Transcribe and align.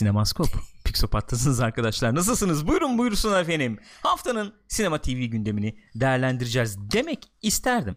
Sinemaskop. 0.00 0.48
Pixopat'tasınız 0.84 1.60
arkadaşlar. 1.60 2.14
Nasılsınız? 2.14 2.66
Buyurun 2.66 2.98
buyursun 2.98 3.34
efendim. 3.40 3.78
Haftanın 4.02 4.54
sinema 4.68 4.98
TV 4.98 5.10
gündemini 5.10 5.78
değerlendireceğiz 5.94 6.78
demek 6.92 7.32
isterdim. 7.42 7.96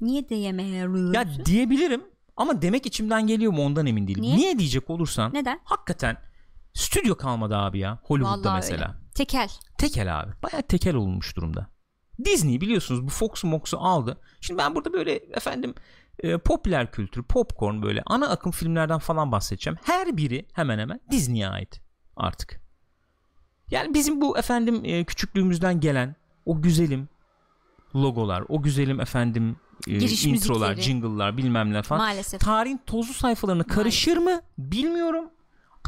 Niye 0.00 0.28
diyemiyoruz? 0.28 1.14
Ya 1.14 1.44
diyebilirim 1.44 2.02
ama 2.36 2.62
demek 2.62 2.86
içimden 2.86 3.26
geliyor 3.26 3.52
mu 3.52 3.64
ondan 3.64 3.86
emin 3.86 4.08
değilim. 4.08 4.22
Niye? 4.22 4.36
Niye, 4.36 4.58
diyecek 4.58 4.90
olursan 4.90 5.34
Neden? 5.34 5.60
hakikaten 5.64 6.16
stüdyo 6.74 7.16
kalmadı 7.16 7.56
abi 7.56 7.78
ya 7.78 7.98
Hollywood'da 8.02 8.48
Vallahi 8.48 8.56
mesela. 8.56 8.88
öyle. 8.88 9.12
Tekel. 9.14 9.48
Tekel 9.78 10.20
abi. 10.20 10.30
Baya 10.42 10.62
tekel 10.62 10.94
olmuş 10.94 11.36
durumda. 11.36 11.70
Disney 12.24 12.60
biliyorsunuz 12.60 13.04
bu 13.04 13.08
Fox'u 13.08 13.46
Mox'u 13.46 13.78
aldı. 13.78 14.20
Şimdi 14.40 14.58
ben 14.58 14.74
burada 14.74 14.92
böyle 14.92 15.12
efendim 15.14 15.74
e, 16.22 16.38
popüler 16.38 16.92
kültür, 16.92 17.22
popcorn 17.22 17.82
böyle 17.82 18.02
ana 18.06 18.28
akım 18.28 18.52
filmlerden 18.52 18.98
falan 18.98 19.32
bahsedeceğim. 19.32 19.78
Her 19.82 20.16
biri 20.16 20.46
hemen 20.52 20.78
hemen 20.78 21.00
Disney'e 21.10 21.48
ait 21.48 21.80
artık. 22.16 22.60
Yani 23.70 23.94
bizim 23.94 24.20
bu 24.20 24.38
efendim 24.38 24.80
e, 24.84 25.04
küçüklüğümüzden 25.04 25.80
gelen 25.80 26.16
o 26.46 26.62
güzelim 26.62 27.08
logolar, 27.94 28.44
o 28.48 28.62
güzelim 28.62 29.00
efendim 29.00 29.56
e, 29.86 29.98
Giriş 29.98 30.26
introlar, 30.26 30.70
müzikleri. 30.70 30.86
jingle'lar 30.86 31.36
bilmem 31.36 31.72
ne 31.72 31.82
falan. 31.82 32.02
Maalesef. 32.02 32.40
Tarihin 32.40 32.80
tozlu 32.86 33.12
sayfalarını 33.14 33.64
karışır 33.64 34.16
mı 34.16 34.40
bilmiyorum. 34.58 35.30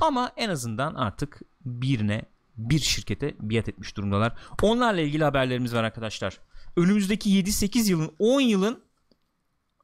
Ama 0.01 0.33
en 0.37 0.51
azından 0.51 0.95
artık 0.95 1.41
birine 1.65 2.23
bir 2.57 2.79
şirkete 2.79 3.35
biat 3.41 3.69
etmiş 3.69 3.97
durumdalar. 3.97 4.33
Onlarla 4.63 5.01
ilgili 5.01 5.25
haberlerimiz 5.25 5.75
var 5.75 5.85
arkadaşlar. 5.85 6.39
Önümüzdeki 6.77 7.31
7-8 7.31 7.91
yılın 7.91 8.11
10 8.19 8.41
yılın 8.41 8.83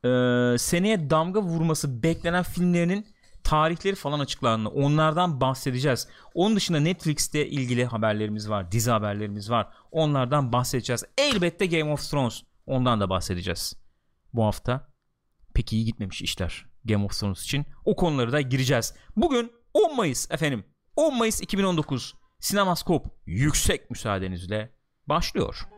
e, 0.06 0.58
seneye 0.58 1.10
damga 1.10 1.42
vurması 1.42 2.02
beklenen 2.02 2.42
filmlerinin 2.42 3.06
tarihleri 3.44 3.94
falan 3.94 4.20
açıklandı. 4.20 4.68
Onlardan 4.68 5.40
bahsedeceğiz. 5.40 6.08
Onun 6.34 6.56
dışında 6.56 6.80
Netflix'te 6.80 7.46
ilgili 7.48 7.84
haberlerimiz 7.84 8.50
var. 8.50 8.72
Dizi 8.72 8.90
haberlerimiz 8.90 9.50
var. 9.50 9.68
Onlardan 9.90 10.52
bahsedeceğiz. 10.52 11.04
Elbette 11.18 11.66
Game 11.66 11.92
of 11.92 12.10
Thrones. 12.10 12.42
Ondan 12.66 13.00
da 13.00 13.10
bahsedeceğiz. 13.10 13.74
Bu 14.34 14.44
hafta 14.44 14.88
pek 15.54 15.72
iyi 15.72 15.84
gitmemiş 15.84 16.22
işler 16.22 16.66
Game 16.84 17.04
of 17.04 17.20
Thrones 17.20 17.42
için. 17.42 17.66
O 17.84 17.96
konuları 17.96 18.32
da 18.32 18.40
gireceğiz. 18.40 18.94
Bugün 19.16 19.52
10 19.74 19.96
Mayıs 19.96 20.30
efendim. 20.30 20.64
10 20.96 21.18
Mayıs 21.18 21.40
2019 21.40 22.14
Sinemaskop 22.40 23.06
yüksek 23.26 23.90
müsaadenizle 23.90 24.72
başlıyor. 25.06 25.75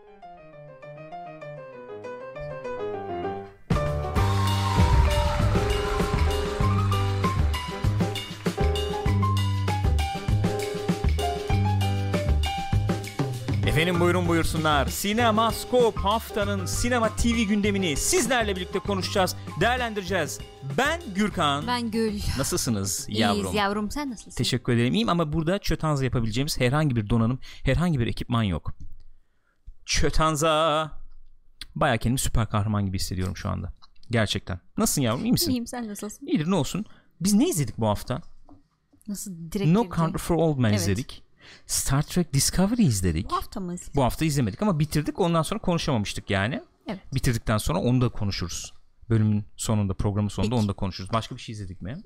Efendim 13.79 14.01
buyurun 14.01 14.29
buyursunlar. 14.29 14.87
Sinemaskop 14.87 15.97
haftanın 15.97 16.67
sinema 16.67 17.17
TV 17.17 17.43
gündemini 17.49 17.97
sizlerle 17.97 18.57
birlikte 18.57 18.79
konuşacağız, 18.79 19.37
değerlendireceğiz. 19.61 20.41
Ben 20.79 21.01
Gürkan. 21.15 21.67
Ben 21.67 21.91
Gül. 21.91 22.21
Nasılsınız 22.39 23.07
yavrum? 23.09 23.41
İyiyiz 23.41 23.55
yavrum 23.55 23.91
sen 23.91 24.11
nasılsın? 24.11 24.37
Teşekkür 24.37 24.73
ederim. 24.73 24.95
İyiyim 24.95 25.09
ama 25.09 25.33
burada 25.33 25.59
çötanza 25.59 26.05
yapabileceğimiz 26.05 26.61
herhangi 26.61 26.97
bir 26.97 27.11
donanım, 27.11 27.39
herhangi 27.63 28.01
bir 28.01 28.07
ekipman 28.07 28.43
yok. 28.43 28.75
Çötanza. 29.87 30.91
Baya 31.75 31.97
kendimi 31.97 32.19
süper 32.19 32.49
kahraman 32.49 32.87
gibi 32.87 32.99
hissediyorum 32.99 33.37
şu 33.37 33.49
anda. 33.49 33.73
Gerçekten. 34.11 34.61
Nasılsın 34.77 35.03
yavrum? 35.03 35.25
İyi 35.25 35.33
misin? 35.33 35.51
İyiyim 35.51 35.67
sen 35.67 35.89
nasılsın? 35.89 36.27
İyidir 36.27 36.51
ne 36.51 36.55
olsun. 36.55 36.85
Biz 37.21 37.35
ne 37.35 37.49
izledik 37.49 37.79
bu 37.79 37.87
hafta? 37.87 38.21
Nasıl 39.09 39.53
direkt 39.53 39.71
No? 39.71 39.87
Country 39.97 40.19
for 40.19 40.35
Old 40.35 40.59
Men 40.59 40.71
Evet. 40.71 40.81
izledik. 40.81 41.28
Star 41.67 42.03
Trek 42.03 42.33
Discovery 42.33 42.83
izledik. 42.83 43.31
Bu 43.31 43.37
hafta 43.37 43.61
mı? 43.61 43.77
Bu 43.95 44.03
hafta 44.03 44.25
izlemedik 44.25 44.63
ama 44.63 44.79
bitirdik. 44.79 45.21
Ondan 45.21 45.43
sonra 45.43 45.61
konuşamamıştık 45.61 46.31
yani. 46.31 46.63
Evet. 46.87 47.15
Bitirdikten 47.15 47.59
sonra 47.59 47.79
onu 47.79 48.01
da 48.01 48.09
konuşuruz. 48.09 48.75
Bölümün 49.11 49.45
sonunda, 49.57 49.95
programın 49.95 50.29
sonunda 50.29 50.51
Peki. 50.55 50.61
onu 50.61 50.69
da 50.69 50.73
konuşuruz. 50.73 51.13
Başka 51.13 51.37
bir 51.37 51.41
şey 51.41 51.53
izledik 51.53 51.83
mi? 51.83 51.97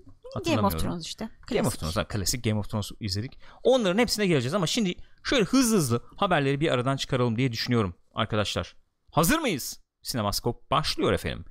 Game 0.47 0.67
of. 0.67 0.79
Thrones 0.79 1.07
işte. 1.07 1.29
Game 1.49 1.61
of 1.61 1.65
Klasik. 1.67 1.81
Thrones, 1.81 1.97
ha, 1.97 2.09
klasik 2.09 2.45
Game 2.45 2.59
of 2.59 2.71
Thrones 2.71 2.91
izledik. 3.01 3.39
Onların 3.63 3.99
hepsine 3.99 4.27
geleceğiz 4.27 4.55
ama 4.55 4.67
şimdi 4.67 4.95
şöyle 5.25 5.45
hızlı 5.45 5.77
hızlı 5.77 6.03
haberleri 6.17 6.61
bir 6.61 6.73
aradan 6.73 6.97
çıkaralım 6.97 7.37
diye 7.37 7.53
düşünüyorum 7.53 7.95
arkadaşlar. 8.15 8.77
Hazır 9.11 9.39
mıyız? 9.39 9.81
Sinemaskop 10.03 10.71
başlıyor 10.71 11.13
efendim. 11.13 11.45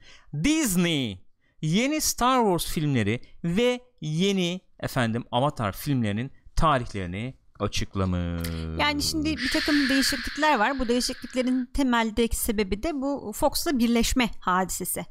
Disney 0.44 1.26
yeni 1.62 2.02
Star 2.02 2.44
Wars 2.44 2.74
filmleri 2.74 3.22
ve 3.44 3.80
yeni 4.02 4.62
efendim 4.80 5.24
Avatar 5.32 5.72
filmlerinin 5.72 6.32
tarihlerini 6.56 7.38
açıklamış. 7.62 8.48
Yani 8.80 9.04
şimdi 9.04 9.38
bir 9.38 9.50
takım 9.54 9.90
değişiklikler 9.90 10.60
var. 10.60 10.80
Bu 10.80 10.88
değişikliklerin 10.88 11.66
temeldeki 11.66 12.36
sebebi 12.36 12.84
de 12.84 12.94
bu 12.94 13.32
Fox'la 13.36 13.80
birleşme 13.80 14.30
hadisesi. 14.40 15.06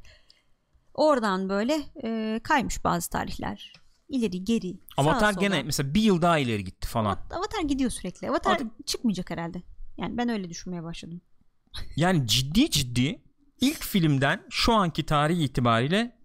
Oradan 0.94 1.48
böyle 1.48 1.82
e, 2.04 2.40
kaymış 2.44 2.84
bazı 2.84 3.10
tarihler. 3.10 3.72
İleri 4.08 4.44
geri. 4.44 4.74
Avatar 4.96 5.32
sola. 5.32 5.40
gene 5.40 5.62
mesela 5.62 5.94
bir 5.94 6.02
yıl 6.02 6.22
daha 6.22 6.38
ileri 6.38 6.64
gitti 6.64 6.88
falan. 6.88 7.18
Avatar 7.30 7.62
gidiyor 7.68 7.90
sürekli. 7.90 8.30
Avatar 8.30 8.52
Artık- 8.52 8.86
çıkmayacak 8.86 9.30
herhalde. 9.30 9.62
Yani 9.98 10.16
ben 10.16 10.28
öyle 10.28 10.48
düşünmeye 10.50 10.82
başladım. 10.82 11.20
Yani 11.96 12.26
ciddi 12.26 12.70
ciddi 12.70 13.22
ilk 13.60 13.84
filmden 13.84 14.46
şu 14.50 14.72
anki 14.72 15.06
tarih 15.06 15.38
itibariyle 15.38 16.18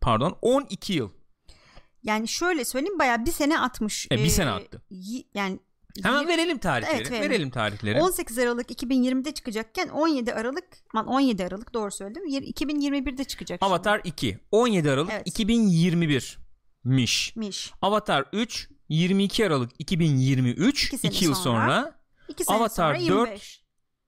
pardon 0.00 0.38
12 0.42 0.92
yıl. 0.92 1.10
Yani 2.06 2.28
şöyle 2.28 2.64
söyleyeyim 2.64 2.98
bayağı 2.98 3.26
bir 3.26 3.32
sene 3.32 3.58
atmış. 3.60 4.06
E, 4.12 4.16
bir 4.24 4.28
sene 4.28 4.50
attı. 4.50 4.82
y- 4.90 5.24
yani 5.34 5.58
Hemen 6.02 6.22
yir- 6.22 6.28
verelim 6.28 6.58
tarihleri. 6.58 6.94
Evet, 6.96 7.10
verelim. 7.10 7.30
verelim 7.30 7.50
tarihleri. 7.50 8.00
18 8.00 8.38
Aralık 8.38 8.70
2020'de 8.70 9.32
çıkacakken 9.34 9.88
17 9.88 10.34
Aralık 10.34 10.64
aman 10.94 11.06
17 11.06 11.44
Aralık 11.44 11.74
doğru 11.74 11.90
söyledim. 11.90 12.26
Yir- 12.26 12.42
2021'de 12.42 13.24
çıkacak. 13.24 13.58
şimdi. 13.62 13.70
Avatar 13.72 14.00
2 14.04 14.38
17 14.50 14.90
Aralık 14.90 15.12
Evet. 15.12 15.26
2021'miş. 16.84 17.36
Miş. 17.36 17.72
Avatar 17.82 18.24
3 18.32 18.68
22 18.88 19.46
Aralık 19.46 19.70
2023 19.78 20.84
İki 20.86 20.96
2 20.96 21.16
sene 21.16 21.24
yıl 21.28 21.34
sonra. 21.34 21.60
sonra. 21.82 22.00
2 22.28 22.44
sene 22.44 22.56
Avatar 22.56 22.94
sonra 22.94 23.08
4, 23.08 23.28
25. 23.28 23.64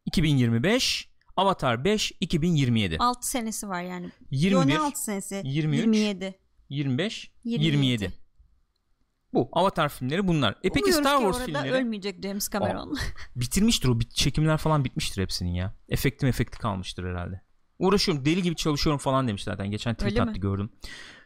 2025 0.06 1.08
Avatar 1.36 1.84
5 1.84 2.12
2027. 2.20 2.96
6 2.98 3.28
senesi 3.28 3.68
var 3.68 3.82
yani. 3.82 4.10
21 4.30 4.50
Yo, 4.50 4.66
ne 4.66 4.78
6 4.86 5.02
senesi? 5.04 5.40
23, 5.44 5.78
27. 5.80 6.38
25 6.68 7.30
27. 7.44 7.64
27. 7.76 8.12
Bu 9.32 9.48
Avatar 9.52 9.88
filmleri 9.88 10.28
bunlar. 10.28 10.52
E 10.52 10.70
peki 10.70 10.84
Umuyoruz 10.84 11.06
Star 11.06 11.18
Wars 11.20 11.46
filmleri 11.46 11.72
ölmeyecek 11.72 12.22
James 12.22 12.50
Cameron. 12.50 12.98
bitirmiştir 13.36 13.88
o 13.88 14.00
bit- 14.00 14.14
çekimler 14.14 14.56
falan 14.56 14.84
bitmiştir 14.84 15.22
hepsinin 15.22 15.50
ya. 15.50 15.74
Efektim 15.88 16.28
efekti 16.28 16.58
kalmıştır 16.58 17.04
herhalde. 17.04 17.40
Uğraşıyorum 17.78 18.24
deli 18.24 18.42
gibi 18.42 18.56
çalışıyorum 18.56 18.98
falan 18.98 19.28
demiş 19.28 19.44
zaten. 19.44 19.70
Geçen 19.70 19.94
tweet 19.94 20.20
attı 20.20 20.40
gördüm. 20.40 20.70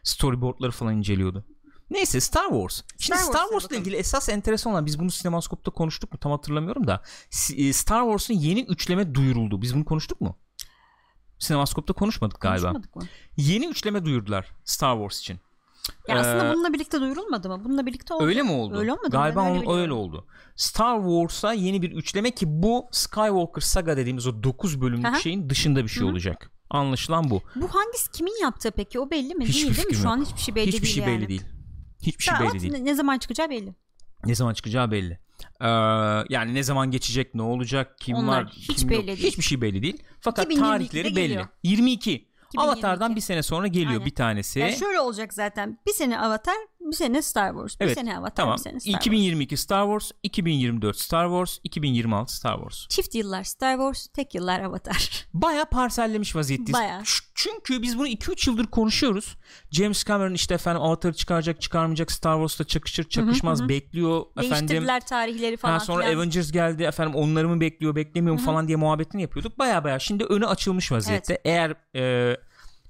Storyboardları 0.03 0.71
falan 0.71 0.97
inceliyordu. 0.97 1.45
Neyse 1.89 2.21
Star 2.21 2.49
Wars. 2.49 2.81
Şimdi 2.99 3.19
Star 3.19 3.31
Star, 3.31 3.43
Wars'la 3.47 3.75
ilgili 3.75 3.95
esas 3.95 4.29
enteresan 4.29 4.73
olan 4.73 4.85
biz 4.85 4.99
bunu 4.99 5.11
sinemaskopta 5.11 5.71
konuştuk 5.71 6.11
mu 6.11 6.19
tam 6.19 6.31
hatırlamıyorum 6.31 6.87
da 6.87 7.01
e, 7.57 7.73
Star 7.73 8.01
Wars'un 8.03 8.33
yeni 8.33 8.61
üçleme 8.61 9.15
duyuruldu. 9.15 9.61
Biz 9.61 9.75
bunu 9.75 9.85
konuştuk 9.85 10.21
mu? 10.21 10.37
Sinemaskopta 11.43 11.93
konuşmadık 11.93 12.41
galiba. 12.41 12.67
Konuşmadık 12.71 12.95
mı? 12.95 13.03
Yeni 13.37 13.65
üçleme 13.67 14.05
duyurdular 14.05 14.51
Star 14.63 14.95
Wars 14.95 15.19
için. 15.19 15.39
Ya 16.07 16.19
aslında 16.19 16.47
Ee, 16.49 16.53
bununla 16.53 16.73
birlikte 16.73 17.01
duyurulmadı 17.01 17.49
mı? 17.49 17.61
Bununla 17.65 17.85
birlikte 17.85 18.13
oldu. 18.13 18.23
Öyle 18.23 18.41
mi 18.43 18.51
oldu? 18.51 18.77
Öyle 18.77 18.91
olmadı? 18.93 19.09
Galiba 19.09 19.39
Ben 19.39 19.45
öyle 19.45 19.51
öyle, 19.53 19.61
biliyorum. 19.61 19.81
öyle 19.81 19.93
oldu. 19.93 20.25
Star 20.55 20.97
Wars'a 20.99 21.53
yeni 21.53 21.81
bir 21.81 21.91
üçleme 21.91 22.31
ki 22.31 22.45
bu 22.49 22.85
Skywalker 22.91 23.61
saga 23.61 23.97
dediğimiz 23.97 24.27
o 24.27 24.43
9 24.43 24.81
bölümlük 24.81 25.05
Aha. 25.05 25.19
şeyin 25.19 25.49
dışında 25.49 25.83
bir 25.83 25.89
şey 25.89 26.03
olacak. 26.03 26.51
Anlaşılan 26.69 27.29
bu. 27.29 27.41
Bu 27.55 27.67
hangisi 27.75 28.11
kimin 28.11 28.41
yaptığı 28.41 28.71
peki? 28.71 28.99
O 28.99 29.09
belli 29.09 29.35
mi? 29.35 29.45
Hiçbir 29.45 29.61
değil 29.63 29.77
değil 29.77 29.87
mi? 29.87 29.95
Şu 29.95 30.03
yok. 30.03 30.11
an 30.11 30.21
hiçbir 30.25 30.39
şey 30.41 30.55
belli 30.55 30.67
Hiçbir 30.67 30.81
değil 30.81 30.93
şey 30.93 31.03
yani. 31.03 31.17
belli 31.19 31.27
değil. 31.27 31.43
Hiçbir 32.01 32.23
şey 32.23 32.33
belli 32.39 32.59
değil. 32.61 32.73
Ne 32.83 32.95
zaman 32.95 33.17
çıkacağı 33.17 33.49
belli. 33.49 33.75
Ne 34.25 34.35
zaman 34.35 34.53
çıkacağı 34.53 34.91
belli. 34.91 35.19
Ee, 35.61 35.67
yani 36.29 36.53
ne 36.53 36.63
zaman 36.63 36.91
geçecek, 36.91 37.35
ne 37.35 37.41
olacak, 37.41 37.95
kim 37.99 38.15
Onlar 38.15 38.43
var, 38.43 38.51
hiç 38.55 38.77
kim 38.79 38.89
belli 38.89 38.97
yok. 38.97 39.07
değil. 39.07 39.17
Hiçbir 39.17 39.43
şey 39.43 39.61
belli 39.61 39.81
değil. 39.83 40.03
Fakat 40.21 40.45
2022'de 40.45 40.59
tarihleri 40.59 41.03
belli. 41.15 41.27
geliyor. 41.27 41.47
22. 41.63 42.11
2022. 42.11 42.27
Avatar'dan 42.57 43.15
bir 43.15 43.21
sene 43.21 43.43
sonra 43.43 43.67
geliyor 43.67 43.91
Aynen. 43.91 44.05
bir 44.05 44.15
tanesi. 44.15 44.59
Yani 44.59 44.75
şöyle 44.77 44.99
olacak 44.99 45.33
zaten. 45.33 45.79
Bir 45.87 45.93
sene 45.93 46.19
Avatar, 46.19 46.55
bir 46.91 46.95
sene 46.95 47.21
Star 47.21 47.49
Wars. 47.49 47.79
Bir 47.79 47.85
evet. 47.85 47.97
sene 47.97 48.17
Avatar, 48.17 48.35
tamam. 48.35 48.55
bir 48.57 48.61
sene 48.61 48.79
Star 48.79 48.91
Wars. 48.91 49.05
2022 49.05 49.57
Star 49.57 49.83
Wars, 49.85 50.11
2024 50.23 50.97
Star 50.99 51.25
Wars, 51.27 51.59
2026 51.63 52.35
Star 52.35 52.55
Wars. 52.55 52.87
Çift 52.89 53.15
yıllar 53.15 53.43
Star 53.43 53.73
Wars, 53.73 54.07
tek 54.07 54.35
yıllar 54.35 54.59
Avatar. 54.59 55.25
Baya 55.33 55.65
parsellemiş 55.65 56.35
vaziyetteyiz. 56.35 56.73
Bayağı. 56.73 57.01
Ç- 57.01 57.23
Çünkü 57.35 57.81
biz 57.81 57.97
bunu 57.97 58.07
2-3 58.07 58.49
yıldır 58.49 58.65
konuşuyoruz. 58.67 59.37
James 59.71 60.05
Cameron 60.05 60.33
işte 60.33 60.53
efendim 60.53 60.81
Avatar'ı 60.81 61.13
çıkaracak 61.13 61.61
çıkarmayacak 61.61 62.11
Star 62.11 62.35
Wars'ta 62.35 62.63
çakışır 62.63 63.09
çakışmaz 63.09 63.69
bekliyor 63.69 64.21
efendim. 64.37 64.51
Değiştirdiler 64.69 65.05
tarihleri 65.05 65.57
falan 65.57 65.73
Ha, 65.73 65.79
sonra 65.79 66.03
filan. 66.05 66.17
Avengers 66.17 66.51
geldi 66.51 66.83
efendim 66.83 67.15
onları 67.15 67.49
mı 67.49 67.61
bekliyor 67.61 67.95
beklemiyor 67.95 68.35
mu 68.35 68.41
falan 68.41 68.67
diye 68.67 68.77
muhabbetini 68.77 69.21
yapıyorduk. 69.21 69.59
Baya 69.59 69.83
baya 69.83 69.99
şimdi 69.99 70.23
önü 70.23 70.47
açılmış 70.47 70.91
vaziyette. 70.91 71.41
Eğer 71.45 71.73
e, 71.95 72.37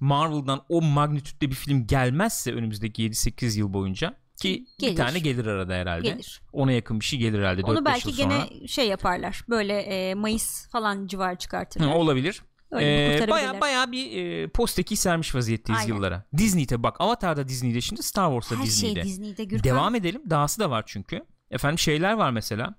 Marvel'dan 0.03 0.61
o 0.69 0.81
magnitütte 0.81 1.49
bir 1.49 1.55
film 1.55 1.87
gelmezse 1.87 2.53
önümüzdeki 2.53 3.03
7-8 3.09 3.59
yıl 3.59 3.73
boyunca 3.73 4.15
Ki 4.41 4.65
Gelir. 4.79 4.91
bir 4.91 4.97
tane 4.97 5.19
gelir 5.19 5.45
arada 5.45 5.73
herhalde. 5.73 6.07
Gelir. 6.09 6.41
Ona 6.53 6.71
yakın 6.71 6.99
bir 6.99 7.05
şey 7.05 7.19
gelir 7.19 7.39
herhalde. 7.39 7.61
Onu 7.63 7.79
4-5 7.79 7.85
belki 7.85 8.09
yıl 8.09 8.17
gene 8.17 8.39
sonra. 8.39 8.67
şey 8.67 8.87
yaparlar. 8.87 9.43
Böyle 9.49 9.79
e, 9.79 10.13
Mayıs 10.15 10.69
falan 10.69 11.07
civar 11.07 11.33
Hı, 11.33 11.37
çıkartırlar. 11.37 11.93
olabilir. 11.93 12.41
Öyle 12.71 12.85
bir 13.19 13.21
Ee, 13.27 13.29
baya 13.29 13.61
baya 13.61 13.91
bir 13.91 14.17
e, 14.17 14.47
posteki 14.47 14.95
sermiş 14.95 15.35
vaziyetteyiz 15.35 15.81
Aynen. 15.81 15.93
yıllara. 15.93 16.25
Disney'de 16.37 16.83
bak 16.83 16.95
Avatar'da 17.01 17.47
Disney'de 17.47 17.81
şimdi 17.81 18.03
Star 18.03 18.27
Wars'ta 18.31 18.55
Her 18.59 18.63
Disney'de. 18.65 18.93
şey 19.01 19.03
Disney'de 19.03 19.43
Gürkan. 19.43 19.63
Devam 19.63 19.95
edelim. 19.95 20.21
Dahası 20.29 20.59
da 20.59 20.69
var 20.69 20.83
çünkü. 20.87 21.25
Efendim 21.51 21.79
şeyler 21.79 22.13
var 22.13 22.31
mesela. 22.31 22.75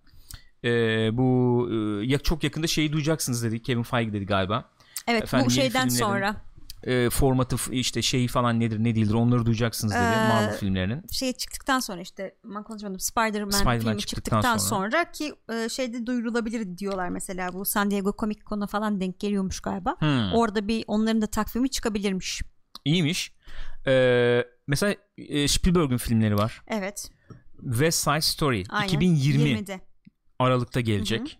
Ee, 0.64 0.68
bu 1.16 1.68
e, 2.10 2.18
çok 2.18 2.44
yakında 2.44 2.66
şeyi 2.66 2.92
duyacaksınız 2.92 3.44
dedi. 3.44 3.62
Kevin 3.62 3.82
Feige 3.82 4.12
dedi 4.12 4.26
galiba. 4.26 4.70
Evet 5.06 5.22
Efendim, 5.22 5.46
bu 5.46 5.50
şeyden 5.50 5.88
filmlerin- 5.88 5.98
sonra 5.98 6.36
Ee, 6.86 7.10
formatı 7.10 7.56
işte 7.72 8.02
şeyi 8.02 8.28
falan 8.28 8.60
nedir 8.60 8.78
ne 8.78 8.94
değildir 8.94 9.14
onları 9.14 9.46
duyacaksınız 9.46 9.94
dedi 9.94 10.02
Ee, 10.02 10.28
Marvel 10.28 10.56
filmlerinin. 10.58 11.02
şey 11.12 11.32
çıktıktan 11.32 11.80
sonra 11.80 12.00
işte 12.00 12.34
ben 12.44 12.62
konuşmadım 12.62 13.00
Spider-Man, 13.00 13.50
Spider-Man 13.50 13.78
filmi 13.80 14.00
çıktıktan 14.00 14.36
çıktıktan, 14.40 14.58
sonra. 14.58 14.90
sonra. 14.90 15.12
ki 15.12 15.34
e, 15.52 15.68
şeyde 15.68 16.06
duyurulabilir 16.06 16.78
diyorlar 16.78 17.08
mesela 17.08 17.52
bu 17.52 17.64
San 17.64 17.90
Diego 17.90 18.14
Comic 18.18 18.40
Con'a 18.48 18.66
falan 18.66 19.00
denk 19.00 19.20
geliyormuş 19.20 19.60
galiba. 19.60 19.96
Hmm. 19.98 20.32
Orada 20.32 20.68
bir 20.68 20.84
onların 20.86 21.22
da 21.22 21.26
takvimi 21.26 21.70
çıkabilirmiş. 21.70 22.42
İyiymiş. 22.84 23.32
Ee, 23.86 24.44
mesela 24.66 24.94
e, 25.18 25.48
Spielberg'ün 25.48 25.96
filmleri 25.96 26.36
var. 26.36 26.62
Evet. 26.68 27.10
West 27.62 28.04
Side 28.04 28.20
Story 28.20 28.64
Aynen. 28.68 28.88
2020 28.88 29.48
20'de. 29.48 29.80
Aralık'ta 30.38 30.80
gelecek. 30.80 31.38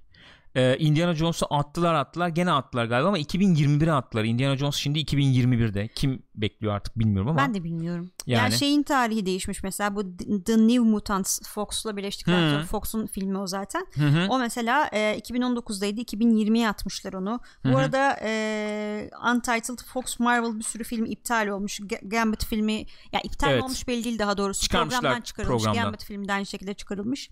Ee, 0.57 0.77
Indiana 0.79 1.15
Jones'u 1.15 1.47
attılar 1.51 1.95
attılar 1.95 2.29
gene 2.29 2.53
attılar 2.53 2.85
galiba 2.85 3.09
ama 3.09 3.19
2021'e 3.19 3.93
attılar. 3.93 4.25
Indiana 4.25 4.57
Jones 4.57 4.75
şimdi 4.77 4.99
2021'de. 4.99 5.89
Kim 5.95 6.23
bekliyor 6.35 6.75
artık 6.75 6.99
bilmiyorum 6.99 7.29
ama. 7.29 7.39
Ben 7.39 7.55
de 7.55 7.65
bilmiyorum. 7.65 8.11
Yani, 8.27 8.43
Yani. 8.43 8.55
şeyin 8.55 8.83
tarihi 8.83 9.27
değişmiş 9.27 9.63
mesela 9.63 9.97
bu 9.97 10.17
The 10.45 10.59
New 10.59 10.79
Mutants 10.79 11.41
Fox'la 11.49 11.97
birleştikten 11.97 12.51
sonra 12.51 12.63
Fox'un 12.65 13.07
filmi 13.07 13.39
o 13.39 13.47
zaten. 13.47 13.87
Hı 13.95 14.07
hı. 14.09 14.27
O 14.31 14.39
mesela 14.39 14.89
e, 14.93 15.19
2019'daydı 15.19 16.01
2020'ye 16.01 16.69
atmışlar 16.69 17.13
onu. 17.13 17.41
Bu 17.65 17.69
Hı 17.69 17.73
hı. 17.73 17.77
arada 17.79 18.17
e, 18.23 19.11
Untitled 19.35 19.79
Fox 19.87 20.21
Marvel 20.21 20.59
bir 20.59 20.65
sürü 20.65 20.85
film 20.85 21.05
iptal 21.05 21.47
olmuş. 21.47 21.81
Ga- 21.81 22.09
Gambit 22.09 22.45
filmi 22.45 22.87
ya 23.13 23.21
iptal 23.25 23.51
Evet. 23.51 23.63
olmuş 23.63 23.89
belli 23.89 24.05
değil 24.05 24.19
daha 24.19 24.37
doğrusu. 24.39 24.69
Programdan 24.69 25.21
çıkarılmış. 25.21 25.63
programdan. 25.63 25.83
Gambit 25.85 26.05
filmi 26.05 26.29
de 26.29 26.33
aynı 26.33 26.47
şekilde 26.47 26.75
çıkarılmış. 26.75 27.31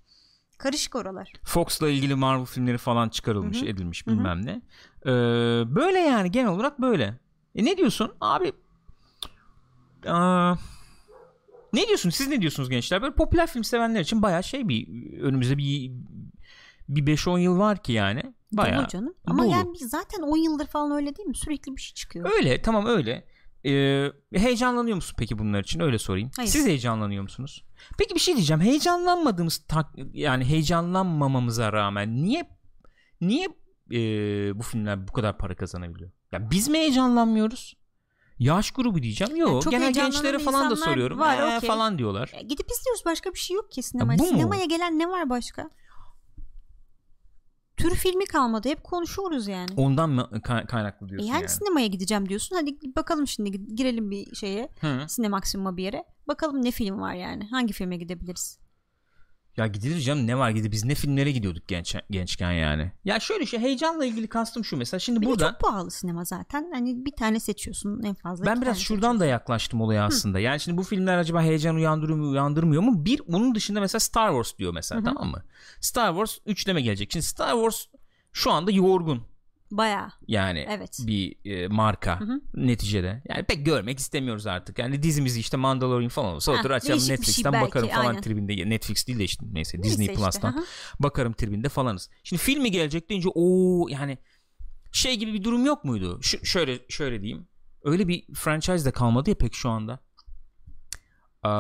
Karışık 0.63 0.95
oralar. 0.97 1.33
Fox'la 1.45 1.89
ilgili 1.89 2.15
Marvel 2.15 2.45
filmleri 2.45 2.79
falan 2.79 3.09
çıkarılmış 3.09 3.61
Hı 3.63 3.65
hı. 3.65 3.69
edilmiş 3.69 4.07
bilmem 4.07 4.47
ne. 4.47 4.63
Ee, 5.07 5.11
böyle 5.75 5.99
yani 5.99 6.31
genel 6.31 6.51
olarak 6.51 6.81
böyle. 6.81 7.19
E 7.55 7.65
ne 7.65 7.77
diyorsun 7.77 8.13
abi? 8.21 8.53
Aa, 10.07 10.55
ne 11.73 11.87
diyorsun? 11.89 12.11
Siz 12.11 12.29
ne 12.29 12.41
diyorsunuz 12.41 12.71
gençler? 12.71 13.03
Böyle 13.03 13.15
popüler 13.15 13.47
film 13.47 13.65
sevenler 13.65 14.01
için 14.01 14.23
bayağı 14.23 14.43
şey 14.43 14.69
bir 14.69 15.13
önümüzde 15.21 15.59
bir 15.59 15.91
bir 16.89 17.17
5-10 17.17 17.41
yıl 17.41 17.59
var 17.59 17.83
ki 17.83 17.93
yani. 17.93 18.23
Bayağı 18.53 18.81
Dolu 18.81 18.89
canım. 18.89 19.15
Ama 19.27 19.43
dolu. 19.43 19.53
yani 19.53 19.79
zaten 19.79 20.23
10 20.23 20.37
yıldır 20.37 20.67
falan 20.67 20.91
öyle 20.91 21.17
değil 21.17 21.29
mi? 21.29 21.37
Sürekli 21.37 21.77
bir 21.77 21.81
şey 21.81 21.95
çıkıyor. 21.95 22.31
Öyle 22.37 22.63
tamam 22.63 22.87
öyle. 22.87 23.25
Ee, 23.67 24.13
heyecanlanıyor 24.35 24.97
musun 24.97 25.15
peki 25.19 25.39
bunlar 25.39 25.61
için? 25.61 25.81
Öyle 25.81 25.99
sorayım. 25.99 26.31
Hayır. 26.37 26.51
Siz 26.51 26.67
heyecanlanıyor 26.67 27.23
musunuz? 27.23 27.65
Peki 27.99 28.15
bir 28.15 28.21
şey 28.21 28.37
diyeceğim. 28.37 28.61
Heyecanlanmadığımız 28.61 29.59
tak, 29.69 29.87
yani 30.13 30.45
heyecanlanmamamıza 30.45 31.73
rağmen 31.73 32.23
niye 32.23 32.49
niye 33.21 33.49
e, 33.93 33.99
bu 34.59 34.63
filmler 34.63 35.09
bu 35.09 35.13
kadar 35.13 35.39
para 35.39 35.55
kazanabiliyor? 35.57 36.11
Ya 36.33 36.51
biz 36.51 36.69
mi 36.69 36.79
heyecanlanmıyoruz? 36.79 37.77
Yaş 38.39 38.71
grubu 38.71 39.03
diyeceğim. 39.03 39.37
Yok. 39.37 39.51
Yani 39.53 39.63
çok 39.63 39.71
genel 39.73 39.93
gençlere 39.93 40.39
falan 40.39 40.71
da 40.71 40.77
soruyorum. 40.77 41.19
var, 41.19 41.39
Ee, 41.39 41.57
okey. 41.57 41.69
falan 41.69 41.99
diyorlar. 41.99 42.31
E, 42.35 42.43
Gidip 42.43 42.67
izliyoruz 42.71 43.05
başka 43.05 43.33
bir 43.35 43.39
şey 43.39 43.57
yok 43.57 43.73
ki 43.73 43.83
sinemaya. 43.83 44.19
Sinemaya 44.19 44.65
gelen 44.65 44.99
ne 44.99 45.09
var 45.09 45.31
başka? 45.31 45.71
Tür 47.83 47.95
filmi 47.97 48.25
kalmadı. 48.25 48.69
Hep 48.69 48.85
konuşuyoruz 48.85 49.49
yani. 49.49 49.71
Ondan 49.77 50.11
mı 50.11 50.29
ka- 50.33 50.67
kaynaklı 50.67 51.07
E 51.07 51.09
diyorsun 51.09 51.29
yani, 51.29 51.41
yani? 51.41 51.49
sinemaya 51.49 51.87
gideceğim 51.87 52.29
diyorsun. 52.29 52.57
Hadi 52.57 52.77
bakalım 52.97 53.27
şimdi 53.27 53.75
girelim 53.75 54.11
bir 54.11 54.35
şeye. 54.35 54.69
Hı. 54.81 55.05
Sinemaksimum'a 55.09 55.77
bir 55.77 55.83
yere. 55.83 56.05
Bakalım 56.29 56.65
ne 56.65 56.71
film 56.71 57.01
var 57.01 57.15
yani. 57.15 57.49
Hangi 57.51 57.73
filme 57.73 57.97
gidebiliriz? 57.97 58.59
Ya 59.57 59.67
gidilir 59.67 60.01
canım 60.01 60.27
ne 60.27 60.39
var 60.39 60.51
gidi 60.51 60.73
biz 60.73 60.85
ne 60.85 60.95
filmlere 60.95 61.33
gidiyorduk 61.33 61.69
genç 61.69 61.97
gençken 62.11 62.53
yani. 62.53 62.93
Ya 63.05 63.21
şöyle 63.21 63.47
şey 63.47 63.61
heyecanla 63.61 64.05
ilgili 64.05 64.29
kastım 64.29 64.65
şu 64.65 64.77
mesela 64.77 64.99
şimdi 64.99 65.21
Bir 65.21 65.27
burada 65.27 65.51
çok 65.51 65.61
pahalı 65.61 65.91
sinema 65.91 66.25
zaten. 66.25 66.71
Hani 66.73 67.05
bir 67.05 67.13
tane 67.13 67.41
seçiyorsun 67.41 68.03
en 68.03 68.15
fazla. 68.15 68.47
Ben 68.47 68.63
biraz 68.63 68.79
şuradan 68.79 69.21
da 69.21 69.27
yaklaştım 69.27 69.81
olaya 69.81 70.05
aslında. 70.05 70.41
Yani 70.41 70.61
şimdi 70.61 70.79
bu 70.79 70.83
filmler 70.83 71.19
acaba 71.19 71.43
heyecan 71.43 71.77
uyandırıyor 71.77 72.19
mu 72.19 72.31
uyandırmıyor 72.31 72.83
mu? 72.83 73.05
Bir 73.05 73.21
bunun 73.29 73.55
dışında 73.55 73.81
mesela 73.81 74.01
Star 74.01 74.29
Wars 74.29 74.59
diyor 74.59 74.73
mesela 74.75 74.99
Hı 74.99 75.03
hı. 75.03 75.05
tamam 75.05 75.31
mı? 75.31 75.43
Star 75.81 76.09
Wars 76.09 76.39
üçleme 76.47 76.81
gelecek. 76.81 77.13
Şimdi 77.13 77.27
Star 77.27 77.53
Wars 77.53 77.85
şu 78.33 78.51
anda 78.51 78.71
yorgun 78.71 79.23
Bayağı. 79.73 80.13
yani 80.29 80.67
Evet. 80.69 80.99
bir 81.07 81.37
e, 81.45 81.69
marka 81.69 82.21
Hı 82.21 82.25
hı. 82.25 82.41
neticede. 82.55 83.23
Yani 83.29 83.45
pek 83.45 83.67
görmek 83.67 83.99
istemiyoruz 83.99 84.47
artık. 84.47 84.79
Yani 84.79 85.03
dizimizi 85.03 85.41
işte 85.41 85.57
Mandalorian 85.57 86.09
falan 86.09 86.35
olsa 86.35 86.53
otur 86.53 86.71
açalım 86.71 87.01
şey 87.01 87.15
Netflix'ten 87.15 87.53
belki, 87.53 87.67
bakarım 87.67 87.89
falan 87.89 88.07
aynen. 88.07 88.23
tribinde. 88.23 88.71
Netflix 88.71 89.07
değil 89.07 89.19
de 89.19 89.25
işte 89.25 89.47
neyse 89.53 89.79
Neyse 89.79 89.91
Disney 89.91 90.07
işte, 90.07 90.19
Plus'tan 90.19 90.53
hı 90.57 90.65
bakarım 91.01 91.33
tribinde 91.33 91.69
falanız. 91.69 92.11
Şimdi 92.25 92.43
filmi 92.43 92.71
gelecek 92.71 93.11
deyince 93.11 93.29
o 93.35 93.87
yani 93.89 94.19
şey 94.93 95.17
gibi 95.17 95.33
bir 95.33 95.45
durum 95.45 95.67
yok 95.67 95.85
muydu? 95.85 96.19
Şu, 96.23 96.47
şöyle 96.47 96.79
şöyle 96.89 97.23
diyeyim. 97.23 97.47
Öyle 97.85 98.09
bir 98.09 98.35
franchise 98.35 98.85
de 98.85 98.91
kalmadı 98.91 99.31
ya 99.31 99.37
pek 99.37 99.55
şu 99.55 99.71
anda. 99.71 99.99
Eee, 101.45 101.51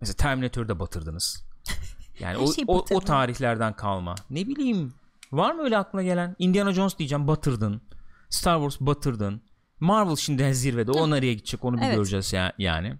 mesela 0.00 0.16
Terminator'da 0.16 0.78
batırdınız. 0.80 1.46
Yani 2.20 2.36
o, 2.36 2.52
o, 2.66 2.84
o 2.90 3.00
tarihlerden 3.00 3.72
kalma. 3.72 4.14
Ne 4.30 4.46
bileyim 4.46 4.94
var 5.32 5.54
mı 5.54 5.62
öyle 5.62 5.78
aklına 5.78 6.02
gelen? 6.02 6.36
Indiana 6.38 6.72
Jones 6.72 6.98
diyeceğim 6.98 7.28
batırdın. 7.28 7.82
Star 8.30 8.56
Wars 8.56 8.80
batırdın. 8.80 9.42
Marvel 9.80 10.16
şimdi 10.16 10.54
zirvede. 10.54 10.90
O 10.90 11.10
nereye 11.10 11.34
gidecek 11.34 11.64
onu 11.64 11.76
bir 11.76 11.82
Evet. 11.82 11.94
göreceğiz 11.96 12.32
ya, 12.32 12.52
yani. 12.58 12.94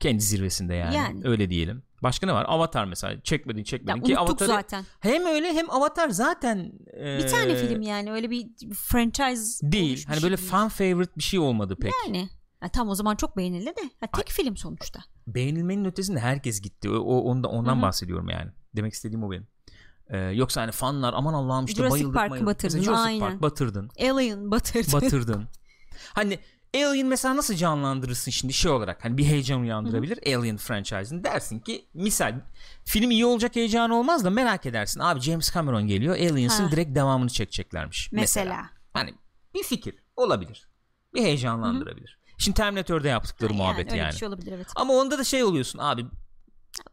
Kendi 0.00 0.22
zirvesinde 0.22 0.74
yani. 0.74 0.96
Yani. 0.96 1.20
Öyle 1.24 1.50
diyelim. 1.50 1.82
Başka 2.02 2.26
ne 2.26 2.32
var? 2.32 2.44
Avatar 2.48 2.84
mesela. 2.84 3.22
Çekmedin 3.22 3.58
Ya 3.58 3.64
çekmedin. 3.64 4.00
Ki 4.00 4.18
unuttuk 4.18 4.42
Avatar'ı 4.42 4.48
zaten. 4.48 4.84
hem 5.00 5.26
öyle 5.26 5.52
hem 5.52 5.70
Avatar 5.70 6.08
zaten 6.08 6.72
Bir 6.96 7.28
tane 7.28 7.56
film 7.56 7.82
yani. 7.82 8.12
Öyle 8.12 8.30
bir 8.30 8.46
franchise 8.74 9.72
değil. 9.72 10.04
Hani 10.08 10.22
böyle 10.22 10.36
değil. 10.36 10.48
fan 10.48 10.68
favorite 10.68 11.12
bir 11.16 11.22
şey 11.22 11.40
olmadı 11.40 11.76
pek. 11.80 11.92
Yani. 12.06 12.28
Ha, 12.60 12.68
tam 12.68 12.88
o 12.88 12.94
zaman 12.94 13.16
çok 13.16 13.36
beğenildi 13.36 13.66
de. 13.66 13.90
Ha, 14.00 14.06
tek 14.16 14.28
film 14.30 14.56
sonuçta. 14.56 15.00
Beğenilmenin 15.26 15.84
ötesinde 15.84 16.20
herkes 16.20 16.60
gitti. 16.60 16.90
O, 16.90 16.94
o 16.94 17.20
ondan, 17.20 17.50
ondan 17.52 17.74
Hı 17.74 17.78
hı. 17.78 17.82
bahsediyorum 17.82 18.28
yani. 18.28 18.50
Demek 18.76 18.92
istediğim 18.92 19.22
o 19.24 19.30
benim. 19.30 19.46
Eee, 20.10 20.18
yoksa 20.18 20.60
hani 20.62 20.72
fanlar 20.72 21.14
aman 21.14 21.34
Allah'ım 21.34 21.64
işte 21.64 21.76
Jurassic 21.78 21.94
bayıldık 22.00 22.14
Park'ı 22.14 22.30
bayıldık. 22.30 22.46
batırdın, 22.48 22.78
Mesela 22.78 22.84
Jurassic 22.96 23.08
aynen. 23.08 23.20
Park 23.20 23.42
batırdın. 23.42 23.90
Alien 24.00 24.50
batırdı. 24.50 24.92
batırdın. 24.92 25.48
hani 26.14 26.38
Alien 26.74 27.06
mesela 27.06 27.36
nasıl 27.36 27.54
canlandırırsın 27.54 28.30
şimdi 28.30 28.52
şey 28.52 28.70
olarak 28.70 29.04
hani 29.04 29.18
bir 29.18 29.24
heyecan 29.24 29.60
uyandırabilir 29.60 30.36
Alien 30.36 30.56
franchise'ını 30.56 31.24
dersin 31.24 31.58
ki 31.60 31.88
misal 31.94 32.40
film 32.84 33.10
iyi 33.10 33.26
olacak 33.26 33.56
heyecan 33.56 33.90
olmaz 33.90 34.24
da 34.24 34.30
merak 34.30 34.66
edersin 34.66 35.00
abi 35.00 35.20
James 35.20 35.54
Cameron 35.54 35.86
geliyor 35.86 36.14
Aliens'ın 36.14 36.64
Ha. 36.64 36.70
direkt 36.70 36.94
devamını 36.96 37.28
çekeceklermiş 37.30 38.08
mesela. 38.12 38.44
Mesela. 38.44 38.70
Hani 38.92 39.14
bir 39.54 39.62
fikir 39.62 39.94
olabilir 40.16 40.68
bir 41.14 41.22
heyecanlandırabilir. 41.22 42.18
Şimdi 42.38 42.56
Terminator'da 42.56 43.08
yaptıkları 43.08 43.52
Yani 43.52 43.62
muhabbet 43.62 43.92
yani. 43.94 44.12
bir 44.12 44.16
şey 44.16 44.28
olabilir 44.28 44.52
evet. 44.52 44.66
Ama 44.76 44.92
onda 44.92 45.18
da 45.18 45.24
şey 45.24 45.44
oluyorsun 45.44 45.78
abi 45.78 46.06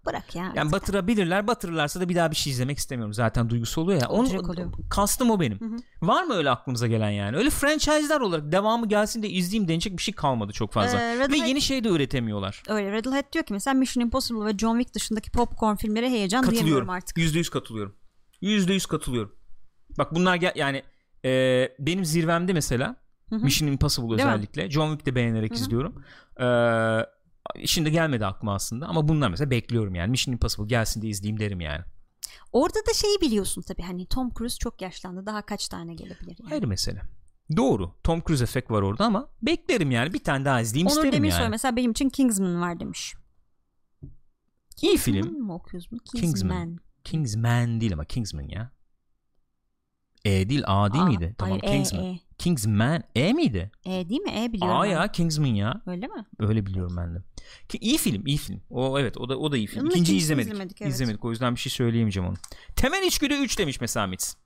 Bırak 0.05 0.35
ya. 0.35 0.51
yani 0.55 0.71
batırabilirler 0.71 1.47
batırırlarsa 1.47 1.99
da 2.01 2.09
bir 2.09 2.15
daha 2.15 2.31
bir 2.31 2.35
şey 2.35 2.53
izlemek 2.53 2.77
istemiyorum 2.77 3.13
zaten 3.13 3.49
duygusu 3.49 3.81
oluyor 3.81 4.01
ya. 4.01 4.09
Onu, 4.09 4.27
oluyor. 4.39 4.73
kastım 4.89 5.31
o 5.31 5.39
benim. 5.39 5.59
Hı 5.59 5.65
hı. 5.65 5.77
Var 6.01 6.23
mı 6.23 6.33
öyle 6.33 6.49
aklımıza 6.49 6.87
gelen 6.87 7.09
yani? 7.09 7.37
Öyle 7.37 7.49
franchise'lar 7.49 8.21
olarak 8.21 8.51
devamı 8.51 8.87
gelsin 8.87 9.23
de 9.23 9.29
izleyeyim 9.29 9.67
denecek 9.67 9.97
bir 9.97 10.01
şey 10.01 10.13
kalmadı 10.13 10.53
çok 10.53 10.71
fazla. 10.73 11.01
Ee, 11.01 11.17
Red 11.19 11.31
Ve 11.31 11.35
Light- 11.37 11.47
yeni 11.47 11.61
şey 11.61 11.83
de 11.83 11.89
üretemiyorlar. 11.89 12.63
Öyle 12.67 12.91
Radiohead 12.91 13.33
diyor 13.33 13.45
ki 13.45 13.53
mesela 13.53 13.73
Mission 13.73 14.03
Impossible 14.03 14.45
ve 14.45 14.57
John 14.57 14.77
Wick 14.79 14.95
dışındaki 14.95 15.31
popcorn 15.31 15.75
filmlere 15.75 16.09
heyecan 16.09 16.41
Katılıyorum. 16.41 16.65
duyamıyorum 16.65 16.89
artık. 16.89 17.17
%100 17.17 17.49
katılıyorum. 17.51 17.95
%100 18.41 18.87
katılıyorum. 18.87 19.35
Bak 19.97 20.15
bunlar 20.15 20.35
gel 20.35 20.51
yani 20.55 20.83
e, 21.25 21.69
benim 21.79 22.05
zirvemde 22.05 22.53
mesela 22.53 22.95
Hı 23.29 23.35
hı. 23.35 23.39
Mission 23.43 23.67
Impossible 23.69 24.17
Değil 24.17 24.27
mi? 24.27 24.33
özellikle. 24.33 24.69
John 24.69 24.89
Wick 24.91 25.05
de 25.05 25.15
beğenerek 25.15 25.51
Hı 25.51 25.55
hı. 25.55 25.59
izliyorum. 25.59 26.03
Ee, 26.39 27.05
şimdi 27.65 27.91
gelmedi 27.91 28.25
aklıma 28.25 28.53
aslında 28.55 28.87
ama 28.87 29.07
bunlar 29.07 29.29
mesela 29.29 29.49
bekliyorum 29.51 29.95
yani. 29.95 30.11
Mission 30.11 30.33
Impossible 30.33 30.67
gelsin 30.67 31.01
de 31.01 31.07
izleyeyim 31.07 31.39
derim 31.39 31.61
yani. 31.61 31.83
Orada 32.51 32.79
da 32.89 32.93
şeyi 32.93 33.21
biliyorsun 33.21 33.61
tabii 33.61 33.81
hani 33.81 34.05
Tom 34.05 34.31
Cruise 34.37 34.57
çok 34.57 34.81
yaşlandı. 34.81 35.25
Daha 35.25 35.41
kaç 35.41 35.67
tane 35.67 35.93
gelebilir 35.95 36.37
yani. 36.39 36.53
Ayrı 36.53 36.67
mesele. 36.67 37.01
Doğru. 37.57 37.91
Tom 38.03 38.21
Cruise 38.27 38.43
efekt 38.43 38.71
var 38.71 38.81
orada 38.81 39.05
ama 39.05 39.29
beklerim 39.41 39.91
yani. 39.91 40.13
Bir 40.13 40.23
tane 40.23 40.45
daha 40.45 40.61
izleyeyim 40.61 40.87
Onur 40.87 40.95
isterim 40.95 41.13
Demirsoy 41.13 41.41
yani. 41.41 41.51
mesela 41.51 41.75
benim 41.75 41.91
için 41.91 42.09
Kingsman 42.09 42.61
var 42.61 42.79
demiş. 42.79 43.13
İyi 44.81 44.97
Kingsman 44.97 45.13
film. 45.21 45.41
mı 45.41 45.55
okuyoruz 45.55 45.91
mu? 45.91 45.97
Kingsman. 45.99 46.31
Kingsman. 46.31 46.77
Kingsman 47.03 47.81
değil 47.81 47.93
ama 47.93 48.05
Kingsman 48.05 48.47
ya. 48.49 48.71
E 50.25 50.49
değil 50.49 50.63
A 50.67 50.93
değil 50.93 51.03
Aa, 51.03 51.07
miydi? 51.07 51.35
Tamam 51.37 51.59
hayır, 51.61 51.73
Kingsman. 51.75 52.03
E, 52.05 52.19
Kingsman 52.37 53.03
E 53.15 53.33
miydi? 53.33 53.71
e. 53.85 53.99
E 53.99 54.09
değil 54.09 54.21
mi? 54.21 54.31
E 54.43 54.53
biliyorum. 54.53 54.77
A 54.77 54.83
ben. 54.83 54.89
ya 54.89 55.11
Kingsman 55.11 55.45
ya. 55.47 55.81
Öyle 55.85 56.07
mi? 56.07 56.25
Öyle 56.39 56.65
biliyorum 56.65 56.97
ben 56.97 57.15
de. 57.15 57.23
Ki 57.69 57.77
iyi 57.81 57.97
film, 57.97 58.25
iyi 58.25 58.37
film. 58.37 58.61
O 58.69 58.99
evet, 58.99 59.17
o 59.17 59.29
da 59.29 59.37
o 59.37 59.51
da 59.51 59.57
iyi 59.57 59.67
film. 59.67 59.81
Onun 59.81 59.89
İkinciyi 59.91 60.17
izlemedik. 60.17 60.51
izlemedik, 60.53 60.81
evet. 60.81 60.91
İzlemedik. 60.93 61.25
O 61.25 61.31
yüzden 61.31 61.55
bir 61.55 61.59
şey 61.59 61.71
söyleyemeyeceğim 61.71 62.29
onu. 62.29 62.35
Temel 62.75 63.03
içgüdü 63.03 63.33
3 63.33 63.57
demiş 63.59 63.81
mesela 63.81 64.07
Mitz. 64.07 64.37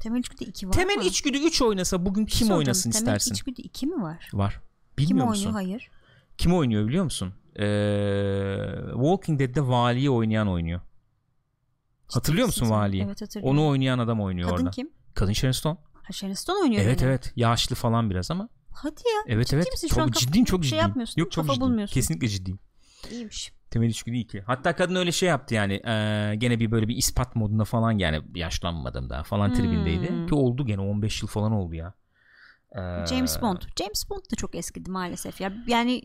Temel 0.00 0.18
içgüdü 0.20 0.44
2 0.44 0.68
var 0.68 0.72
Temel 0.72 0.96
mı? 0.96 1.04
içgüdü 1.04 1.38
3 1.38 1.62
oynasa 1.62 2.06
bugün 2.06 2.26
şey 2.26 2.38
kim 2.38 2.46
soracağım. 2.46 2.58
oynasın 2.58 2.90
Temel 2.90 3.00
istersin? 3.02 3.34
içgüdü 3.34 3.60
2 3.60 3.86
mi 3.86 4.02
var? 4.02 4.28
Var. 4.32 4.52
Kim 4.52 5.06
Bilmiyor 5.06 5.26
oynuyor? 5.26 5.46
musun? 5.46 5.52
Hayır. 5.52 5.90
Kim 6.38 6.54
oynuyor 6.54 6.88
biliyor 6.88 7.04
musun? 7.04 7.34
Ee, 7.56 8.66
Walking 8.92 9.40
Dead'de 9.40 9.68
valiyi 9.68 10.10
oynayan 10.10 10.48
oynuyor. 10.48 10.80
Hatırlıyor 12.08 12.46
musun 12.46 12.60
Ciddi 12.60 12.68
sen? 12.68 12.78
valiyi? 12.78 13.02
Evet 13.02 13.22
hatırlıyorum. 13.22 13.58
Onu 13.58 13.68
oynayan 13.68 13.98
adam 13.98 14.20
oynuyor 14.20 14.48
Kadın 14.50 14.62
orada. 14.62 14.70
kim? 14.70 14.90
Kadın 15.14 15.32
Sharon 15.32 15.52
Stone. 15.52 15.78
Ha 15.92 16.12
Sharon 16.12 16.32
Stone 16.34 16.58
oynuyor 16.58 16.82
Evet 16.82 17.02
öyle. 17.02 17.10
evet. 17.10 17.32
Yaşlı 17.36 17.74
falan 17.76 18.10
biraz 18.10 18.30
ama. 18.30 18.48
Hadi 18.82 19.00
ya. 19.14 19.34
Evet 19.34 19.46
Ciddi 19.46 19.56
evet. 19.56 19.72
misin? 19.72 19.88
Şu 19.88 19.94
Çok 19.94 20.04
an 20.04 20.10
kaf- 20.10 20.20
ciddiyim 20.22 20.44
çok 20.44 20.64
şey 20.64 20.68
ciddiyim. 20.70 20.86
yapmıyorsun, 20.86 21.20
Yok 21.20 21.32
çok 21.32 21.44
kafa 21.44 21.54
ciddiyim. 21.54 21.70
bulmuyorsun. 21.70 21.94
Kesinlikle 21.94 22.28
ciddiyim. 22.28 22.58
İyiymiş. 23.10 23.52
Temel 23.70 23.88
içgüdü 23.88 24.16
2. 24.16 24.40
Hatta 24.40 24.76
kadın 24.76 24.94
öyle 24.94 25.12
şey 25.12 25.28
yaptı 25.28 25.54
yani. 25.54 25.72
eee, 25.86 26.34
gene 26.36 26.60
bir 26.60 26.70
böyle 26.70 26.88
bir 26.88 26.96
ispat 26.96 27.36
modunda 27.36 27.64
falan 27.64 27.92
yani 27.98 28.22
yaşlanmadım 28.34 29.10
daha 29.10 29.22
falan 29.22 29.54
tribindeydi. 29.54 30.08
Hmm. 30.08 30.26
Ki 30.26 30.34
oldu 30.34 30.66
gene 30.66 30.80
15 30.80 31.22
yıl 31.22 31.28
falan 31.28 31.52
oldu 31.52 31.74
ya. 31.74 31.94
Eee, 32.76 33.04
James 33.08 33.42
Bond. 33.42 33.58
James 33.78 34.10
Bond 34.10 34.20
da 34.32 34.36
çok 34.36 34.54
eskidi 34.54 34.90
maalesef 34.90 35.40
ya. 35.40 35.52
Yani 35.66 36.02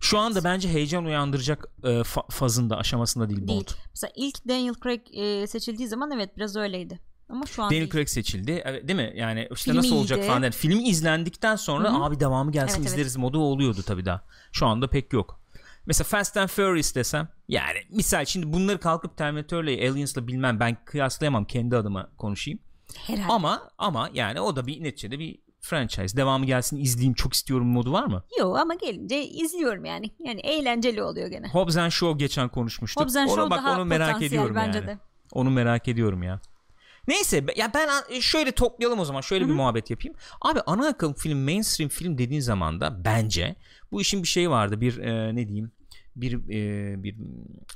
Şu 0.00 0.18
anda 0.18 0.44
bence 0.44 0.68
heyecan 0.68 1.04
uyandıracak 1.04 1.64
fa- 1.82 2.30
fazında 2.32 2.76
aşamasında 2.78 3.28
değil, 3.28 3.48
değil. 3.48 3.60
Bond. 3.60 3.68
Mesela 3.90 4.12
ilk 4.16 4.48
Daniel 4.48 4.74
Craig 4.82 5.00
e, 5.12 5.46
seçildiği 5.46 5.88
zaman 5.88 6.10
evet 6.10 6.36
biraz 6.36 6.56
öyleydi. 6.56 6.98
Ama 7.28 7.46
şu 7.46 7.62
an 7.62 7.70
Daniel 7.70 7.80
değil. 7.80 7.92
Craig 7.92 8.08
seçildi. 8.08 8.62
Evet, 8.64 8.88
değil 8.88 8.96
mi? 8.96 9.12
Yani 9.16 9.48
işte 9.50 9.64
Filmi 9.70 9.78
nasıl 9.78 9.96
olacak 9.96 10.18
iyiydi. 10.18 10.26
falan. 10.26 10.42
Yani 10.42 10.52
film 10.52 10.80
izlendikten 10.80 11.56
sonra 11.56 11.92
Hı 11.92 11.96
hı. 11.96 12.04
abi 12.04 12.20
devamı 12.20 12.52
gelsin 12.52 12.76
Evet, 12.76 12.78
evet. 12.78 12.88
izleriz 12.90 13.16
modu 13.16 13.38
oluyordu 13.38 13.82
tabii 13.86 14.04
daha. 14.04 14.22
Şu 14.52 14.66
anda 14.66 14.90
pek 14.90 15.12
yok. 15.12 15.40
Mesela 15.86 16.04
Fast 16.04 16.36
and 16.36 16.48
Furious 16.48 16.94
desem 16.94 17.28
yani 17.48 17.78
misal 17.90 18.24
şimdi 18.24 18.52
bunları 18.52 18.80
kalkıp 18.80 19.16
Terminator'la 19.16 19.70
Aliens'la 19.70 20.26
bilmem 20.26 20.60
ben 20.60 20.76
kıyaslayamam 20.84 21.44
kendi 21.44 21.76
adıma 21.76 22.10
konuşayım. 22.18 22.60
Herhalde. 23.06 23.32
Ama 23.32 23.70
ama 23.78 24.10
yani 24.14 24.40
o 24.40 24.56
da 24.56 24.66
bir 24.66 24.82
neticede 24.84 25.18
bir 25.18 25.38
franchise. 25.60 26.16
Devamı 26.16 26.46
gelsin 26.46 26.76
izleyeyim 26.76 27.14
çok 27.14 27.34
istiyorum 27.34 27.66
modu 27.66 27.92
var 27.92 28.04
mı? 28.06 28.22
Yok 28.38 28.58
ama 28.58 28.74
gelince 28.74 29.24
izliyorum 29.24 29.84
yani. 29.84 30.10
Yani 30.18 30.40
eğlenceli 30.40 31.02
oluyor 31.02 31.28
gene. 31.28 31.48
Hobbs 31.48 31.76
and 31.76 31.90
Shaw 31.90 32.18
geçen 32.18 32.48
konuşmuştuk. 32.48 33.02
Hobbs 33.02 33.16
and 33.16 33.28
onu, 33.28 33.36
Shaw 33.36 33.50
bak 33.50 33.58
daha 33.58 33.76
onu 33.76 33.84
merak 33.84 34.22
ediyorum 34.22 34.54
bence 34.56 34.78
yani. 34.78 34.86
de. 34.88 34.98
Onu 35.32 35.50
merak 35.50 35.88
ediyorum 35.88 36.22
ya. 36.22 36.40
Neyse 37.08 37.44
ya 37.56 37.70
ben 37.74 37.88
a- 37.88 38.20
şöyle 38.20 38.52
toplayalım 38.52 38.98
o 39.00 39.04
zaman 39.04 39.20
şöyle 39.20 39.48
bir 39.48 39.52
muhabbet 39.52 39.90
yapayım. 39.90 40.16
Abi 40.40 40.60
ana 40.66 40.88
akım 40.88 41.14
film 41.14 41.38
mainstream 41.38 41.88
film 41.88 42.18
dediğin 42.18 42.40
zaman 42.40 42.80
da 42.80 43.04
bence 43.04 43.56
bu 43.90 44.00
işin 44.00 44.22
bir 44.22 44.28
şeyi 44.28 44.50
vardı 44.50 44.80
bir 44.80 44.98
e, 44.98 45.34
ne 45.36 45.48
diyeyim 45.48 45.72
bir 46.16 46.32
e, 46.50 47.02
bir 47.02 47.16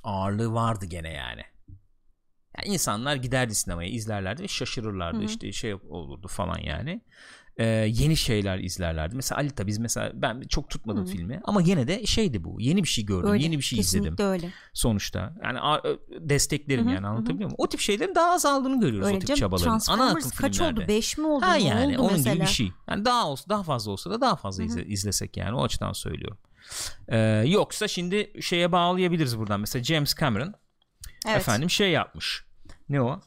ağırlığı 0.04 0.52
vardı 0.54 0.87
gene 0.87 1.12
yani. 1.12 1.42
Yani 2.58 2.75
insanlar 2.75 3.16
giderdi 3.16 3.54
sinemaya 3.54 3.88
izlerlerdi 3.90 4.42
ve 4.42 4.49
şaşırırlardı 4.49 5.18
Hı 5.18 5.22
hı. 5.22 5.26
işte 5.26 5.52
şey 5.52 5.75
olurdu 5.75 6.28
falan 6.28 6.58
yani. 6.58 7.00
E, 7.57 7.64
yeni 7.66 8.16
şeyler 8.16 8.59
izlerlerdi. 8.59 9.16
Mesela 9.16 9.38
Alita 9.38 9.66
biz 9.66 9.78
mesela 9.78 10.11
ben 10.14 10.40
çok 10.40 10.71
tutmadım 10.71 11.02
Hı 11.07 11.11
filmi 11.11 11.40
ama 11.45 11.62
yine 11.62 11.88
de 11.88 12.07
şeydi 12.07 12.45
bu. 12.45 12.57
Yeni 12.61 12.83
bir 12.83 12.88
şey 12.88 13.04
gördüm. 13.07 13.30
Öyle, 13.30 13.45
Yeni 13.45 13.59
bir 13.59 13.62
şey 13.62 13.78
izledim 13.78 14.16
öyle. 14.19 14.50
sonuçta. 14.73 15.35
Yani 15.45 15.61
a- 15.61 15.83
desteklerim 16.21 16.85
Hı 16.87 16.90
hı, 16.90 16.95
yani 16.95 17.07
anlatabiliyor 17.07 17.38
muyum? 17.50 17.54
O 17.59 17.69
tip 17.69 17.80
şeylerin 17.80 18.14
daha 18.14 18.33
azaldığını 18.33 18.80
görüyoruz 18.80 19.07
Öyle 19.09 19.16
o 19.16 19.21
tip 19.21 19.28
canım. 19.28 19.38
çabaların. 19.40 19.80
Ana 19.88 20.11
akım 20.11 20.30
kaç 20.37 20.57
filmlerde. 20.57 20.80
oldu? 20.80 20.88
5 20.88 21.19
mi 21.19 21.26
oldu? 21.26 21.45
Ha 21.47 21.57
yani 21.57 21.95
oldu 21.99 22.02
onun 22.02 22.12
mesela? 22.12 22.35
gibi 22.35 22.42
bir 22.45 22.49
şey. 22.50 22.73
Yani 22.90 23.04
daha 23.04 23.28
olsa 23.28 23.45
daha 23.49 23.62
fazla 23.62 23.90
olsa 23.92 24.11
da 24.11 24.21
daha 24.21 24.37
fazla 24.37 24.62
izle- 24.64 24.87
izlesek 24.87 25.37
yani 25.37 25.54
o 25.57 25.64
açıdan 25.64 25.92
söylüyorum. 25.92 26.38
Ee, 27.09 27.19
yoksa 27.47 27.88
şimdi 27.88 28.33
şeye 28.40 28.73
bağlayabiliriz 28.73 29.38
buradan. 29.38 29.61
Mesela 29.61 29.85
James 29.85 30.14
Cameron 30.21 30.54
Evet. 31.26 31.37
efendim 31.37 31.71
şey 31.71 31.90
yapmış. 31.90 32.45
Ne 32.88 33.00
o? 33.02 33.21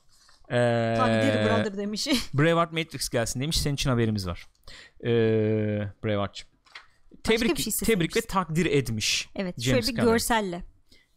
Ee, 0.54 0.94
Takdir 0.98 1.46
brother 1.50 1.78
demiş. 1.78 2.08
Braveheart 2.34 2.72
Matrix 2.72 3.10
gelsin 3.10 3.42
demiş. 3.42 3.58
Senin 3.60 3.76
için 3.76 3.90
haberimiz 3.90 4.28
var. 4.28 4.48
Ee, 5.04 5.10
Braveheart'cığım. 6.04 6.50
Tebrik, 7.24 7.60
şey 7.60 7.74
tebrik 7.74 8.16
ve 8.16 8.22
takdir 8.22 8.66
etmiş. 8.66 9.30
Evet 9.36 9.62
James 9.62 9.76
şöyle 9.76 9.92
bir 9.92 9.98
Cameron. 9.98 10.14
görselle. 10.14 10.64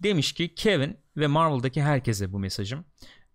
Demiş 0.03 0.33
ki 0.33 0.55
Kevin 0.55 0.97
ve 1.17 1.27
Marvel'daki 1.27 1.83
herkese 1.83 2.33
bu 2.33 2.39
mesajım. 2.39 2.85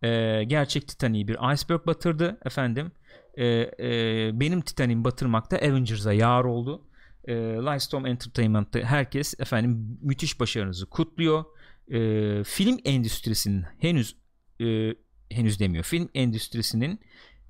Ee, 0.03 0.43
gerçek 0.43 0.87
Titanic'i 0.87 1.27
bir 1.27 1.53
iceberg 1.53 1.85
batırdı 1.85 2.39
efendim. 2.45 2.91
Ee, 3.37 3.45
e, 3.45 4.29
benim 4.39 4.61
Titanic'imi 4.61 5.03
batırmakta 5.03 5.57
Avengers'a 5.57 6.13
yar 6.13 6.43
oldu. 6.43 6.87
Ee, 7.27 7.33
Lightstorm 7.35 8.05
Entertainment'ta 8.05 8.79
herkes 8.79 9.39
efendim 9.39 9.97
müthiş 10.01 10.39
başarınızı 10.39 10.89
kutluyor. 10.89 11.43
Ee, 11.91 12.43
film 12.43 12.77
endüstrisinin 12.85 13.65
henüz 13.79 14.15
e, 14.61 14.95
henüz 15.31 15.59
demiyor. 15.59 15.83
Film 15.83 16.09
endüstrisinin 16.13 16.99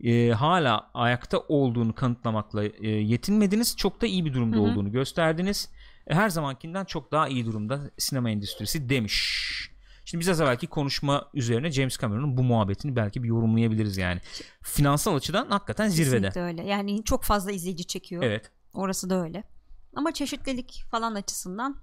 e, 0.04 0.30
hala 0.32 0.92
ayakta 0.94 1.40
olduğunu 1.40 1.96
kanıtlamakla 1.96 2.64
e, 2.66 2.88
yetinmediniz. 2.90 3.78
Çok 3.78 4.02
da 4.02 4.08
iyi 4.08 4.26
bir 4.26 4.34
durumda 4.34 4.58
Hı 4.58 4.60
hı. 4.60 4.64
olduğunu 4.64 4.92
gösterdiniz. 4.92 5.70
E, 6.08 6.16
Her 6.16 6.30
zamankinden 6.30 6.86
çok 6.86 7.12
daha 7.12 7.28
iyi 7.28 7.46
durumda 7.46 7.92
sinema 7.98 8.30
endüstrisi 8.30 8.90
demiş. 8.90 9.52
Şimdi 10.06 10.22
biz 10.22 10.30
az 10.30 10.42
evvelki 10.42 10.68
konuşma 10.68 11.30
üzerine 11.34 11.72
James 11.72 12.00
Cameron'ın 12.00 12.38
bu 12.38 12.44
muhabbetini 12.44 12.96
belki 12.96 13.24
bir 13.24 13.28
yorumlayabiliriz 13.28 13.98
yani. 13.98 14.22
Finansal 14.64 15.16
açıdan 15.16 15.48
hakikaten 15.50 15.88
zirvede. 15.88 16.28
Kesinlikle 16.28 16.42
öyle. 16.42 16.64
Yani 16.70 17.04
çok 17.04 17.24
fazla 17.24 17.52
izleyici 17.52 17.86
çekiyor. 17.86 18.24
Evet. 18.24 18.52
Orası 18.74 19.10
da 19.10 19.24
öyle. 19.24 19.44
Ama 19.96 20.12
çeşitlilik 20.12 20.84
falan 20.92 21.16
açısından 21.16 21.78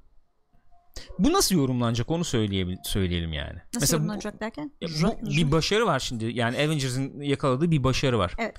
Bu 1.19 1.33
nasıl 1.33 1.55
yorumlanacak 1.55 2.11
onu 2.11 2.25
söyleyelim 2.25 3.33
yani. 3.33 3.59
nasıl 3.75 3.97
bu- 3.97 3.97
yorumlanacak 3.97 4.41
derken? 4.41 4.73
Ya 4.81 4.89
bu 5.03 5.27
bir 5.27 5.53
başarı 5.53 5.87
var 5.87 6.01
şimdi. 6.01 6.25
Yani 6.25 6.57
Avengers'ın 6.57 7.21
yakaladığı 7.21 7.71
bir 7.71 7.85
başarı 7.85 8.19
var. 8.19 8.35
Evet. 8.39 8.57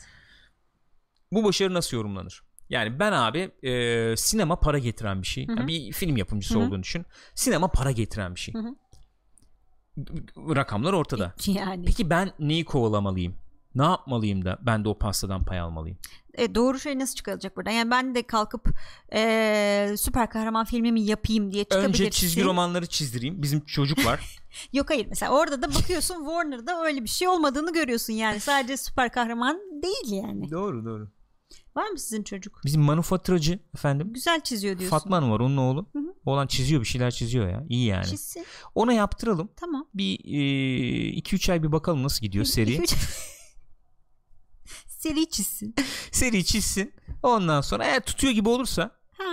Bu 1.32 1.44
başarı 1.44 1.74
nasıl 1.74 1.98
yorumlanır? 1.98 2.44
Yani 2.70 3.00
ben 3.00 3.12
abi 3.12 3.52
e, 3.64 4.18
sinema 4.18 4.60
para 4.60 4.78
getiren 4.80 5.22
bir 5.22 5.28
şey. 5.28 5.48
Hı 5.48 5.52
hı. 5.54 5.58
Yani 5.60 5.68
bir 5.68 5.92
film 5.94 6.18
yapımcısı 6.18 6.56
Hı 6.56 6.60
hı. 6.60 6.64
olduğunu 6.64 6.84
düşün. 6.84 7.06
Sinema 7.36 7.68
para 7.68 7.92
getiren 7.92 8.36
bir 8.36 8.40
şey. 8.40 8.54
Hı 8.54 8.60
hı. 8.60 8.76
Rakamlar 10.56 10.94
ortada. 10.94 11.34
Yani 11.48 11.86
Peki 11.86 12.10
ben 12.10 12.32
neyi 12.40 12.66
kovalamalıyım? 12.66 13.36
Ne 13.76 13.84
yapmalıyım 13.84 14.46
da 14.46 14.58
ben 14.62 14.86
de 14.86 14.90
o 14.90 14.98
pastadan 14.98 15.46
pay 15.46 15.60
almalıyım? 15.60 15.98
e, 16.40 16.56
doğru 16.56 16.80
şey 16.80 17.00
nasıl 17.00 17.16
çıkılacak 17.16 17.58
buradan? 17.58 17.72
Yani 17.72 17.92
ben 17.92 18.16
de 18.16 18.24
kalkıp 18.24 18.70
e, 19.14 19.96
süper 19.98 20.30
kahraman 20.30 20.66
filmimi 20.66 21.02
yapayım 21.02 21.52
diye 21.52 21.64
çıkabilirsin. 21.64 22.04
Önce 22.04 22.10
çizgi 22.12 22.44
romanları 22.44 22.86
çizdireyim. 22.86 23.42
Bizim 23.42 23.66
çocuk 23.66 24.06
var. 24.06 24.40
Yok 24.74 24.90
hayır 24.90 25.06
mesela 25.10 25.32
orada 25.32 25.62
da 25.62 25.74
bakıyorsun 25.76 26.16
Warner'da 26.26 26.84
öyle 26.86 27.04
bir 27.04 27.10
şey 27.10 27.28
olmadığını 27.28 27.74
görüyorsun 27.74 28.14
yani 28.14 28.40
sadece 28.40 28.78
süper 28.78 29.12
kahraman 29.12 29.60
değil 29.84 30.24
yani. 30.24 30.52
doğru 30.52 30.86
doğru. 30.86 31.12
Var 31.76 31.90
mı 31.90 32.00
sizin 32.00 32.24
çocuk? 32.24 32.62
Bizim 32.66 32.82
manufaturacı 32.82 33.60
efendim. 33.76 34.14
Güzel 34.14 34.42
çiziyor 34.42 34.80
diyorsun. 34.80 34.98
Fatma 34.98 35.18
Hanım 35.18 35.32
var 35.32 35.40
onun 35.40 35.58
oğlu. 35.58 35.90
Hı 35.94 36.00
hı. 36.00 36.14
Oğlan 36.26 36.48
çiziyor 36.48 36.82
bir 36.82 36.88
şeyler 36.88 37.12
çiziyor 37.12 37.50
ya. 37.50 37.66
İyi 37.70 37.86
yani. 37.86 38.06
Çizsin. 38.06 38.46
Ona 38.76 38.94
yaptıralım. 38.94 39.50
Tamam. 39.56 39.88
Bir 39.94 40.20
2-3 40.20 41.52
ay 41.52 41.64
bir 41.64 41.72
bakalım 41.72 42.04
nasıl 42.04 42.22
gidiyor 42.22 42.46
seri. 42.46 42.74
İki, 42.74 42.82
üç- 42.84 42.96
Seri 45.00 45.30
çizsin. 45.30 45.76
seri 46.12 46.46
çizsin. 46.46 46.94
Ondan 47.24 47.62
sonra 47.62 47.86
eğer 47.86 48.00
tutuyor 48.06 48.34
gibi 48.34 48.50
olursa 48.50 48.92
Ha. 49.18 49.24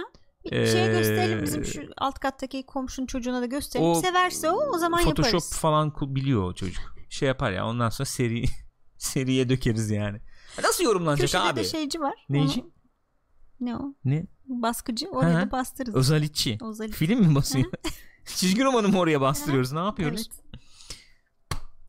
Bir 0.44 0.50
şeye 0.66 0.84
Ee, 0.86 0.98
gösterelim 0.98 1.42
bizim 1.42 1.64
şu 1.64 1.80
alt 1.96 2.18
kattaki 2.18 2.66
komşunun 2.66 3.06
çocuğuna 3.06 3.40
da 3.40 3.46
gösterelim. 3.46 3.90
o 3.90 3.94
Severse 3.94 4.50
o 4.50 4.70
o 4.74 4.78
zaman 4.78 5.00
Photoshop 5.04 5.26
yaparız. 5.34 5.58
falan 5.58 5.90
ku- 5.90 6.14
biliyor 6.14 6.42
o 6.42 6.54
çocuk. 6.54 6.96
Şey 7.10 7.28
yapar 7.28 7.52
ya 7.52 7.66
ondan 7.66 7.88
sonra 7.90 8.06
seri 8.06 8.44
seriye 8.98 9.48
dökeriz 9.48 9.90
yani. 9.90 10.20
Nasıl 10.62 10.84
yorumlanacak 10.84 11.20
Köşede 11.22 11.42
abi? 11.42 11.60
de 11.60 11.64
şeyci 11.64 12.00
var. 12.00 12.14
Neyici? 12.28 12.60
Onu- 12.60 12.70
ne 13.60 13.76
o? 13.76 13.94
Ne? 14.04 14.26
Baskıcı. 14.46 15.08
Oraya 15.08 15.34
Ha. 15.34 15.40
da 15.46 15.50
bastırırız. 15.50 15.94
Özalitçi. 15.94 16.58
Özel. 16.70 16.92
Film 16.92 17.20
mi 17.20 17.34
basıyor? 17.34 17.70
Çizgi 18.36 18.64
romanı 18.64 18.88
mı 18.88 18.98
oraya 18.98 19.20
bastırıyoruz? 19.20 19.72
Ne 19.72 19.78
yapıyoruz? 19.78 20.28
Evet. 20.30 20.45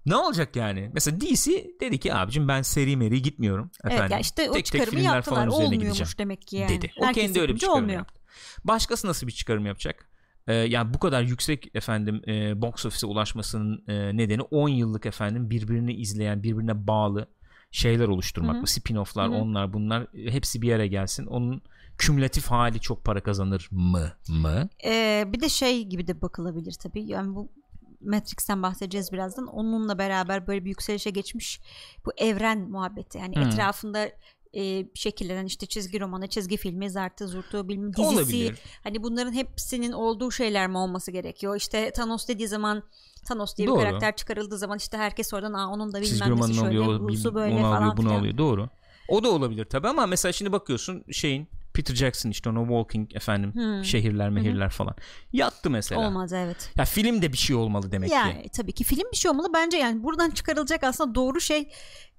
Ne 0.08 0.16
olacak 0.16 0.56
yani? 0.56 0.90
Mesela 0.94 1.22
DC 1.22 1.52
dedi 1.82 2.00
ki 2.00 2.14
abicim 2.14 2.48
ben 2.48 2.62
seri 2.62 2.98
meri 2.98 3.22
gitmiyorum. 3.22 3.72
Efendim. 3.84 3.98
Evet 4.02 4.12
ya 4.12 4.20
işte 4.20 4.42
o 4.50 4.54
tek 4.54 4.54
tek 4.54 4.66
çıkarımı 4.66 4.90
filmler 4.98 5.16
yaptılar. 5.16 5.36
falan 5.36 5.48
üzerine 5.48 5.66
Olmuyormuş 5.66 5.88
gideceğim. 5.98 6.18
demek 6.18 6.42
ki 6.42 6.56
yani. 6.58 6.70
dedi. 6.70 6.92
O 7.00 7.06
Herkes 7.06 7.24
kendi 7.26 7.42
öyle 7.42 7.54
bir 7.54 7.60
çıkarım 7.60 7.80
olmuyor. 7.80 7.98
yaptı. 8.00 8.22
Başkası 8.64 9.08
nasıl 9.08 9.28
bir 9.28 9.32
çıkarım 9.32 9.66
yapacak? 9.66 10.10
Ee, 10.48 10.54
yani 10.54 10.94
bu 10.94 11.00
kadar 11.00 11.22
yüksek 11.22 11.76
efendim 11.76 12.22
e, 12.28 12.62
box 12.62 12.86
office'e 12.86 13.10
ulaşmasının 13.10 13.84
e, 13.88 14.18
nedeni 14.18 14.42
10 14.42 14.70
yıllık 14.70 15.06
efendim 15.06 15.50
birbirini 15.50 15.94
izleyen, 15.94 16.44
birbirine 16.44 16.88
bağlı 16.88 17.28
şeyler 17.72 18.08
oluşturmak. 18.08 18.56
Hı 18.56 18.60
hı. 18.60 18.62
Bu 18.64 18.66
spin-off'lar, 18.68 19.28
Hı 19.28 19.32
hı. 19.32 19.36
onlar 19.38 19.74
bunlar 19.74 20.02
e, 20.28 20.32
hepsi 20.34 20.62
bir 20.62 20.68
yere 20.68 20.88
gelsin. 20.88 21.26
Onun 21.26 21.62
kümülatif 21.98 22.48
hali 22.48 22.80
çok 22.80 23.04
para 23.06 23.20
kazanır 23.24 23.68
mı? 23.72 24.12
Mı? 24.30 24.70
Ee, 24.86 25.24
bir 25.28 25.40
de 25.40 25.50
şey 25.50 25.84
gibi 25.86 26.08
de 26.08 26.22
bakılabilir 26.22 26.74
tabii. 26.74 27.04
Yani 27.04 27.36
bu 27.36 27.52
Matrix'ten 28.02 28.64
bahsedeceğiz 28.64 29.12
birazdan. 29.12 29.48
Onunla 29.48 29.98
beraber 29.98 30.48
böyle 30.48 30.66
bir 30.66 30.70
yükselişe 30.70 31.10
geçmiş 31.10 31.60
bu 32.06 32.12
evren 32.18 32.70
muhabbeti. 32.70 33.18
Yani 33.18 33.36
Hı. 33.36 33.40
etrafında 33.40 34.10
e, 34.54 34.86
şekillenen 34.94 35.46
işte 35.46 35.66
çizgi 35.66 36.00
romanı, 36.00 36.28
çizgi 36.28 36.58
filmi, 36.58 36.90
zartı, 36.90 37.28
zurtu, 37.28 37.68
bilmem 37.70 37.94
dizisi. 37.94 38.16
Olabilir. 38.16 38.60
Hani 38.84 39.04
bunların 39.04 39.34
hepsinin 39.34 39.92
olduğu 39.92 40.32
şeyler 40.32 40.68
mi 40.68 40.78
olması 40.78 41.12
gerekiyor? 41.12 41.56
İşte 41.56 41.92
Thanos 41.92 42.28
dediği 42.28 42.48
zaman 42.48 42.84
Thanos 43.28 43.56
diye 43.58 43.68
Doğru. 43.68 43.80
bir 43.80 43.84
karakter 43.86 44.16
çıkarıldığı 44.16 44.58
zaman 44.58 44.78
işte 44.78 44.98
herkes 44.98 45.34
oradan 45.34 45.54
Aa, 45.54 45.68
onun 45.68 45.94
da 45.94 46.02
bilmem 46.02 46.38
nesi 46.38 46.54
şöyle, 46.54 46.70
bir- 46.72 47.34
böyle 47.36 47.62
falan 47.62 47.82
alıyor, 47.82 47.98
bunu 47.98 48.14
alıyor. 48.14 48.38
Doğru. 48.38 48.70
O 49.10 49.24
da 49.24 49.30
olabilir 49.30 49.66
tabii 49.66 49.88
ama 49.88 50.06
mesela 50.06 50.32
şimdi 50.34 50.52
bakıyorsun 50.52 51.04
şeyin 51.12 51.48
Peter 51.78 51.96
Jackson 51.96 52.30
işte 52.30 52.50
o 52.50 52.62
Walking 52.68 53.16
efendim 53.16 53.54
Hmm. 53.54 53.84
şehirler 53.84 54.30
mehirler 54.30 54.70
falan. 54.70 54.96
Yattı 55.34 55.70
mesela. 55.70 56.08
Olmaz 56.08 56.34
evet. 56.34 56.72
Ya 56.78 56.86
filmde 56.86 57.34
bir 57.34 57.38
şey 57.38 57.56
olmalı 57.56 57.92
demek 57.92 58.12
yani 58.12 58.44
ki. 58.44 58.50
tabii 58.50 58.72
ki 58.72 58.84
film 58.84 59.12
bir 59.12 59.18
şey 59.18 59.32
olmalı. 59.32 59.48
Bence 59.54 59.78
yani 59.78 60.04
buradan 60.04 60.30
çıkarılacak 60.30 60.84
aslında 60.84 61.16
doğru 61.16 61.42
şey 61.42 61.70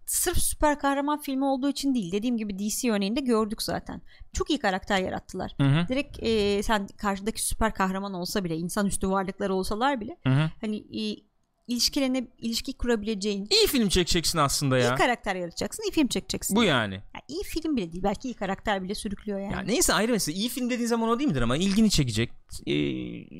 sırf 0.07 0.39
süper 0.39 0.79
kahraman 0.79 1.21
filmi 1.21 1.45
olduğu 1.45 1.69
için 1.69 1.95
değil. 1.95 2.13
Dediğim 2.13 2.37
gibi 2.37 2.59
DC 2.59 2.93
örneğinde 2.93 3.21
gördük 3.21 3.63
zaten. 3.63 4.03
Çok 4.33 4.51
iyi 4.51 4.59
karakter 4.59 4.99
yarattılar. 5.03 5.53
Hı 5.61 5.65
hı. 5.67 5.89
Direkt 5.89 6.19
e, 6.23 6.63
sen 6.63 6.87
karşıdaki 6.87 7.43
süper 7.47 7.75
kahraman 7.75 8.15
olsa 8.15 8.45
bile, 8.45 8.57
insanüstü 8.57 9.09
varlıklar 9.11 9.51
olsalar 9.51 10.01
bile 10.01 10.17
Hı 10.27 10.31
hı. 10.31 10.51
hani 10.61 10.77
e, 10.77 11.28
ilişkilerine 11.69 12.27
ilişki 12.39 12.73
kurabileceğin 12.73 13.49
İyi 13.51 13.67
film 13.67 13.89
çekeceksin 13.89 14.39
aslında 14.39 14.79
ya. 14.79 14.95
iyi 14.95 14.97
karakter 14.99 15.37
yaratacaksın, 15.37 15.83
iyi 15.89 15.93
film 15.93 16.09
çekeceksin. 16.09 16.57
Bu 16.57 16.65
yani. 16.65 16.95
Yani 16.95 17.23
iyi 17.29 17.43
film 17.43 17.77
bile 17.77 17.93
değil. 17.93 18.03
Belki 18.03 18.29
iyi 18.29 18.35
karakter 18.35 18.83
bile 18.83 18.95
sürüklüyor 18.95 19.41
yani. 19.41 19.53
Ya 19.53 19.61
neyse 19.61 19.93
ayrı 19.95 20.13
mesele. 20.13 20.37
İyi 20.37 20.49
film 20.49 20.71
dediğin 20.71 20.89
zaman 20.89 21.09
o 21.09 21.19
değil 21.19 21.29
midir 21.31 21.43
ama 21.43 21.57
ilgini 21.57 21.91
çekecek 21.91 22.31
e, 22.67 22.73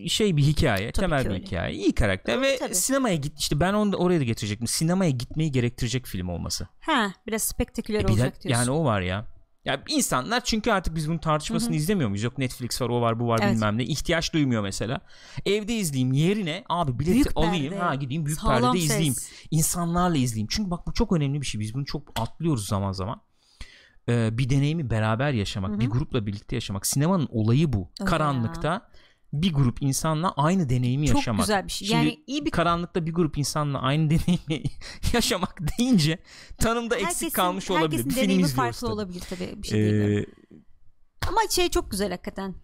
şey 0.09 0.37
bir 0.37 0.43
hikaye, 0.43 0.93
Tabii 0.93 1.07
temel 1.07 1.25
bir 1.25 1.31
öyle. 1.31 1.45
hikaye, 1.45 1.75
iyi 1.75 1.93
karakter 1.95 2.43
ve 2.43 2.57
Tabii. 2.59 2.75
sinemaya 2.75 3.15
git 3.17 3.39
işte 3.41 3.61
ben 3.61 3.75
onu 3.75 3.93
da 3.93 3.97
oraya 3.97 4.21
da 4.21 4.25
getirecektim. 4.25 4.67
Sinemaya 4.67 5.11
gitmeyi 5.11 5.53
gerektirecek 5.53 6.07
film 6.07 6.29
olması. 6.29 6.69
Ha, 6.81 7.13
biraz 7.27 7.43
spektaküler 7.43 8.01
E 8.01 8.05
bir 8.09 8.13
de- 8.13 8.17
diyorsun. 8.17 8.49
yani 8.49 8.71
o 8.71 8.85
var 8.85 9.01
ya. 9.01 9.27
Ya 9.69 9.83
insanlar 9.89 10.45
çünkü 10.45 10.71
artık 10.71 10.95
biz 10.97 11.09
bunun 11.09 11.19
tartışmasını 11.19 11.75
izlemiyor 11.77 12.09
muyuz? 12.09 12.23
Yok 12.23 12.39
Netflix 12.39 12.83
var, 12.83 12.89
o 12.89 13.01
var, 13.01 13.21
bu 13.21 13.29
var 13.29 13.41
Evet. 13.43 13.55
bilmem 13.55 13.79
ne. 13.79 13.85
İhtiyaç 13.85 14.33
duymuyor 14.33 14.63
mesela. 14.63 15.01
Evde 15.47 15.75
izleyeyim 15.75 16.13
yerine 16.13 16.65
abi 16.69 16.99
bileti 16.99 17.13
Büyük 17.15 17.37
alayım, 17.37 17.71
perde, 17.71 17.85
ha 17.85 17.95
gideyim 17.95 18.27
büyük 18.27 18.41
sağlam 18.41 18.63
perdede 18.63 18.81
ses. 18.81 18.91
izleyeyim. 18.91 19.15
İnsanlarla 19.51 20.17
izleyeyim. 20.17 20.49
Çünkü 20.51 20.71
bak 20.71 20.87
bu 20.87 20.93
çok 20.93 21.13
önemli 21.13 21.41
bir 21.41 21.47
şey. 21.47 21.61
Biz 21.61 21.75
bunu 21.75 21.85
çok 21.85 22.21
atlıyoruz 22.21 22.67
zaman 22.69 22.93
zaman. 22.93 23.21
Ee, 24.09 24.39
bir 24.39 24.51
deneyimi 24.51 24.91
beraber 24.91 25.33
yaşamak, 25.33 25.71
Hı 25.71 25.75
hı. 25.75 25.81
bir 25.81 25.87
grupla 25.87 26.27
birlikte 26.27 26.57
yaşamak. 26.57 26.87
Sinemanın 26.87 27.29
olayı 27.31 27.73
bu. 27.73 27.91
Öyle 28.01 28.11
Karanlıkta 28.11 28.89
bir 29.33 29.53
grup 29.53 29.83
insanla 29.83 30.33
aynı 30.37 30.69
deneyimi 30.69 31.07
Çok 31.07 31.17
yaşamak. 31.17 31.41
güzel 31.41 31.67
bir 31.67 31.73
şey. 31.73 31.89
Şimdi 31.89 32.07
yani 32.07 32.25
iyi 32.27 32.45
bir 32.45 32.51
karanlıkta 32.51 33.07
bir 33.07 33.13
grup 33.15 33.39
insanla 33.39 33.81
aynı 33.83 34.11
deneyimi 34.11 34.63
yaşamak 35.13 35.59
deyince 35.79 36.19
tanımda 36.59 36.95
eksik 36.97 37.09
herkesin, 37.09 37.31
kalmış 37.31 37.71
olabilir. 37.71 37.85
herkesin 37.91 38.09
Bir 38.09 38.15
film 38.15 38.23
deneyimi 38.25 38.43
izliyoruz 38.43 38.57
farklı 38.57 38.81
tabii. 38.81 38.93
olabilir 38.93 39.23
tabii. 39.31 39.63
Bir 39.63 39.69
şey 39.69 39.81
değil. 39.83 40.19
Ee, 40.19 40.27
Ama 41.29 41.41
şey 41.51 41.69
çok 41.69 41.91
güzel 41.91 42.11
hakikaten. 42.11 42.55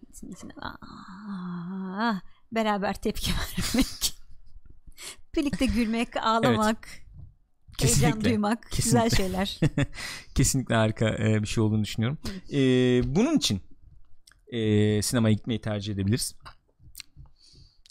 Aa, 0.61 2.13
beraber 2.51 2.93
tepki 2.93 3.31
vermek. 3.73 4.15
Birlikte 5.35 5.65
gülmek, 5.65 6.17
ağlamak, 6.17 6.87
heyecan 6.87 7.99
kesinlikle. 8.11 8.29
duymak. 8.29 8.71
Kesinlikle. 8.71 9.03
Güzel 9.07 9.17
şeyler. 9.17 9.59
kesinlikle 10.35 10.75
harika 10.75 11.09
e, 11.09 11.41
bir 11.41 11.47
şey 11.47 11.63
olduğunu 11.63 11.83
düşünüyorum. 11.83 12.17
Ee, 12.53 13.15
bunun 13.15 13.37
için 13.37 13.61
e, 14.47 15.01
sinemaya 15.01 15.33
gitmeyi 15.33 15.61
tercih 15.61 15.93
edebiliriz. 15.93 16.35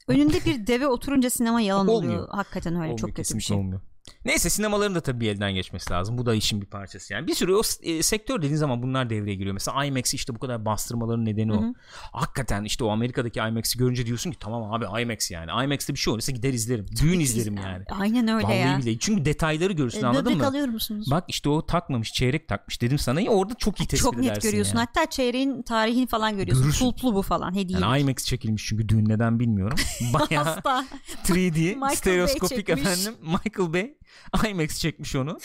Önünde 0.08 0.44
bir 0.44 0.66
deve 0.66 0.86
oturunca 0.86 1.30
sinema 1.30 1.60
yalan 1.60 1.88
oluyor. 1.88 2.28
Hakikaten 2.28 2.72
öyle 2.72 2.82
Olmuyor, 2.82 2.98
çok 2.98 3.16
kötü 3.16 3.34
bir 3.34 3.40
şey. 3.42 3.56
olmuyor. 3.56 3.80
Neyse 4.24 4.50
sinemaların 4.50 4.94
da 4.94 5.00
tabii 5.00 5.20
bir 5.20 5.28
elden 5.30 5.54
geçmesi 5.54 5.90
lazım. 5.92 6.18
Bu 6.18 6.26
da 6.26 6.34
işin 6.34 6.60
bir 6.60 6.66
parçası 6.66 7.12
yani. 7.12 7.26
Bir 7.26 7.34
sürü 7.34 7.54
o 7.54 7.62
e, 7.82 8.02
sektör 8.02 8.38
dediğin 8.42 8.56
zaman 8.56 8.82
bunlar 8.82 9.10
devreye 9.10 9.34
giriyor. 9.36 9.52
Mesela 9.54 9.84
IMAX 9.84 10.14
işte 10.14 10.34
bu 10.34 10.38
kadar 10.38 10.64
bastırmaların 10.64 11.24
nedeni 11.24 11.52
o. 11.52 11.62
Hı 11.62 11.66
hı. 11.66 11.72
Hakikaten 12.12 12.64
işte 12.64 12.84
o 12.84 12.88
Amerika'daki 12.90 13.38
IMAX'i 13.40 13.78
görünce 13.78 14.06
diyorsun 14.06 14.30
ki 14.30 14.36
tamam 14.40 14.72
abi 14.72 15.02
IMAX 15.02 15.30
yani. 15.30 15.64
IMAX'te 15.64 15.92
bir 15.94 15.98
şey 15.98 16.12
olursa 16.12 16.32
gider 16.32 16.52
izlerim. 16.52 16.86
Düğün 17.02 17.20
izlerim 17.20 17.56
yani. 17.56 17.84
Aynen 17.90 18.28
öyle 18.28 18.46
Vallahi 18.46 18.58
ya. 18.58 18.78
bile. 18.78 18.98
Çünkü 18.98 19.24
detayları 19.24 19.72
görürsün 19.72 20.02
E, 20.02 20.06
anladın 20.06 20.36
mı? 20.36 20.46
alıyor 20.46 20.68
musunuz? 20.68 21.08
Bak 21.10 21.24
işte 21.28 21.48
o 21.48 21.66
takmamış 21.66 22.12
çeyrek 22.12 22.48
takmış 22.48 22.82
dedim 22.82 22.98
sana 22.98 23.20
ya 23.20 23.30
orada 23.30 23.54
çok 23.54 23.80
iyi 23.80 23.86
tespit 23.86 24.00
Çok 24.04 24.16
net 24.16 24.24
edersin 24.24 24.48
görüyorsun. 24.48 24.76
yani. 24.76 24.86
Hatta 24.94 25.10
çeyreğin 25.10 25.62
tarihini 25.62 26.06
falan 26.06 26.36
görüyorsun. 26.36 26.64
Görürsün. 26.64 26.84
Pulplu 26.84 27.14
bu 27.14 27.22
falan 27.22 27.54
hediye. 27.54 27.78
Yani 27.80 28.00
IMAX 28.00 28.16
çekilmiş 28.24 28.66
çünkü 28.66 28.88
düğün 28.88 29.08
neden 29.08 29.40
bilmiyorum. 29.40 29.78
Bayağı 30.12 30.44
Hasta. 30.44 30.84
3D 31.24 31.74
Michael 31.74 31.94
stereoskopik 31.96 32.68
efendim. 32.68 33.14
Michael 33.22 33.72
Bay 33.72 33.93
IMAX 34.48 34.78
çekmiş 34.78 35.16
onu. 35.16 35.38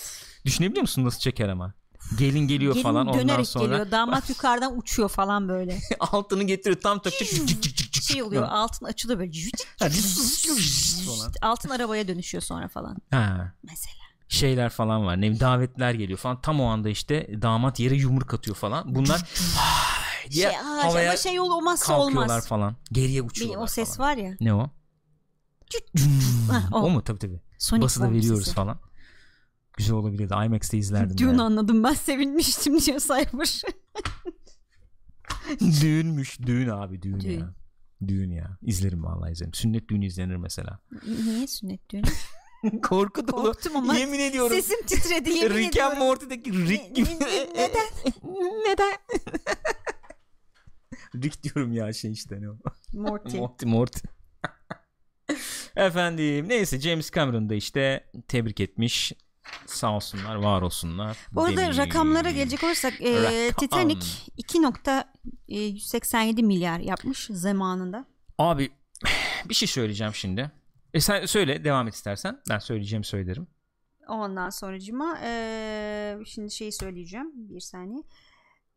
Düşünebiliyor 0.46 0.82
musun 0.82 1.06
nasıl 1.06 1.20
çeker 1.20 1.50
ama? 1.50 1.74
Gelin 2.20 2.48
geliyor 2.48 2.74
Gelin 2.74 2.84
falan 2.84 3.08
ondan 3.08 3.44
sonra 3.44 3.66
geliyor. 3.66 3.92
Damat 3.92 4.30
yukarıdan 4.30 4.78
uçuyor 4.78 5.10
falan 5.10 5.50
böyle. 5.50 5.80
altını 6.00 6.44
getiriyor 6.44 6.82
tam 6.82 7.00
takacak 7.02 7.50
Şey 8.04 8.24
oluyor 8.24 8.44
altın 8.50 8.86
açılıyor 8.86 9.20
böyle. 9.20 9.32
Ha, 9.80 9.88
altın 11.42 11.70
arabaya 11.70 12.08
dönüşüyor 12.08 12.42
sonra 12.42 12.68
falan. 12.68 12.98
Ha, 13.12 13.54
Mesela. 13.64 13.96
şeyler 14.28 14.70
falan 14.70 15.06
var. 15.06 15.22
Ne 15.22 15.40
davetler 15.40 15.94
geliyor 15.94 16.20
falan. 16.20 16.42
Tam 16.42 16.62
o 16.62 16.66
anda 16.66 16.90
işte 16.90 17.42
damat 17.42 17.80
yere 17.80 17.96
yumruk 17.96 18.34
atıyor 18.34 18.58
falan. 18.58 18.96
Bunlar 18.96 19.22
diye 20.32 20.50
Şey, 20.52 20.56
havaya 20.60 21.10
ama 21.10 21.18
şey 21.18 21.40
ol- 21.40 21.50
olmazsa 21.52 22.00
olmaz. 22.00 22.48
falan. 22.48 22.76
Geriye 22.92 23.24
Bir, 23.24 23.30
uçuyorlar 23.30 23.64
o 23.64 23.68
ses 23.68 23.98
falan. 23.98 24.10
var 24.12 24.18
ya. 24.18 24.36
Ne 24.42 24.54
o? 24.54 24.70
Hah, 26.52 26.72
o. 26.74 26.78
o. 26.80 26.90
mu? 26.90 27.04
Tabii 27.04 27.20
tabii. 27.20 27.40
Sonic 27.60 27.84
Bası 27.84 28.00
da 28.00 28.06
Boom 28.06 28.14
veriyoruz 28.16 28.54
falan. 28.54 28.80
Güzel 29.78 29.96
olabilirdi. 29.96 30.34
IMAX'te 30.46 30.78
izlerdim. 30.78 31.18
Dün 31.18 31.28
yani. 31.28 31.42
anladım 31.42 31.84
ben 31.84 31.94
sevinmiştim 31.94 32.80
diyor 32.80 33.00
Cyber. 33.00 33.62
Düğünmüş. 35.82 36.40
Düğün 36.42 36.70
abi 36.70 37.02
düğün, 37.02 37.20
Düğün. 37.20 37.40
ya. 37.40 37.54
Düğün 38.08 38.32
ya. 38.32 38.58
İzlerim 38.62 39.04
vallahi 39.04 39.32
izlerim. 39.32 39.54
Sünnet 39.54 39.90
düğünü 39.90 40.06
izlenir 40.06 40.36
mesela. 40.36 40.80
Niye 41.26 41.48
sünnet 41.48 41.90
düğünü? 41.90 42.04
Korku 42.84 43.28
dolu. 43.28 43.42
Korktum 43.44 43.76
ama 43.76 43.96
Yemin 43.96 44.20
ediyorum. 44.20 44.56
sesim 44.56 44.86
titredi 44.86 45.30
yemin 45.30 45.50
Rick 45.56 45.66
and 45.66 45.74
ediyorum. 45.74 45.98
Morty'deki 46.00 46.54
Rick 46.54 46.96
gibi. 46.96 47.10
Ne- 47.10 47.26
ne- 47.26 47.50
neden? 47.54 47.88
Neden? 48.66 48.98
Rick 51.16 51.44
diyorum 51.44 51.74
ya 51.74 51.94
şey 51.94 52.12
işte 52.12 52.42
ne 52.42 52.50
o. 52.50 52.56
Morty. 52.94 53.38
Morty 53.38 53.66
Morty. 53.66 54.00
Efendim 55.80 56.50
neyse 56.50 56.80
James 56.80 57.12
Cameron 57.12 57.50
da 57.50 57.56
işte 57.56 58.10
tebrik 58.28 58.60
etmiş. 58.60 59.14
Sağ 59.66 59.96
olsunlar 59.96 60.36
var 60.36 60.62
olsunlar. 60.62 61.18
Bu 61.32 61.44
arada 61.44 61.58
demiş. 61.58 61.78
rakamlara 61.78 62.32
gelecek 62.32 62.64
olursak 62.64 63.02
e, 63.02 63.24
Rakam. 63.24 63.60
Titanic 63.60 64.08
2.187 64.38 66.44
milyar 66.44 66.80
yapmış 66.80 67.28
zamanında. 67.32 68.06
Abi 68.38 68.72
bir 69.50 69.54
şey 69.54 69.68
söyleyeceğim 69.68 70.14
şimdi. 70.16 70.52
E 70.94 71.00
sen 71.00 71.26
söyle 71.26 71.64
devam 71.64 71.88
et 71.88 71.94
istersen. 71.94 72.42
Ben 72.50 72.60
söyleyeceğim 72.60 73.04
söylerim. 73.04 73.48
Ondan 74.08 74.50
sonracıma 74.50 75.20
e, 75.24 76.18
şimdi 76.26 76.52
şeyi 76.52 76.72
söyleyeceğim 76.72 77.32
bir 77.36 77.60
saniye. 77.60 78.04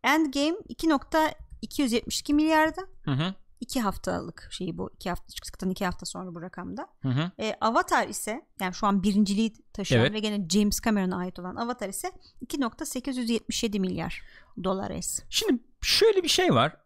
Endgame 0.04 0.56
2.272 0.68 2.34
milyarda. 2.34 2.82
Hı 3.04 3.10
hı. 3.10 3.34
2 3.62 3.80
haftalık 3.80 4.48
şeyi 4.50 4.78
bu. 4.78 4.90
2 4.94 5.08
hafta 5.10 5.28
çıktıktan 5.28 5.70
2 5.70 5.84
hafta 5.84 6.06
sonra 6.06 6.34
bu 6.34 6.42
rakamda. 6.42 6.88
Hı 7.02 7.08
hı. 7.08 7.30
E, 7.38 7.54
Avatar 7.60 8.08
ise 8.08 8.46
yani 8.60 8.74
şu 8.74 8.86
an 8.86 9.02
birinciliği 9.02 9.52
taşıyan 9.72 10.00
Evet. 10.02 10.12
ve 10.12 10.18
gene 10.18 10.48
James 10.48 10.80
Cameron'a 10.80 11.16
ait 11.16 11.38
olan 11.38 11.56
Avatar 11.56 11.88
ise 11.88 12.12
2.877 12.46 13.80
milyar 13.80 14.22
dolar 14.64 14.90
es. 14.90 15.22
Şimdi 15.30 15.62
şöyle 15.80 16.22
bir 16.22 16.28
şey 16.28 16.54
var. 16.54 16.76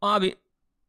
Abi 0.00 0.34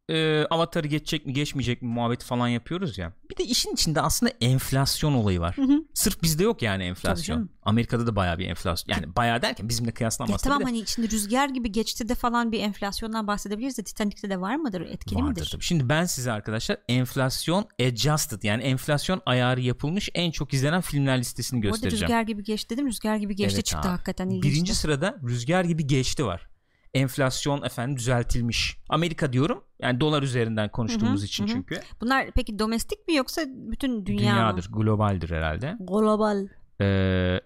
e, 0.09 0.45
avatarı 0.49 0.87
geçecek 0.87 1.25
mi 1.25 1.33
geçmeyecek 1.33 1.81
mi 1.81 1.87
muhabbeti 1.87 2.25
falan 2.25 2.47
yapıyoruz 2.47 2.97
ya. 2.97 3.13
Bir 3.31 3.37
de 3.37 3.43
işin 3.43 3.73
içinde 3.73 4.01
aslında 4.01 4.31
enflasyon 4.41 5.13
olayı 5.13 5.39
var. 5.39 5.57
Hı 5.57 5.61
hı. 5.61 5.83
Sırf 5.93 6.23
bizde 6.23 6.43
yok 6.43 6.61
yani 6.61 6.83
enflasyon. 6.83 7.49
Amerika'da 7.63 8.07
da 8.07 8.15
bayağı 8.15 8.37
bir 8.39 8.47
enflasyon. 8.49 8.95
Yani 8.95 9.15
bayağı 9.15 9.41
derken 9.41 9.69
bizimle 9.69 9.89
Ya 9.89 9.93
kıyaslanmaz 9.93 10.41
tamam 10.41 10.59
de. 10.59 10.63
hani 10.63 10.79
içinde 10.79 11.09
rüzgar 11.09 11.49
gibi 11.49 11.71
geçti 11.71 12.09
de 12.09 12.15
falan 12.15 12.51
bir 12.51 12.59
enflasyondan 12.59 13.27
bahsedebiliriz 13.27 13.77
de 13.77 13.83
Titanic'te 13.83 14.29
de 14.29 14.41
var 14.41 14.55
mıdır? 14.55 14.81
Etkili 14.81 15.19
Vardır 15.19 15.29
midir? 15.29 15.49
tabii. 15.51 15.63
Şimdi 15.63 15.89
ben 15.89 16.05
size 16.05 16.31
arkadaşlar 16.31 16.77
enflasyon 16.89 17.65
adjusted 17.81 18.43
yani 18.43 18.63
enflasyon 18.63 19.21
ayarı 19.25 19.61
yapılmış 19.61 20.09
en 20.13 20.31
çok 20.31 20.53
izlenen 20.53 20.81
filmler 20.81 21.19
listesini 21.19 21.57
Orada 21.57 21.69
göstereceğim. 21.69 22.03
rüzgar 22.03 22.21
gibi 22.21 22.43
geçti 22.43 22.69
dedim. 22.69 22.87
Rüzgar 22.87 23.15
gibi 23.15 23.35
geçti 23.35 23.55
Evet 23.55 23.65
çıktı 23.65 23.87
abi. 23.87 23.91
hakikaten. 23.95 24.41
Birinci 24.41 24.75
sırada 24.75 25.17
rüzgar 25.27 25.63
gibi 25.65 25.87
geçti 25.87 26.25
var. 26.25 26.47
Enflasyon 26.93 27.61
efendim 27.63 27.97
düzeltilmiş. 27.97 28.77
Amerika 28.89 29.33
diyorum. 29.33 29.63
Yani 29.79 29.99
dolar 29.99 30.23
üzerinden 30.23 30.71
konuştuğumuz 30.71 31.19
Hı 31.19 31.23
hı, 31.23 31.25
için 31.25 31.43
hı 31.43 31.47
çünkü. 31.47 31.81
Bunlar 32.01 32.27
peki 32.35 32.59
domestik 32.59 33.07
mi 33.07 33.15
yoksa 33.15 33.41
bütün 33.47 34.05
dünya 34.05 34.19
Dünyadır, 34.19 34.69
globaldir 34.71 35.29
herhalde. 35.29 35.73
mı? 35.73 35.85
Global. 35.85 36.47
Ee, 36.81 37.39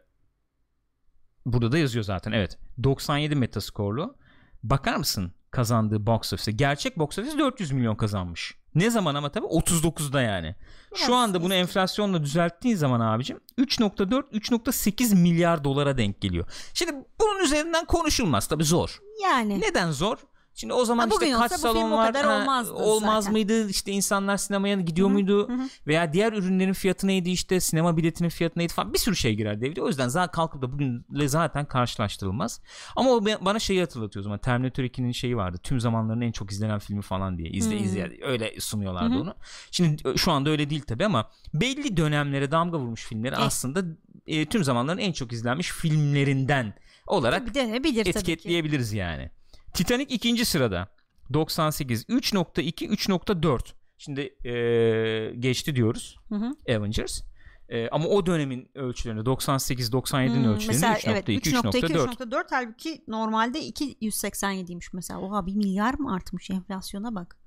burada 1.45 1.71
da 1.71 1.77
yazıyor 1.77 2.05
zaten 2.05 2.31
evet. 2.31 2.57
97 2.83 3.35
metaskorlu. 3.35 4.15
Bakar 4.63 4.95
mısın? 4.95 5.33
Kazandığı 5.51 6.05
box 6.05 6.33
office. 6.33 6.51
Gerçek 6.51 6.99
box 6.99 7.19
office 7.19 7.37
400 7.37 7.71
milyon 7.71 7.95
kazanmış. 7.95 8.55
Ne 8.75 8.89
zaman 8.89 9.15
ama 9.15 9.29
tabii 9.29 9.45
39'da 9.45 10.21
yani. 10.21 10.55
Biraz 10.95 11.05
Şu 11.05 11.15
anda 11.15 11.43
bunu 11.43 11.53
enflasyonla 11.53 12.23
düzelttiğin 12.23 12.75
zaman 12.75 12.99
abicim 12.99 13.39
3.4 13.57 14.31
3.8 14.31 15.15
milyar 15.15 15.63
dolara 15.63 15.97
denk 15.97 16.21
geliyor. 16.21 16.45
Şimdi 16.73 16.91
bunun 17.19 17.43
üzerinden 17.43 17.85
konuşulmaz 17.85 18.47
tabii 18.47 18.63
zor. 18.63 18.99
Yani 19.23 19.61
Neden 19.61 19.91
zor? 19.91 20.17
Şimdi 20.55 20.73
o 20.73 20.85
zaman 20.85 21.09
Ha, 21.09 21.15
işte 21.21 21.31
kaç 21.31 21.51
salon 21.51 21.91
var 21.91 22.15
ha, 22.15 22.41
olmazdı 22.41 22.73
olmaz 22.73 23.23
zaten. 23.23 23.31
mıydı? 23.31 23.69
İşte 23.69 23.91
insanlar 23.91 24.37
sinemaya 24.37 24.75
gidiyor 24.75 25.09
muydu? 25.09 25.49
veya 25.87 26.13
diğer 26.13 26.33
ürünlerin 26.33 26.73
fiyatı 26.73 27.07
neydi 27.07 27.29
işte? 27.29 27.59
Sinema 27.59 27.97
biletinin 27.97 28.29
fiyatı 28.29 28.59
neydi 28.59 28.73
falan? 28.73 28.93
Bir 28.93 28.99
sürü 28.99 29.15
şey 29.15 29.35
girer 29.35 29.61
devreye 29.61 29.81
o 29.83 29.87
yüzden 29.87 30.07
zaten 30.07 30.31
kalkıp 30.31 30.61
da 30.61 30.71
bugünle 30.71 31.27
zaten 31.27 31.65
karşılaştırılmaz. 31.65 32.61
Ama 32.95 33.09
o 33.11 33.25
bana 33.25 33.59
şeyi 33.59 33.79
hatırlatıyor 33.79 34.21
o 34.21 34.23
zaman. 34.23 34.39
Terminator 34.39 34.83
2'nin 34.83 35.11
şeyi 35.11 35.37
vardı. 35.37 35.57
Tüm 35.63 35.79
zamanların 35.79 36.21
en 36.21 36.31
çok 36.31 36.51
izlenen 36.51 36.79
filmi 36.79 37.01
falan 37.01 37.37
diye. 37.37 37.49
İzle 37.49 37.77
Hmm. 37.77 37.85
izle 37.85 38.11
öyle 38.21 38.59
sunuyorlardı 38.59 39.19
onu. 39.21 39.33
Şimdi 39.71 40.09
e, 40.09 40.17
şu 40.17 40.31
anda 40.31 40.49
öyle 40.49 40.69
değil 40.69 40.81
tabi 40.81 41.05
ama 41.05 41.29
belli 41.53 41.97
dönemlere 41.97 42.51
damga 42.51 42.79
vurmuş 42.79 43.05
filmleri 43.05 43.35
Evet. 43.35 43.43
aslında 43.47 43.83
e, 44.27 44.45
tüm 44.45 44.63
zamanların 44.63 44.97
en 44.97 45.11
çok 45.11 45.31
izlenmiş 45.33 45.71
filmlerinden 45.71 46.73
olarak 47.07 47.53
denebilir 47.55 48.03
tabii 48.03 48.03
ki. 48.03 48.09
etiketleyebiliriz 48.19 48.93
yani. 48.93 49.31
Titanic 49.73 50.15
ikinci 50.15 50.45
sırada. 50.45 50.87
98 51.33 52.03
3.2 52.09 52.87
3.4. 52.87 53.73
Şimdi 53.97 54.35
eee, 54.43 55.35
geçti 55.35 55.75
diyoruz. 55.75 56.17
Hı 56.29 56.35
hı. 56.35 56.51
Avengers. 56.77 57.21
Eee, 57.69 57.89
ama 57.91 58.05
o 58.07 58.25
dönemin 58.25 58.69
ölçülerinde 58.75 59.25
98 59.25 59.89
97'nin 59.89 60.43
Hmm, 60.43 60.53
ölçülerinde 60.53 60.87
mesela 60.89 60.93
3.2 60.97 61.11
evet 61.11 61.29
3.2 61.29 61.79
3.4. 61.87 62.07
3.4 62.15 62.45
halbuki 62.49 63.03
normalde 63.07 63.59
287'ymiş 63.69 64.89
mesela. 64.93 65.19
Oha 65.19 65.45
1 65.45 65.55
milyar 65.55 65.93
mı 65.93 66.13
artmış 66.15 66.49
enflasyona 66.49 67.15
bak. 67.15 67.37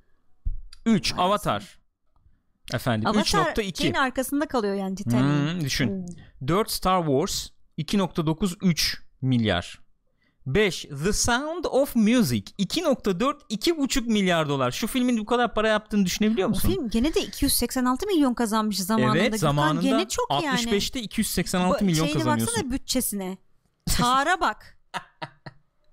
3 0.87 1.13
Maalesef. 1.13 1.19
Avatar. 1.19 1.79
Efendim 2.75 3.09
Avatar 3.09 3.23
3.2. 3.55 3.79
şeyin 3.83 3.95
arkasında 3.95 4.47
kalıyor 4.49 4.75
yani 4.75 4.95
Titanic'in. 4.95 5.55
Hmm, 5.55 5.65
düşün. 5.65 5.89
Oo. 6.03 6.07
4 6.49 6.71
Star 6.71 7.03
Wars 7.07 7.49
2.93 7.79 8.99
milyar. 9.23 9.81
5 10.47 10.83
The 11.05 11.13
Sound 11.13 11.65
of 11.65 11.97
Music 11.97 12.43
2.4 12.59 13.35
2.5 13.51 14.01
milyar 14.07 14.49
dolar. 14.49 14.71
Şu 14.71 14.87
filmin 14.87 15.19
bu 15.19 15.25
kadar 15.27 15.55
para 15.55 15.69
yaptığını 15.69 16.07
düşünebiliyor 16.07 16.47
O 16.49 16.51
musun? 16.51 16.69
film 16.69 16.89
gene 16.91 17.15
de 17.15 17.21
286 17.21 18.07
milyon 18.07 18.35
kazanmış 18.35 18.79
zamanında. 18.81 19.19
Evet 19.19 19.25
Gürkan. 19.33 19.39
zamanında 19.39 19.83
gene 19.83 20.09
çok 20.09 20.45
yani. 20.45 20.61
65'te 20.61 21.01
286 21.01 21.81
Bu- 21.81 21.85
milyon 21.85 22.05
şeyine 22.05 22.19
kazanıyorsun. 22.19 22.55
baksana 22.57 22.71
bütçesine. 22.73 23.39
Tara 23.87 24.41
bak. 24.41 24.79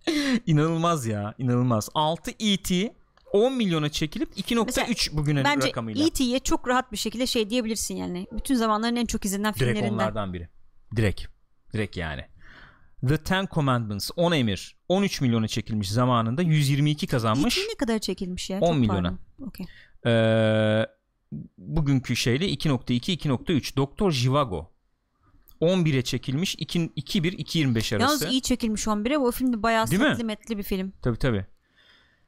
İnanılmaz 0.45 1.05
ya 1.05 1.33
inanılmaz. 1.37 1.89
6 1.93 2.31
E.T. 2.39 2.93
10 3.33 3.53
milyona 3.53 3.89
çekilip 3.89 4.37
2.3 4.37 5.17
bugünün 5.17 5.43
Bence 5.43 5.67
rakamıyla. 5.67 6.05
E.T.'ye 6.05 6.39
çok 6.39 6.67
rahat 6.67 6.91
bir 6.91 6.97
şekilde 6.97 7.27
şey 7.27 7.49
diyebilirsin 7.49 7.95
yani. 7.95 8.27
Bütün 8.31 8.55
zamanların 8.55 8.95
en 8.95 9.05
çok 9.05 9.25
izlenen 9.25 9.53
Direkt 9.53 9.59
filmlerinden. 9.59 9.93
onlardan 9.93 10.33
biri. 10.33 10.49
Direkt. 10.95 11.21
Direkt 11.73 11.97
yani. 11.97 12.25
The 13.07 13.17
Ten 13.17 13.47
Commandments 13.51 14.11
10 14.15 14.31
emir 14.31 14.75
13 14.89 15.21
milyona 15.21 15.47
çekilmiş 15.47 15.91
zamanında 15.91 16.41
122 16.41 17.07
kazanmış. 17.07 17.57
E.T. 17.57 17.67
ne 17.67 17.75
kadar 17.75 17.99
çekilmiş 17.99 18.49
ya? 18.49 18.59
10 18.59 18.67
Çok 18.67 18.77
milyona. 18.77 19.17
Okey. 19.41 19.65
Ee, 20.05 20.85
bugünkü 21.57 22.15
şeyle 22.15 22.49
2.2 22.49 23.17
2.3 23.17 23.75
Doktor 23.75 24.11
Jivago 24.11 24.71
11'e 25.61 26.01
çekilmiş 26.01 26.55
2 26.59 26.79
2.1 26.79 27.35
2.25 27.35 27.95
arası. 27.95 27.95
Yalnız 27.99 28.23
iyi 28.33 28.41
çekilmiş 28.41 28.87
11'e. 28.87 29.19
Bu 29.19 29.31
film 29.31 29.53
de 29.53 29.63
bayağı 29.63 29.85
metli 30.23 30.57
bir 30.57 30.63
film. 30.63 30.93
Tabi 31.01 31.17
tabi. 31.17 31.45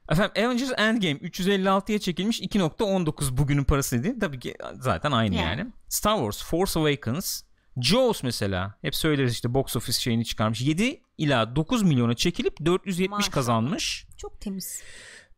Efendim 0.09 0.45
Avengers 0.45 0.71
Endgame 0.77 1.19
356'ya 1.19 1.99
çekilmiş 1.99 2.41
2.19 2.41 3.37
bugünün 3.37 3.63
parası 3.63 4.03
dedi. 4.03 4.19
Tabii 4.19 4.39
ki 4.39 4.55
zaten 4.79 5.11
aynı 5.11 5.35
yani. 5.35 5.59
Yani. 5.59 5.71
Star 5.89 6.17
Wars 6.17 6.43
Force 6.43 6.79
Awakens 6.79 7.41
Jaws 7.81 8.23
mesela 8.23 8.77
hep 8.81 8.95
söyleriz 8.95 9.33
işte 9.33 9.53
box 9.53 9.75
office 9.75 9.99
şeyini 9.99 10.25
çıkarmış. 10.25 10.61
7 10.61 11.01
ila 11.17 11.55
9 11.55 11.83
milyona 11.83 12.13
çekilip 12.13 12.65
470 12.65 13.09
Maşallah. 13.09 13.31
kazanmış. 13.33 14.05
Çok 14.17 14.41
temiz. 14.41 14.83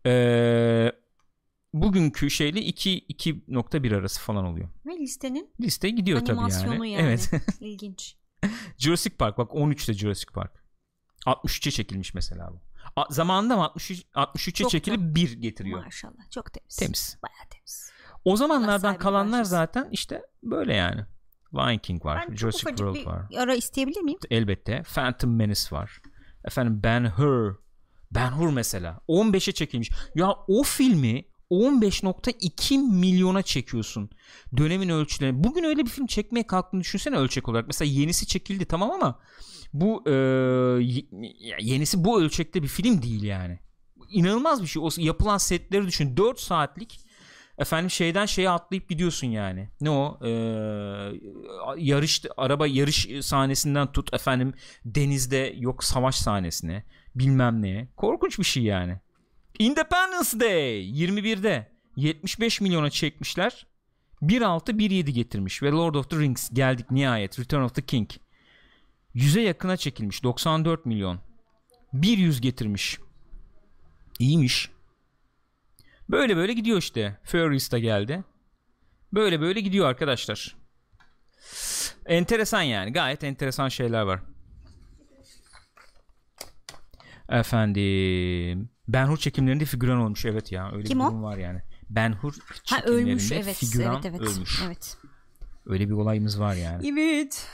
Ee, 0.05 0.91
bugünkü 1.73 2.29
şeyle 2.29 2.61
2 2.61 3.05
2.1 3.09 3.95
arası 3.97 4.21
falan 4.21 4.45
oluyor. 4.45 4.69
Ve 4.85 4.91
listenin 4.97 5.53
Liste 5.61 5.89
gidiyor 5.89 6.25
tabii 6.25 6.51
yani. 6.51 6.91
yani. 6.91 7.01
Evet. 7.01 7.31
İlginç. 7.59 8.15
Jurassic 8.77 9.15
Park 9.15 9.37
bak 9.37 9.51
13'te 9.51 9.93
Jurassic 9.93 10.31
Park. 10.33 10.65
63'e 11.25 11.71
çekilmiş 11.71 12.13
mesela 12.13 12.49
bu. 12.53 12.61
A- 12.95 13.05
zamanında 13.13 13.55
mı 13.55 13.63
63 13.63 14.03
63'e 14.15 14.51
Çok 14.53 14.71
çekilip 14.71 14.99
da- 14.99 15.15
1 15.15 15.31
getiriyor. 15.33 15.83
Maşallah. 15.85 16.29
Çok 16.31 16.53
temiz. 16.53 16.75
Temiz. 16.75 17.17
Bayağı 17.23 17.49
temiz. 17.49 17.91
O 18.25 18.35
zamanlardan 18.37 18.97
kalanlar 18.97 19.31
bağışlasın. 19.31 19.49
zaten 19.55 19.87
işte 19.91 20.21
böyle 20.43 20.73
yani. 20.75 21.05
Lion 21.55 21.77
King 21.77 22.05
var, 22.05 22.17
Ben 22.21 22.27
çok 22.27 22.37
Jurassic 22.37 22.61
ufacık 22.65 22.77
World 22.77 22.95
bir 22.95 23.05
var. 23.05 23.41
ara 23.43 23.55
isteyebilir 23.55 24.01
miyim? 24.01 24.19
Elbette. 24.31 24.83
Phantom 24.93 25.35
Menace 25.35 25.75
var. 25.75 26.01
Efendim 26.45 26.79
Ben 26.83 27.05
Hur. 27.05 27.55
Ben 28.11 28.31
Hur 28.31 28.49
mesela 28.49 28.99
15'e 29.09 29.53
çekilmiş. 29.53 29.89
Ya 30.15 30.31
o 30.47 30.63
filmi 30.63 31.25
15.2 31.51 32.77
milyona 32.91 33.41
çekiyorsun. 33.41 34.09
Dönemin 34.57 34.89
ölçüleri. 34.89 35.43
Bugün 35.43 35.63
öyle 35.63 35.85
bir 35.85 35.89
film 35.89 36.07
çekmeye 36.07 36.47
kalktığını 36.47 36.81
düşünsene 36.81 37.17
ölçek 37.17 37.49
olarak. 37.49 37.67
Mesela 37.67 37.91
yenisi 37.91 38.27
çekildi 38.27 38.65
tamam 38.65 38.91
ama 38.91 39.19
bu 39.73 40.03
e, 40.09 40.11
yenisi 41.61 42.03
bu 42.05 42.21
ölçekte 42.21 42.63
bir 42.63 42.67
film 42.67 43.01
değil 43.01 43.23
yani. 43.23 43.59
İnanılmaz 44.09 44.61
bir 44.61 44.67
şey. 44.67 44.81
O 44.83 44.89
yapılan 44.97 45.37
setleri 45.37 45.87
düşün. 45.87 46.17
4 46.17 46.39
saatlik 46.39 46.99
efendim 47.57 47.89
şeyden 47.89 48.25
şeye 48.25 48.49
atlayıp 48.49 48.89
gidiyorsun 48.89 49.27
yani. 49.27 49.69
Ne 49.81 49.89
o? 49.89 50.19
Ee, 50.25 50.29
yarış 51.77 52.21
araba 52.37 52.67
yarış 52.67 53.07
sahnesinden 53.21 53.91
tut 53.91 54.13
efendim 54.13 54.53
denizde 54.85 55.53
yok 55.57 55.83
savaş 55.83 56.15
sahnesine 56.15 56.83
bilmem 57.15 57.61
neye. 57.61 57.87
Korkunç 57.95 58.39
bir 58.39 58.43
şey 58.43 58.63
yani. 58.63 58.99
Independence 59.59 60.39
Day 60.39 60.89
21'de 60.89 61.71
75 61.95 62.61
milyona 62.61 62.89
çekmişler. 62.89 63.67
1.6 64.21 64.71
1.7 64.71 65.11
getirmiş 65.11 65.63
ve 65.63 65.71
Lord 65.71 65.95
of 65.95 66.09
the 66.09 66.19
Rings 66.19 66.49
geldik 66.53 66.91
nihayet 66.91 67.39
Return 67.39 67.61
of 67.61 67.75
the 67.75 67.81
King. 67.81 68.09
100'e 69.15 69.41
yakına 69.41 69.77
çekilmiş 69.77 70.23
94 70.23 70.85
milyon. 70.85 71.19
100 71.93 72.41
getirmiş. 72.41 72.99
İyiymiş. 74.19 74.69
Böyle 76.09 76.37
böyle 76.37 76.53
gidiyor 76.53 76.77
işte. 76.77 77.17
Furious 77.23 77.71
da 77.71 77.79
geldi. 77.79 78.23
Böyle 79.13 79.41
böyle 79.41 79.59
gidiyor 79.59 79.87
arkadaşlar. 79.87 80.55
Enteresan 82.05 82.61
yani. 82.61 82.93
Gayet 82.93 83.23
enteresan 83.23 83.69
şeyler 83.69 84.01
var. 84.01 84.21
Efendim. 87.29 88.69
Ben 88.87 89.05
Hur 89.05 89.17
çekimlerinde 89.17 89.65
figüran 89.65 89.97
olmuş. 89.97 90.25
Evet 90.25 90.51
ya. 90.51 90.71
Öyle 90.71 90.83
Kim 90.83 90.99
bir 90.99 91.03
o? 91.03 91.07
durum 91.07 91.23
var 91.23 91.37
yani. 91.37 91.61
Ben 91.89 92.11
Hur 92.11 92.33
Ha 92.33 92.75
çekimlerinde 92.79 93.11
ölmüş 93.11 93.31
evet. 93.31 93.55
figüran 93.55 94.01
evet 94.05 94.05
evet. 94.05 94.21
ölmüş. 94.21 94.61
Evet. 94.65 94.97
Öyle 95.65 95.87
bir 95.89 95.93
olayımız 95.93 96.39
var 96.39 96.55
yani. 96.55 96.87
Evet. 96.87 97.47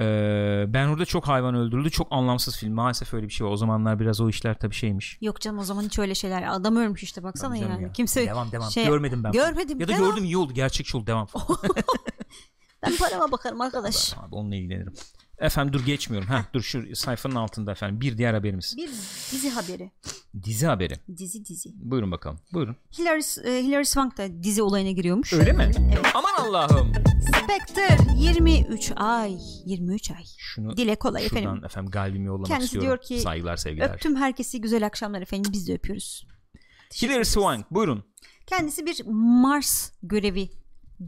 Ee, 0.00 0.64
ben 0.68 0.88
Hur'da 0.88 1.04
çok 1.04 1.28
hayvan 1.28 1.54
öldürüldü. 1.54 1.90
Çok 1.90 2.08
anlamsız 2.10 2.56
film. 2.56 2.72
Maalesef 2.74 3.14
öyle 3.14 3.26
bir 3.26 3.32
şey 3.32 3.46
var. 3.46 3.52
O 3.52 3.56
zamanlar 3.56 4.00
biraz 4.00 4.20
o 4.20 4.28
işler 4.28 4.54
tabii 4.58 4.74
şeymiş. 4.74 5.18
Yok 5.20 5.40
canım 5.40 5.58
o 5.58 5.64
zaman 5.64 5.82
hiç 5.82 5.98
öyle 5.98 6.14
şeyler. 6.14 6.54
Adam 6.54 6.76
ölmüş 6.76 7.02
işte 7.02 7.22
baksana 7.22 7.56
yani. 7.56 7.82
ya. 7.82 7.92
Kimse 7.92 8.26
Devam 8.26 8.52
devam. 8.52 8.70
şey- 8.70 8.86
Görmedim 8.86 9.24
ben. 9.24 9.32
Görmedim. 9.32 9.80
Ya 9.80 9.88
da 9.88 9.92
devam. 9.92 10.10
gördüm 10.10 10.24
iyi 10.24 10.36
oldu. 10.36 10.52
Gerçekçi 10.52 10.96
oldu. 10.96 11.06
Devam. 11.06 11.28
Ben 12.86 12.96
parama 12.96 13.32
bakarım 13.32 13.60
arkadaş. 13.60 14.14
Abi 14.14 14.34
onunla 14.34 14.56
ilgilenirim. 14.56 14.94
Efendim 15.38 15.72
dur 15.72 15.84
geçmiyorum. 15.86 16.28
Heh, 16.28 16.42
dur 16.54 16.62
şu 16.62 16.96
sayfanın 16.96 17.34
altında 17.34 17.72
efendim. 17.72 18.00
Bir 18.00 18.18
diğer 18.18 18.34
haberimiz. 18.34 18.74
Bir 18.76 18.88
dizi 19.32 19.50
haberi. 19.50 19.90
Dizi 20.44 20.66
haberi. 20.66 20.94
Dizi 21.16 21.44
dizi. 21.44 21.70
Buyurun 21.74 22.10
bakalım. 22.12 22.40
Buyurun. 22.52 22.76
Hilary, 22.98 23.20
e, 23.44 23.62
Hilary 23.64 23.84
Swank 23.84 24.18
da 24.18 24.42
dizi 24.42 24.62
olayına 24.62 24.90
giriyormuş. 24.90 25.32
Öyle 25.32 25.52
mi? 25.52 25.70
Evet. 25.94 26.06
Aman 26.14 26.30
Allah'ım. 26.38 26.92
Spectre 27.44 27.96
23 28.16 28.92
ay. 28.96 29.36
23 29.66 30.10
ay. 30.10 30.24
Şunu 30.38 30.76
Dile 30.76 30.96
kolay 30.96 31.22
şuradan 31.28 31.42
efendim. 31.42 31.64
efendim 31.64 31.90
kalbimi 31.90 32.26
yollamak 32.26 32.46
Kendisi 32.46 32.64
istiyorum. 32.64 32.88
diyor 32.88 33.00
ki, 33.02 33.20
Saygılar 33.20 33.56
sevgiler. 33.56 33.90
Öptüm 33.90 34.16
herkesi 34.16 34.60
güzel 34.60 34.86
akşamlar 34.86 35.22
efendim 35.22 35.52
biz 35.52 35.68
de 35.68 35.74
öpüyoruz. 35.74 36.26
Hilary 37.02 37.24
Swank 37.24 37.70
buyurun. 37.70 38.04
Kendisi 38.46 38.86
bir 38.86 39.02
Mars 39.42 39.90
görevi 40.02 40.50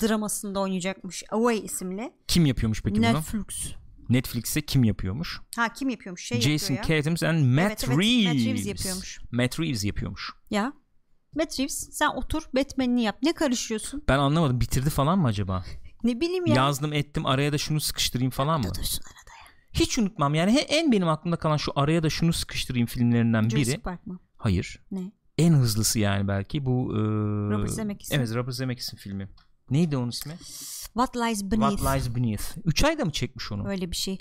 dramasında 0.01 0.61
oynayacakmış. 0.61 1.25
Away 1.31 1.59
isimli. 1.65 2.13
Kim 2.29 2.47
yapıyormuş 2.47 2.83
peki 2.83 2.97
bunu? 2.97 3.07
Netflix. 3.07 3.73
Netflix'e 4.09 4.61
kim 4.61 4.85
yapıyormuş? 4.85 5.41
Ha 5.57 5.73
kim 5.73 5.89
yapıyormuş? 5.89 6.25
Şey 6.27 6.41
Jason 6.41 6.75
yapıyor 6.75 6.97
ya. 6.97 7.03
Katims 7.03 7.23
and 7.23 7.45
Matt 7.45 7.67
Evet, 7.67 7.85
evet, 7.85 7.97
Matt 7.97 8.05
Reeves. 8.05 8.45
Reeves 8.47 8.67
yapıyormuş. 8.67 9.19
Matt 9.31 9.61
Reeves 9.61 9.85
yapıyormuş. 9.85 10.31
Ya. 10.51 10.73
Matt 11.35 11.59
Reeves 11.61 11.89
sen 11.93 12.09
otur 12.09 12.43
Batman'ini 12.57 13.03
yap. 13.03 13.19
Ne 13.23 13.33
karışıyorsun? 13.33 14.05
Ben 14.09 14.19
anlamadım. 14.19 14.61
Bitirdi 14.61 14.91
falan 14.91 15.19
mı 15.19 15.27
acaba? 15.29 15.65
Ne 16.05 16.21
bileyim 16.21 16.47
ya. 16.47 16.55
Yazdım 16.55 16.93
ettim 16.93 17.27
araya 17.27 17.53
da 17.53 17.59
şunu 17.59 17.81
sıkıştırayım 17.81 18.31
falan 18.31 18.61
mı? 18.61 18.69
Dursun 18.69 19.03
arada 19.05 19.31
ya. 19.31 19.47
Hiç 19.73 19.99
unutmam 19.99 20.35
yani 20.35 20.59
en 20.59 20.93
benim 20.93 21.09
aklımda 21.09 21.37
kalan 21.37 21.57
şu 21.57 21.73
araya 21.77 22.03
da 22.03 22.11
şunu 22.11 22.33
sıkıştırayım 22.33 22.87
filmlerinden 22.87 23.45
biri. 23.45 23.51
Jurassic 23.51 23.79
Park 23.83 24.07
mı? 24.07 24.21
Hayır. 24.37 24.83
Ne? 24.91 25.13
En 25.39 25.53
hızlısı 25.53 25.99
yani 25.99 26.29
belki 26.29 26.67
bu 26.67 26.93
e, 26.95 26.99
Robert 27.51 27.71
Zemeckis'in. 27.71 28.17
Evet 28.17 28.35
Robert 28.35 28.55
Zemeckis'in 28.55 28.97
filmi. 28.97 29.29
Neydi 29.71 29.97
onun 29.97 30.09
ismi? 30.09 30.33
What 30.83 31.17
Lies 31.17 31.45
Beneath. 31.45 31.77
What 31.77 31.95
Lies 31.97 32.17
Beneath. 32.17 32.43
3 32.65 32.85
ayda 32.85 33.05
mı 33.05 33.13
çekmiş 33.13 33.53
onu? 33.53 33.69
Öyle 33.69 33.91
bir 33.91 33.97
şey. 33.97 34.19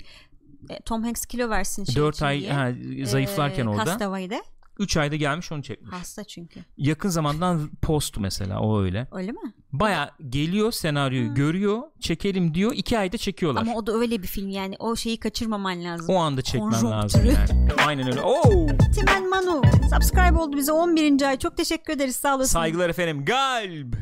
E, 0.70 0.80
Tom 0.80 1.02
Hanks 1.02 1.26
kilo 1.26 1.48
versin 1.50 1.84
şey 1.84 1.96
4 1.96 2.14
için 2.16 2.24
ay 2.26 2.40
diye. 2.40 2.52
ha, 2.52 2.70
zayıflarken 3.04 3.66
Ee, 3.66 3.68
orada. 3.68 3.84
Castaway'de. 3.84 4.42
3 4.78 4.96
ayda 4.96 5.16
gelmiş 5.16 5.52
onu 5.52 5.62
çekmiş. 5.62 5.92
Hasta 5.92 6.24
çünkü. 6.24 6.60
Yakın 6.76 7.08
zamandan 7.08 7.70
post 7.82 8.18
mesela 8.18 8.60
o 8.60 8.82
öyle. 8.82 9.08
Öyle 9.12 9.32
mi? 9.32 9.38
Baya 9.72 10.10
geliyor 10.28 10.72
senaryoyu 10.72 11.34
görüyor 11.34 11.82
çekelim 12.00 12.54
diyor 12.54 12.72
2 12.74 12.98
ayda 12.98 13.16
çekiyorlar. 13.18 13.62
Ama 13.62 13.74
o 13.74 13.86
da 13.86 13.92
öyle 13.92 14.22
bir 14.22 14.26
film 14.26 14.48
yani. 14.50 14.76
O 14.78 14.96
şeyi 14.96 15.20
kaçırmaman 15.20 15.84
lazım. 15.84 16.06
o 16.14 16.18
anda 16.18 16.42
çekmen 16.42 16.70
Konjonktürü. 16.70 17.28
lazım 17.34 17.56
yani. 17.60 17.72
Aynen 17.86 18.06
öyle. 18.06 18.20
Oo! 18.22 18.66
Timen 18.94 19.28
Manu 19.30 19.62
subscribe 19.94 20.38
oldu 20.38 20.56
bize 20.56 20.72
11. 20.72 21.22
ay. 21.22 21.38
Çok 21.38 21.56
teşekkür 21.56 21.92
ederiz. 21.92 22.16
Sağ 22.16 22.36
olasın. 22.36 22.52
Saygılar 22.52 22.88
efendim. 22.90 23.24
Galb. 23.24 23.94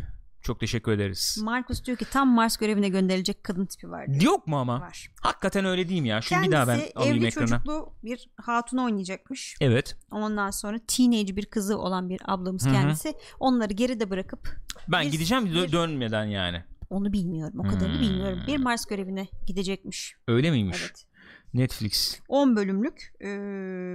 Çok 0.47 0.61
teşekkür 0.61 0.93
ederiz. 0.93 1.39
Marcus 1.43 1.85
diyor 1.85 1.99
ki 1.99 2.05
tam 2.11 2.29
Mars 2.29 2.57
görevine 2.57 2.89
gönderilecek 2.89 3.45
kadın 3.45 3.67
tipi 3.67 3.91
var. 3.91 4.07
diyor. 4.07 4.23
Yok 4.23 4.47
mu 4.47 4.57
ama? 4.59 4.81
Var. 4.81 5.11
Hakikaten 5.21 5.65
öyle 5.65 5.89
değil 5.89 6.01
mi 6.03 6.09
ya? 6.09 6.21
Şunu 6.21 6.29
Kendisi 6.41 6.49
bir 6.51 6.57
daha 6.57 6.69
ben 6.69 6.81
alayım 6.95 7.17
evli 7.17 7.27
ekrana. 7.27 7.47
çocuklu 7.49 7.93
bir 8.05 8.29
hatun 8.37 8.79
oynayacakmış. 8.79 9.57
Evet. 9.61 9.97
Ondan 10.11 10.51
sonra 10.51 10.79
teenage 10.87 11.37
bir 11.37 11.47
kızı 11.47 11.79
olan 11.79 12.09
bir 12.09 12.21
ablamız 12.25 12.65
Hı 12.67 12.69
hı. 12.71 12.73
kendisi. 12.75 13.15
Onları 13.41 13.73
geride 13.73 14.11
bırakıp 14.11 14.57
Ben 14.89 15.07
Bir- 15.07 15.13
gideceğim 15.13 15.47
bir- 15.47 15.73
dönmeden 15.73 16.25
yani. 16.25 16.65
onu 16.91 17.13
bilmiyorum. 17.13 17.61
O 17.61 17.63
kadarını 17.63 17.95
Hmm. 17.95 18.01
bilmiyorum. 18.03 18.41
Bir 18.47 18.57
Mars 18.57 18.87
görevine 18.87 19.29
gidecekmiş. 19.47 20.15
Öyle 20.29 20.51
miymiş? 20.51 20.79
Evet. 20.83 21.07
Netflix. 21.55 22.21
10 22.29 22.57
bölümlük 22.57 23.13
e, 23.21 23.27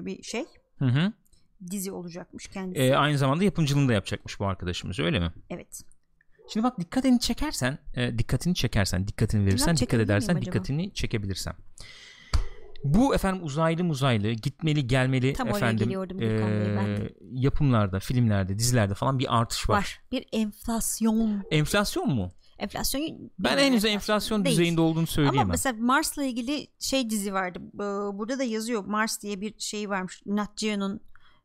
bir 0.06 0.24
şey 0.24 0.46
Hı 0.80 0.86
hı. 0.86 1.14
dizi 1.72 1.92
olacakmış 1.92 2.48
kendisi. 2.48 2.82
Ee, 2.82 2.96
aynı 2.96 3.18
zamanda 3.18 3.44
yapımcılığını 3.44 3.90
da 3.90 3.94
yapacakmış 3.94 4.40
bu 4.40 4.46
arkadaşımız 4.46 5.00
öyle 5.00 5.20
mi? 5.20 5.32
evet. 5.50 5.82
Şimdi 6.49 6.63
bak 6.63 6.80
dikkatini 6.80 7.19
çekersen, 7.19 7.77
e, 7.95 8.17
dikkatini 8.17 8.56
çekersen, 8.56 9.08
dikkatini 9.08 9.45
verirsen, 9.45 9.77
dikkat 9.77 9.99
edersen, 9.99 10.41
dikkatini 10.41 10.93
çekebilirsen. 10.93 11.54
Bu 12.84 13.15
efendim 13.15 13.43
uzaylı 13.43 13.84
muzaylı, 13.84 14.32
gitmeli 14.32 14.88
gelmeli 14.88 15.34
Tam 15.34 15.47
efendim 15.47 16.21
e, 16.21 16.99
yapımlarda, 17.32 17.99
filmlerde, 17.99 18.60
dizilerde 18.60 18.93
falan 18.93 19.19
bir 19.19 19.39
artış 19.39 19.69
var. 19.69 19.75
Var. 19.77 20.01
Bir 20.12 20.25
enflasyon. 20.32 21.43
Enflasyon 21.51 22.10
mu? 22.10 22.32
Enflasyon 22.60 23.32
Ben 23.39 23.58
henüz 23.58 23.86
enflasyon 23.86 24.45
değil. 24.45 24.56
düzeyinde 24.56 24.82
olduğunu 24.82 24.97
Ama 24.99 25.08
söyleyemem. 25.08 25.47
mesela 25.47 25.77
Mars'la 25.80 26.23
ilgili 26.23 26.67
şey 26.80 27.10
dizi 27.10 27.34
vardı. 27.34 27.60
Burada 28.17 28.39
da 28.39 28.43
yazıyor. 28.43 28.86
Mars 28.86 29.21
diye 29.21 29.41
bir 29.41 29.60
şey 29.60 29.89
varmış. 29.89 30.21
Nat 30.25 30.58
Geo'nun 30.58 31.01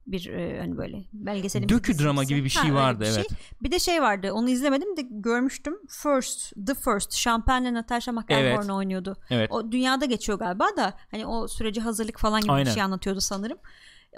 bir 0.07 0.27
e, 0.33 0.61
hani 0.61 0.77
böyle 0.77 1.05
belgeselin 1.13 1.69
Dökü 1.69 1.99
drama 1.99 2.25
gibi 2.25 2.45
bir 2.45 2.49
şey 2.49 2.75
vardı, 2.75 3.05
öyle 3.05 3.15
evet. 3.15 3.27
Bir 3.63 3.71
de 3.71 3.79
şey 3.79 4.03
vardı. 4.03 4.33
Onu 4.33 4.51
izlemedim 4.51 4.97
de 4.97 5.03
görmüştüm. 5.11 5.75
First, 5.89 6.53
The 6.67 6.75
First. 6.75 7.11
Champagne'le 7.11 7.75
Natasha 7.75 8.13
McElhone 8.13 8.47
Evet. 8.49 8.71
oynuyordu. 8.71 9.17
Evet. 9.31 9.51
O 9.53 9.73
dünyada 9.73 10.05
geçiyor 10.05 10.39
galiba 10.39 10.67
da 10.77 10.95
hani 11.11 11.27
o 11.27 11.49
süreci 11.49 11.81
hazırlık 11.81 12.19
falan 12.19 12.41
gibi 12.41 12.53
Aynen. 12.53 12.67
bir 12.67 12.71
şey 12.71 12.83
anlatıyordu 12.83 13.21
sanırım. 13.21 13.59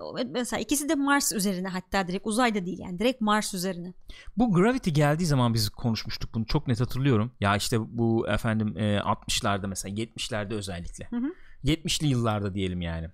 O- 0.02 0.16
Mesela 0.30 0.60
ikisi 0.60 0.88
de 0.88 0.94
Mars 0.94 1.32
üzerine 1.32 1.68
hatta 1.68 2.08
direkt 2.08 2.26
uzayda 2.26 2.66
değil 2.66 2.78
yani 2.78 2.98
direkt 2.98 3.20
Mars 3.20 3.54
üzerine. 3.54 3.94
Bu 4.36 4.52
Gravity 4.52 4.90
geldiği 4.90 5.26
zaman 5.26 5.54
biz 5.54 5.68
konuşmuştuk 5.68 6.34
bunu 6.34 6.46
çok 6.46 6.68
net 6.68 6.80
hatırlıyorum. 6.80 7.32
Ya 7.40 7.56
işte 7.56 7.76
bu 7.98 8.28
efendim 8.28 8.74
e, 8.78 8.96
60'larda 8.98 9.66
mesela 9.68 9.94
70'lerde 9.94 10.54
özellikle. 10.54 11.06
Hı 11.10 11.16
hı. 11.16 11.32
70'li 11.64 12.06
yıllarda 12.06 12.54
diyelim 12.54 12.80
yani. 12.80 13.08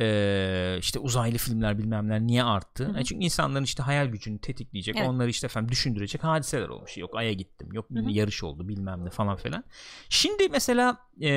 Ee, 0.00 0.76
işte 0.80 0.98
uzaylı 0.98 1.38
filmler 1.38 1.78
bilmemler 1.78 2.20
niye 2.20 2.44
arttı? 2.44 2.84
Hı 2.88 2.92
hı. 2.92 2.98
E 2.98 3.04
çünkü 3.04 3.24
insanların 3.24 3.64
işte 3.64 3.82
hayal 3.82 4.06
gücünü 4.06 4.38
tetikleyecek, 4.38 4.96
Evet. 4.96 5.08
onları 5.08 5.30
işte 5.30 5.46
efendim 5.46 5.72
düşündürecek 5.72 6.24
hadiseler 6.24 6.68
olmuş. 6.68 6.96
Yok 6.98 7.16
aya 7.16 7.32
gittim, 7.32 7.68
yok 7.72 7.86
Hı 7.90 7.98
hı. 8.00 8.10
yarış 8.10 8.44
oldu 8.44 8.68
bilmem 8.68 9.04
ne 9.04 9.10
falan 9.10 9.36
filan. 9.36 9.64
Şimdi 10.08 10.48
mesela 10.48 10.98
e, 11.20 11.30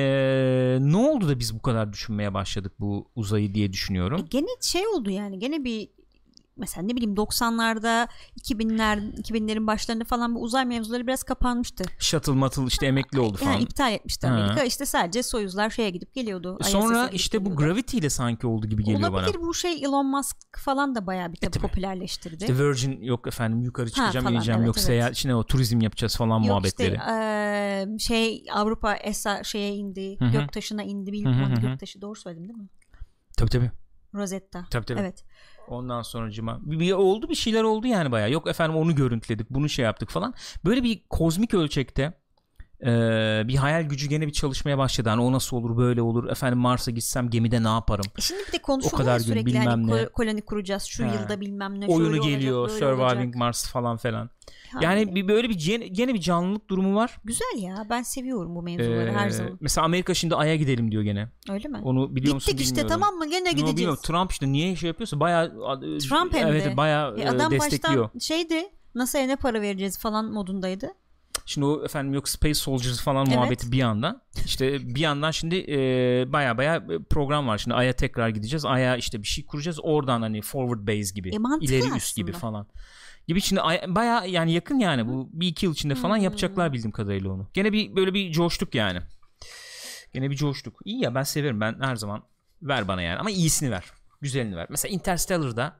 ne 0.80 0.96
oldu 0.96 1.28
da 1.28 1.38
biz 1.38 1.54
bu 1.54 1.62
kadar 1.62 1.92
düşünmeye 1.92 2.34
başladık 2.34 2.72
bu 2.80 3.10
uzayı 3.14 3.54
diye 3.54 3.66
E, 3.66 3.72
düşünüyorum. 3.72 4.26
gene 4.30 4.46
şey 4.60 4.86
oldu 4.86 5.10
yani 5.10 5.38
gene 5.38 5.64
bir 5.64 5.88
mesela 6.56 6.86
ne 6.86 6.96
bileyim 6.96 7.14
90'larda 7.14 8.08
2000'ler 8.40 9.14
2000'lerin 9.14 9.66
başlarında 9.66 10.04
falan 10.04 10.34
bu 10.34 10.42
uzay 10.42 10.64
mevzuları 10.64 11.06
biraz 11.06 11.22
kapanmıştı. 11.22 11.84
Shuttle 11.98 12.32
matıl 12.32 12.66
işte 12.66 12.86
emekli 12.86 13.20
oldu 13.20 13.36
falan. 13.36 13.52
Yani 13.52 13.62
iptal 13.62 13.92
etmişti 13.92 14.26
Ha. 14.26 14.34
Amerika. 14.34 14.64
İşte 14.64 14.86
sadece 14.86 15.22
Soyuzlar 15.22 15.70
şeye 15.70 15.90
gidip 15.90 16.14
geliyordu. 16.14 16.56
ISS'e 16.60 16.70
Sonra 16.70 17.04
gidip 17.04 17.20
işte 17.20 17.44
bu 17.44 17.50
geliyordu. 17.50 17.64
Gravity 17.64 17.98
ile 17.98 18.10
sanki 18.10 18.46
oldu 18.46 18.66
gibi 18.66 18.84
geliyor 18.84 19.12
bana. 19.12 19.22
Olabilir 19.22 19.40
bu 19.40 19.54
şey 19.54 19.84
Elon 19.84 20.06
Musk 20.06 20.36
falan 20.58 20.94
da 20.94 21.06
bayağı 21.06 21.32
bir 21.32 21.36
tabii 21.36 21.50
tabii. 21.50 21.62
popülerleştirdi. 21.62 22.44
İşte 22.44 22.58
Virgin 22.58 23.02
yok 23.02 23.26
efendim 23.26 23.62
yukarı 23.62 23.90
çıkacağım 23.90 24.24
falan, 24.24 24.36
ineceğim 24.36 24.58
evet, 24.58 24.66
yok 24.66 24.76
evet. 24.76 24.86
seyahat 24.86 25.12
içine 25.12 25.34
o 25.34 25.44
turizm 25.44 25.80
yapacağız 25.80 26.16
falan 26.16 26.38
Yok 26.38 26.46
muhabbetleri. 26.46 26.94
işte 26.94 27.86
eee, 27.90 27.98
şey 27.98 28.44
Avrupa 28.52 28.94
ESA 28.94 29.44
şeye 29.44 29.74
indi, 29.74 30.16
Hı 30.18 30.24
hı. 30.24 30.30
göktaşına 30.32 30.82
indi 30.82 31.12
bilmiyorum 31.12 31.54
göktaşı 31.60 32.00
doğru 32.00 32.14
söyledim 32.14 32.48
değil 32.48 32.58
mi? 32.58 32.68
Tabii 33.36 33.50
tabii. 33.50 33.70
Rosetta. 34.14 34.64
Tabii 34.70 34.86
tabii. 34.86 35.00
Evet. 35.00 35.24
Ondan 35.70 36.02
sonracıma 36.02 36.58
bir, 36.62 36.80
bir 36.80 36.92
oldu 36.92 37.28
bir 37.28 37.34
şeyler 37.34 37.62
oldu 37.62 37.86
yani 37.86 38.12
baya. 38.12 38.28
Yok 38.28 38.48
efendim 38.48 38.76
onu 38.76 38.94
görüntüledik, 38.94 39.50
bunu 39.50 39.68
şey 39.68 39.84
yaptık 39.84 40.10
falan. 40.10 40.34
Böyle 40.64 40.82
bir 40.82 41.02
kozmik 41.10 41.54
ölçekte 41.54 42.19
e, 42.82 43.48
bir 43.48 43.56
hayal 43.56 43.82
gücü 43.82 44.08
gene 44.08 44.26
bir 44.26 44.32
çalışmaya 44.32 44.78
başladı. 44.78 45.08
Hani 45.08 45.22
o 45.22 45.32
nasıl 45.32 45.56
olur, 45.56 45.76
böyle 45.76 46.02
olur. 46.02 46.28
Efendim 46.28 46.58
Mars'a 46.58 46.90
gitsem 46.90 47.30
gemide 47.30 47.62
ne 47.62 47.68
yaparım? 47.68 48.04
E 48.18 48.20
şimdi 48.20 48.40
bir 48.48 48.52
de 48.52 48.62
konuşuluyor 48.62 48.98
kadar 48.98 49.12
ya 49.12 49.18
gün 49.18 49.24
sürekli 49.24 49.46
bilmem 49.46 49.66
hani 49.66 49.86
ne. 49.86 49.92
ko- 49.92 50.12
koloni 50.12 50.42
kuracağız 50.42 50.82
şu 50.82 51.04
Ha. 51.04 51.14
yılda 51.14 51.40
bilmem 51.40 51.80
ne. 51.80 51.86
Oyunu 51.86 52.08
olacak, 52.08 52.24
geliyor, 52.24 52.68
böyle 52.68 52.78
Surviving 52.78 53.02
olacak. 53.18 53.34
Mars 53.34 53.68
falan 53.70 53.96
falan. 53.96 54.30
Yani 54.74 54.84
Yani 54.84 55.14
bir 55.14 55.28
böyle 55.28 55.48
bir 55.48 55.54
gene, 55.54 55.88
gene 55.88 56.14
bir 56.14 56.20
canlılık 56.20 56.68
durumu 56.70 56.94
var. 56.96 57.18
güzel 57.24 57.58
ya 57.58 57.86
ben 57.90 58.02
seviyorum 58.02 58.54
bu 58.56 58.62
mevzuları 58.62 59.12
her 59.12 59.26
Ee, 59.26 59.30
zaman. 59.30 59.58
Mesela 59.60 59.84
Amerika 59.84 60.14
şimdi 60.14 60.34
Ay'a 60.34 60.56
gidelim 60.56 60.92
diyor 60.92 61.02
gene. 61.02 61.28
Öyle 61.50 61.68
mi? 61.68 61.78
Onu 61.84 62.16
biliyor 62.16 62.34
musun 62.34 62.50
Gittik 62.52 62.64
işte 62.66 62.76
bilmiyorum. 62.76 63.00
tamam 63.02 63.18
mı 63.18 63.30
gene 63.30 63.50
gideceğiz. 63.50 63.76
bilmiyorum. 63.76 63.98
Trump 64.02 64.32
işte 64.32 64.52
niye 64.52 64.76
şey 64.76 64.88
yapıyorsa 64.88 65.20
bayağı 65.20 65.48
Trump 66.08 66.34
hem 66.34 66.46
evet, 66.48 66.64
de. 66.66 66.76
bayağı 66.76 67.16
E, 67.18 67.22
e, 67.22 67.28
adam 67.28 67.50
destekliyor. 67.50 68.04
baştan 68.04 68.18
şeydi 68.18 68.62
NASA'ya 68.94 69.26
ne 69.26 69.36
para 69.36 69.60
vereceğiz 69.60 69.98
falan 69.98 70.32
modundaydı. 70.32 70.88
Şimdi 71.46 71.66
o 71.66 71.84
efendim 71.84 72.14
yok 72.14 72.28
Space 72.28 72.54
Soldiers 72.54 73.00
falan 73.00 73.26
Evet. 73.26 73.36
muhabbeti 73.36 73.72
bir 73.72 73.76
yandan. 73.76 74.22
İşte 74.44 74.94
bir 74.94 75.00
yandan 75.00 75.30
şimdi 75.30 75.56
e, 75.68 75.76
baya 76.32 76.58
baya 76.58 76.82
program 77.10 77.46
var. 77.48 77.58
Şimdi 77.58 77.74
Ay'a 77.74 77.92
tekrar 77.92 78.28
gideceğiz. 78.28 78.64
Ay'a 78.64 78.96
işte 78.96 79.22
bir 79.22 79.26
şey 79.26 79.46
kuracağız. 79.46 79.78
Oradan 79.82 80.22
hani 80.22 80.42
forward 80.42 80.88
base 80.88 81.14
gibi. 81.14 81.28
E, 81.28 81.36
ileri 81.60 81.96
üst 81.96 82.16
gibi 82.16 82.30
aslında. 82.30 82.38
falan. 82.40 82.66
Gibi 83.28 83.40
şimdi 83.40 83.60
Ay- 83.60 83.82
baya 83.88 84.24
yani 84.24 84.52
yakın 84.52 84.78
yani 84.78 85.08
bu 85.08 85.28
bir 85.32 85.46
iki 85.48 85.66
yıl 85.66 85.72
içinde 85.72 85.94
falan 85.94 86.16
Hmm. 86.16 86.24
yapacaklar 86.24 86.72
bildiğim 86.72 86.90
kadarıyla 86.92 87.30
onu. 87.32 87.48
Gene 87.54 87.72
bir 87.72 87.96
böyle 87.96 88.14
bir 88.14 88.32
coştuk 88.32 88.74
yani. 88.74 88.98
Gene 90.12 90.30
bir 90.30 90.36
coştuk. 90.36 90.78
İyi 90.84 91.02
ya 91.02 91.14
ben 91.14 91.22
severim. 91.22 91.60
Ben 91.60 91.76
her 91.80 91.96
zaman 91.96 92.22
ver 92.62 92.88
bana 92.88 93.02
yani 93.02 93.18
ama 93.18 93.30
iyisini 93.30 93.70
ver. 93.70 93.84
Güzelini 94.20 94.56
ver. 94.56 94.66
Mesela 94.70 94.92
Interstellar'da 94.94 95.76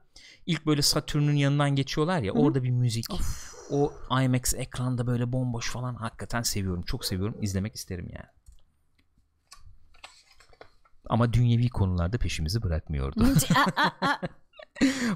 ilk 0.47 0.67
böyle 0.67 0.83
Satürn'ün 0.83 1.37
yanından 1.37 1.71
geçiyorlar 1.77 2.23
ya 2.23 2.35
Hı 2.35 2.39
orada 2.39 2.63
bir 2.63 2.71
müzik. 2.71 3.07
O 3.71 3.93
IMAX 4.23 4.55
ekranda 4.55 5.07
böyle 5.07 5.33
bomboş 5.33 5.71
falan 5.71 5.95
hakikaten 5.95 6.43
seviyorum. 6.43 6.83
Çok 6.83 7.05
seviyorum. 7.05 7.37
İzlemek 7.41 7.75
isterim 7.75 8.09
yani. 8.13 8.27
Ama 11.09 11.33
dünyevi 11.33 11.69
konularda 11.69 12.19
peşimizi 12.19 12.63
bırakmıyordu. 12.63 13.25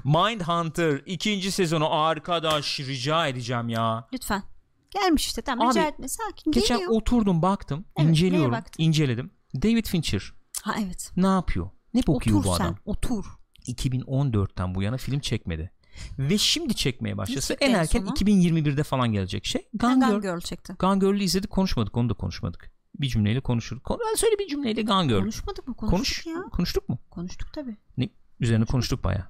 Mindhunter 0.03 1.01
ikinci 1.05 1.51
sezonu 1.51 1.93
arkadaş 1.93 2.79
rica 2.79 3.27
edeceğim 3.27 3.69
ya. 3.69 4.07
Lütfen. 4.13 4.43
Gelmiş 4.91 5.25
işte 5.27 5.41
tamam 5.41 5.67
Abi, 5.67 5.75
rica 5.79 5.87
etme 5.87 6.07
sakin 6.07 6.51
Geçen 6.51 6.77
geliyor. 6.77 6.91
oturdum 7.01 7.41
baktım 7.41 7.85
Evet, 7.97 8.09
inceliyorum 8.09 8.51
baktın? 8.51 8.83
inceledim. 8.83 9.31
David 9.55 9.85
Fincher 9.85 10.33
Ha 10.61 10.75
evet. 10.79 11.11
ne 11.17 11.27
yapıyor? 11.27 11.69
Ne 11.93 12.01
bakıyor 12.07 12.37
Otur 12.39 12.49
bu 12.49 12.55
sen 12.55 12.63
adam? 12.65 12.77
otur. 12.85 13.25
2014'ten 13.67 14.75
bu 14.75 14.83
yana 14.83 14.97
film 14.97 15.19
çekmedi. 15.19 15.71
Ve 16.19 16.37
şimdi 16.37 16.75
çekmeye 16.75 17.17
başlasa 17.17 17.53
en 17.53 17.69
en 17.69 17.73
erken 17.73 17.99
sona? 17.99 18.09
2021'de 18.09 18.83
falan 18.83 19.11
gelecek 19.11 19.45
şey. 19.45 19.61
Ha, 19.81 19.93
Gone 19.93 20.05
Girl. 20.11 20.21
Girl 20.21 20.39
çekti. 20.39 20.73
Gone 20.79 20.99
Girl'ü 20.99 21.23
izledik 21.23 21.49
konuşmadık 21.49 21.97
onu 21.97 22.09
da 22.09 22.13
konuşmadık. 22.13 22.71
Bir 22.99 23.07
cümleyle 23.07 23.39
konuşur. 23.41 23.79
Kon- 23.79 23.99
Ben 24.11 24.15
söyle 24.15 24.35
bir 24.39 24.47
cümleyle 24.47 24.81
Gone 24.81 25.07
Girl. 25.07 25.19
Konuşmadık 25.19 25.67
mı? 25.67 25.75
Konuştuk 25.75 26.23
Konuş. 26.25 26.43
ya. 26.45 26.49
Konuştuk 26.51 26.89
mu? 26.89 26.99
Konuştuk 27.09 27.53
tabii. 27.53 27.77
Ne? 27.97 28.09
Üzerine 28.39 28.65
konuştuk 28.65 29.03
baya. 29.03 29.29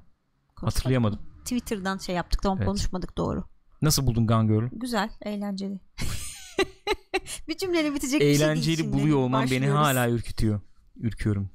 Konuşmadık. 0.56 0.76
Hatırlayamadım. 0.78 1.20
Twitter'dan 1.44 1.98
şey 1.98 2.16
yaptık 2.16 2.42
tamam 2.42 2.58
Evet. 2.58 2.68
konuşmadık 2.68 3.18
doğru. 3.18 3.44
Nasıl 3.82 4.08
buldun 4.08 4.28
Gone 4.28 4.48
Girl'ü? 4.54 4.70
Güzel, 4.72 5.10
eğlenceli. 5.22 5.80
bir 7.48 7.58
cümleyle 7.58 7.94
bitecek 7.94 8.22
bir 8.22 8.26
şey 8.26 8.30
değil 8.30 8.42
Eğlenceli 8.42 8.94
buluyor 8.94 9.18
olman 9.18 9.52
beni 9.52 9.68
hala 9.68 10.10
ürkütüyor. 10.10 10.62
Ürküyorum. 10.96 11.50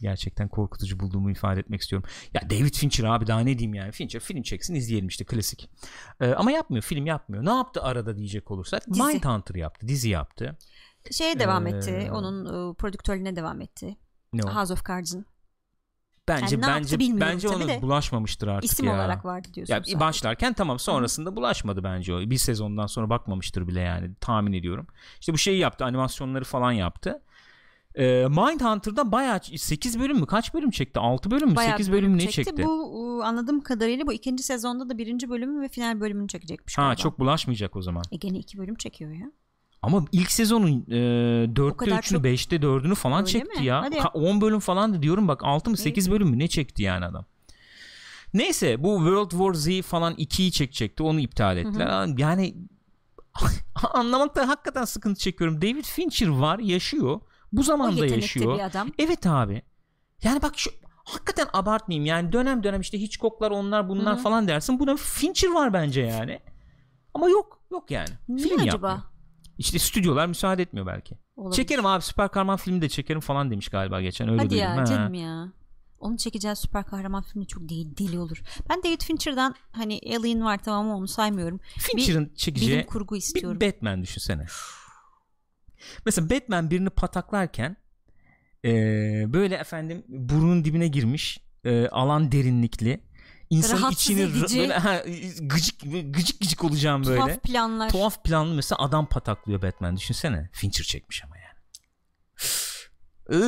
Gerçekten 0.00 0.48
korkutucu 0.48 1.00
bulduğumu 1.00 1.30
ifade 1.30 1.60
etmek 1.60 1.80
istiyorum. 1.80 2.08
Ya 2.34 2.50
David 2.50 2.74
Fincher 2.74 3.04
abi 3.04 3.26
daha 3.26 3.40
ne 3.40 3.58
diyeyim 3.58 3.74
yani. 3.74 3.92
Fincher 3.92 4.20
film 4.20 4.42
çeksin 4.42 4.74
izleyelim 4.74 5.08
işte 5.08 5.24
klasik. 5.24 5.70
Ee, 6.20 6.32
ama 6.32 6.50
yapmıyor 6.50 6.82
film 6.82 7.06
yapmıyor. 7.06 7.44
Ne 7.44 7.50
yaptı 7.50 7.82
arada 7.82 8.16
diyecek 8.16 8.50
olursak. 8.50 8.82
Dizi. 8.90 9.02
Mindhunter 9.02 9.54
yaptı. 9.54 9.88
Dizi 9.88 10.08
yaptı. 10.08 10.58
Şeye 11.10 11.38
devam 11.38 11.66
Ee, 11.66 11.70
etti. 11.70 12.08
Onun 12.12 12.70
e, 12.70 12.74
prodüktörlüğüne 12.74 13.36
devam 13.36 13.60
etti. 13.60 13.96
Ne 14.32 14.42
o? 14.42 14.54
House 14.54 14.72
of 14.72 14.86
Cards'ın. 14.88 15.26
Bence 16.28 16.56
Yani 16.56 16.66
bence 16.66 16.98
bence 17.00 17.48
ona 17.48 17.82
bulaşmamıştır 17.82 18.48
artık 18.48 18.72
İsim 18.72 18.86
ya. 18.86 18.94
olarak 18.94 19.24
vardı 19.24 19.48
diyorsun. 19.54 19.74
Ya 19.74 19.80
sadece. 19.80 20.00
başlarken 20.00 20.52
tamam 20.52 20.78
sonrasında 20.78 21.36
bulaşmadı 21.36 21.84
bence 21.84 22.14
o. 22.14 22.20
Bir 22.20 22.36
sezondan 22.36 22.86
sonra 22.86 23.10
bakmamıştır 23.10 23.68
bile 23.68 23.80
yani 23.80 24.14
tahmin 24.20 24.52
ediyorum. 24.52 24.86
İşte 25.20 25.32
bu 25.32 25.38
şeyi 25.38 25.58
yaptı 25.58 25.84
animasyonları 25.84 26.44
falan 26.44 26.72
yaptı. 26.72 27.22
Ee, 27.98 28.26
Mindhunter'da 28.28 29.12
bayağı 29.12 29.40
8 29.56 30.00
bölüm 30.00 30.18
mü 30.18 30.26
kaç 30.26 30.54
bölüm 30.54 30.70
çekti 30.70 31.00
6 31.00 31.30
bölüm 31.30 31.48
mü 31.48 31.56
Bayağı 31.56 31.72
8 31.72 31.88
bir 31.88 31.96
bölüm 31.96 32.16
ne 32.16 32.20
çekti. 32.20 32.34
çekti? 32.44 32.64
Bu 32.66 33.20
e, 33.22 33.26
anladığım 33.26 33.60
kadarıyla 33.60 34.06
bu 34.06 34.12
ikinci 34.12 34.42
sezonda 34.42 34.88
da 34.88 34.98
birinci 34.98 35.30
bölümü 35.30 35.62
ve 35.62 35.68
final 35.68 36.00
bölümünü 36.00 36.28
çekecekmiş. 36.28 36.78
Ha 36.78 36.82
galiba. 36.82 36.96
çok 36.96 37.18
bulaşmayacak 37.18 37.76
o 37.76 37.82
zaman. 37.82 38.02
E 38.12 38.16
gene 38.16 38.38
iki 38.38 38.58
bölüm 38.58 38.74
çekiyor 38.74 39.10
ya. 39.10 39.32
Ama 39.82 40.04
ilk 40.12 40.30
sezonun 40.30 40.84
e, 40.88 40.94
4'te 40.94 41.76
kadar 41.76 41.98
3'ünü 41.98 42.02
çok- 42.16 42.24
5'te 42.24 42.56
4'ünü 42.56 42.94
falan 42.94 43.20
Öyle 43.20 43.30
çekti 43.32 43.60
mi? 43.60 43.66
ya. 43.66 43.82
Hadi 43.82 43.96
ya. 43.96 44.02
Ka- 44.02 44.12
10 44.18 44.40
bölüm 44.40 44.58
falan 44.60 44.94
da 44.94 45.02
diyorum 45.02 45.28
bak 45.28 45.40
6 45.44 45.70
mı 45.70 45.76
8 45.76 46.10
bölüm 46.10 46.28
mü 46.28 46.38
ne 46.38 46.48
çekti 46.48 46.82
yani 46.82 47.04
adam. 47.04 47.24
Neyse 48.34 48.82
bu 48.84 48.96
World 48.96 49.30
War 49.30 49.54
Z 49.54 49.82
falan 49.82 50.14
2'yi 50.14 50.52
çekecekti 50.52 51.02
onu 51.02 51.20
iptal 51.20 51.56
ettiler. 51.56 52.06
Yani 52.18 52.54
anlamakta 53.92 54.48
hakikaten 54.48 54.84
sıkıntı 54.84 55.20
çekiyorum. 55.20 55.62
David 55.62 55.84
Fincher 55.84 56.28
var 56.28 56.58
yaşıyor. 56.58 57.20
Bu 57.52 57.62
zamanda 57.62 58.06
yaşıyor. 58.06 58.54
bir 58.54 58.60
adam. 58.64 58.88
Evet 58.98 59.26
abi. 59.26 59.62
Yani 60.22 60.42
bak 60.42 60.52
şu 60.58 60.70
hakikaten 61.04 61.46
abartmayayım 61.52 62.06
yani 62.06 62.32
dönem 62.32 62.62
dönem 62.62 62.80
işte 62.80 63.00
Hitchcock'lar 63.00 63.50
onlar 63.50 63.88
bunlar 63.88 64.14
Hı 64.14 64.18
hı. 64.18 64.22
falan 64.22 64.48
dersin. 64.48 64.78
Buna 64.78 64.96
Fincher 64.96 65.48
var 65.52 65.72
bence 65.72 66.00
yani. 66.00 66.40
Ama 67.14 67.28
yok 67.28 67.62
yok 67.70 67.90
yani. 67.90 68.08
Niye 68.28 68.48
Film 68.48 68.60
acaba? 68.60 68.88
yapmıyor. 68.88 69.12
İşte 69.58 69.78
stüdyolar 69.78 70.26
müsaade 70.26 70.62
etmiyor 70.62 70.86
belki. 70.86 71.18
Olabilir. 71.36 71.56
Çekerim 71.56 71.86
abi 71.86 72.02
süper 72.02 72.28
kahraman 72.28 72.56
filmi 72.56 72.82
de 72.82 72.88
çekerim 72.88 73.20
falan 73.20 73.50
demiş 73.50 73.68
galiba 73.68 74.00
geçen 74.00 74.28
öyle 74.28 74.38
Hadi 74.38 74.50
duydum. 74.50 74.64
ya 74.64 74.76
Ha. 74.76 74.84
canım 74.84 75.14
ya. 75.14 75.52
Onun 75.98 76.16
çekeceği 76.16 76.56
süper 76.56 76.84
kahraman 76.84 77.22
filmi 77.22 77.46
çok 77.46 77.68
deli, 77.68 77.96
deli 77.98 78.18
olur. 78.18 78.42
Ben 78.70 78.82
David 78.82 79.00
Fincher'dan 79.02 79.54
hani 79.72 80.00
Alien 80.06 80.44
var 80.44 80.58
tamam 80.64 80.84
ama 80.86 80.96
onu 80.96 81.08
saymıyorum. 81.08 81.60
Fincher'ın 81.78 82.24
Bilim 82.24 82.34
çekeceği 82.34 82.86
kurgu 82.86 83.14
bir 83.14 83.18
istiyorum. 83.18 83.60
Batman 83.60 84.02
düşünsene. 84.02 84.46
Mesela 86.06 86.30
Batman 86.30 86.70
birini 86.70 86.90
pataklarken 86.90 87.76
eee, 88.64 89.24
böyle 89.28 89.54
efendim 89.54 90.04
burnun 90.08 90.64
dibine 90.64 90.88
girmiş 90.88 91.38
eee, 91.64 91.88
alan 91.88 92.32
derinlikli 92.32 93.00
insanın 93.50 93.82
Rahatsız 93.82 94.00
içini 94.02 94.20
edici. 94.20 94.58
böyle, 94.58 94.72
ha, 94.78 95.02
gıcık 95.40 95.80
gıcık 96.14 96.40
gıcık 96.40 96.64
olacağım 96.64 97.04
böyle. 97.06 97.20
Tuhaf 97.20 97.42
planlar. 97.42 97.90
Tuhaf 97.90 98.24
planlı 98.24 98.54
mesela 98.54 98.78
adam 98.82 99.06
pataklıyor 99.08 99.62
Batman 99.62 99.96
düşünsene. 99.96 100.50
Fincher 100.52 100.84
çekmiş 100.84 101.24
ama 101.24 101.34
yani. 101.38 101.52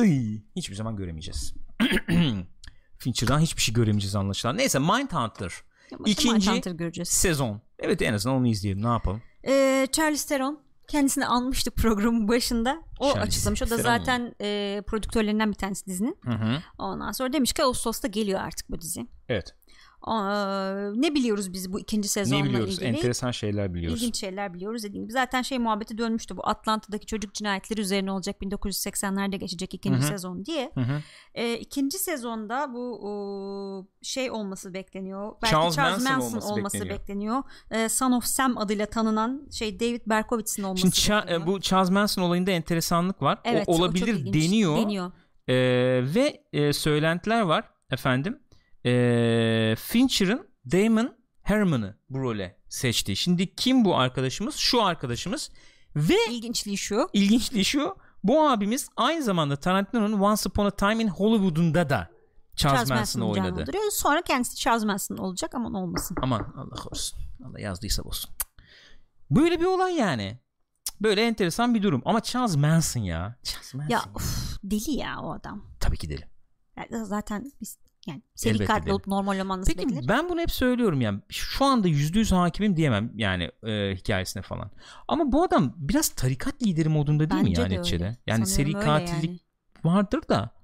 Iy, 0.07 0.41
hiçbir 0.55 0.75
zaman 0.75 0.95
göremeyeceğiz. 0.95 1.53
Fincher'dan 2.97 3.39
hiçbir 3.39 3.61
şey 3.61 3.73
göremeyeceğiz 3.75 4.15
anlaşılan. 4.15 4.57
Neyse 4.57 4.79
Mindhunter 4.79 5.51
ikinci- 6.05 6.49
Mindhunter 6.49 6.71
göreceğiz. 6.71 7.09
sezon. 7.09 7.61
Evet 7.79 8.01
en 8.01 8.13
azından 8.13 8.37
onu 8.37 8.47
izleyelim 8.47 8.83
ne 8.83 8.87
yapalım. 8.87 9.21
Ee, 9.47 9.87
Charlize 9.91 10.27
Theron 10.27 10.59
kendisini 10.87 11.27
almıştık 11.27 11.75
programın 11.75 12.27
başında. 12.27 12.83
O 12.99 13.05
Charlize 13.05 13.27
açıklamış. 13.27 13.61
O 13.61 13.69
da 13.69 13.77
zaten 13.77 14.35
e, 14.41 14.81
prodüktörlerinden 14.87 15.49
bir 15.49 15.57
tanesi 15.57 15.85
dizinin. 15.85 16.17
Hı 16.23 16.31
hı. 16.31 16.61
Ondan 16.77 17.11
sonra 17.11 17.33
demiş 17.33 17.53
ki 17.53 17.63
Ağustos'ta 17.63 18.07
geliyor 18.07 18.39
artık 18.39 18.69
bu 18.69 18.81
dizi. 18.81 19.07
Evet. 19.29 19.55
Aa, 20.07 20.91
ne 20.95 21.15
biliyoruz 21.15 21.53
biz 21.53 21.73
bu 21.73 21.79
ikinci 21.79 22.07
sezonla 22.07 22.43
Ne 22.43 22.49
biliyoruz? 22.49 22.73
ilgili? 22.73 22.87
Enteresan 22.87 23.31
şeyler 23.31 23.73
biliyoruz. 23.73 24.01
İlginç 24.01 24.17
şeyler 24.19 24.53
biliyoruz 24.53 24.83
dediğim 24.83 25.03
gibi. 25.05 25.13
Zaten 25.13 25.41
şey 25.41 25.59
muhabbeti 25.59 25.97
dönmüştü 25.97 26.37
bu 26.37 26.47
Atlanta'daki 26.47 27.05
çocuk 27.05 27.33
cinayetleri 27.33 27.81
üzerine 27.81 28.11
olacak 28.11 28.35
1980'lerde 28.41 29.35
geçecek 29.35 29.73
ikinci 29.73 29.97
Hı 29.99 30.03
hı. 30.03 30.07
sezon 30.07 30.45
diye. 30.45 30.71
Hı 30.75 30.81
hı. 30.81 31.01
E, 31.33 31.53
ikinci 31.57 31.97
sezonda 31.99 32.73
bu 32.73 32.99
o, 33.03 33.87
şey 34.01 34.31
olması 34.31 34.73
bekleniyor. 34.73 35.31
Belki 35.43 35.51
Charles 35.51 35.75
Charles, 35.75 36.03
Manson 36.03 36.13
Manson, 36.13 36.29
olması 36.37 36.53
olması, 36.53 36.73
bekleniyor. 36.79 36.99
bekleniyor. 36.99 37.43
E, 37.71 37.89
Son 37.89 38.11
of 38.11 38.25
Sam 38.25 38.57
adıyla 38.57 38.85
tanınan 38.85 39.47
şey 39.51 39.79
David 39.79 40.01
Berkowitz'in 40.05 40.63
olması 40.63 40.81
Şimdi 40.81 40.95
Ça- 40.95 41.33
e, 41.33 41.47
bu 41.47 41.61
Charles 41.61 41.89
Manson 41.89 42.21
olayında 42.21 42.51
enteresanlık 42.51 43.21
var. 43.21 43.37
O- 43.37 43.41
Evet, 43.49 43.63
o 43.67 43.73
olabilir 43.75 44.07
ilginç. 44.07 44.35
deniyor. 44.35 44.77
Deniyor. 44.77 45.11
Ee, 45.47 45.53
ve 46.15 46.43
e, 46.53 46.73
söylentiler 46.73 47.41
var 47.41 47.63
efendim. 47.91 48.39
Ee, 48.85 49.75
Fincher'ın 49.79 50.47
Damon 50.71 51.15
Herman'ı 51.41 51.97
bu 52.09 52.19
role 52.21 52.59
seçti. 52.69 53.15
Şimdi 53.15 53.55
kim 53.55 53.85
bu 53.85 53.95
arkadaşımız? 53.97 54.55
Şu 54.55 54.83
arkadaşımız 54.83 55.49
ve 55.95 56.15
İlginçliği 56.29 56.77
şu. 56.77 57.09
ilginçliği 57.13 57.65
şu. 57.65 57.97
Bu 58.23 58.47
abimiz 58.49 58.89
aynı 58.95 59.23
zamanda 59.23 59.55
Tarantino'nun 59.55 60.19
Once 60.19 60.49
Upon 60.49 60.65
a 60.65 60.71
Time 60.71 61.03
in 61.03 61.07
Hollywood'unda 61.07 61.89
da 61.89 62.09
Charles, 62.55 62.77
Charles 62.77 62.89
Manson'ı 62.89 63.29
oynadı. 63.29 63.65
Sonra 63.91 64.21
kendisi 64.21 64.55
Charles 64.55 64.83
Manson 64.83 65.17
olacak 65.17 65.55
ama 65.55 65.79
olmasın. 65.79 66.17
Aman 66.21 66.53
Allah 66.57 66.75
korusun. 66.75 67.19
Allah 67.45 67.59
yazdıysa 67.59 68.03
olsun. 68.03 68.31
Böyle 69.31 69.59
bir 69.59 69.65
olay 69.65 69.95
yani. 69.95 70.39
Böyle 71.01 71.21
enteresan 71.27 71.75
bir 71.75 71.83
durum. 71.83 72.01
Ama 72.05 72.21
Charles 72.21 72.55
Manson 72.55 73.01
ya. 73.01 73.35
Charles 73.43 73.73
Manson. 73.73 73.93
Ya 73.93 74.01
uf, 74.15 74.57
deli 74.63 74.91
ya 74.91 75.19
o 75.21 75.33
adam. 75.33 75.65
Tabii 75.79 75.97
ki 75.97 76.09
deli. 76.09 76.23
Zaten 77.03 77.51
biz 77.61 77.77
yani 78.07 78.21
seri 78.35 78.53
Elbette 78.53 78.65
katil 78.73 78.89
olup 78.89 79.07
normal 79.07 79.39
olman 79.39 79.61
nasıl 79.61 79.73
Peki 79.73 79.87
beklenir? 79.89 80.07
ben 80.07 80.29
bunu 80.29 80.39
hep 80.41 80.51
söylüyorum 80.51 81.01
yani 81.01 81.19
şu 81.29 81.65
anda 81.65 81.87
yüzde 81.87 82.19
yüz 82.19 82.31
hakimim 82.31 82.77
diyemem 82.77 83.11
yani 83.15 83.51
e, 83.63 83.95
hikayesine 83.95 84.43
falan. 84.43 84.71
Ama 85.07 85.31
bu 85.31 85.43
adam 85.43 85.73
biraz 85.77 86.09
tarikat 86.09 86.63
lideri 86.63 86.89
modunda 86.89 87.29
değil 87.29 87.41
mi 87.41 87.47
Bence 87.49 87.61
yani 87.61 87.71
de 87.71 87.77
neticede? 87.77 88.03
öyle. 88.05 88.17
Yani 88.27 88.47
Sanıyorum 88.47 88.81
seri 88.81 88.85
katillik 88.85 89.29
yani. 89.29 89.39
vardır 89.95 90.21
da 90.29 90.55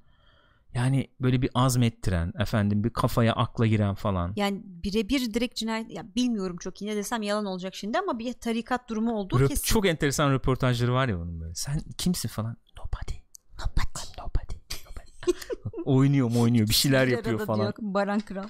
yani 0.73 1.08
böyle 1.21 1.41
bir 1.41 1.49
azmettiren 1.54 2.34
efendim 2.39 2.84
bir 2.84 2.89
kafaya 2.89 3.34
akla 3.34 3.67
giren 3.67 3.95
falan. 3.95 4.34
Yani 4.36 4.62
birebir 4.63 5.34
direkt 5.34 5.56
cinayet 5.56 5.91
ya 5.91 6.15
bilmiyorum 6.15 6.58
çok 6.58 6.82
yine 6.82 6.95
desem 6.95 7.21
yalan 7.21 7.45
olacak 7.45 7.75
şimdi 7.75 7.99
ama 7.99 8.19
bir 8.19 8.34
tarikat 8.34 8.89
durumu 8.89 9.13
olduğu 9.13 9.39
Röp- 9.39 9.47
kesin. 9.47 9.63
çok 9.63 9.88
enteresan 9.88 10.32
röportajları 10.32 10.93
var 10.93 11.08
ya 11.08 11.17
onun 11.17 11.41
böyle. 11.41 11.56
Sen 11.56 11.80
kimsin 11.97 12.30
falan? 12.30 12.58
Nobody. 12.77 13.13
Nobody. 13.60 14.21
Nobody. 14.21 14.56
Nobody. 14.86 15.38
oynuyor 15.85 16.31
mu 16.31 16.41
oynuyor 16.41 16.67
bir 16.67 16.73
şeyler 16.73 17.07
yapıyor 17.07 17.45
falan. 17.45 17.59
diyor, 17.61 17.73
Baran 17.79 18.19
Kral. 18.19 18.47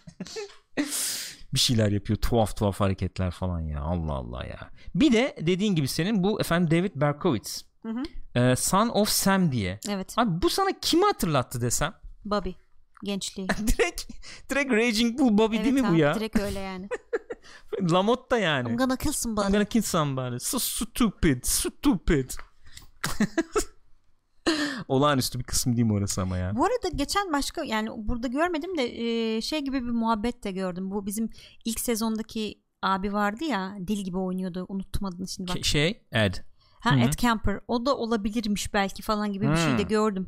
bir 1.53 1.59
şeyler 1.59 1.91
yapıyor 1.91 2.19
tuhaf 2.19 2.57
tuhaf 2.57 2.79
hareketler 2.79 3.31
falan 3.31 3.59
ya 3.59 3.81
Allah 3.81 4.13
Allah 4.13 4.45
ya. 4.45 4.69
Bir 4.95 5.13
de 5.13 5.35
dediğin 5.41 5.75
gibi 5.75 5.87
senin 5.87 6.23
bu 6.23 6.41
efendim 6.41 6.79
David 6.79 6.91
Berkowitz 6.95 7.61
Hı 7.83 7.89
hı. 7.89 8.03
e, 8.39 8.55
Son 8.55 8.89
of 8.89 9.09
Sam 9.09 9.51
diye. 9.51 9.79
Evet. 9.89 10.13
Abi 10.17 10.41
bu 10.41 10.49
sana 10.49 10.69
kimi 10.81 11.03
hatırlattı 11.03 11.61
desem? 11.61 11.93
Bobby. 12.25 12.49
Gençliği. 13.03 13.47
direkt 13.67 14.11
direkt 14.49 14.71
Raging 14.71 15.19
Bull 15.19 15.37
Bobby 15.37 15.55
evet 15.55 15.65
değil 15.65 15.75
mi 15.75 15.83
bu 15.83 15.87
abi, 15.87 15.99
ya? 15.99 16.15
Direkt 16.15 16.39
öyle 16.39 16.59
yani. 16.59 16.89
Lamotta 17.91 18.37
yani. 18.37 18.69
I'm 18.69 18.77
gonna 18.77 18.97
kill 18.97 19.07
I'm 19.09 19.13
somebody. 19.13 19.51
gonna 19.51 19.65
kill 19.65 19.81
somebody. 19.81 20.39
So 20.39 20.59
stupid. 20.59 21.43
Stupid. 21.43 22.31
Olağanüstü 24.87 25.39
bir 25.39 25.43
kısım 25.43 25.75
değil 25.75 25.87
mi 25.87 25.93
orası 25.93 26.21
ama 26.21 26.37
ya? 26.37 26.55
Bu 26.55 26.65
arada 26.65 26.89
geçen 26.95 27.33
başka 27.33 27.63
yani 27.63 27.89
burada 27.95 28.27
görmedim 28.27 28.77
de 28.77 28.83
e, 28.83 29.41
şey 29.41 29.59
gibi 29.59 29.85
bir 29.85 29.91
muhabbet 29.91 30.43
de 30.43 30.51
gördüm. 30.51 30.91
Bu 30.91 31.05
bizim 31.05 31.29
ilk 31.65 31.79
sezondaki 31.79 32.61
abi 32.81 33.13
vardı 33.13 33.43
ya 33.43 33.77
dil 33.87 34.03
gibi 34.03 34.17
oynuyordu. 34.17 34.65
Unuttum 34.69 35.05
adını 35.05 35.27
şimdi 35.27 35.49
bak. 35.49 35.57
Ke- 35.57 35.63
Şey 35.63 36.03
Ed. 36.11 36.33
Ha 36.79 36.91
Hı 36.91 36.95
hı. 36.95 36.99
Ed 36.99 37.13
Kemper. 37.13 37.59
O 37.67 37.85
da 37.85 37.97
olabilirmiş 37.97 38.73
belki 38.73 39.01
falan 39.01 39.33
gibi 39.33 39.49
bir 39.51 39.55
şey 39.55 39.77
de 39.77 39.83
gördüm. 39.83 40.27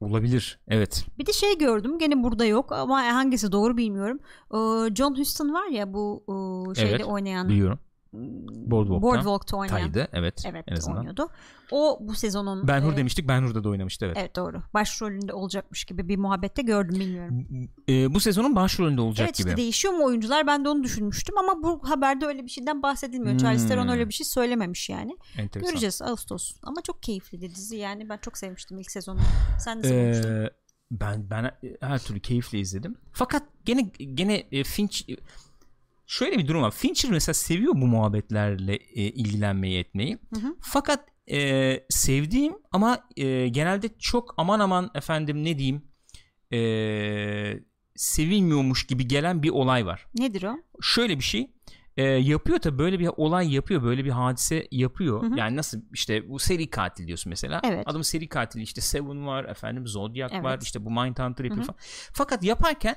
Olabilir. 0.00 0.60
Evet. 0.68 1.06
Bir 1.18 1.26
de 1.26 1.32
şey 1.32 1.58
gördüm 1.58 1.98
gene 1.98 2.22
burada 2.22 2.44
yok 2.44 2.72
ama 2.72 3.02
hangisi 3.02 3.52
doğru 3.52 3.76
bilmiyorum. 3.76 4.18
Ee, 4.54 4.94
John 4.94 5.18
Huston 5.18 5.52
var 5.52 5.66
ya 5.66 5.92
bu 5.92 6.24
e, 6.28 6.74
şeyde 6.74 6.90
Evet, 6.90 7.04
oynayan 7.04 7.48
Biliyorum. 7.48 7.78
Boardwalk'ta. 8.12 9.02
Boardwalk'ta 9.02 9.56
oynayan. 9.56 9.80
Taydı. 9.80 10.08
Evet. 10.12 10.42
Evet 10.46 10.64
en 10.68 10.76
azından. 10.76 10.98
oynuyordu. 10.98 11.28
O 11.70 11.98
bu 12.00 12.14
sezonun 12.14 12.68
Ben 12.68 12.80
Hur 12.80 12.92
e, 12.92 12.96
demiştik. 12.96 13.28
Ben 13.28 13.42
Hur'da 13.42 13.64
da 13.64 13.68
oynamıştı 13.68 14.06
evet. 14.06 14.16
Evet 14.20 14.36
doğru. 14.36 14.62
Başrolünde 14.74 15.32
olacakmış 15.32 15.84
gibi 15.84 16.08
bir 16.08 16.16
muhabbette 16.16 16.62
gördüm 16.62 17.00
bilmiyorum. 17.00 17.46
E, 17.88 18.14
bu 18.14 18.20
sezonun 18.20 18.56
başrolünde 18.56 19.00
olacak 19.00 19.24
evet 19.28 19.38
gibi. 19.38 19.48
işte 19.48 19.56
değişiyor 19.56 19.94
mu 19.94 20.04
oyuncular 20.04 20.46
ben 20.46 20.64
de 20.64 20.68
onu 20.68 20.82
düşünmüştüm 20.82 21.38
ama 21.38 21.62
bu 21.62 21.88
haberde 21.88 22.26
öyle 22.26 22.44
bir 22.44 22.50
şeyden 22.50 22.82
bahsedilmiyor. 22.82 23.32
Hmm. 23.32 23.38
Charlize 23.38 23.68
Theron 23.68 23.88
öyle 23.88 24.08
bir 24.08 24.14
şey 24.14 24.26
söylememiş 24.26 24.88
yani. 24.88 25.16
Enteresan. 25.38 25.70
Göreceğiz 25.70 26.02
Ağustos. 26.02 26.56
Ama 26.62 26.82
çok 26.82 27.02
keyifli 27.02 27.40
de 27.40 27.50
dizi 27.50 27.76
yani 27.76 28.08
ben 28.08 28.18
çok 28.18 28.38
sevmiştim 28.38 28.78
ilk 28.78 28.90
sezonu. 28.90 29.18
Sen 29.58 29.78
nasıl 29.78 29.90
bulmuştun? 29.90 30.30
Ee, 30.30 30.50
ben 30.90 31.30
ben 31.30 31.50
her 31.80 31.98
türlü 31.98 32.20
keyifle 32.20 32.58
izledim. 32.58 32.96
Fakat 33.12 33.42
gene 33.64 33.82
gene 34.14 34.44
e, 34.52 34.64
Finch 34.64 35.02
şöyle 36.08 36.38
bir 36.38 36.48
durum 36.48 36.62
var. 36.62 36.70
Fincher 36.70 37.10
mesela 37.10 37.34
seviyor 37.34 37.72
bu 37.74 37.86
muhabbetlerle 37.86 38.74
e, 38.74 39.02
ilgilenmeyi 39.02 39.78
etmeyi. 39.80 40.18
Hı 40.34 40.40
hı. 40.40 40.56
Fakat 40.60 41.04
e, 41.30 41.80
sevdiğim 41.88 42.54
ama 42.72 43.08
e, 43.16 43.48
genelde 43.48 43.88
çok 43.98 44.34
aman 44.36 44.60
aman 44.60 44.90
efendim 44.94 45.44
ne 45.44 45.58
diyeyim 45.58 45.82
e, 46.52 46.58
sevilmiyormuş 47.96 48.86
gibi 48.86 49.08
gelen 49.08 49.42
bir 49.42 49.50
olay 49.50 49.86
var. 49.86 50.06
Nedir 50.18 50.42
o? 50.42 50.56
Şöyle 50.82 51.18
bir 51.18 51.24
şey. 51.24 51.50
e, 51.96 52.02
yapıyor 52.02 52.58
tabii 52.58 52.78
böyle 52.78 52.98
bir 52.98 53.08
olay 53.16 53.54
yapıyor 53.54 53.82
böyle 53.82 54.04
bir 54.04 54.10
hadise 54.10 54.68
yapıyor 54.70 55.22
Hı 55.22 55.26
hı. 55.26 55.38
yani 55.38 55.56
nasıl 55.56 55.80
işte 55.92 56.28
bu 56.28 56.38
seri 56.38 56.70
katil 56.70 57.06
diyorsun 57.06 57.30
mesela 57.30 57.60
Evet. 57.64 57.82
adamın 57.86 58.02
seri 58.02 58.28
katili 58.28 58.62
işte 58.62 58.80
Seven 58.80 59.26
var 59.26 59.44
efendim 59.44 59.86
Zodiac 59.86 60.34
Evet. 60.34 60.44
var 60.44 60.58
işte 60.62 60.84
bu 60.84 60.90
Mindhunter 60.90 61.44
yapıyor 61.44 61.56
Hı 61.56 61.60
hı. 61.62 61.66
falan 61.66 61.76
fakat 62.12 62.42
yaparken 62.44 62.96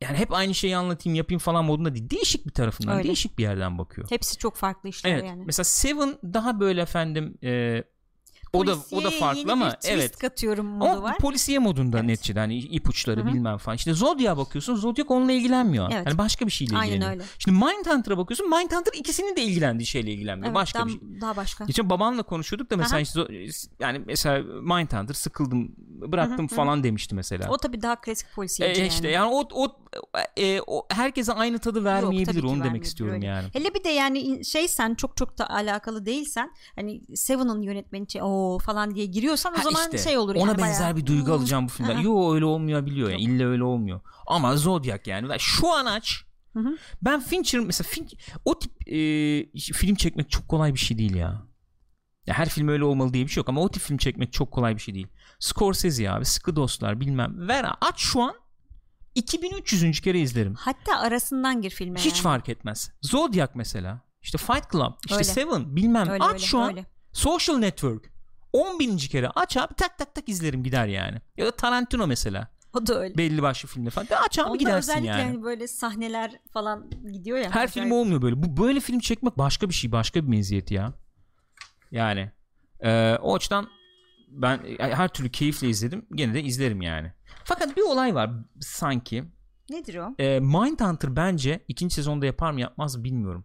yani 0.00 0.16
hep 0.18 0.32
aynı 0.32 0.54
şeyi 0.54 0.76
anlatayım 0.76 1.14
yapayım 1.16 1.38
falan 1.38 1.64
modunda 1.64 1.94
değil 1.94 2.10
değişik 2.10 2.46
bir 2.46 2.52
tarafından 2.52 2.96
Öyle. 2.96 3.04
değişik 3.06 3.38
bir 3.38 3.42
yerden 3.42 3.78
bakıyor 3.78 4.06
Hepsi 4.10 4.38
çok 4.38 4.56
farklı 4.56 4.88
işler 4.88 5.10
evet 5.10 5.24
yani. 5.24 5.42
mesela 5.46 5.64
Seven 5.64 6.18
daha 6.24 6.60
böyle 6.60 6.80
efendim 6.80 7.38
e, 7.44 7.84
o 8.54 8.66
da 8.66 8.72
o 8.72 8.76
da 8.76 8.78
Polisiye 8.90 9.20
farklı 9.20 9.52
ama 9.52 9.76
evet 9.84 10.16
katıyorum 10.18 10.66
modu 10.66 10.88
ama 10.90 11.02
var. 11.02 11.18
polisiye 11.18 11.58
modunda 11.58 11.98
Evet. 11.98 12.06
neticede 12.08 12.38
hani 12.40 12.58
ipuçları 12.58 13.20
Hı 13.20 13.24
hı. 13.24 13.34
bilmem 13.34 13.56
falan. 13.58 13.76
İşte 13.76 13.94
Zodiac'a 13.94 14.36
bakıyorsun 14.36 14.74
Zodiac 14.76 15.08
onunla 15.14 15.32
ilgilenmiyor. 15.32 15.90
Evet. 15.94 16.06
Hani 16.06 16.18
başka 16.18 16.46
bir 16.46 16.50
şeyle 16.50 16.76
Aynen 16.76 16.92
ilgileniyor. 16.92 17.12
öyle. 17.12 17.24
Şimdi 17.38 17.64
Mindhunter'a 17.64 18.18
bakıyorsun 18.18 18.50
Mindhunter 18.50 18.92
ikisinin 18.98 19.36
de 19.36 19.42
ilgilendiği 19.42 19.86
şeyle 19.86 20.12
ilgilenmiyor. 20.12 20.46
Evet, 20.46 20.54
başka 20.54 20.78
daha, 20.78 20.86
bir 20.86 20.92
şey. 20.92 21.20
daha 21.20 21.36
başka. 21.36 21.64
Geçen 21.64 21.90
babanla 21.90 22.22
konuşuyorduk 22.22 22.70
da 22.70 22.76
mesela 22.76 23.00
işte, 23.00 23.20
yani 23.80 24.02
mesela 24.06 24.42
Mindhunter 24.42 25.14
sıkıldım 25.14 25.74
bıraktım 26.12 26.38
Hı 26.38 26.42
hı, 26.42 26.52
hı. 26.52 26.56
falan 26.56 26.84
demişti 26.84 27.14
mesela. 27.14 27.48
O 27.50 27.56
tabii 27.56 27.82
daha 27.82 28.00
klasik 28.00 28.26
E, 28.28 28.30
polisiyeci 28.34 28.80
yani. 28.80 28.88
işte 28.88 29.08
yani 29.08 29.30
o 29.32 29.48
o, 29.52 29.68
e, 30.36 30.60
o 30.66 30.86
herkese 30.90 31.32
aynı 31.32 31.58
tadı 31.58 31.84
vermeyebilir 31.84 32.40
ki 32.40 32.46
onu 32.46 32.64
demek 32.64 32.84
istiyorum 32.84 33.14
öyle. 33.16 33.26
yani. 33.26 33.48
Hele 33.52 33.74
bir 33.74 33.84
de 33.84 33.88
yani 33.88 34.44
şey 34.44 34.68
sen 34.68 34.94
çok 34.94 35.16
çok 35.16 35.38
da 35.38 35.50
alakalı 35.50 36.06
değilsen 36.06 36.50
hani 36.76 37.00
Seven'ın 37.14 37.62
yönetmeni 37.62 38.10
şey, 38.10 38.22
o 38.44 38.58
falan 38.58 38.94
diye 38.94 39.06
giriyorsan 39.06 39.54
o 39.54 39.58
Ha 39.58 39.62
zaman 39.62 39.82
işte, 39.84 39.98
şey 39.98 40.18
olur 40.18 40.34
Ona 40.34 40.46
yani 40.50 40.58
benzer 40.58 40.80
bayağı. 40.80 40.96
bir 40.96 41.06
duygu 41.06 41.26
Hmm. 41.26 41.32
alacağım 41.32 41.64
bu 41.64 41.68
filmden. 41.68 41.98
Yo 41.98 42.34
öyle 42.34 42.44
olmuyor 42.44 42.86
biliyor 42.86 43.10
yani. 43.10 43.22
Yok. 43.24 43.32
İlla 43.32 43.46
öyle 43.46 43.64
olmuyor. 43.64 44.00
Ama 44.26 44.56
Zodiac 44.56 45.10
yani. 45.10 45.28
Şu 45.38 45.72
an 45.72 45.86
aç. 45.86 46.24
Hı 46.52 46.60
hı. 46.60 46.76
Ben 47.02 47.20
Fincher 47.20 47.60
mesela 47.60 47.88
Finch, 47.90 48.14
o 48.44 48.58
tip 48.58 48.88
e, 48.88 48.92
film 49.58 49.94
çekmek 49.94 50.30
çok 50.30 50.48
kolay 50.48 50.74
bir 50.74 50.78
şey 50.78 50.98
değil 50.98 51.14
ya. 51.14 51.42
Ya 52.26 52.34
her 52.34 52.48
film 52.48 52.68
öyle 52.68 52.84
olmalı 52.84 53.12
diye 53.14 53.24
bir 53.24 53.30
şey 53.30 53.40
yok 53.40 53.48
ama 53.48 53.60
o 53.60 53.68
tip 53.68 53.82
film 53.82 53.96
çekmek 53.98 54.32
çok 54.32 54.50
kolay 54.52 54.74
bir 54.76 54.80
şey 54.80 54.94
değil. 54.94 55.06
Scorsese 55.40 56.10
abi, 56.10 56.24
sıkı 56.24 56.56
dostlar 56.56 57.00
bilmem. 57.00 57.48
Ver 57.48 57.66
aç 57.80 57.98
şu 57.98 58.22
an 58.22 58.34
2300. 59.14 60.00
kere 60.00 60.20
izlerim. 60.20 60.54
Hatta 60.54 60.98
arasından 60.98 61.62
gir 61.62 61.70
filme 61.70 61.98
Hiç 62.00 62.06
yani. 62.14 62.22
fark 62.22 62.48
etmez. 62.48 62.90
Zodiac 63.02 63.52
mesela. 63.54 64.00
İşte 64.22 64.38
Fight 64.38 64.70
Club, 64.72 64.92
işte 65.04 65.14
Öyle. 65.14 65.24
Seven 65.24 65.76
bilmem. 65.76 66.08
Öyle, 66.08 66.24
aç 66.24 66.32
öyle, 66.32 66.44
şu 66.44 66.58
an 66.58 66.68
öyle. 66.68 66.86
Social 67.12 67.56
Network. 67.56 68.13
10 68.54 68.78
bininci 68.78 69.08
kere 69.08 69.28
aç 69.28 69.56
abi 69.56 69.74
tak 69.74 69.98
tak 69.98 70.14
tak 70.14 70.28
izlerim 70.28 70.62
gider 70.62 70.86
yani. 70.86 71.18
Ya 71.36 71.46
da 71.46 71.50
Tarantino 71.50 72.06
mesela. 72.06 72.48
O 72.72 72.86
da 72.86 73.00
öyle. 73.00 73.18
Belli 73.18 73.42
başlı 73.42 73.68
filmler 73.68 73.90
falan. 73.90 74.08
De 74.08 74.16
aç 74.18 74.38
abi 74.38 74.48
Onda 74.48 74.56
gidersin 74.56 74.90
özellikle 74.92 75.08
yani. 75.10 75.22
hani 75.22 75.42
böyle 75.42 75.68
sahneler 75.68 76.40
falan 76.52 76.90
gidiyor 77.12 77.38
ya. 77.38 77.44
Her 77.44 77.50
Acayip. 77.50 77.70
film 77.70 77.90
olmuyor 77.90 78.22
böyle. 78.22 78.42
Bu 78.42 78.62
böyle 78.62 78.80
film 78.80 78.98
çekmek 78.98 79.38
başka 79.38 79.68
bir 79.68 79.74
şey, 79.74 79.92
başka 79.92 80.22
bir 80.22 80.28
meziyet 80.28 80.70
ya. 80.70 80.92
Yani 81.90 82.30
e, 82.80 83.16
o 83.22 83.34
açıdan 83.34 83.68
ben 84.28 84.60
e, 84.78 84.94
her 84.94 85.08
türlü 85.08 85.30
keyifle 85.30 85.68
izledim. 85.68 86.06
Gene 86.14 86.34
de 86.34 86.42
izlerim 86.42 86.82
yani. 86.82 87.12
Fakat 87.44 87.76
bir 87.76 87.82
olay 87.82 88.14
var 88.14 88.30
sanki. 88.60 89.24
Nedir 89.70 89.94
o? 89.94 90.14
E, 90.18 90.40
Mindhunter 90.40 91.16
bence 91.16 91.64
ikinci 91.68 91.94
sezonda 91.94 92.26
yapar 92.26 92.52
mı 92.52 92.60
yapmaz 92.60 92.96
mı 92.96 93.04
bilmiyorum. 93.04 93.44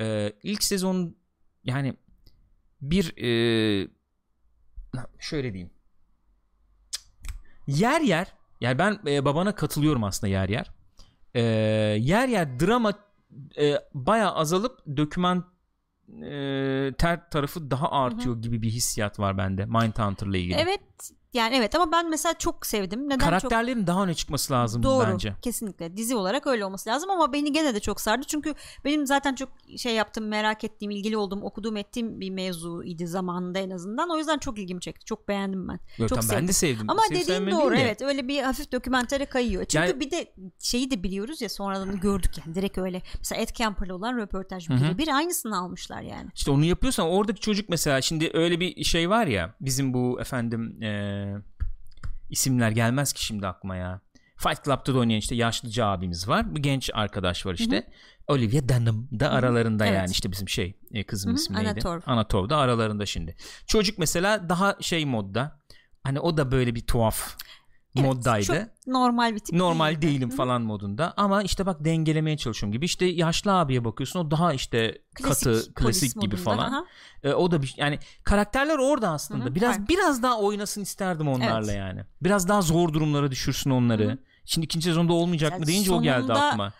E, 0.00 0.32
ilk 0.42 0.62
sezon 0.64 1.16
yani 1.64 1.94
bir 2.80 3.16
e, 3.16 3.88
şöyle 5.18 5.52
diyeyim. 5.52 5.70
Yer 7.66 8.00
yer 8.00 8.32
yani 8.60 8.78
ben 8.78 8.98
e, 9.06 9.24
babana 9.24 9.54
katılıyorum 9.54 10.04
aslında 10.04 10.30
yer 10.30 10.48
yer. 10.48 10.70
E, 11.34 11.42
yer 12.00 12.28
yer 12.28 12.60
drama 12.60 12.92
e, 13.58 13.74
bayağı 13.94 14.34
azalıp 14.34 14.96
doküman 14.96 15.44
e, 16.22 16.92
ter 16.98 17.30
tarafı 17.30 17.70
daha 17.70 17.90
artıyor 17.90 18.42
gibi 18.42 18.62
bir 18.62 18.70
hissiyat 18.70 19.18
var 19.18 19.38
bende 19.38 19.64
Mindhunter'la 19.64 20.36
ilgili. 20.36 20.54
Evet 20.54 21.10
yani 21.34 21.56
evet 21.56 21.74
ama 21.74 21.92
ben 21.92 22.10
mesela 22.10 22.34
çok 22.34 22.66
sevdim. 22.66 23.06
Neden 23.06 23.18
çok 23.18 23.28
Karakterlerin 23.28 23.86
daha 23.86 24.04
öne 24.04 24.14
çıkması 24.14 24.52
lazım 24.52 24.82
Doğru. 24.82 25.06
bence. 25.12 25.34
Kesinlikle. 25.42 25.96
Dizi 25.96 26.16
olarak 26.16 26.46
öyle 26.46 26.64
olması 26.64 26.90
lazım 26.90 27.10
ama 27.10 27.32
beni 27.32 27.52
gene 27.52 27.74
de 27.74 27.80
çok 27.80 28.00
sardı. 28.00 28.24
Çünkü 28.26 28.54
benim 28.84 29.06
zaten 29.06 29.34
çok 29.34 29.48
şey 29.76 29.94
yaptım, 29.94 30.28
merak 30.28 30.64
ettiğim, 30.64 30.90
ilgili 30.90 31.16
olduğum, 31.16 31.40
okuduğum, 31.40 31.76
ettiğim 31.76 32.20
bir 32.20 32.30
mevzuydu 32.30 33.06
zamanında 33.06 33.58
en 33.58 33.70
azından. 33.70 34.10
O 34.10 34.16
yüzden 34.18 34.38
çok 34.38 34.58
ilgimi 34.58 34.80
çekti. 34.80 35.04
Çok 35.04 35.28
beğendim 35.28 35.68
ben. 35.68 35.80
Yok, 35.98 36.08
çok 36.08 36.08
tamam, 36.08 36.22
ben 36.22 36.34
sevdim. 36.34 36.48
de 36.48 36.52
sevdim. 36.52 36.90
Ama 36.90 37.02
Sevip 37.02 37.20
dediğin 37.28 37.50
doğru 37.50 37.74
de. 37.76 37.80
evet. 37.82 38.02
Öyle 38.02 38.28
bir 38.28 38.42
hafif 38.42 38.72
dokümentere 38.72 39.24
kayıyor. 39.26 39.64
Çünkü 39.64 39.86
Yani- 39.86 40.00
bir 40.00 40.10
de 40.10 40.32
şeyi 40.58 40.90
de 40.90 41.02
biliyoruz 41.02 41.40
ya 41.40 41.48
sonradan 41.48 42.00
gördük 42.00 42.30
yani 42.46 42.54
direkt 42.54 42.78
öyle. 42.78 43.02
Mesela 43.18 43.42
Ed 43.42 43.48
Kemper'la 43.48 43.94
olan 43.94 44.16
röportaj 44.16 44.68
hı. 44.68 44.74
birebir 44.74 45.08
aynısını 45.08 45.58
almışlar 45.58 46.02
yani. 46.02 46.30
İşte 46.34 46.50
onu 46.50 46.64
yapıyorsan 46.64 47.06
oradaki 47.06 47.40
çocuk 47.40 47.68
mesela 47.68 48.00
şimdi 48.00 48.30
öyle 48.34 48.60
bir 48.60 48.84
şey 48.84 49.10
var 49.10 49.26
ya 49.26 49.54
bizim 49.60 49.94
bu 49.94 50.20
efendim 50.20 50.78
eee, 50.80 51.23
isimler 52.30 52.70
gelmez 52.70 53.12
ki 53.12 53.24
şimdi 53.24 53.46
aklıma 53.46 53.76
ya. 53.76 54.00
Fight 54.36 54.64
Club'da 54.64 54.94
da 54.94 54.98
oynayan 54.98 55.18
işte 55.18 55.34
yaşlıca 55.34 55.86
abimiz 55.86 56.28
var. 56.28 56.54
Bir 56.54 56.62
genç 56.62 56.90
arkadaş 56.94 57.46
var 57.46 57.54
işte. 57.54 57.86
Olivia 58.26 58.68
Dunham 58.68 59.08
da 59.20 59.30
aralarında 59.30 59.86
Evet. 59.86 59.98
yani 59.98 60.10
işte 60.10 60.32
bizim 60.32 60.48
şey 60.48 60.74
e, 60.92 61.04
kızın 61.04 61.28
Hı 61.28 61.32
hı, 61.32 61.36
ismi 61.36 61.56
neydi? 61.56 61.68
Anatov. 61.68 62.00
Anatov 62.06 62.48
da 62.48 62.56
aralarında 62.56 63.06
şimdi. 63.06 63.36
Çocuk 63.66 63.98
mesela 63.98 64.48
daha 64.48 64.76
şey 64.80 65.04
modda. 65.06 65.60
Hani 66.02 66.20
o 66.20 66.36
da 66.36 66.52
böyle 66.52 66.74
bir 66.74 66.86
tuhaf 66.86 67.36
Evet, 67.96 68.06
moddaydı. 68.06 68.46
Çok 68.46 68.86
normal 68.86 69.34
bir 69.34 69.38
tip 69.38 69.54
normal 69.54 70.02
değilim 70.02 70.30
hı. 70.30 70.36
falan 70.36 70.62
modunda 70.62 71.14
ama 71.16 71.42
işte 71.42 71.66
bak 71.66 71.84
dengelemeye 71.84 72.36
çalışıyorum 72.36 72.72
gibi 72.72 72.84
işte 72.84 73.06
yaşlı 73.06 73.52
abiye 73.58 73.84
bakıyorsun 73.84 74.20
o 74.20 74.30
daha 74.30 74.52
işte 74.52 74.98
Klasik 75.14 75.44
katı 75.44 75.74
klasik 75.74 76.20
gibi 76.20 76.34
modunda, 76.36 76.50
falan 76.50 76.72
aha. 76.72 76.84
E, 77.22 77.32
o 77.32 77.50
da 77.50 77.62
bir 77.62 77.74
yani 77.76 77.98
karakterler 78.24 78.78
orada 78.78 79.10
aslında 79.10 79.44
Hı 79.44 79.48
hı, 79.48 79.54
biraz 79.54 79.76
fark. 79.76 79.88
biraz 79.88 80.22
daha 80.22 80.38
oynasın 80.38 80.82
isterdim 80.82 81.28
onlarla 81.28 81.72
Evet. 81.72 81.78
yani 81.80 82.04
biraz 82.22 82.48
daha 82.48 82.62
zor 82.62 82.92
durumlara 82.92 83.30
düşürsün 83.30 83.70
onları 83.70 84.04
Hı 84.04 84.12
hı. 84.12 84.18
şimdi 84.44 84.64
ikinci 84.64 84.84
sezonda 84.84 85.12
olmayacak 85.12 85.52
Yani 85.52 85.60
mı 85.60 85.66
deyince 85.66 85.92
o 85.92 86.02
geldi 86.02 86.20
sonunda 86.26 86.44
aklıma 86.46 86.72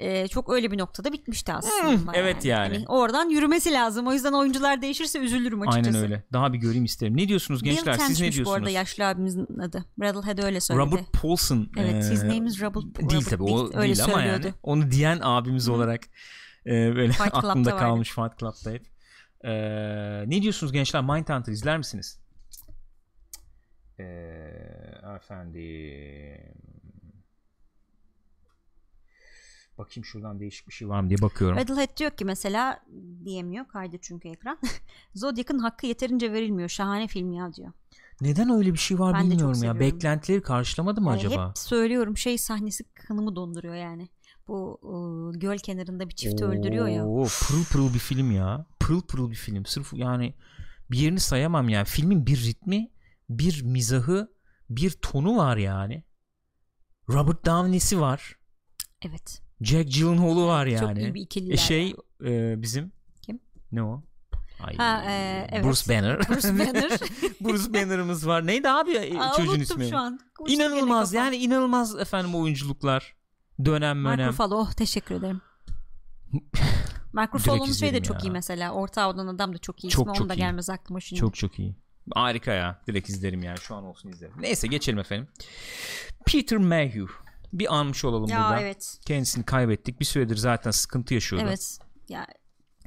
Ee, 0.00 0.28
çok 0.28 0.52
öyle 0.52 0.70
bir 0.70 0.78
noktada 0.78 1.12
bitmişti 1.12 1.52
aslında. 1.52 1.92
Hmm, 1.92 2.08
evet 2.14 2.44
yani. 2.44 2.74
Hani 2.74 2.86
oradan 2.88 3.28
yürümesi 3.28 3.72
lazım. 3.72 4.06
O 4.06 4.12
yüzden 4.12 4.32
oyuncular 4.32 4.82
değişirse 4.82 5.18
üzülürüm 5.18 5.62
açıkçası. 5.62 5.88
aynen 5.88 6.02
öyle 6.02 6.22
daha 6.32 6.52
bir 6.52 6.58
göreyim 6.58 6.84
isterim 6.84 7.16
ne 7.16 7.28
diyorsunuz 7.28 7.62
gençler 7.62 7.94
Bill 7.94 8.00
siz 8.04 8.20
ne 8.20 8.24
Tench'miş 8.26 8.46
bu 8.46 8.50
arada 8.52 8.66
diyorsunuz 8.66 8.74
yaşlı 8.74 9.06
abimizin 9.06 9.60
adı. 9.60 9.84
Rattlehead 10.00 10.38
öyle 10.38 10.60
söyledi. 10.60 10.86
Robert 10.86 11.12
Paulson 11.12 11.68
Evet, 11.76 12.04
his 12.04 12.22
e, 12.22 12.28
name 12.28 12.48
is 12.48 12.60
Robert- 12.60 12.94
değil 13.10 13.12
Robert 13.12 13.30
tabi 13.30 13.42
o 13.42 13.46
değil, 13.46 13.76
öyle 13.76 13.94
değil 13.94 14.04
ama 14.04 14.14
söylüyordu. 14.14 14.46
yani 14.46 14.54
onu 14.62 14.90
diyen 14.90 15.18
abimiz 15.22 15.68
olarak 15.68 16.00
e, 16.66 16.70
böyle 16.70 17.12
Fight 17.12 17.20
aklımda 17.34 17.76
kalmış 17.76 18.10
Fight 18.14 18.38
Club'da 18.38 18.70
hep. 18.70 18.86
E, 19.44 19.50
ne 20.30 20.42
diyorsunuz 20.42 20.72
gençler 20.72 21.02
Mindhunter 21.02 21.52
izler 21.52 21.78
misiniz? 21.78 22.20
E, 23.98 24.04
efendim 25.16 25.54
bakayım 29.78 30.04
şuradan 30.04 30.40
değişik 30.40 30.68
bir 30.68 30.72
şey 30.72 30.88
var 30.88 31.00
mı 31.00 31.08
diye 31.08 31.22
bakıyorum. 31.22 31.56
Rattlehead 31.56 31.96
diyor 31.96 32.10
ki 32.10 32.24
mesela 32.24 32.84
diyemiyor 33.24 33.68
kaydı 33.68 33.96
çünkü 34.02 34.28
ekran. 34.28 34.58
Zodiac'ın 35.14 35.58
hakkı 35.58 35.86
yeterince 35.86 36.32
verilmiyor. 36.32 36.68
Şahane 36.68 37.06
film 37.08 37.32
ya 37.32 37.54
diyor. 37.54 37.72
Neden 38.20 38.50
öyle 38.50 38.72
bir 38.72 38.78
şey 38.78 38.98
var 38.98 39.14
Ben 39.14 39.30
bilmiyorum 39.30 39.62
ya. 39.62 39.80
Beklentileri 39.80 40.42
karşılamadı 40.42 41.00
mı 41.00 41.08
Yani 41.08 41.18
acaba? 41.18 41.48
Hep 41.48 41.58
söylüyorum 41.58 42.16
şey 42.16 42.38
sahnesi 42.38 42.84
kanımı 42.84 43.36
donduruyor 43.36 43.74
yani. 43.74 44.08
Bu 44.48 44.80
e, 44.82 45.38
göl 45.38 45.58
kenarında 45.58 46.08
bir 46.08 46.14
çifti 46.14 46.44
öldürüyor 46.44 46.88
ya. 46.88 47.06
Oo, 47.06 47.26
pırıl 47.48 47.64
pırıl 47.64 47.94
bir 47.94 47.98
film 47.98 48.30
ya. 48.30 48.66
Pırıl 48.80 49.02
pırıl 49.02 49.30
bir 49.30 49.36
film. 49.36 49.66
Sırf 49.66 49.92
yani 49.92 50.34
bir 50.90 50.98
yerini 50.98 51.20
sayamam 51.20 51.68
yani. 51.68 51.84
Filmin 51.84 52.26
bir 52.26 52.44
ritmi, 52.44 52.90
bir 53.30 53.62
mizahı, 53.62 54.32
bir 54.70 54.90
tonu 54.90 55.36
var 55.36 55.56
yani. 55.56 56.04
Robert 57.08 57.46
Downey'si 57.46 58.00
var. 58.00 58.38
Evet. 59.02 59.42
Jack 59.60 59.92
Gyllenhaal'u 59.92 60.46
var 60.46 60.66
yani. 60.66 60.80
Çok 60.80 60.98
iyi 60.98 61.14
bir 61.14 61.20
ikililer. 61.20 61.54
E 61.54 61.56
şey 61.56 61.94
e, 62.24 62.62
bizim 62.62 62.92
Kim? 63.22 63.40
Ne 63.72 63.82
o? 63.82 64.02
Ay, 64.60 64.76
Ha, 64.76 65.04
e, 65.08 65.46
evet. 65.52 65.64
Bruce 65.64 65.94
Banner. 65.94 66.18
Bruce 66.28 66.58
Banner. 66.58 66.90
Bruce 67.40 67.74
Banner'ımız 67.74 68.26
var. 68.26 68.46
Neydi 68.46 68.68
abi 68.68 68.90
e, 68.90 69.18
Aa, 69.18 69.32
çocuğun 69.36 69.60
ismi? 69.60 69.88
şu 69.88 69.96
an. 69.96 70.20
Uçtu 70.40 70.54
İnanılmaz 70.54 71.12
yani 71.12 71.36
inanılmaz 71.36 72.00
efendim 72.00 72.34
oyunculuklar. 72.34 73.14
Dönem 73.64 73.98
Mark 73.98 74.16
mönem. 74.16 74.30
Ruffalo 74.30 74.56
oh, 74.56 74.72
teşekkür 74.72 75.14
ederim. 75.14 75.40
Mark 77.12 77.34
Ruffalo'nun 77.34 77.64
şey 77.64 77.72
de 77.72 77.86
izlerim 77.86 78.02
çok 78.02 78.16
ya. 78.16 78.30
iyi 78.30 78.30
mesela. 78.30 78.72
Orta 78.72 79.02
Avdan 79.02 79.26
Adam 79.26 79.54
da 79.54 79.58
çok 79.58 79.84
iyi. 79.84 79.90
Çok, 79.90 80.06
İsmi 80.06 80.14
çok 80.14 80.20
onun 80.20 80.28
da 80.28 80.34
iyi. 80.34 80.38
gelmez 80.38 80.70
aklıma 80.70 81.00
şimdi. 81.00 81.20
Çok 81.20 81.34
çok 81.34 81.58
iyi. 81.58 81.76
Harika 82.14 82.52
ya. 82.52 82.80
Direkt 82.86 83.08
izlerim 83.08 83.42
yani. 83.42 83.58
Şu 83.58 83.74
an 83.74 83.84
olsun 83.84 84.08
izlerim. 84.08 84.34
Neyse 84.40 84.66
geçelim 84.66 84.98
efendim. 84.98 85.28
Peter 86.26 86.58
Mayhew. 86.58 87.06
Bir 87.52 87.74
anmış 87.76 88.04
olalım 88.04 88.28
ya 88.30 88.38
burada. 88.40 88.60
evet. 88.60 88.98
Kendisini 89.06 89.44
kaybettik. 89.44 90.00
Bir 90.00 90.04
süredir 90.04 90.36
zaten 90.36 90.70
sıkıntı 90.70 91.14
yaşıyordu. 91.14 91.46
Evet. 91.48 91.78
Ya 92.08 92.26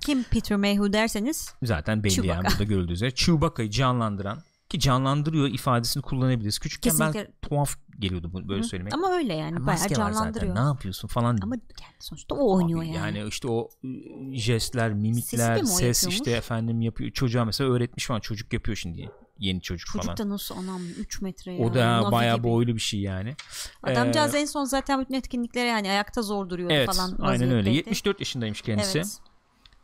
kim 0.02 0.24
Peter 0.24 0.58
Mayhew 0.58 0.94
derseniz 0.94 1.54
Zaten 1.64 2.04
belli 2.04 2.14
yani 2.14 2.28
Chewbacca. 2.28 2.50
burada 2.52 2.64
görüldüğü 2.64 2.94
üzere. 2.94 3.12
Chewbacca'yı 3.16 3.70
canlandıran 3.70 4.40
ki 4.70 4.80
canlandırıyor 4.80 5.48
ifadesini 5.48 6.04
kullanabiliriz. 6.04 6.60
Küçükken 6.60 6.94
ben 7.00 7.12
Kesinlikle. 7.12 7.34
tuhaf 7.42 7.76
geliyordu 8.00 8.34
bu 8.34 8.50
böyle 8.50 8.62
Hı. 8.62 8.68
söylemek. 8.68 8.94
Ama 8.94 9.12
öyle 9.12 9.34
yani 9.34 9.54
Ya 9.54 9.66
bayağı 9.66 9.70
var 9.70 9.78
zaten 9.78 9.96
canlandırıyor. 9.96 10.56
ne 10.56 10.60
yapıyorsun 10.60 11.08
falan. 11.08 11.38
Ama 11.42 11.56
yani 11.56 11.94
sonuçta 12.00 12.36
o 12.36 12.56
oynuyor 12.56 12.80
Abi 12.80 12.88
yani. 12.90 13.18
Yani 13.18 13.28
işte 13.30 13.48
o 13.48 13.70
ıı, 13.86 13.92
jestler, 14.36 14.94
mimikler, 14.94 15.58
ses 15.64 15.82
yapıyormuş? 16.04 16.16
işte 16.16 16.32
efendim 16.32 16.82
yapıyor. 16.82 17.12
Çocuğa 17.12 17.46
mesela 17.46 17.72
öğretmiş 17.72 18.06
falan 18.08 18.20
çocuk 18.20 18.54
yapıyor 18.54 18.78
şimdi. 18.78 19.10
Yeni 19.42 19.62
çocuk, 19.62 19.88
Çocuk 19.88 20.04
falan. 20.06 20.18
da 20.18 20.30
nasıl 20.30 20.56
anam 20.58 20.82
3 21.00 21.22
metre 21.22 21.54
ya. 21.54 21.66
O 21.66 21.74
da 21.74 22.12
bayağı 22.12 22.38
gibi. 22.38 22.44
boylu 22.48 22.76
bir 22.76 22.80
şey 22.82 23.00
yani. 23.00 23.36
Adamcağız 23.84 24.36
Ee, 24.36 24.40
en 24.40 24.46
son 24.46 24.64
zaten 24.64 25.02
bütün 25.02 25.14
etkinliklere 25.14 25.68
yani 25.68 25.90
ayakta 25.90 26.22
zor 26.22 26.50
duruyordu 26.50 26.74
Evet, 26.74 26.88
falan. 26.96 27.18
aynen 27.22 27.44
öyle. 27.44 27.58
vaziyetteydi. 27.58 27.78
74 27.90 28.20
yaşındaymış 28.20 28.62
kendisi. 28.62 28.98
Evet. 29.00 29.18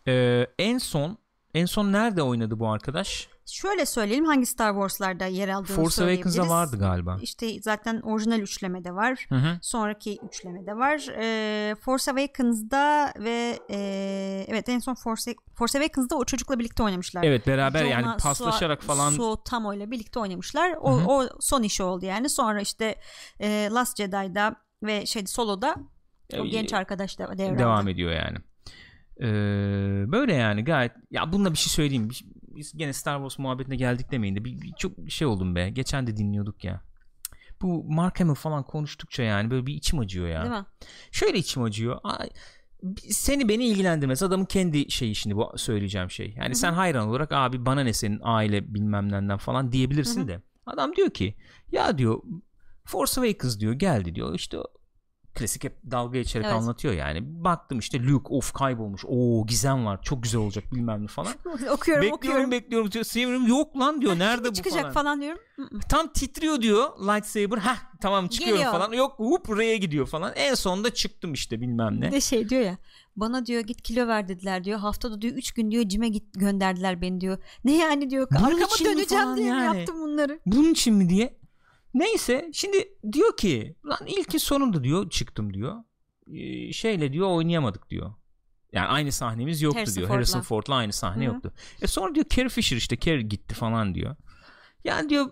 Ee, 0.07 0.47
en 0.63 0.77
son 0.77 1.17
en 1.53 1.65
son 1.65 1.91
nerede 1.93 2.21
oynadı 2.21 2.59
bu 2.59 2.69
arkadaş? 2.71 3.27
Şöyle 3.51 3.85
söyleyelim 3.85 4.25
hangi 4.25 4.45
Star 4.45 4.71
Wars'larda 4.73 5.25
yer 5.25 5.49
aldığını 5.49 5.75
Force 5.75 6.03
Awakens'da 6.03 6.49
vardı 6.49 6.77
galiba. 6.79 7.17
İşte 7.21 7.61
zaten 7.61 8.01
orijinal 8.01 8.39
üçlemede 8.39 8.95
var. 8.95 9.25
Hı 9.29 9.35
hı. 9.35 9.59
Sonraki 9.61 10.17
üçlemede 10.29 10.75
var. 10.77 11.07
Ee, 11.17 11.75
Force 11.75 12.11
Awakens'da 12.11 13.13
ve 13.19 13.59
e, 13.69 14.45
evet 14.47 14.69
en 14.69 14.79
son 14.79 14.93
Force, 14.93 15.35
Force 15.55 15.77
Awakens'da 15.79 16.15
o 16.15 16.25
çocukla 16.25 16.59
birlikte 16.59 16.83
oynamışlar. 16.83 17.23
Evet 17.23 17.47
beraber 17.47 17.85
yani 17.85 18.03
Jonah 18.03 18.17
paslaşarak 18.19 18.83
Sua- 18.83 18.87
falan 18.87 19.11
Suo 19.11 19.43
Tamo 19.43 19.73
ile 19.73 19.91
birlikte 19.91 20.19
oynamışlar. 20.19 20.75
O, 20.81 20.97
Hı 20.97 21.01
hı. 21.01 21.07
o 21.07 21.27
son 21.39 21.63
işi 21.63 21.83
oldu 21.83 22.05
yani. 22.05 22.29
Sonra 22.29 22.61
işte 22.61 22.95
e, 23.39 23.69
Last 23.71 23.97
Jedi'da 23.97 24.55
ve 24.83 25.05
şey 25.05 25.27
Solo'da 25.27 25.75
o 26.39 26.45
genç 26.45 26.73
arkadaş 26.73 27.19
da 27.19 27.37
devraldı. 27.37 27.59
devam 27.59 27.87
ediyor 27.87 28.11
yani. 28.11 28.37
Ee, 29.21 30.11
böyle 30.11 30.33
yani 30.33 30.63
gayet 30.63 30.91
ya 31.11 31.31
bununla 31.31 31.51
bir 31.53 31.57
şey 31.57 31.71
söyleyeyim. 31.71 32.09
Biz 32.57 32.73
gene 32.77 32.93
Star 32.93 33.17
Wars 33.17 33.39
muhabbetine 33.39 33.75
geldik 33.75 34.11
demeyin 34.11 34.35
de 34.35 34.45
bir, 34.45 34.61
bir- 34.61 34.73
çok 34.77 34.91
şey 35.09 35.27
oldum 35.27 35.55
be. 35.55 35.69
Geçen 35.69 36.07
de 36.07 36.17
dinliyorduk 36.17 36.63
ya. 36.63 36.81
Bu 37.61 37.83
Mark 37.83 38.19
Hamill 38.19 38.35
falan 38.35 38.63
konuştukça 38.63 39.23
yani 39.23 39.51
böyle 39.51 39.65
bir 39.65 39.73
içim 39.73 39.99
acıyor 39.99 40.27
ya. 40.27 40.41
Değil 40.43 40.53
mi? 40.55 40.65
Şöyle 41.11 41.37
içim 41.37 41.63
acıyor. 41.63 41.99
Ay, 42.03 42.29
seni 43.09 43.49
beni 43.49 43.65
ilgilendirmez. 43.67 44.23
Adamın 44.23 44.45
kendi 44.45 44.91
şeyi 44.91 45.15
şimdi 45.15 45.35
bu 45.35 45.53
söyleyeceğim 45.55 46.11
şey. 46.11 46.33
Yani 46.37 46.55
sen 46.55 46.73
hayran 46.73 47.07
olarak 47.07 47.31
abi 47.31 47.65
bana 47.65 47.81
ne 47.83 47.93
senin 47.93 48.19
aile 48.23 48.73
bilmem 48.73 49.11
nenden 49.11 49.37
falan 49.37 49.71
diyebilirsin 49.71 50.19
Hı 50.19 50.23
hı. 50.23 50.27
de. 50.27 50.41
Adam 50.65 50.95
diyor 50.95 51.09
ki 51.09 51.35
ya 51.71 51.97
diyor 51.97 52.21
Force 52.85 53.21
Awakens 53.21 53.59
diyor 53.59 53.73
geldi 53.73 54.15
diyor 54.15 54.35
işte 54.35 54.57
klasik 55.38 55.63
hep 55.63 55.77
dalga 55.91 56.17
geçerek 56.17 56.45
Evet. 56.45 56.55
anlatıyor 56.55 56.93
yani. 56.93 57.19
Baktım 57.43 57.79
işte 57.79 58.03
Luke 58.03 58.33
of 58.33 58.53
kaybolmuş. 58.53 59.05
Oo 59.07 59.45
gizem 59.45 59.85
var. 59.85 60.01
Çok 60.03 60.23
güzel 60.23 60.41
olacak 60.41 60.63
bilmem 60.73 61.03
ne 61.03 61.07
falan. 61.07 61.33
okuyorum 61.45 62.01
bekliyorum 62.01 62.13
okuyorum. 62.13 62.51
bekliyorum. 62.51 62.91
diyor. 62.91 63.47
Yok 63.47 63.79
lan 63.79 64.01
diyor. 64.01 64.19
Nerede 64.19 64.49
bu 64.49 64.53
çıkacak 64.53 64.81
falan. 64.81 64.93
falan, 64.93 65.21
diyorum. 65.21 65.39
Tam 65.89 66.13
titriyor 66.13 66.61
diyor 66.61 66.99
lightsaber. 66.99 67.57
Heh 67.57 67.77
tamam 68.01 68.27
çıkıyorum 68.27 68.57
Geliyor. 68.57 68.71
falan. 68.73 68.93
Yok 68.93 69.13
hop 69.19 69.47
buraya 69.47 69.77
gidiyor 69.77 70.07
falan. 70.07 70.31
En 70.35 70.53
sonunda 70.53 70.93
çıktım 70.93 71.33
işte 71.33 71.61
bilmem 71.61 72.01
ne. 72.01 72.11
de 72.11 72.21
şey 72.21 72.49
diyor 72.49 72.61
ya 72.61 72.77
bana 73.17 73.45
diyor 73.45 73.61
git 73.61 73.81
kilo 73.81 74.07
ver 74.07 74.27
dediler 74.27 74.63
diyor 74.63 74.79
haftada 74.79 75.21
diyor 75.21 75.35
3 75.35 75.51
gün 75.51 75.71
diyor 75.71 75.83
cime 75.89 76.09
git 76.09 76.33
gönderdiler 76.33 77.01
beni 77.01 77.21
diyor 77.21 77.38
ne 77.63 77.77
yani 77.77 78.09
diyor 78.09 78.27
Bunun 78.31 78.43
arkama 78.43 78.85
döneceğim 78.85 79.38
diye 79.38 79.47
yani? 79.47 79.77
yaptım 79.77 80.01
bunları 80.01 80.39
Bunun 80.45 80.71
için 80.71 80.93
mi 80.93 81.09
diye. 81.09 81.36
Neyse 81.99 82.49
şimdi 82.53 82.89
diyor 83.11 83.37
ki 83.37 83.75
lan 83.85 84.07
ilkin 84.07 84.37
sonunda 84.37 84.83
diyor 84.83 85.09
çıktım 85.09 85.53
diyor. 85.53 85.75
Ee, 86.33 86.73
şeyle 86.73 87.13
diyor 87.13 87.27
oynayamadık 87.27 87.89
diyor. 87.89 88.13
Yani 88.73 88.87
aynı 88.87 89.11
sahnemiz 89.11 89.61
yoktu 89.61 89.79
Harrison 89.79 89.95
diyor. 89.95 90.07
Ford'la. 90.07 90.15
Harrison 90.17 90.41
Ford'la 90.41 90.75
aynı 90.75 90.93
sahne 90.93 91.25
Hı 91.25 91.29
hı. 91.29 91.33
yoktu. 91.33 91.53
E 91.81 91.87
sonra 91.87 92.15
diyor 92.15 92.25
Carrie 92.29 92.49
Fisher 92.49 92.77
işte 92.77 92.97
Carrie 92.99 93.21
gitti 93.21 93.55
falan 93.55 93.95
diyor. 93.95 94.15
Yani 94.83 95.09
diyor 95.09 95.29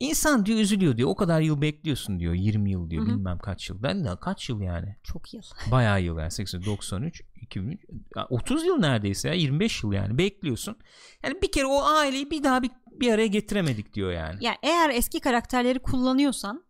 insan 0.00 0.46
diyor 0.46 0.58
üzülüyor 0.58 0.96
diyor. 0.96 1.08
O 1.08 1.16
kadar 1.16 1.40
yıl 1.40 1.60
bekliyorsun 1.62 2.20
diyor. 2.20 2.34
20 2.34 2.70
yıl 2.70 2.90
diyor. 2.90 3.06
Hı 3.06 3.10
hı. 3.10 3.14
Bilmem 3.16 3.38
kaç 3.38 3.70
yıl. 3.70 3.82
Ben 3.82 4.04
de 4.04 4.08
kaç 4.20 4.48
yıl 4.48 4.60
yani. 4.60 4.96
çok 5.02 5.34
yıl 5.34 5.42
Bayağı 5.70 6.02
yıl 6.02 6.18
yani 6.18 6.30
80, 6.30 6.64
93, 6.64 7.22
2003, 7.40 7.80
ya 8.16 8.26
30 8.30 8.64
yıl 8.66 8.76
neredeyse 8.78 9.28
ya 9.28 9.34
25 9.34 9.82
yıl 9.82 9.92
yani 9.92 10.18
bekliyorsun. 10.18 10.76
Yani 11.24 11.42
bir 11.42 11.52
kere 11.52 11.66
o 11.66 11.82
aileyi 11.84 12.30
bir 12.30 12.44
daha 12.44 12.62
bir, 12.62 12.70
bir 13.00 13.12
araya 13.12 13.26
getiremedik 13.26 13.94
diyor 13.94 14.12
yani. 14.12 14.38
yani 14.44 14.56
eğer 14.62 14.90
eski 14.90 15.20
karakterleri 15.20 15.78
kullanıyorsan 15.78 16.64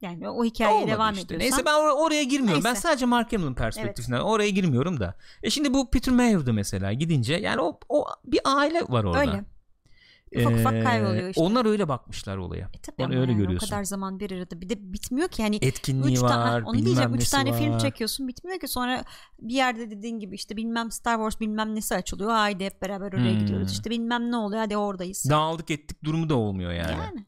yani 0.00 0.28
o 0.28 0.44
hikayeye 0.44 0.76
Olmadı 0.76 0.90
devam 0.90 1.14
işte. 1.14 1.24
ediyorsan 1.34 1.50
Neyse 1.58 1.66
ben 1.66 1.72
or- 1.72 2.06
oraya 2.06 2.24
girmiyorum. 2.24 2.64
Ben 2.64 2.70
Neyse. 2.70 2.80
sadece 2.88 3.06
Mark 3.06 3.32
Hamill'in 3.32 3.54
perspektifinden 3.54 4.20
oraya 4.20 4.50
girmiyorum 4.50 5.00
da. 5.00 5.14
E 5.42 5.50
şimdi 5.50 5.74
bu 5.74 5.90
Peter 5.90 6.14
Mayhew'da 6.14 6.52
mesela 6.52 6.92
gidince 6.92 7.34
yani 7.34 7.60
o, 7.60 7.78
o 7.88 8.06
bir 8.24 8.40
aile 8.44 8.82
var 8.88 9.04
orada. 9.04 9.20
öyle 9.20 9.44
Ufak 10.40 10.52
ufak 10.52 10.74
Ee, 10.74 10.80
kayboluyor 10.82 11.28
işte. 11.28 11.42
Onlar 11.42 11.66
öyle 11.66 11.88
bakmışlar 11.88 12.36
olaya. 12.36 12.70
e 12.74 12.78
tabii 12.82 13.02
onu 13.02 13.20
öyle 13.20 13.32
yani 13.32 13.36
görüyorsun. 13.42 13.66
o 13.66 13.70
kadar 13.70 13.84
zaman 13.84 14.20
bir 14.20 14.30
arada 14.30 14.60
bir 14.60 14.68
de 14.68 14.92
bitmiyor 14.92 15.28
ki 15.28 15.42
yani 15.42 15.58
Etkinliği 15.62 16.14
Üç 16.16 16.22
var, 16.22 16.28
tane, 16.28 16.64
onu 16.64 16.82
diyeceğim. 16.84 17.14
Üç 17.14 17.20
nesi 17.20 17.30
tane 17.30 17.52
film 17.52 17.72
var. 17.72 17.78
çekiyorsun 17.78 18.28
bitmiyor 18.28 18.60
ki 18.60 18.68
sonra 18.68 19.04
bir 19.40 19.54
yerde 19.54 19.90
dediğin 19.90 20.18
gibi 20.20 20.34
işte 20.34 20.56
bilmem 20.56 20.90
Star 20.90 21.14
Wars 21.16 21.40
bilmem 21.40 21.74
nesi 21.74 21.94
açılıyor. 21.94 22.30
Haydi 22.30 22.64
hep 22.64 22.82
beraber 22.82 23.12
oraya 23.12 23.32
Hmm. 23.32 23.38
gidiyoruz. 23.38 23.72
İşte 23.72 23.90
bilmem 23.90 24.30
ne 24.30 24.36
oluyor 24.36 24.60
hadi 24.62 24.76
oradayız. 24.76 25.30
Dağıldık 25.30 25.70
ettik 25.70 26.04
durumu 26.04 26.28
da 26.28 26.34
olmuyor 26.34 26.72
yani. 26.72 26.90
yani. 26.92 27.24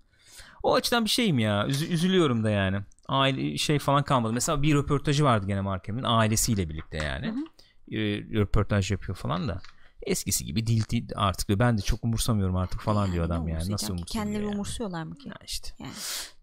O 0.62 0.74
açıdan 0.74 1.04
bir 1.04 1.10
şeyim 1.10 1.38
ya. 1.38 1.66
Üzü- 1.66 1.86
üzülüyorum 1.88 2.44
da 2.44 2.50
yani. 2.50 2.78
Aile 3.08 3.58
şey 3.58 3.78
falan 3.78 4.02
kalmadı. 4.02 4.32
Mesela 4.32 4.62
bir 4.62 4.74
röportajı 4.74 5.24
vardı 5.24 5.46
gene 5.46 5.60
Mark 5.60 5.88
Hamill'in 5.88 6.06
ailesiyle 6.08 6.68
birlikte 6.68 6.96
yani. 6.96 7.26
Hı 7.26 7.30
hı. 7.30 7.44
Ee, 7.92 7.98
röportaj 8.20 8.90
yapıyor 8.90 9.16
falan 9.16 9.48
da. 9.48 9.60
Eskisi 10.02 10.44
gibi 10.44 10.66
değil, 10.66 10.84
değil 10.90 11.08
artık 11.14 11.48
diyor. 11.48 11.58
Ben 11.58 11.78
de 11.78 11.82
çok 11.82 12.04
umursamıyorum 12.04 12.56
artık 12.56 12.80
falan 12.80 13.04
Yani 13.04 13.12
diyor 13.12 13.24
adam 13.24 13.48
yani. 13.48 13.70
Nasıl 13.70 13.88
umursayacağım 13.88 14.04
Kendileri 14.26 14.44
yani. 14.44 14.54
umursuyorlar 14.54 15.02
mı 15.02 15.14
ki? 15.14 15.28
Ya 15.28 15.34
işte. 15.44 15.68
Yani. 15.78 15.92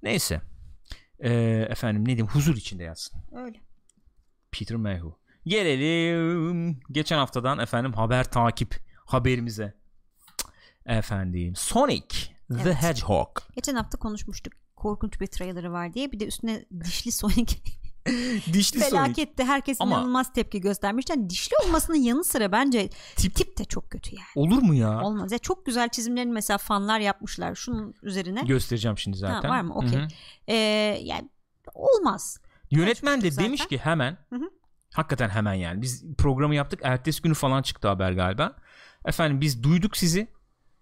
Neyse. 0.04 0.42
Ee, 1.20 1.32
efendim 1.70 2.02
ne 2.02 2.06
diyeyim 2.06 2.28
huzur 2.28 2.56
içinde 2.56 2.84
yatsın. 2.84 3.22
Öyle. 3.36 3.62
Peter 4.52 4.78
Mayhew. 4.78 5.10
Gelelim 5.46 6.80
geçen 6.92 7.18
haftadan 7.18 7.60
efendim 7.60 7.94
haber 7.94 8.32
takip 8.32 8.76
haberimize. 9.06 9.74
Efendim 10.86 11.56
Sonic 11.56 12.16
the 12.50 12.62
Evet. 12.62 12.76
Hedgehog. 12.76 13.40
Geçen 13.56 13.76
hafta 13.76 13.98
konuşmuştuk. 13.98 14.54
Korkunç 14.76 15.22
bir 15.22 15.28
trailerı 15.28 15.72
var 15.72 15.94
diye. 15.94 16.12
Bir 16.12 16.20
de 16.20 16.26
üstüne 16.28 16.66
dişli 16.84 17.12
Sonic 17.12 17.56
Dişli 18.54 18.80
Sonic. 18.80 18.90
felaketti. 18.90 19.44
Herkes 19.44 19.78
Ama- 19.82 19.96
inanılmaz 19.96 20.34
tepki 20.34 20.62
göstermiş. 20.62 21.06
Yani 21.10 21.30
dişli 21.30 21.54
olmasının 21.66 21.98
yanı 21.98 22.24
sıra 22.24 22.52
bence 22.52 22.90
Tip- 23.16 23.34
tip, 23.36 23.58
de 23.58 23.66
çok 23.66 23.92
kötü 23.92 24.16
yani. 24.16 24.26
Olur 24.48 24.62
mu 24.62 24.74
ya? 24.74 25.02
Olmaz. 25.02 25.32
Ya 25.32 25.38
çok 25.38 25.66
güzel 25.66 25.90
çizimlerini 25.90 26.32
mesela 26.32 26.58
fanlar 26.58 27.00
yapmışlar 27.00 27.56
şunun 27.56 27.94
üzerine. 28.04 28.42
Göstereceğim 28.42 28.98
şimdi 28.98 29.18
zaten. 29.18 29.50
var 29.52 29.62
mı? 29.62 29.76
Okey. 29.76 30.00
Ee, 30.48 30.56
yani 31.04 31.30
olmaz. 31.74 32.38
Yönetmen 32.72 33.22
de 33.22 33.32
Zaten. 33.32 33.46
demiş 33.46 33.68
ki 33.68 33.78
hemen 33.78 34.18
Hı 34.30 34.36
hı. 34.36 34.50
hakikaten 34.94 35.30
hemen 35.30 35.54
yani 35.54 35.82
biz 35.82 36.06
programı 36.18 36.56
yaptık 36.56 36.80
ertesi 36.84 37.22
günü 37.22 37.34
falan 37.34 37.62
çıktı 37.62 37.88
haber 37.88 38.12
galiba. 38.12 38.56
Efendim 39.06 39.42
biz 39.42 39.64
duyduk 39.64 39.98
sizi 39.98 40.28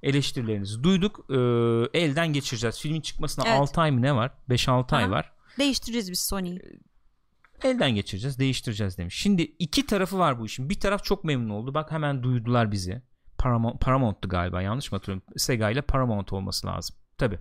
eleştirilerinizi 0.03 0.84
duyduk 0.84 1.26
Ee, 1.30 1.99
elden 1.99 2.28
geçireceğiz. 2.34 2.80
Filmin 2.80 3.01
çıkmasına 3.01 3.45
Evet. 3.47 3.59
6 3.59 3.82
ay 3.82 3.91
mı 3.91 4.01
ne 4.01 4.15
var? 4.15 4.32
5-6 4.49 4.95
ay 4.95 5.11
var. 5.11 5.32
Değiştireceğiz 5.59 6.11
biz 6.11 6.19
Sony'yi. 6.19 6.61
Elden 7.66 7.95
geçireceğiz, 7.95 8.39
değiştireceğiz 8.39 8.97
demiş. 8.97 9.16
Şimdi 9.16 9.41
iki 9.41 9.86
tarafı 9.86 10.18
var 10.20 10.39
bu 10.39 10.45
işin. 10.45 10.70
Bir 10.70 10.80
taraf 10.80 11.03
çok 11.03 11.24
memnun 11.24 11.49
oldu. 11.49 11.74
Bak 11.74 11.91
hemen 11.91 12.24
duydular 12.24 12.72
bizi. 12.72 13.01
Paramount, 13.38 13.82
Paramount'tu 13.82 14.30
galiba 14.30 14.62
yanlış 14.62 14.91
mı 14.91 14.97
hatırlıyorum? 14.97 15.24
Sega 15.38 15.70
ile 15.70 15.82
Paramount 15.82 16.34
olması 16.34 16.68
lazım. 16.68 16.95
Tabii. 17.18 17.39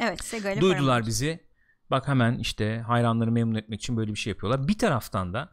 Evet 0.00 0.24
Sega 0.24 0.50
ile 0.50 0.60
Duydular 0.60 0.84
Paramount. 0.84 1.06
bizi. 1.06 1.40
Bak 1.90 2.08
hemen 2.08 2.38
işte 2.38 2.78
hayranları 2.86 3.32
memnun 3.32 3.54
etmek 3.54 3.80
için 3.80 3.96
böyle 3.96 4.10
bir 4.10 4.18
şey 4.18 4.30
yapıyorlar. 4.30 4.68
Bir 4.68 4.78
taraftan 4.78 5.34
da 5.34 5.48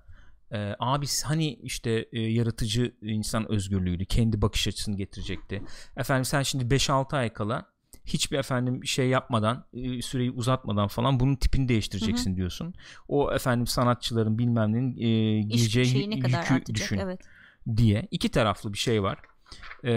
e, 0.51 0.75
abi 0.79 1.05
hani 1.25 1.53
işte 1.53 2.05
e, 2.11 2.19
yaratıcı 2.19 2.95
insan 3.01 3.51
özgürlüğüydü. 3.51 4.05
Kendi 4.05 4.41
bakış 4.41 4.67
açısını 4.67 4.97
getirecekti. 4.97 5.63
Efendim 5.97 6.25
sen 6.25 6.41
şimdi 6.41 6.75
5-6 6.75 7.17
ay 7.17 7.33
kala 7.33 7.65
hiçbir 8.07 8.37
efendim 8.37 8.85
şey 8.85 9.07
yapmadan 9.07 9.65
e, 9.73 10.01
süreyi 10.01 10.31
uzatmadan 10.31 10.87
falan 10.87 11.19
bunun 11.19 11.35
tipini 11.35 11.69
değiştireceksin 11.69 12.35
diyorsun. 12.35 12.73
O 13.07 13.33
efendim 13.33 13.67
sanatçıların 13.67 14.37
bilmem 14.37 14.73
nenin 14.73 14.97
e, 14.97 15.41
gireceği 15.41 16.15
yükü 16.15 16.37
artacak 16.37 16.75
düşün 16.75 16.97
evet. 16.97 17.19
diye 17.77 18.07
iki 18.11 18.29
taraflı 18.29 18.73
bir 18.73 18.77
şey 18.77 19.03
var. 19.03 19.19
Ee, 19.83 19.91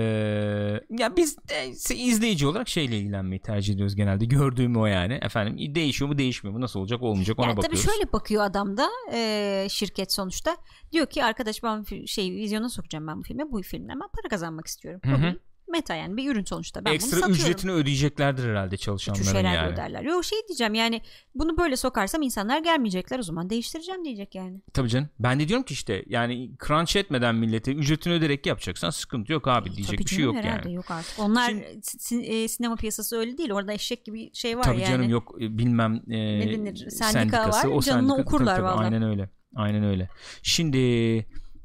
ya 0.99 1.17
biz 1.17 1.39
de 1.49 1.97
izleyici 1.97 2.47
olarak 2.47 2.69
şeyle 2.69 2.99
ilgilenmeyi 2.99 3.43
tercih 3.43 3.75
ediyoruz 3.75 3.97
genelde. 3.97 4.25
Gördüğüm 4.25 4.77
o 4.77 4.87
yani. 4.87 5.19
Efendim 5.23 5.75
değişiyor 5.75 6.11
mu 6.11 6.19
değişmiyor 6.19 6.55
mu 6.55 6.61
nasıl 6.61 6.81
olacak 6.81 7.03
olmayacak 7.03 7.39
ona 7.39 7.47
Yani 7.47 7.55
tabii 7.55 7.65
bakıyoruz. 7.65 7.91
şöyle 7.91 8.13
bakıyor 8.13 8.45
adam 8.45 8.77
da 8.77 8.89
e, 9.13 9.67
şirket 9.71 10.13
sonuçta. 10.13 10.57
Diyor 10.93 11.07
ki 11.07 11.25
arkadaş 11.25 11.63
ben 11.63 11.85
şey 12.07 12.31
vizyona 12.31 12.69
sokacağım 12.69 13.07
ben 13.07 13.19
bu 13.19 13.23
filme. 13.23 13.51
Bu 13.51 13.63
filmden 13.63 14.01
ben 14.01 14.09
para 14.09 14.29
kazanmak 14.31 14.67
istiyorum. 14.67 15.01
Hı 15.05 15.15
hı. 15.15 15.39
Meta 15.71 15.95
yani 15.95 16.17
bir 16.17 16.31
ürün 16.31 16.45
sonuçta. 16.45 16.85
Ben 16.85 16.93
Ekstra 16.95 17.11
bunu 17.17 17.21
satıyorum. 17.21 17.45
ücretini 17.45 17.73
ödeyeceklerdir 17.73 18.49
herhalde 18.49 18.77
çalışanların 18.77 19.23
şeyler 19.23 19.55
yani. 19.55 19.73
öderler. 19.73 20.03
Yok 20.03 20.25
şey 20.25 20.39
diyeceğim 20.49 20.75
yani 20.75 21.01
bunu 21.35 21.57
böyle 21.59 21.77
sokarsam 21.77 22.23
insanlar 22.23 22.59
gelmeyecekler 22.59 23.19
o 23.19 23.23
zaman 23.23 23.51
değiştireceğim 23.51 24.05
diyecek 24.05 24.35
yani. 24.35 24.61
Tabii 24.73 24.89
canım. 24.89 25.09
Ben 25.19 25.41
de 25.41 25.49
diyorum 25.49 25.65
ki 25.65 25.75
işte 25.75 26.05
yani 26.07 26.51
crunch 26.67 26.97
etmeden 26.97 27.35
millete 27.35 27.73
ücretini 27.73 28.13
öderek 28.15 28.47
yapacaksan 28.47 28.91
sıkıntı 28.91 29.33
yok 29.33 29.49
abi 29.49 29.65
diyecek 29.73 29.87
Tabii 29.99 29.99
bir 29.99 30.11
şey 30.11 30.25
yok 30.25 30.37
herhalde 30.37 30.69
yani. 30.69 30.75
yok 30.75 30.91
artık. 30.91 31.19
Onlar 31.19 31.49
Şimdi- 31.49 31.65
sin- 31.83 32.23
e, 32.45 32.49
sinema 32.49 32.77
piyasası 32.77 33.17
öyle 33.17 33.39
değil. 33.39 33.51
Orada 33.51 33.73
eşek 33.73 34.05
gibi 34.05 34.31
şey 34.35 34.59
var 34.59 34.63
Tabii 34.63 34.81
yani. 34.81 34.91
canım 34.91 35.09
yok 35.09 35.35
e, 35.41 35.59
bilmem 35.59 36.03
e, 36.11 36.17
Ne 36.41 36.53
denir? 36.53 36.77
Sendika 36.77 37.05
sendikası, 37.13 37.69
var, 37.69 37.75
o 37.75 37.81
canını 37.81 38.13
sendika- 38.13 38.23
okurlar 38.23 38.57
tabii, 38.57 38.67
tabii. 38.69 38.85
Aynen 38.85 39.03
öyle. 39.03 39.29
Aynen 39.57 39.85
öyle. 39.85 40.09
Şimdi 40.43 40.79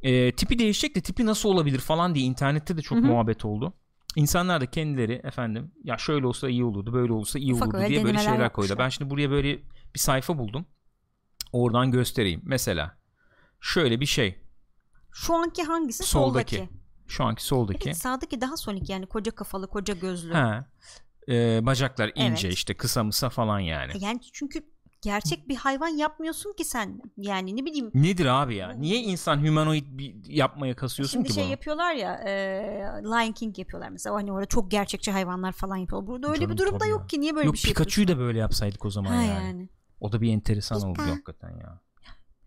e, 0.01 0.31
tipi 0.31 0.59
değişecek 0.59 0.95
de 0.95 1.01
tipi 1.01 1.25
nasıl 1.25 1.49
olabilir 1.49 1.79
falan 1.79 2.15
diye 2.15 2.25
internette 2.25 2.77
de 2.77 2.81
çok 2.81 2.97
Hı 2.97 3.01
hı. 3.01 3.05
muhabbet 3.05 3.45
oldu. 3.45 3.73
İnsanlar 4.15 4.61
da 4.61 4.65
kendileri 4.65 5.13
efendim 5.23 5.71
ya 5.83 5.97
şöyle 5.97 6.27
olsa 6.27 6.49
iyi 6.49 6.63
olurdu 6.63 6.93
böyle 6.93 7.13
olsa 7.13 7.39
iyi 7.39 7.53
Ufak 7.53 7.67
olurdu 7.73 7.87
diye 7.89 8.03
böyle 8.03 8.17
şeyler 8.17 8.33
koydu. 8.35 8.41
yapmışlar. 8.41 8.77
Ben 8.77 8.89
şimdi 8.89 9.09
buraya 9.09 9.29
böyle 9.29 9.59
bir 9.95 9.99
sayfa 9.99 10.37
buldum. 10.37 10.65
Oradan 11.51 11.91
göstereyim. 11.91 12.41
Mesela 12.43 12.97
şöyle 13.61 13.99
bir 13.99 14.05
şey. 14.05 14.39
Şu 15.11 15.33
anki 15.35 15.63
hangisi? 15.63 16.03
Soldaki. 16.03 16.55
Soldaki. 16.55 16.73
Şu 17.07 17.23
anki 17.23 17.43
soldaki. 17.43 17.89
Evet, 17.89 17.97
sağdaki 17.97 18.41
daha 18.41 18.57
sonik 18.57 18.89
yani 18.89 19.05
koca 19.05 19.31
kafalı 19.31 19.67
koca 19.67 19.93
gözlü. 19.93 20.33
Ha. 20.33 20.65
E, 21.29 21.65
bacaklar 21.65 22.11
ince 22.15 22.47
Evet. 22.47 22.57
işte 22.57 22.73
kısa 22.73 23.03
mısa 23.03 23.29
falan 23.29 23.59
yani. 23.59 23.91
Yani 23.99 24.19
çünkü 24.33 24.74
gerçek 25.05 25.49
bir 25.49 25.55
hayvan 25.55 25.87
yapmıyorsun 25.87 26.53
ki 26.53 26.65
sen. 26.65 27.01
Yani 27.17 27.55
ne 27.55 27.65
bileyim 27.65 27.91
Nedir 27.93 28.25
abi 28.25 28.55
ya? 28.55 28.69
Niye 28.69 28.99
insan 28.99 29.45
humanoid 29.47 29.85
bir 29.89 30.15
yapmaya 30.27 30.75
kasıyorsun 30.75 31.11
Şimdi 31.17 31.27
ki 31.27 31.33
şey 31.33 31.43
bunu? 31.43 31.51
yapıyorlar 31.51 31.93
ya 31.93 32.13
e, 32.15 32.31
Lion 33.03 33.31
King 33.31 33.59
yapıyorlar 33.59 33.89
mesela 33.89 34.15
hani 34.15 34.31
orada 34.31 34.45
çok 34.45 34.71
gerçekçi 34.71 35.11
hayvanlar 35.11 35.51
falan 35.51 35.75
yapıyorlar. 35.77 36.07
Burada 36.07 36.27
öyle 36.27 36.39
Canım 36.39 36.51
bir 36.51 36.57
durum 36.57 36.73
da 36.73 36.77
tabii 36.77 36.89
yok 36.89 37.01
ya. 37.01 37.07
ki 37.07 37.21
niye 37.21 37.35
böyle 37.35 37.45
Yok 37.45 37.53
bir 37.53 37.59
şey 37.59 37.73
Pikachu'yu 37.73 38.07
da 38.07 38.17
böyle 38.17 38.39
yapsaydık 38.39 38.85
o 38.85 38.89
zaman 38.89 39.11
Ha 39.11 39.21
yani. 39.21 39.45
yani. 39.45 39.69
O 39.99 40.11
da 40.11 40.21
bir 40.21 40.33
enteresan 40.33 40.77
Pika. 40.77 40.89
oldu 40.89 41.11
hakikaten 41.11 41.49
ya. 41.49 41.81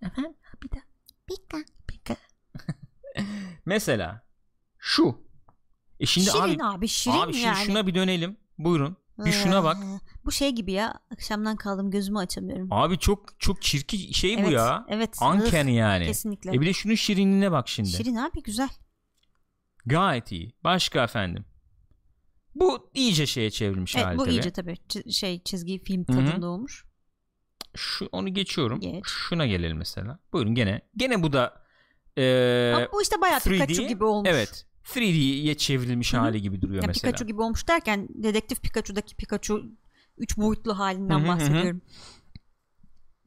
Efendim? 0.03 0.35
Bir 0.63 0.71
de 0.71 0.83
Pika. 1.27 1.59
Pika. 1.89 2.17
Mesela 3.67 4.23
şu. 4.79 5.29
E 6.01 6.07
şimdi 6.07 6.27
şirin 6.31 6.59
abi, 6.59 6.65
abi, 6.65 6.89
şirin 6.89 7.17
abi 7.17 7.33
şimdi 7.33 7.47
yani. 7.47 7.67
şuna 7.67 7.87
bir 7.87 7.95
dönelim. 7.95 8.37
Buyurun. 8.59 8.97
Bir 9.19 9.33
şuna 9.33 9.65
bak. 9.65 9.77
Ee, 10.29 10.31
Bu 10.31 10.33
şey 10.33 10.51
gibi 10.51 10.73
ya 10.73 10.95
akşamdan 11.13 11.57
kaldım 11.57 11.91
gözümü 11.91 12.19
açamıyorum. 12.19 12.69
Abi 12.71 12.99
çok 12.99 13.41
çok 13.41 13.63
çirkin 13.63 14.13
şey 14.13 14.37
bu 14.37 14.41
evet, 14.41 14.53
ya. 14.53 14.87
Evet. 14.89 15.17
Uncanny 15.23 15.75
yani. 15.75 16.07
Kesinlikle. 16.07 16.51
E 16.51 16.61
bir 16.61 16.67
de 16.67 16.73
şunun 16.73 16.95
şirinliğine 16.95 17.53
bak 17.53 17.69
şimdi. 17.69 17.89
Şirin 17.89 18.17
abi 18.17 18.43
güzel. 18.43 18.69
Gayet 19.87 20.33
iyi. 20.33 20.53
Başka 20.65 21.05
efendim. 21.05 21.45
Bu 22.55 22.91
iyice 22.95 23.27
şeye 23.27 23.51
çevrilmiş 23.51 23.97
Evet, 23.97 24.07
hali 24.07 24.19
bu 24.19 24.25
tabii. 24.25 24.35
iyice 24.35 24.51
tabii 24.51 24.73
çi- 24.89 25.13
şey 25.13 25.43
çizgi 25.43 25.85
film 25.85 26.05
tadında 26.05 26.47
olmuş. 26.47 26.85
Şu 27.77 28.09
onu 28.13 28.35
geçiyorum. 28.35 28.81
Geç. 28.81 29.05
Şuna 29.07 29.47
gelelim 29.47 29.77
mesela. 29.77 30.19
Buyurun 30.33 30.55
gene. 30.55 30.81
Gene 30.97 31.23
bu 31.23 31.33
da 31.33 31.63
e, 32.19 32.73
Ama 32.77 32.87
bu 32.93 33.03
işte 33.03 33.21
bayağı 33.21 33.39
3D, 33.39 33.51
Pikachu 33.51 33.89
gibi 33.89 34.05
olmuş. 34.05 34.29
Evet. 34.33 34.67
3D'ye 34.85 35.57
çevrilmiş 35.57 36.13
Hı 36.13 36.17
hı. 36.17 36.21
hali 36.21 36.43
gibi 36.43 36.63
duruyor 36.63 36.83
Ya 36.83 36.87
mesela. 36.87 37.11
Pikachu 37.11 37.27
gibi 37.27 37.43
olmuş 37.43 37.69
derken 37.69 38.09
dedektif 38.11 38.63
Pikachu'daki 38.63 39.17
Pikachu 39.17 39.65
3 40.19 40.37
boyutlu 40.37 40.79
halinden 40.79 41.29
bahsediyorum. 41.29 41.83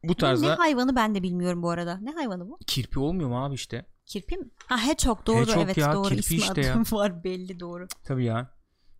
Bu 0.04 0.08
Bu 0.08 0.12
Ne 0.12 0.16
tarzda 0.16 0.60
hayvanı 0.60 0.96
ben 0.96 1.16
de 1.16 1.24
bilmiyorum 1.24 1.64
bu 1.64 1.70
arada. 1.70 2.00
Ne 2.02 2.12
hayvanı 2.12 2.50
bu? 2.50 2.58
kirpi 2.68 3.00
olmuyor 3.00 3.30
mu 3.30 3.46
abi 3.46 3.56
işte? 3.56 3.86
Kirpi 4.06 4.38
mi? 4.38 4.46
Ha 4.66 4.78
Hedgehog 4.78 5.26
doğru 5.26 5.42
Hedgehog 5.42 5.64
evet 5.64 5.78
ya, 5.78 5.94
doğru 5.94 6.10
kirpi 6.10 6.20
ismi 6.20 6.38
işte 6.38 6.62
ya. 6.62 6.84
var 6.92 7.24
belli 7.24 7.60
doğru. 7.60 7.88
Tabii 8.04 8.26
ya. 8.26 8.52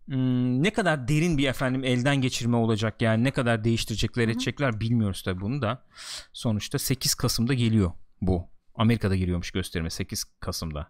Hmm, 0.06 0.62
ne 0.62 0.72
kadar 0.72 1.08
derin 1.08 1.38
bir 1.38 1.48
efendim 1.48 1.84
elden 1.84 2.16
geçirme 2.20 2.56
olacak 2.56 3.02
yani 3.02 3.24
ne 3.24 3.30
kadar 3.30 3.64
değiştirecekler 3.64 4.24
Hı 4.24 4.28
hı. 4.28 4.32
edecekler 4.32 4.80
bilmiyoruz 4.80 5.22
tabii 5.22 5.40
bunu 5.40 5.62
da. 5.62 5.84
Sonuçta 6.32 6.78
8 6.78 7.14
Kasım'da 7.14 7.54
geliyor 7.54 7.92
bu. 8.20 8.48
Amerika'da 8.74 9.16
giriyormuş 9.16 9.50
gösterime 9.50 9.90
8 9.90 10.24
Kasım'da. 10.24 10.88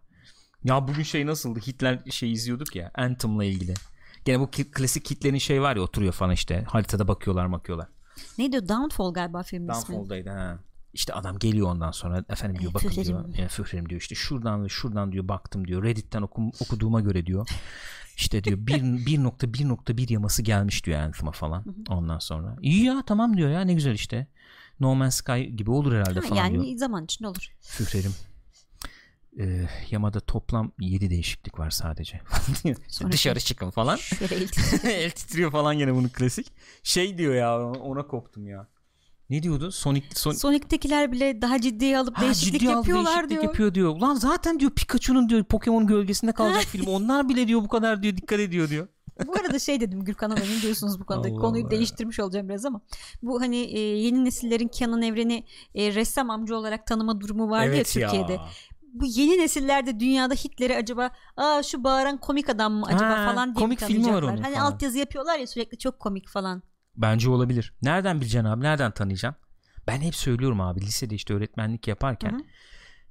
Ya 0.64 0.88
bugün 0.88 1.02
şey 1.02 1.26
nasıldı? 1.26 1.60
Hitler 1.60 2.02
şey 2.10 2.32
izliyorduk 2.32 2.76
ya 2.76 2.90
Anthem'la 2.94 3.44
ilgili. 3.44 3.74
Gene 4.24 4.40
bu 4.40 4.50
klasik 4.50 5.10
Hitler'in 5.10 5.38
şey 5.38 5.62
var 5.62 5.76
ya 5.76 5.82
oturuyor 5.82 6.12
falan 6.12 6.32
işte 6.32 6.64
haritada 6.68 7.08
bakıyorlar 7.08 7.52
bakıyorlar. 7.52 7.88
Neydi? 8.38 8.68
Downfall 8.68 9.12
galiba 9.12 9.42
filmin 9.42 9.68
ismi. 9.72 9.94
Downfall'daydı 9.94 10.30
ha. 10.30 10.58
İşte 10.92 11.14
adam 11.14 11.38
geliyor 11.38 11.68
ondan 11.68 11.90
sonra 11.90 12.24
efendim 12.28 12.60
diyor 12.60 12.74
bakın 12.74 12.88
Führer'im. 12.88 13.34
diyor. 13.34 13.46
E, 13.46 13.48
Führer'im 13.48 13.88
diyor 13.88 14.00
işte 14.00 14.14
şuradan 14.14 14.64
ve 14.64 14.68
şuradan 14.68 15.12
diyor 15.12 15.28
baktım 15.28 15.66
diyor. 15.66 15.82
Reddit'ten 15.82 16.22
okum, 16.22 16.50
okuduğuma 16.60 17.00
göre 17.00 17.26
diyor. 17.26 17.48
İşte 18.16 18.44
diyor 18.44 18.58
1.1.1 18.66 20.12
yaması 20.12 20.42
gelmiş 20.42 20.86
diyor 20.86 21.00
Anthem'a 21.00 21.32
falan. 21.32 21.64
Ondan 21.88 22.18
sonra. 22.18 22.56
İyi 22.60 22.84
ya 22.84 23.02
tamam 23.06 23.36
diyor 23.36 23.50
ya 23.50 23.60
ne 23.60 23.74
güzel 23.74 23.94
işte. 23.94 24.26
No 24.80 24.94
Man's 24.94 25.14
Sky 25.14 25.42
gibi 25.42 25.70
olur 25.70 25.92
herhalde 25.94 26.20
Ha, 26.20 26.26
falan 26.26 26.36
yani 26.44 26.64
diyor. 26.64 26.78
zaman 26.78 27.04
için 27.04 27.24
olur. 27.24 27.48
Führer'im. 27.60 28.14
E, 29.40 29.68
yamada 29.90 30.20
toplam 30.20 30.72
7 30.80 31.10
değişiklik 31.10 31.58
var 31.58 31.70
sadece. 31.70 32.20
Dışarı 33.12 33.40
çıkın 33.40 33.70
falan. 33.70 33.96
Şöyle 33.96 34.34
el- 34.84 35.10
titriyor 35.10 35.50
falan 35.50 35.78
gene 35.78 35.94
bunun 35.94 36.08
klasik. 36.08 36.52
Şey 36.82 37.18
diyor 37.18 37.34
ya 37.34 37.62
ona 37.70 38.06
koptum 38.06 38.46
ya. 38.48 38.68
Ne 39.30 39.42
diyordu? 39.42 39.72
Sonic, 39.72 40.06
Son- 40.14 40.32
Sonic'tekiler 40.32 41.12
bile 41.12 41.42
daha 41.42 41.60
ciddiye 41.60 41.98
alıp 41.98 42.16
Ha, 42.18 42.22
değişiklik 42.22 42.60
ciddi 42.60 42.72
al, 42.72 42.76
yapıyorlar 42.76 43.06
değişiklik 43.14 43.30
diyor. 43.30 43.44
yapıyor 43.44 43.74
diyor. 43.74 43.96
Lan 43.96 44.14
zaten 44.14 44.60
diyor 44.60 44.70
Pikachu'nun 44.70 45.28
diyor 45.28 45.44
Pokemon 45.44 45.86
gölgesinde 45.86 46.32
kalacak 46.32 46.62
film. 46.68 46.86
Onlar 46.86 47.28
bile 47.28 47.48
diyor 47.48 47.62
bu 47.62 47.68
kadar 47.68 48.02
diyor 48.02 48.16
dikkat 48.16 48.40
ediyor 48.40 48.68
diyor. 48.70 48.88
Bu 49.26 49.32
arada 49.32 49.58
şey 49.58 49.80
dedim 49.80 50.04
Gürkan 50.04 50.30
Hanım 50.30 50.44
ne 50.58 50.62
diyorsunuz 50.62 51.00
bu 51.00 51.04
konuda? 51.04 51.28
Allah 51.32 51.36
Konuyu 51.40 51.62
Allah 51.64 51.70
değiştirmiş 51.70 52.20
olacağım 52.20 52.48
biraz 52.48 52.64
ama. 52.64 52.80
Bu 53.22 53.40
hani 53.40 53.56
e, 53.56 53.78
yeni 53.80 54.24
nesillerin 54.24 54.70
Canon 54.78 55.02
Evren'i 55.02 55.44
e, 55.74 55.94
ressam 55.94 56.30
amca 56.30 56.54
olarak 56.54 56.86
tanıma 56.86 57.20
durumu 57.20 57.50
vardı 57.50 57.76
ya 57.76 57.82
Türkiye'de. 57.84 58.38
Bu 58.92 59.06
yeni 59.06 59.38
nesillerde 59.38 60.00
dünyada 60.00 60.34
Hitler'i 60.34 60.76
acaba 60.76 61.10
aa 61.36 61.62
şu 61.62 61.84
bağıran 61.84 62.18
komik 62.18 62.48
adam 62.48 62.72
mı 62.72 62.86
acaba 62.86 63.18
Ha, 63.18 63.32
falan 63.32 63.54
diye 63.54 63.62
komik 63.62 63.80
mi 63.82 63.86
filmi 63.86 64.12
var 64.12 64.22
onun 64.22 64.36
Hani 64.36 64.54
falan. 64.54 64.72
altyazı 64.72 64.98
yapıyorlar 64.98 65.38
ya 65.38 65.46
sürekli 65.46 65.78
çok 65.78 66.00
komik 66.00 66.28
falan. 66.28 66.62
Bence 66.96 67.30
olabilir. 67.30 67.74
Nereden 67.82 68.20
bileceksin 68.20 68.48
abi? 68.48 68.62
Nereden 68.62 68.90
tanıyacaksın? 68.92 69.42
Ben 69.86 70.00
hep 70.00 70.14
söylüyorum 70.14 70.60
abi 70.60 70.80
lisede 70.80 71.14
işte 71.14 71.34
öğretmenlik 71.34 71.88
yaparken 71.88 72.30
Hı 72.30 72.36
hı. 72.36 72.42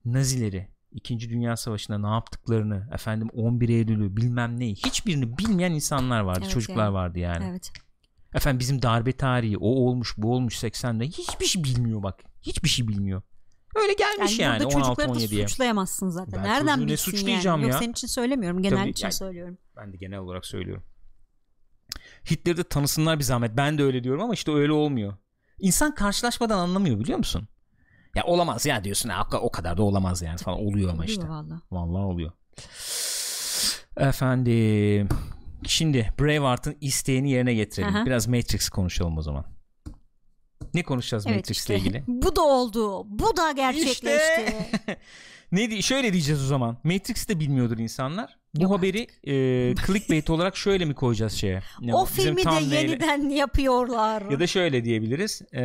Nazileri 0.06 0.68
2. 0.92 1.20
Dünya 1.30 1.58
Savaşı'nda 1.58 1.98
ne 1.98 2.08
yaptıklarını 2.14 2.90
efendim 2.94 3.30
11 3.34 3.70
Eylül'ü 3.70 4.18
bilmem 4.18 4.60
neyi 4.60 4.76
hiçbirini 4.76 5.38
bilmeyen 5.38 5.72
insanlar 5.72 6.22
vardı. 6.22 6.40
Evet 6.44 6.52
çocuklar 6.52 6.84
yani. 6.84 6.94
vardı 6.94 7.20
yani. 7.20 7.46
Evet. 7.50 7.72
Efendim 8.34 8.60
bizim 8.60 8.82
darbe 8.82 9.12
tarihi 9.12 9.58
o 9.58 9.68
olmuş 9.68 10.14
bu 10.18 10.34
olmuş 10.34 10.64
80'de 10.64 11.06
hiçbir 11.08 11.46
şey 11.46 11.64
bilmiyor 11.64 12.04
bak. 12.04 12.20
Hiçbir 12.42 12.70
şey 12.70 12.88
bilmiyor. 12.88 13.22
Öyle 13.76 13.94
gelmiş 13.94 14.40
Yani, 14.40 14.64
yani, 14.64 14.64
burada 14.74 14.80
çocukları 14.86 15.10
da 15.10 15.14
16-17'ye. 15.14 15.48
suçlayamazsın 15.48 16.10
zaten. 16.10 16.34
Ben 16.44 16.50
Nereden 16.50 16.74
çocuğu 16.74 16.88
ne 16.88 16.92
bilsin 16.92 17.12
suçlayacağım 17.12 17.60
yani? 17.62 17.68
Yok 17.70 17.74
ya? 17.74 17.80
senin 17.80 17.92
için 17.92 18.08
söylemiyorum. 18.08 18.62
Genel 18.62 18.78
Tabii, 18.78 18.90
için 18.90 19.06
yani- 19.06 19.14
söylüyorum. 19.14 19.58
Ben 19.78 19.94
de 19.94 19.98
genel 19.98 20.20
olarak 20.20 20.46
söylüyorum. 20.46 20.84
Hitler'i 22.32 22.58
de 22.58 22.64
tanısınlar 22.64 23.20
bir 23.20 23.24
zahmet. 23.24 23.58
Ben 23.58 23.78
de 23.78 23.84
öyle 23.84 24.04
diyorum 24.04 24.22
ama 24.22 24.34
işte 24.34 24.52
öyle 24.52 24.72
olmuyor. 24.72 25.14
İnsan 25.60 25.96
karşılaşmadan 25.96 26.58
anlamıyor 26.58 27.00
biliyor 27.00 27.18
musun? 27.18 27.48
Ya 28.16 28.24
olamaz 28.24 28.66
ya 28.66 28.84
diyorsun. 28.84 29.10
Ha, 29.10 29.28
o 29.42 29.52
kadar 29.52 29.78
da 29.78 29.84
olamaz 29.84 30.22
yani 30.22 30.38
falan. 30.38 30.60
Oluyor 30.60 30.92
ama 30.92 31.06
işte. 31.06 31.30
valla. 31.30 31.62
Vallahi 31.72 32.04
oluyor. 32.04 32.32
Efendim. 33.98 35.10
Şimdi 35.68 36.14
Braveheart'ın 36.20 36.78
isteğini 36.82 37.32
yerine 37.32 37.54
getirelim. 37.54 37.96
Aha. 37.96 38.06
Biraz 38.06 38.28
Matrix 38.28 38.70
konuşalım 38.70 39.18
o 39.18 39.22
zaman. 39.22 39.46
Ne 40.74 40.84
konuşacağız 40.84 41.28
Evet 41.28 41.36
Matrix'le 41.38 41.60
işte. 41.60 41.76
ilgili? 41.78 42.04
Bu 42.08 42.36
da 42.36 42.42
oldu. 42.42 43.04
Bu 43.10 43.38
da 43.38 43.52
gerçekleşti. 43.52 44.08
İşte. 44.08 44.98
ne 45.52 45.72
di- 45.72 45.84
şöyle 45.84 46.14
diyeceğiz 46.14 46.44
o 46.44 46.46
zaman. 46.46 46.78
Matrix'i 46.84 47.28
de 47.28 47.40
bilmiyordur 47.40 47.78
insanlar. 47.78 48.38
Bu 48.56 48.64
Yok 48.64 48.72
haberi 48.72 49.08
e, 49.24 49.34
clickbait 49.88 50.30
olarak 50.30 50.58
şöyle 50.58 50.86
mi 50.86 50.94
koyacağız 50.96 51.34
şeye? 51.34 51.62
Ne 51.82 51.96
o 51.96 52.06
filmi 52.06 52.38
de 52.38 52.42
thumbnail'e- 52.42 52.76
yeniden 52.76 53.30
yapıyorlar. 53.30 54.32
ya 54.32 54.40
da 54.40 54.48
şöyle 54.48 54.86
diyebiliriz. 54.86 55.42
E, 55.54 55.62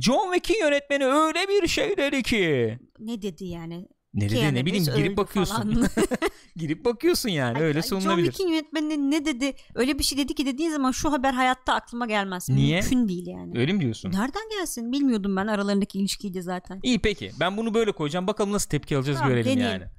John 0.00 0.32
Wick'in 0.34 0.60
yönetmeni 0.64 1.04
öyle 1.06 1.38
bir 1.48 1.66
şey 1.68 1.96
dedi 1.96 2.22
ki. 2.22 2.78
Ne 2.98 3.22
dedi 3.22 3.44
yani? 3.44 3.88
Ne 4.16 4.24
dedi 4.24 4.34
Keanu 4.34 4.54
ne 4.54 4.66
bileyim 4.66 4.84
girip 4.96 5.16
bakıyorsun. 5.16 5.86
girip 6.56 6.84
bakıyorsun 6.84 7.28
yani 7.28 7.58
öyle 7.58 7.82
John 7.82 8.00
sunulabilir. 8.00 8.26
Wick'in 8.26 8.48
yönetmeni 8.52 9.10
ne 9.10 9.24
dedi? 9.24 9.54
Öyle 9.74 9.98
bir 9.98 10.04
şey 10.04 10.18
dedi 10.18 10.34
ki 10.34 10.46
dediğin 10.46 10.70
zaman 10.70 10.90
şu 10.90 11.12
haber 11.12 11.32
hayatta 11.32 11.74
aklıma 11.74 12.06
gelmez. 12.06 12.48
Niye? 12.48 12.80
Mümkün 12.80 13.08
değil 13.08 13.26
yani. 13.26 13.58
Öyle 13.58 13.72
mi 13.72 13.80
diyorsun? 13.80 14.12
Nereden 14.12 14.48
gelsin? 14.58 14.92
Bilmiyordum 14.92 15.36
ben 15.36 15.46
aralarındaki 15.46 15.98
ilişkiydi 15.98 16.42
zaten. 16.42 16.80
İyi 16.82 16.98
peki. 16.98 17.32
Ben 17.40 17.56
bunu 17.56 17.74
böyle 17.74 17.92
koyacağım. 17.92 18.26
Bakalım 18.26 18.52
nasıl 18.52 18.70
tepki 18.70 18.96
alacağız 18.96 19.18
Tamam, 19.18 19.32
görelim 19.32 19.52
deneyelim. 19.52 19.80
yani. 19.80 19.90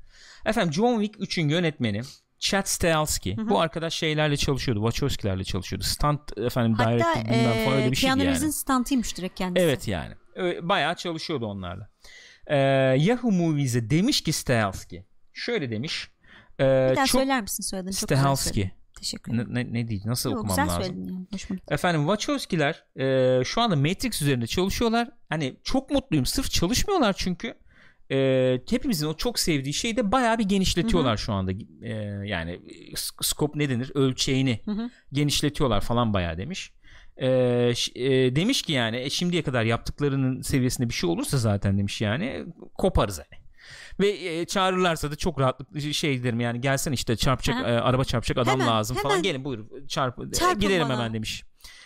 Efendim 0.46 0.74
John 0.74 1.02
Wick 1.02 1.20
3'ün 1.20 1.50
yönetmeni 1.50 2.02
Chad 2.40 2.66
Stahelski. 2.66 3.38
Bu 3.50 3.60
arkadaş 3.60 3.94
şeylerle 3.94 4.38
çalışıyordu. 4.38 4.80
Wachowski'lerle 4.80 5.44
çalışıyordu. 5.44 5.86
Stunt 5.86 6.38
efendim 6.38 6.74
Hatta 6.74 6.92
director 6.92 7.26
bilmem 7.26 7.66
falan 7.66 7.78
öyle 7.78 7.88
e, 7.88 7.92
bir 7.92 7.96
şeydi 7.96 8.08
Keanu 8.08 8.20
yani. 8.24 8.28
Reeves'in 8.28 8.50
stantıymış 8.50 9.18
direkt 9.18 9.38
kendisi. 9.38 9.66
Evet 9.66 9.88
yani. 9.88 10.14
Bayağı 10.62 10.96
çalışıyordu 10.96 11.46
onlarla. 11.46 11.90
Ee, 12.50 12.56
Yahoo 12.98 13.32
Movies'e 13.32 13.90
demiş 13.90 14.22
ki 14.22 14.34
Stahelski. 14.34 15.06
Şöyle 15.34 15.72
demiş. 15.72 16.12
Ee, 16.60 16.64
Bir 16.92 16.96
daha 16.96 17.06
çok 17.06 17.22
söyler 17.22 17.42
misin 17.42 17.64
soyadını? 17.64 17.94
Stahelski. 17.94 18.72
Teşekkür 19.00 19.34
ederim. 19.34 19.48
Ne, 19.54 19.66
ne, 19.66 19.74
ne 19.74 19.88
değil 19.88 20.02
nasıl 20.06 20.30
Yok, 20.32 20.40
okumam 20.40 20.58
güzel 20.66 20.80
lazım? 20.80 21.08
yani. 21.08 21.60
Efendim 21.70 22.02
Wachowski'ler 22.02 22.84
e, 23.00 23.44
şu 23.46 23.62
anda 23.62 23.76
Matrix 23.76 24.22
üzerinde 24.22 24.48
çalışıyorlar. 24.48 25.10
Hani 25.30 25.58
çok 25.64 25.92
mutluyum. 25.92 26.26
Sırf 26.26 26.52
çalışmıyorlar 26.52 27.14
çünkü. 27.18 27.54
E, 28.12 28.60
hepimizin 28.70 29.08
o 29.08 29.14
çok 29.14 29.40
sevdiği 29.40 29.74
şeyi 29.74 29.98
de 29.98 30.12
bayağı 30.12 30.40
bir 30.40 30.44
genişletiyorlar 30.44 31.18
şu 31.18 31.34
anda. 31.34 31.52
E, 31.82 31.90
yani 32.28 32.60
sk- 32.94 33.24
scope 33.26 33.60
ne 33.60 33.70
denir? 33.70 33.92
Ölçeğini 33.96 34.60
Hı 34.66 34.72
hı. 34.72 34.90
genişletiyorlar 35.14 35.82
falan 35.82 36.14
bayağı 36.14 36.38
demiş. 36.38 36.74
E, 37.18 37.28
e, 37.96 38.36
demiş 38.36 38.62
ki 38.62 38.72
yani 38.74 38.98
e, 38.98 39.10
şimdiye 39.10 39.44
kadar 39.44 39.64
yaptıklarının 39.64 40.42
seviyesinde 40.42 40.90
bir 40.90 40.94
şey 40.94 41.10
olursa 41.10 41.38
zaten 41.38 41.78
demiş 41.78 42.02
yani 42.02 42.46
koparız 42.78 43.20
hani. 43.20 43.48
Ve 44.00 44.10
e, 44.10 44.46
çağırırlarsa 44.46 45.12
da 45.12 45.16
çok 45.16 45.40
rahatlıkla 45.40 45.80
şey 45.80 46.24
derim 46.24 46.40
yani 46.40 46.62
gelsen 46.62 46.92
işte 46.92 47.16
çarpacak 47.16 47.56
e, 47.62 47.66
araba 47.66 48.04
çarpacak 48.04 48.38
adam 48.38 48.54
Hemen, 48.54 48.68
lazım 48.68 48.98
falan 48.98 49.12
hemen. 49.12 49.24
gelin 49.24 49.44
buyur 49.44 49.66
çarp 49.88 50.20
e, 50.20 50.32
Çarpın 50.32 50.60
gidelim 50.60 50.90
bana. 50.90 50.94
hemen 50.98 51.14
demiş. 51.14 51.44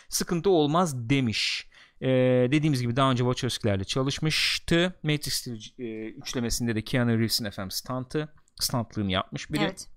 Sıkıntı 0.10 0.50
olmaz 0.50 1.10
demiş. 1.10 1.68
E, 2.02 2.08
dediğimiz 2.52 2.82
gibi 2.82 2.96
daha 2.96 3.12
önce 3.12 3.24
Wachowski'lerle 3.24 3.84
çalışmıştı. 3.84 5.00
Matrix 5.04 5.48
e, 5.80 5.84
üçlemesinde 6.06 6.76
de 6.76 6.82
Keanu 6.82 7.12
Reeves'in 7.12 7.46
efendim 7.46 7.72
stunt'ı 7.72 8.28
stuntlığını 8.60 9.12
yapmış 9.12 9.52
biri. 9.52 9.64
Evet. 9.64 9.88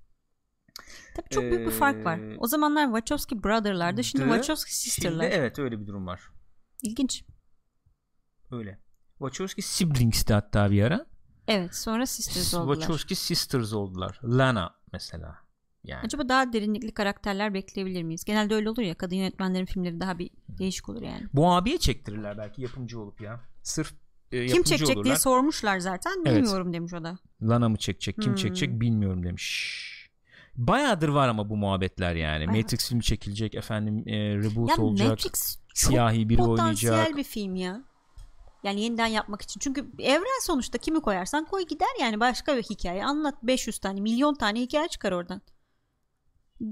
Tabii 1.14 1.28
çok 1.30 1.42
büyük 1.44 1.66
bir 1.66 1.70
fark 1.72 2.04
var. 2.04 2.20
O 2.38 2.46
zamanlar 2.46 2.84
Wachowski 2.86 3.44
Brother'lardı. 3.44 4.04
Şimdi 4.04 4.24
dı- 4.24 4.28
Wachowski 4.28 4.70
Şimdi 4.74 4.90
Sister'lar. 4.90 5.24
evet 5.30 5.58
öyle 5.58 5.80
bir 5.80 5.86
durum 5.86 6.06
var. 6.06 6.20
İlginç. 6.82 7.24
Öyle. 8.50 8.78
Wachowski 9.18 9.62
Siblings'ti 9.62 10.34
hatta 10.34 10.70
bir 10.70 10.82
ara. 10.82 11.06
Evet. 11.48 11.74
Sonra 11.76 12.06
Sisters 12.06 12.54
oldular. 12.54 12.74
Wachowski 12.74 13.14
Sisters 13.14 13.72
oldular. 13.72 14.20
Lana 14.24 14.74
mesela. 14.92 15.38
Yani. 15.84 16.00
Acaba 16.04 16.28
daha 16.28 16.52
derinlikli 16.52 16.94
karakterler 16.94 17.54
bekleyebilir 17.54 18.02
miyiz? 18.02 18.24
Genelde 18.24 18.54
öyle 18.54 18.70
olur 18.70 18.82
ya. 18.82 18.94
Kadın 18.94 19.16
yönetmenlerin 19.16 19.64
filmleri 19.66 20.00
daha 20.00 20.18
bir 20.18 20.30
değişik 20.48 20.88
olur 20.88 21.02
yani. 21.02 21.22
Bu 21.32 21.52
abiye 21.52 21.78
çektirirler 21.78 22.38
belki 22.38 22.62
yapımcı 22.62 23.00
olup 23.00 23.20
ya. 23.20 23.40
Sırf 23.62 23.92
e, 24.32 24.36
yapımcı 24.36 24.54
Kim 24.54 24.62
çekecek 24.62 24.88
olurlar. 24.96 25.04
diye 25.04 25.16
sormuşlar 25.16 25.78
zaten. 25.78 26.12
Evet. 26.26 26.36
Bilmiyorum 26.36 26.72
demiş 26.72 26.92
o 26.94 27.04
da. 27.04 27.18
Lana 27.42 27.68
mı 27.68 27.76
çekecek 27.76 28.16
kim 28.16 28.26
Hmm. 28.32 28.34
çekecek 28.34 28.80
bilmiyorum 28.80 29.22
demiş. 29.24 29.90
Bayağıdır 30.56 31.08
var 31.08 31.28
ama 31.28 31.50
bu 31.50 31.56
muhabbetler 31.56 32.14
yani. 32.14 32.48
Bayağı. 32.48 32.62
Matrix 32.62 32.88
filmi 32.88 33.02
çekilecek 33.02 33.54
efendim 33.54 34.08
e, 34.08 34.36
reboot 34.36 34.70
Ya 34.70 34.76
olacak. 34.76 35.08
Matrix 35.08 35.58
siyahi 35.74 36.28
biri 36.28 36.38
potansiyel 36.38 36.94
oynayacak. 36.94 37.16
bir 37.16 37.24
film 37.24 37.54
ya. 37.54 37.82
Yani 38.62 38.80
yeniden 38.80 39.06
yapmak 39.06 39.42
için. 39.42 39.60
Çünkü 39.60 39.86
evren 39.98 40.42
sonuçta 40.42 40.78
kimi 40.78 41.00
koyarsan 41.00 41.44
koy 41.44 41.66
gider 41.66 41.88
yani 42.00 42.20
başka 42.20 42.56
bir 42.56 42.62
hikaye. 42.62 43.04
Anlat 43.04 43.34
500 43.42 43.78
tane 43.78 44.00
milyon 44.00 44.34
tane 44.34 44.60
hikaye 44.60 44.88
çıkar 44.88 45.12
oradan. 45.12 45.42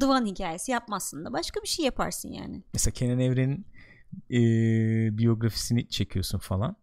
Divan 0.00 0.26
hikayesi 0.26 0.72
yapmazsın 0.72 1.24
da 1.24 1.32
başka 1.32 1.62
bir 1.62 1.68
şey 1.68 1.84
yaparsın 1.84 2.28
yani. 2.28 2.62
Mesela 2.74 2.94
Kenan 2.94 3.18
Evren'in 3.18 3.66
e, 4.30 4.38
biyografisini 5.18 5.88
çekiyorsun 5.88 6.38
falan. 6.38 6.76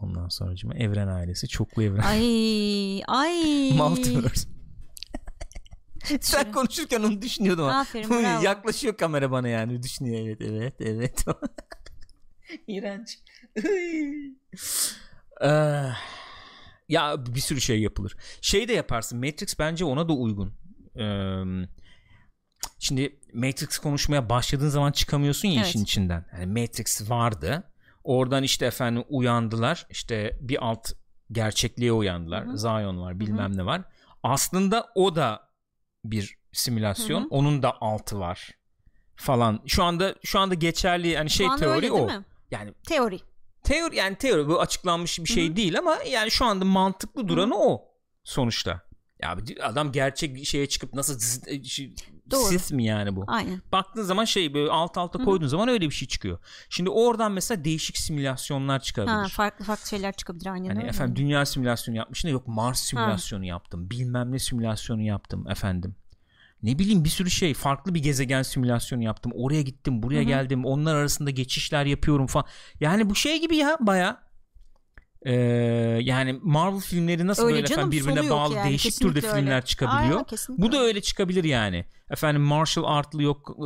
Ondan 0.00 0.28
sonra 0.28 0.54
Evren 0.74 1.08
ailesi 1.08 1.48
çoklu 1.48 1.82
evren. 1.82 2.02
Ay 2.02 3.02
ay. 3.06 3.72
Multiverse. 3.76 4.57
Sen 6.20 6.52
konuşurken 6.52 7.02
onu 7.02 7.22
düşünüyordum. 7.22 7.68
Aferin 7.68 8.10
bravo. 8.10 8.42
Yaklaşıyor 8.42 8.96
kamera 8.96 9.30
bana 9.30 9.48
yani 9.48 9.82
düşünüyor 9.82 10.26
evet 10.26 10.40
evet 10.40 10.74
evet. 10.80 11.24
İğrenç. 12.66 13.18
Ah. 15.40 15.96
ya 16.88 17.26
bir 17.34 17.40
sürü 17.40 17.60
şey 17.60 17.80
yapılır. 17.80 18.16
Şey 18.40 18.68
de 18.68 18.72
yaparsın. 18.72 19.18
Matrix 19.18 19.58
bence 19.58 19.84
ona 19.84 20.08
da 20.08 20.12
uygun. 20.12 20.52
Şimdi 22.78 23.18
Matrix 23.34 23.78
konuşmaya 23.78 24.30
başladığın 24.30 24.68
zaman 24.68 24.92
çıkamıyorsun 24.92 25.48
ya 25.48 25.60
Evet. 25.60 25.68
işin 25.68 25.82
içinden. 25.82 26.24
Yani 26.32 26.60
Matrix 26.60 27.10
vardı. 27.10 27.72
Oradan 28.04 28.42
işte 28.42 28.66
efendim 28.66 29.04
uyandılar. 29.08 29.86
İşte 29.90 30.38
bir 30.40 30.66
alt 30.66 30.92
gerçekliğe 31.32 31.92
uyandılar. 31.92 32.46
Hı 32.46 32.50
hı. 32.50 32.58
Zion 32.58 33.00
var, 33.00 33.20
bilmem 33.20 33.56
ne 33.56 33.66
var. 33.66 33.82
Aslında 34.22 34.86
o 34.94 35.16
da 35.16 35.47
bir 36.10 36.38
simülasyon. 36.52 37.20
Hı 37.20 37.24
hı. 37.24 37.28
Onun 37.30 37.62
da 37.62 37.80
altı 37.80 38.18
var 38.18 38.50
falan. 39.16 39.60
Şu 39.66 39.82
anda 39.84 40.14
şu 40.24 40.38
anda 40.38 40.54
geçerli 40.54 41.08
yani 41.08 41.30
şey 41.30 41.46
teori 41.58 41.70
öyle 41.70 41.92
o. 41.92 42.10
Yani 42.50 42.74
Teori. 42.88 43.20
teori 43.64 43.96
yani 43.96 44.16
teori 44.16 44.48
bu 44.48 44.60
açıklanmış 44.60 45.18
bir 45.18 45.28
şey 45.28 45.56
değil 45.56 45.78
ama 45.78 45.96
yani 46.10 46.30
şu 46.30 46.44
anda 46.44 46.64
mantıklı 46.64 47.28
duranı 47.28 47.54
o 47.58 47.84
sonuçta. 48.24 48.87
Ya 49.22 49.36
adam 49.62 49.92
gerçek 49.92 50.46
şeye 50.46 50.66
çıkıp 50.66 50.94
nasıl 50.94 51.20
şey- 51.64 51.94
Doğru. 52.30 52.58
Sith 52.58 52.72
mi 52.72 52.84
yani 52.84 53.16
bu? 53.16 53.24
Aynen. 53.26 53.62
Baktığın 53.72 54.02
zaman 54.02 54.24
şey 54.24 54.54
böyle 54.54 54.70
alt 54.70 54.98
alta 54.98 55.18
koyduğun 55.18 55.46
zaman 55.46 55.68
öyle 55.68 55.86
bir 55.86 55.94
şey 55.94 56.08
çıkıyor. 56.08 56.38
Şimdi 56.68 56.90
oradan 56.90 57.32
mesela 57.32 57.64
değişik 57.64 57.98
simülasyonlar 57.98 58.80
çıkabilir. 58.80 59.12
Ha, 59.12 59.26
farklı 59.28 59.64
farklı 59.64 59.88
şeyler 59.88 60.12
çıkabilir 60.12 60.46
aynen 60.46 60.68
Hani 60.76 60.88
efendim 60.88 61.16
dünya 61.16 61.46
simülasyonu 61.46 61.96
yapmışsın 61.96 62.28
da 62.28 62.32
yok 62.32 62.48
Mars 62.48 62.80
simülasyonu 62.80 63.44
yaptım. 63.44 63.90
Bilmem 63.90 64.32
ne 64.32 64.38
simülasyonu 64.38 65.02
yaptım 65.02 65.50
efendim. 65.50 65.94
Ne 66.62 66.78
bileyim 66.78 67.04
bir 67.04 67.08
sürü 67.08 67.30
şey 67.30 67.54
farklı 67.54 67.94
bir 67.94 68.02
gezegen 68.02 68.42
simülasyonu 68.42 69.02
yaptım. 69.02 69.32
Oraya 69.34 69.62
gittim, 69.62 70.02
buraya 70.02 70.20
Hı 70.20 70.24
hı. 70.24 70.28
geldim. 70.28 70.64
Onlar 70.64 70.94
arasında 70.94 71.30
geçişler 71.30 71.86
yapıyorum 71.86 72.26
falan. 72.26 72.46
Yani 72.80 73.10
bu 73.10 73.14
şey 73.14 73.40
gibi 73.40 73.56
ya 73.56 73.76
baya 73.80 74.27
yani 76.04 76.40
Marvel 76.42 76.80
filmleri 76.80 77.26
nasıl 77.26 77.44
Öyle 77.44 77.54
böyle 77.54 77.66
canım, 77.66 77.80
efendim 77.80 78.00
birbirine 78.00 78.30
bağlı 78.30 78.54
yani, 78.54 78.68
değişik 78.68 79.00
türde 79.00 79.26
öyle. 79.26 79.36
filmler 79.36 79.64
çıkabiliyor. 79.64 80.16
Aynen, 80.16 80.62
Bu 80.62 80.72
da 80.72 80.76
öyle. 80.76 80.86
öyle 80.86 81.00
çıkabilir 81.00 81.44
yani. 81.44 81.84
Efendim 82.10 82.42
martial 82.42 82.84
artlı 82.84 83.22
yok 83.22 83.56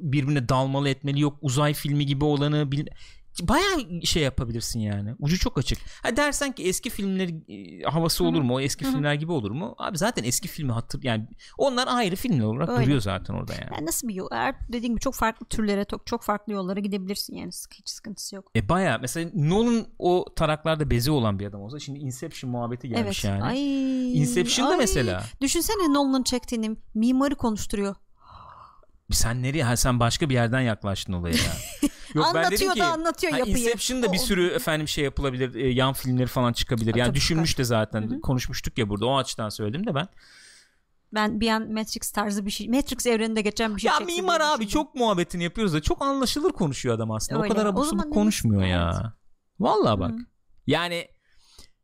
birbirine 0.00 0.48
dalmalı 0.48 0.88
etmeli 0.88 1.20
yok 1.20 1.38
uzay 1.40 1.74
filmi 1.74 2.06
gibi 2.06 2.24
olanı 2.24 2.72
bil... 2.72 2.86
Bayağı 3.40 4.02
şey 4.04 4.22
yapabilirsin 4.22 4.80
yani. 4.80 5.14
Ucu 5.18 5.38
çok 5.38 5.58
açık. 5.58 5.78
Ha 6.02 6.16
dersen 6.16 6.52
ki 6.52 6.64
eski 6.64 6.90
filmler 6.90 7.28
e, 7.28 7.82
havası 7.82 8.24
olur 8.24 8.42
mu? 8.42 8.54
O 8.54 8.60
eski 8.60 8.84
filmler 8.84 9.14
gibi 9.14 9.32
olur 9.32 9.50
mu? 9.50 9.74
Abi 9.78 9.98
zaten 9.98 10.24
eski 10.24 10.48
filmi 10.48 10.72
hatır 10.72 11.02
yani 11.02 11.28
onlar 11.58 11.88
ayrı 11.90 12.16
filmler 12.16 12.44
olarak 12.44 12.68
Öyle. 12.68 12.84
duruyor 12.84 13.00
zaten 13.00 13.34
orada 13.34 13.52
yani. 13.52 13.68
Yani 13.74 13.86
nasıl 13.86 14.08
bir 14.08 14.14
yol? 14.14 14.28
Eğer 14.32 14.54
dediğim 14.68 14.94
gibi 14.94 15.00
çok 15.00 15.14
farklı 15.14 15.46
türlere, 15.46 15.84
çok, 16.06 16.22
farklı 16.22 16.52
yollara 16.52 16.80
gidebilirsin 16.80 17.36
yani. 17.36 17.50
Hiç 17.74 17.88
sıkıntısı 17.88 18.36
yok. 18.36 18.50
E 18.56 18.68
baya 18.68 18.98
mesela 18.98 19.30
Nolan 19.34 19.86
o 19.98 20.26
taraklarda 20.36 20.90
bezi 20.90 21.10
olan 21.10 21.38
bir 21.38 21.46
adam 21.46 21.60
olsa 21.60 21.78
şimdi 21.78 21.98
Inception 21.98 22.50
muhabbeti 22.50 22.88
gelmiş 22.88 23.24
evet. 23.24 23.34
yani. 23.34 23.42
Ay, 23.42 24.18
Inception'da 24.18 24.72
ay. 24.72 24.78
mesela. 24.78 25.22
Düşünsene 25.40 25.94
Nolan'ın 25.94 26.22
çektiğini 26.22 26.76
mimarı 26.94 27.34
konuşturuyor. 27.34 27.96
Sen 29.10 29.42
nereye? 29.42 29.64
Ha, 29.64 29.76
sen 29.76 30.00
başka 30.00 30.28
bir 30.28 30.34
yerden 30.34 30.60
yaklaştın 30.60 31.12
olaya 31.12 31.34
ya. 31.34 31.52
Yok, 32.14 32.26
anlatıyor 32.26 32.74
ki, 32.74 32.80
da 32.80 32.86
anlatıyor 32.86 33.32
yapıyı. 33.32 33.56
Inception'da 33.58 34.12
bir 34.12 34.18
sürü 34.18 34.46
efendim 34.46 34.88
şey 34.88 35.04
yapılabilir. 35.04 35.54
e, 35.54 35.68
yan 35.68 35.92
filmleri 35.92 36.26
falan 36.26 36.52
çıkabilir. 36.52 36.94
Yani 36.94 37.06
tabii 37.08 37.16
düşünmüş 37.16 37.58
de 37.58 37.64
zaten. 37.64 38.20
Konuşmuştuk 38.20 38.78
ya 38.78 38.88
burada. 38.88 39.06
O 39.06 39.16
açıdan 39.16 39.48
söyledim 39.48 39.86
de 39.86 39.94
ben. 39.94 40.08
Ben 41.14 41.40
bir 41.40 41.48
an 41.48 41.72
Matrix 41.72 42.10
tarzı 42.10 42.46
bir 42.46 42.50
şey, 42.50 42.68
Matrix 42.68 43.06
evreninde 43.06 43.40
geçen 43.40 43.76
bir 43.76 43.80
şey 43.80 43.90
ya 43.90 44.00
mimar 44.00 44.40
abi 44.40 44.68
çok 44.68 44.94
muhabbetini 44.94 45.44
yapıyoruz 45.44 45.74
da 45.74 45.82
çok 45.82 46.02
anlaşılır 46.02 46.52
konuşuyor 46.52 46.94
adam 46.94 47.10
aslında. 47.10 47.42
Öyle. 47.42 47.52
O 47.52 47.56
kadar 47.56 47.66
abuk 47.66 47.86
sabuk 47.86 48.12
konuşmuyor 48.12 48.62
iyisi- 48.62 48.70
ya. 48.70 49.14
Vallahi 49.60 50.00
bak. 50.00 50.10
Hı. 50.10 50.16
Yani 50.66 51.08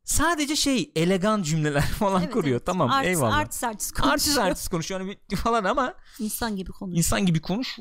sadece 0.04 0.56
şey 0.56 0.92
elegan 0.96 1.42
cümleler 1.42 1.80
falan 1.98 2.22
Evet, 2.22 2.32
kuruyor. 2.32 2.56
evet. 2.56 2.66
Tamam 2.66 2.90
Artist, 2.90 3.08
eyvallah. 3.16 3.36
Artist 3.36 3.64
artist 3.64 3.92
konuşuyor. 3.92 4.12
Artist 4.14 4.38
artist 4.38 4.68
konuşuyor 4.70 5.14
falan 5.36 5.64
ama 5.64 5.94
İnsan 6.18 6.56
gibi 6.56 6.70
konuşuyor. 6.72 6.98
insan 6.98 7.26
gibi 7.26 7.40
konuş. 7.40 7.78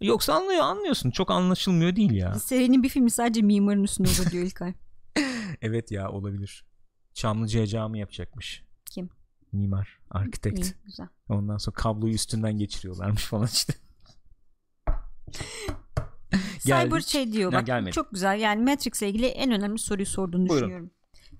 Yoksa 0.00 0.34
anlıyor 0.34 0.60
anlıyorsun. 0.60 1.10
Çok 1.10 1.30
anlaşılmıyor 1.30 1.96
değil 1.96 2.10
ya. 2.12 2.34
Serinin 2.34 2.82
bir 2.82 2.88
filmi 2.88 3.10
sadece 3.10 3.42
mimarın 3.42 3.84
üstünde 3.84 4.08
olur 4.08 4.30
diyor 4.30 4.44
İlkay. 4.44 4.74
Evet 5.62 5.90
ya 5.92 6.10
olabilir. 6.10 6.64
Çamlıca'ya 7.14 7.66
cami 7.66 7.98
yapacakmış. 7.98 8.62
Kim? 8.90 9.10
Mimar, 9.52 9.98
arkitekt. 10.10 10.58
İyi, 10.58 10.74
güzel. 10.84 11.06
Ondan 11.28 11.58
sonra 11.58 11.74
kabloyu 11.74 12.14
üstünden 12.14 12.58
geçiriyorlarmış 12.58 13.24
falan 13.24 13.46
işte. 13.46 13.74
Cyber 16.60 17.00
şey 17.00 17.32
diyor 17.32 17.52
bak 17.52 17.66
gelmedi. 17.66 17.92
çok 17.94 18.10
güzel 18.10 18.40
yani 18.40 18.62
Matrix'le 18.70 19.02
ilgili 19.02 19.26
en 19.26 19.50
önemli 19.50 19.78
soruyu 19.78 20.06
sorduğunu 20.06 20.48
Buyurun. 20.48 20.56
düşünüyorum. 20.56 20.90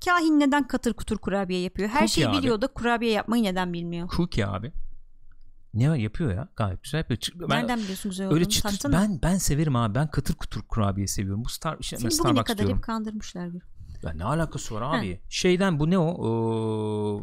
Kahin 0.04 0.40
neden 0.40 0.66
katır 0.66 0.92
kutur 0.94 1.18
kurabiye 1.18 1.60
yapıyor? 1.60 1.88
Her 1.88 1.98
Cookie 1.98 2.08
şeyi 2.14 2.28
abi. 2.28 2.38
biliyor 2.38 2.60
da 2.60 2.66
kurabiye 2.66 3.12
yapmayı 3.12 3.42
neden 3.42 3.72
bilmiyor? 3.72 4.08
Cookie 4.16 4.44
abi. 4.46 4.72
Ne 5.74 5.90
var 5.90 5.96
yapıyor 5.96 6.34
ya? 6.34 6.48
Gayet 6.56 6.82
güzel 6.82 6.98
yapıyor. 6.98 7.20
Çık- 7.20 7.40
Ben 7.40 7.48
Nereden 7.48 7.78
biliyorsun 7.78 8.10
güzel 8.10 8.26
olduğunu? 8.26 8.38
öyle 8.38 8.48
çıtır 8.48 8.92
ben 8.92 9.22
ben 9.22 9.38
severim 9.38 9.76
abi. 9.76 9.94
Ben 9.94 10.10
katır 10.10 10.34
kutur 10.34 10.62
kurabiye 10.62 11.06
seviyorum. 11.06 11.44
Bu 11.44 11.48
Star 11.48 11.76
işte 11.80 11.96
Seni 11.96 12.10
bugüne 12.18 12.44
kadar 12.44 12.58
diyorum. 12.58 12.76
hep 12.76 12.84
kandırmışlar. 12.84 13.48
Ya 14.02 14.12
ne 14.12 14.24
alakası 14.24 14.74
var 14.74 14.98
abi? 14.98 15.20
Şeyden 15.28 15.80
bu 15.80 15.90
ne 15.90 15.98
o? 15.98 17.22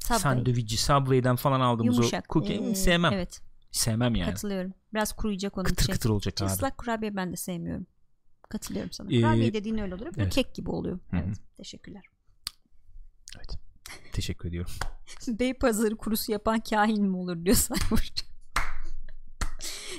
Subway. 0.00 0.18
sandviçi 0.18 0.76
Subway'den 0.82 1.36
falan 1.36 1.60
aldığımız 1.60 1.96
Yumuşak. 1.96 2.24
o 2.36 2.40
cookie 2.40 2.70
Ee, 2.70 2.74
sevmem. 2.74 3.12
Evet 3.12 3.40
Sevmem 3.70 4.14
yani. 4.14 4.30
katılıyorum. 4.30 4.74
Biraz 4.94 5.12
kuruyacak 5.12 5.58
onun 5.58 5.64
Kıtır 5.64 5.82
için. 5.84 5.92
kıtır 5.92 6.10
olacak 6.10 6.42
abi. 6.42 6.50
Islak 6.50 6.78
kurabiye 6.78 7.16
ben 7.16 7.32
de 7.32 7.36
sevmiyorum. 7.36 7.86
Katılıyorum 8.48 8.92
sana. 8.92 9.12
Ee, 9.12 9.20
kurabiye 9.20 9.52
dediğin 9.54 9.78
öyle 9.78 9.94
olur. 9.94 10.06
Evet. 10.16 10.34
kek 10.34 10.54
gibi 10.54 10.70
oluyor. 10.70 10.98
Hı 11.10 11.16
hı. 11.16 11.20
Evet. 11.26 11.36
Teşekkürler. 11.56 12.02
Evet. 13.36 13.58
Teşekkür 14.12 14.48
ediyorum. 14.48 14.72
Bey 15.28 15.54
pazarı 15.54 15.96
kurusu 15.96 16.32
yapan 16.32 16.60
kahin 16.60 17.04
mi 17.04 17.16
olur 17.16 17.44
diyor 17.44 17.56
Cyber. 17.56 18.12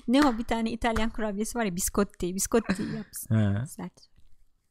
ne 0.07 0.27
o 0.27 0.37
bir 0.37 0.43
tane 0.43 0.71
İtalyan 0.71 1.09
kurabiyesi 1.09 1.57
var 1.57 1.65
ya 1.65 1.75
biscotti. 1.75 2.35
Biscotti 2.35 2.83
yapsın. 2.95 3.35
Ha, 3.35 3.65
Sert. 3.65 3.93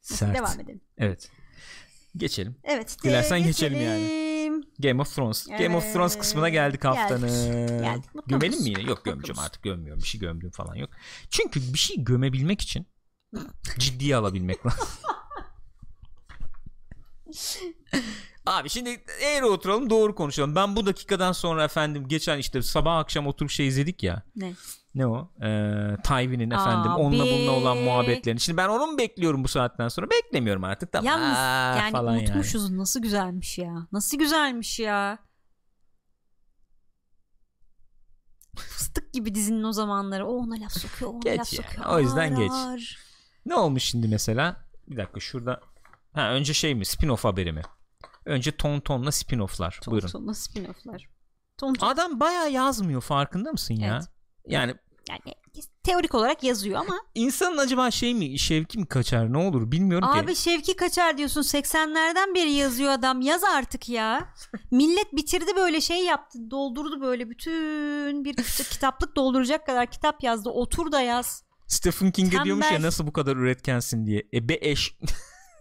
Sert. 0.00 0.36
Devam 0.36 0.60
edelim. 0.60 0.80
Evet. 0.98 1.30
Geçelim. 2.16 2.56
Evet. 2.64 2.96
Dilersen 3.04 3.36
e, 3.36 3.40
geçelim 3.40 3.82
yani. 3.82 4.00
geçelim. 4.02 4.24
Game 4.78 5.02
of 5.02 5.14
Thrones. 5.14 5.46
Game 5.46 5.76
of 5.76 5.92
Thrones 5.92 6.18
kısmına 6.18 6.48
geldik 6.48 6.84
haftanın. 6.84 7.28
Geldik. 7.28 7.68
Geldik. 7.84 8.10
Gömelim 8.26 8.62
mi 8.62 8.68
yine? 8.68 8.80
Yok 8.82 8.88
Mutlu 8.90 9.04
gömeceğim 9.04 9.34
musun? 9.36 9.44
artık 9.44 9.62
gömmüyorum. 9.62 10.02
Bir 10.02 10.06
şey 10.06 10.20
gömdüğüm 10.20 10.50
falan 10.50 10.74
yok. 10.74 10.90
Çünkü 11.30 11.60
bir 11.72 11.78
şey 11.78 12.04
gömebilmek 12.04 12.60
için 12.60 12.86
ciddiye 13.78 14.16
alabilmek 14.16 14.66
lazım. 14.66 14.88
Abi 18.46 18.68
şimdi 18.70 19.04
eğri 19.22 19.44
oturalım 19.44 19.90
doğru 19.90 20.14
konuşalım. 20.14 20.54
Ben 20.54 20.76
bu 20.76 20.86
dakikadan 20.86 21.32
sonra 21.32 21.64
efendim 21.64 22.08
geçen 22.08 22.38
işte 22.38 22.62
sabah 22.62 22.98
akşam 22.98 23.26
oturup 23.26 23.50
şey 23.50 23.66
izledik 23.66 24.02
ya. 24.02 24.22
Ne? 24.36 24.52
Ne 24.94 25.06
o? 25.06 25.30
Ee, 25.42 25.96
Tywin'in 26.04 26.50
efendim 26.50 26.90
Abi. 26.90 27.00
onunla 27.02 27.24
bununla 27.24 27.50
olan 27.50 27.78
muhabbetlerini. 27.78 28.40
Şimdi 28.40 28.56
ben 28.56 28.68
onu 28.68 28.86
mu 28.86 28.98
bekliyorum 28.98 29.44
bu 29.44 29.48
saatten 29.48 29.88
sonra? 29.88 30.06
Beklemiyorum 30.10 30.64
artık. 30.64 30.92
Tamam. 30.92 31.06
Yalnız 31.06 31.38
Aa, 31.38 31.76
yani 31.76 31.92
falan 31.92 32.14
unutmuşuz 32.14 32.70
nasıl 32.70 33.02
güzelmiş 33.02 33.58
ya. 33.58 33.86
Nasıl 33.92 34.18
güzelmiş 34.18 34.78
ya. 34.80 35.18
Fıstık 38.56 39.12
gibi 39.14 39.34
dizinin 39.34 39.62
o 39.64 39.72
zamanları. 39.72 40.26
O 40.26 40.32
ona 40.34 40.54
laf 40.60 40.72
sokuyor, 40.72 41.10
o 41.10 41.14
ona 41.14 41.22
Geç 41.22 41.38
laf 41.38 41.52
yani. 41.52 41.66
sokuyor. 41.68 41.96
O 41.96 42.00
yüzden 42.00 42.34
Ağır 42.34 42.76
geç. 42.76 42.96
Ne 43.46 43.54
olmuş 43.54 43.82
şimdi 43.82 44.08
mesela? 44.08 44.56
Bir 44.88 44.96
dakika 44.96 45.20
şurada. 45.20 45.60
Ha 46.12 46.30
önce 46.30 46.54
şey 46.54 46.74
mi? 46.74 46.84
Spin-off 46.84 47.22
haberi 47.28 47.52
mi? 47.52 47.62
Önce 48.26 48.52
ton 48.56 48.80
tonla 48.80 49.10
spin-off'lar. 49.10 49.86
Buyurun. 49.86 50.08
Tonton'la 50.08 50.32
spin-off'lar. 50.32 51.04
Tonton 51.58 51.86
Adam 51.86 52.20
bayağı 52.20 52.50
yazmıyor 52.50 53.00
farkında 53.00 53.52
mısın 53.52 53.74
ya? 53.74 53.94
Evet. 53.94 54.08
Yani 54.46 54.74
yani 55.08 55.20
teorik 55.82 56.14
olarak 56.14 56.42
yazıyor 56.42 56.80
ama 56.80 56.94
insanın 57.14 57.58
acaba 57.58 57.90
şey 57.90 58.14
mi 58.14 58.38
şevki 58.38 58.78
mi 58.78 58.86
kaçar 58.86 59.32
ne 59.32 59.38
olur 59.38 59.72
bilmiyorum 59.72 60.08
abi 60.08 60.34
ki. 60.34 60.40
Şevki 60.42 60.76
Kaçar 60.76 61.18
diyorsun 61.18 61.42
80'lerden 61.42 62.34
beri 62.34 62.52
yazıyor 62.52 62.92
adam 62.92 63.20
yaz 63.20 63.44
artık 63.44 63.88
ya. 63.88 64.34
Millet 64.70 65.12
bitirdi 65.12 65.56
böyle 65.56 65.80
şey 65.80 66.04
yaptı 66.04 66.50
doldurdu 66.50 67.00
böyle 67.00 67.30
bütün 67.30 68.24
bir 68.24 68.36
kit- 68.36 68.68
kitaplık 68.70 69.16
dolduracak 69.16 69.66
kadar 69.66 69.86
kitap 69.90 70.22
yazdı 70.22 70.50
otur 70.50 70.92
da 70.92 71.00
yaz. 71.00 71.44
Stephen 71.66 72.10
King'e 72.10 72.44
diyormuş 72.44 72.70
ya 72.70 72.82
nasıl 72.82 73.06
bu 73.06 73.12
kadar 73.12 73.36
üretkensin 73.36 74.06
diye. 74.06 74.22
E 74.34 74.48
be 74.48 74.58
eş. 74.60 74.94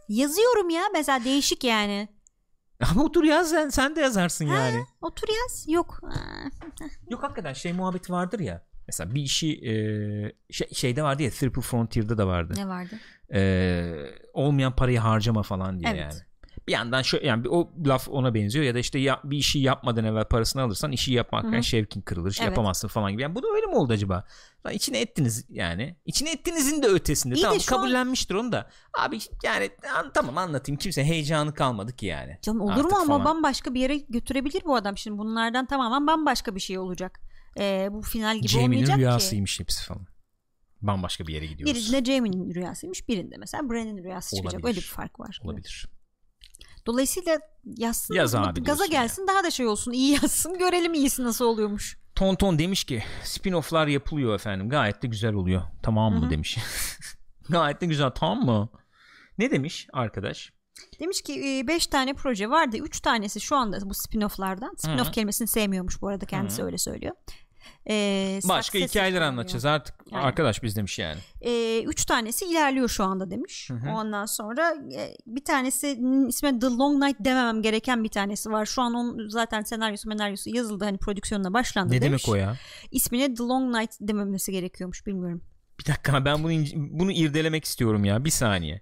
Yazıyorum 0.09 0.69
ya 0.69 0.83
mesela 0.93 1.23
değişik 1.23 1.63
yani. 1.63 2.09
Ama 2.91 3.03
otur 3.03 3.23
yaz 3.23 3.49
sen, 3.49 3.69
sen 3.69 3.95
de 3.95 4.01
yazarsın 4.01 4.45
yani. 4.45 4.83
Otur 5.01 5.27
yaz. 5.43 5.65
Yok. 5.69 6.01
Yok 7.09 7.23
hakikaten 7.23 7.53
şey 7.53 7.73
muhabbeti 7.73 8.13
vardır 8.13 8.39
ya. 8.39 8.65
Mesela 8.87 9.15
bir 9.15 9.21
işi 9.21 9.51
e, 9.69 9.73
şey, 10.53 10.67
şeyde 10.73 11.03
vardı 11.03 11.23
ya 11.23 11.29
Triple 11.29 11.61
Frontier'da 11.61 12.17
da 12.17 12.27
vardı. 12.27 12.53
Ne 12.57 12.67
vardı? 12.67 12.95
e, 13.33 13.93
olmayan 14.33 14.75
parayı 14.75 14.99
harcama 14.99 15.43
falan 15.43 15.79
diye 15.79 15.91
Evet. 15.91 16.01
yani. 16.01 16.21
Bir 16.67 16.71
yandan 16.71 17.01
şu 17.01 17.19
yani 17.23 17.49
o 17.49 17.71
laf 17.85 18.09
ona 18.09 18.33
benziyor 18.33 18.65
ya 18.65 18.75
da 18.75 18.79
işte 18.79 18.99
ya, 18.99 19.21
bir 19.23 19.37
işi 19.37 19.59
yapmadan 19.59 20.05
evvel 20.05 20.25
parasını 20.25 20.61
alırsan 20.61 20.91
işi 20.91 21.13
yapmaktan 21.13 21.53
Hı 21.53 21.57
hı. 21.57 21.63
şevkin 21.63 22.01
kırılır, 22.01 22.37
Evet. 22.39 22.49
yapamazsın 22.49 22.87
falan 22.87 23.11
gibi. 23.11 23.21
Yani 23.21 23.35
bu 23.35 23.43
da 23.43 23.47
öyle 23.55 23.65
mi 23.65 23.75
oldu 23.75 23.93
acaba? 23.93 24.23
Lan 24.65 24.73
içine 24.73 24.99
ettiniz 25.01 25.45
yani. 25.49 25.95
İçine 26.05 26.31
ettinizin 26.31 26.83
de 26.83 26.87
ötesinde. 26.87 27.35
İyi 27.35 27.37
de 27.37 27.41
tamam 27.41 27.57
an- 27.59 27.65
kabullenmiştir 27.65 28.35
onu 28.35 28.51
da. 28.51 28.69
Abi 28.99 29.19
yani 29.43 29.69
an, 29.97 30.11
tamam 30.13 30.37
anlatayım. 30.37 30.79
Kimse 30.79 31.03
heyecanı 31.03 31.53
kalmadı 31.53 31.95
ki 31.95 32.05
yani. 32.05 32.37
Canım 32.41 32.61
olur 32.61 32.71
Artık 32.71 32.91
mu 32.91 32.97
ama 32.97 33.05
falan. 33.05 33.25
bambaşka 33.25 33.73
bir 33.73 33.79
yere 33.79 33.97
götürebilir 33.97 34.61
bu 34.65 34.75
adam 34.75 34.97
şimdi 34.97 35.17
bunlardan 35.17 35.65
tamamen 35.65 36.07
bambaşka 36.07 36.55
bir 36.55 36.59
şey 36.61 36.77
olacak. 36.77 37.19
Ee, 37.59 37.87
bu 37.91 38.01
final 38.01 38.37
gibi 38.37 38.47
Jamie'nin 38.47 38.71
olmayacak 38.71 38.95
ki. 38.95 38.99
rüyasıymış 39.01 39.59
hepsi 39.59 39.85
falan. 39.85 40.07
Bambaşka 40.81 41.27
bir 41.27 41.33
yere 41.33 41.45
gidiyoruz. 41.45 41.91
Birinde 41.93 42.05
Jamie'nin 42.11 42.53
rüyasıymış 42.53 43.07
birinde 43.09 43.37
mesela 43.37 43.69
Bran'in 43.69 44.03
rüyası 44.03 44.35
çıkacak 44.35 44.53
Olabilir. 44.53 44.67
öyle 44.67 44.77
bir 44.77 44.87
fark 44.87 45.19
var. 45.19 45.39
Olabilir. 45.43 45.87
Dolayısıyla 46.85 47.39
yazsın 47.65 48.13
Yaz 48.13 48.35
abi 48.35 48.63
gaza 48.63 48.85
gelsin 48.85 49.27
daha 49.27 49.43
da 49.43 49.51
şey 49.51 49.67
olsun 49.67 49.91
iyi 49.91 50.13
yazsın 50.13 50.57
görelim 50.57 50.93
iyisi 50.93 51.23
nasıl 51.23 51.45
oluyormuş. 51.45 51.97
Tonton 52.15 52.59
demiş 52.59 52.83
ki 52.83 53.03
spin-off'lar 53.23 53.89
yapılıyor 53.89 54.35
efendim. 54.35 54.69
Gayet 54.69 55.03
de 55.03 55.07
güzel 55.07 55.33
oluyor. 55.33 55.61
Tamam 55.83 56.13
mı 56.13 56.21
Hı 56.21 56.25
hı. 56.25 56.29
demiş. 56.29 56.57
Gayet 57.49 57.81
de 57.81 57.85
güzel 57.85 58.09
tamam 58.09 58.45
mı? 58.45 58.69
Ne 59.37 59.51
demiş 59.51 59.87
arkadaş? 59.93 60.53
Demiş 60.99 61.21
ki 61.21 61.63
5 61.67 61.87
tane 61.87 62.13
proje 62.13 62.49
vardı 62.49 62.77
3 62.77 62.99
tanesi 62.99 63.41
şu 63.41 63.55
anda 63.55 63.81
bu 63.81 63.93
spin-off'lardan. 63.93 64.75
Spin-off 64.75 65.07
Hı. 65.07 65.11
kelimesini 65.11 65.47
sevmiyormuş 65.47 66.01
bu 66.01 66.07
arada 66.07 66.25
kendisi 66.25 66.61
Hı. 66.61 66.65
öyle 66.65 66.77
söylüyor. 66.77 67.15
Ee, 67.89 68.39
Başka 68.49 68.79
hikayeler 68.79 69.09
ediyor. 69.17 69.21
anlatacağız 69.31 69.65
artık. 69.65 69.95
Yani. 70.11 70.23
Arkadaş 70.23 70.63
biz 70.63 70.75
demiş 70.75 70.99
yani. 70.99 71.19
Ee, 71.41 71.83
üç 71.83 72.05
tanesi 72.05 72.45
ilerliyor 72.45 72.89
şu 72.89 73.03
anda 73.03 73.31
demiş. 73.31 73.69
Hı 73.69 73.73
hı. 73.73 73.89
Ondan 73.91 74.25
sonra 74.25 74.73
e, 74.95 75.15
bir 75.25 75.43
tanesinin 75.43 76.27
ismi 76.27 76.59
The 76.59 76.67
Long 76.67 77.03
Night 77.03 77.17
dememem 77.19 77.61
gereken 77.61 78.03
bir 78.03 78.09
tanesi 78.09 78.51
var. 78.51 78.65
Şu 78.65 78.81
an 78.81 78.93
onun 78.93 79.29
zaten 79.29 79.61
senaryosu 79.61 80.09
senaryosu 80.09 80.49
yazıldı 80.55 80.85
hani 80.85 80.97
prodüksiyonuna 80.97 81.53
başlandı 81.53 81.93
Ne 81.93 82.01
demiş. 82.01 82.27
demek 82.27 82.33
o 82.33 82.35
ya? 82.35 82.55
İsmine 82.91 83.33
The 83.33 83.43
Long 83.43 83.75
Night 83.75 83.91
dememesi 84.01 84.51
gerekiyormuş 84.51 85.05
bilmiyorum. 85.07 85.43
Bir 85.79 85.85
dakika 85.85 86.25
ben 86.25 86.43
bunu 86.43 86.63
bunu 86.75 87.11
irdelemek 87.11 87.65
istiyorum 87.65 88.05
ya. 88.05 88.25
Bir 88.25 88.29
saniye. 88.29 88.81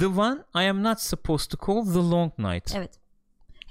The 0.00 0.06
one 0.06 0.40
I 0.54 0.68
am 0.70 0.82
not 0.82 1.00
supposed 1.00 1.50
to 1.50 1.66
call 1.66 1.84
the 1.92 1.98
long 2.10 2.32
night. 2.38 2.74
Evet. 2.76 3.01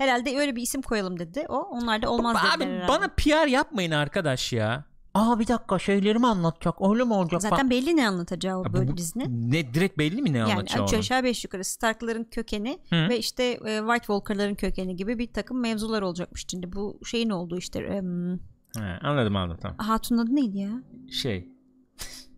Herhalde 0.02 0.38
öyle 0.40 0.56
bir 0.56 0.62
isim 0.62 0.82
koyalım 0.82 1.20
dedi 1.20 1.46
o. 1.50 1.56
Onlar 1.56 2.02
da 2.02 2.10
olmaz 2.10 2.38
Abi 2.56 2.60
dediler 2.62 2.76
herhalde. 2.76 2.88
bana 2.88 3.08
PR 3.18 3.48
yapmayın 3.48 3.92
arkadaş 3.92 4.54
ya. 4.54 4.86
Aa 5.14 5.40
bir 5.40 5.48
dakika 5.48 5.80
şeylerimi 5.80 6.28
anlatacak. 6.28 6.76
Öyle 6.92 7.04
mi 7.04 7.14
olacak? 7.14 7.42
Zaten 7.42 7.70
belli 7.70 7.96
ne 7.96 8.08
anlatacağı 8.08 8.60
o 8.60 8.74
böyle 8.74 8.98
dizinin. 8.98 9.52
Ne 9.52 9.74
direkt 9.74 9.98
belli 9.98 10.22
mi 10.22 10.34
ne 10.34 10.38
Yani 10.38 10.54
anlatacağı 10.54 10.84
üç 10.86 10.94
onun? 10.94 11.00
aşağı 11.00 11.24
beş 11.24 11.44
yukarı 11.44 11.64
Stark'ların 11.64 12.24
kökeni 12.24 12.80
Hı. 12.90 13.10
ve 13.10 13.18
işte 13.18 13.44
e, 13.44 13.78
White 13.78 14.06
Walker'ların 14.06 14.56
kökeni 14.56 14.96
gibi 14.96 15.20
bir 15.20 15.34
takım 15.34 15.62
mevzular 15.62 16.02
olacakmış 16.02 16.46
şimdi. 16.48 16.74
Bu 16.74 17.00
şeyin 17.06 17.30
olduğu 17.30 17.58
işte 17.58 17.80
em, 17.80 18.40
He, 18.78 18.84
anladım 19.02 19.36
anladım 19.36 19.60
tamam. 19.62 19.78
Hatun'un 19.78 20.20
adı 20.26 20.36
neydi 20.36 20.58
ya? 20.58 20.72
Şey. 21.12 21.48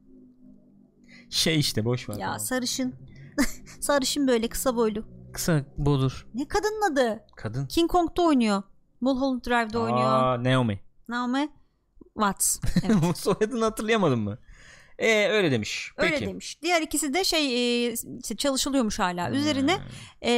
şey 1.29 1.59
işte 1.59 1.85
boş 1.85 2.09
ver. 2.09 2.13
Ya 2.13 2.19
tamam. 2.25 2.39
sarışın. 2.39 2.93
sarışın 3.79 4.27
böyle 4.27 4.47
kısa 4.47 4.75
boylu. 4.75 5.05
Kısa 5.33 5.61
budur. 5.77 6.27
Ne 6.33 6.47
kadının 6.47 6.91
adı? 6.91 7.23
Kadın. 7.35 7.65
King 7.65 7.91
Kong'da 7.91 8.21
oynuyor. 8.21 8.63
Mulholland 9.01 9.73
oynuyor. 9.73 10.11
Aa, 10.13 10.43
Naomi. 10.43 10.79
Naomi 11.07 11.49
Watts. 12.13 12.59
Evet. 12.83 13.17
Soyadını 13.17 13.63
hatırlayamadın 13.63 14.19
mı? 14.19 14.37
Ee, 14.99 15.27
öyle 15.29 15.51
demiş. 15.51 15.91
Peki. 15.97 16.13
Öyle 16.15 16.27
demiş. 16.27 16.59
Diğer 16.61 16.81
ikisi 16.81 17.13
de 17.13 17.23
şey 17.23 17.45
e, 17.87 17.93
işte 17.93 18.35
çalışılıyormuş 18.35 18.99
hala. 18.99 19.31
Üzerine 19.31 19.75
Hmm. 19.77 19.83
e, 20.21 20.31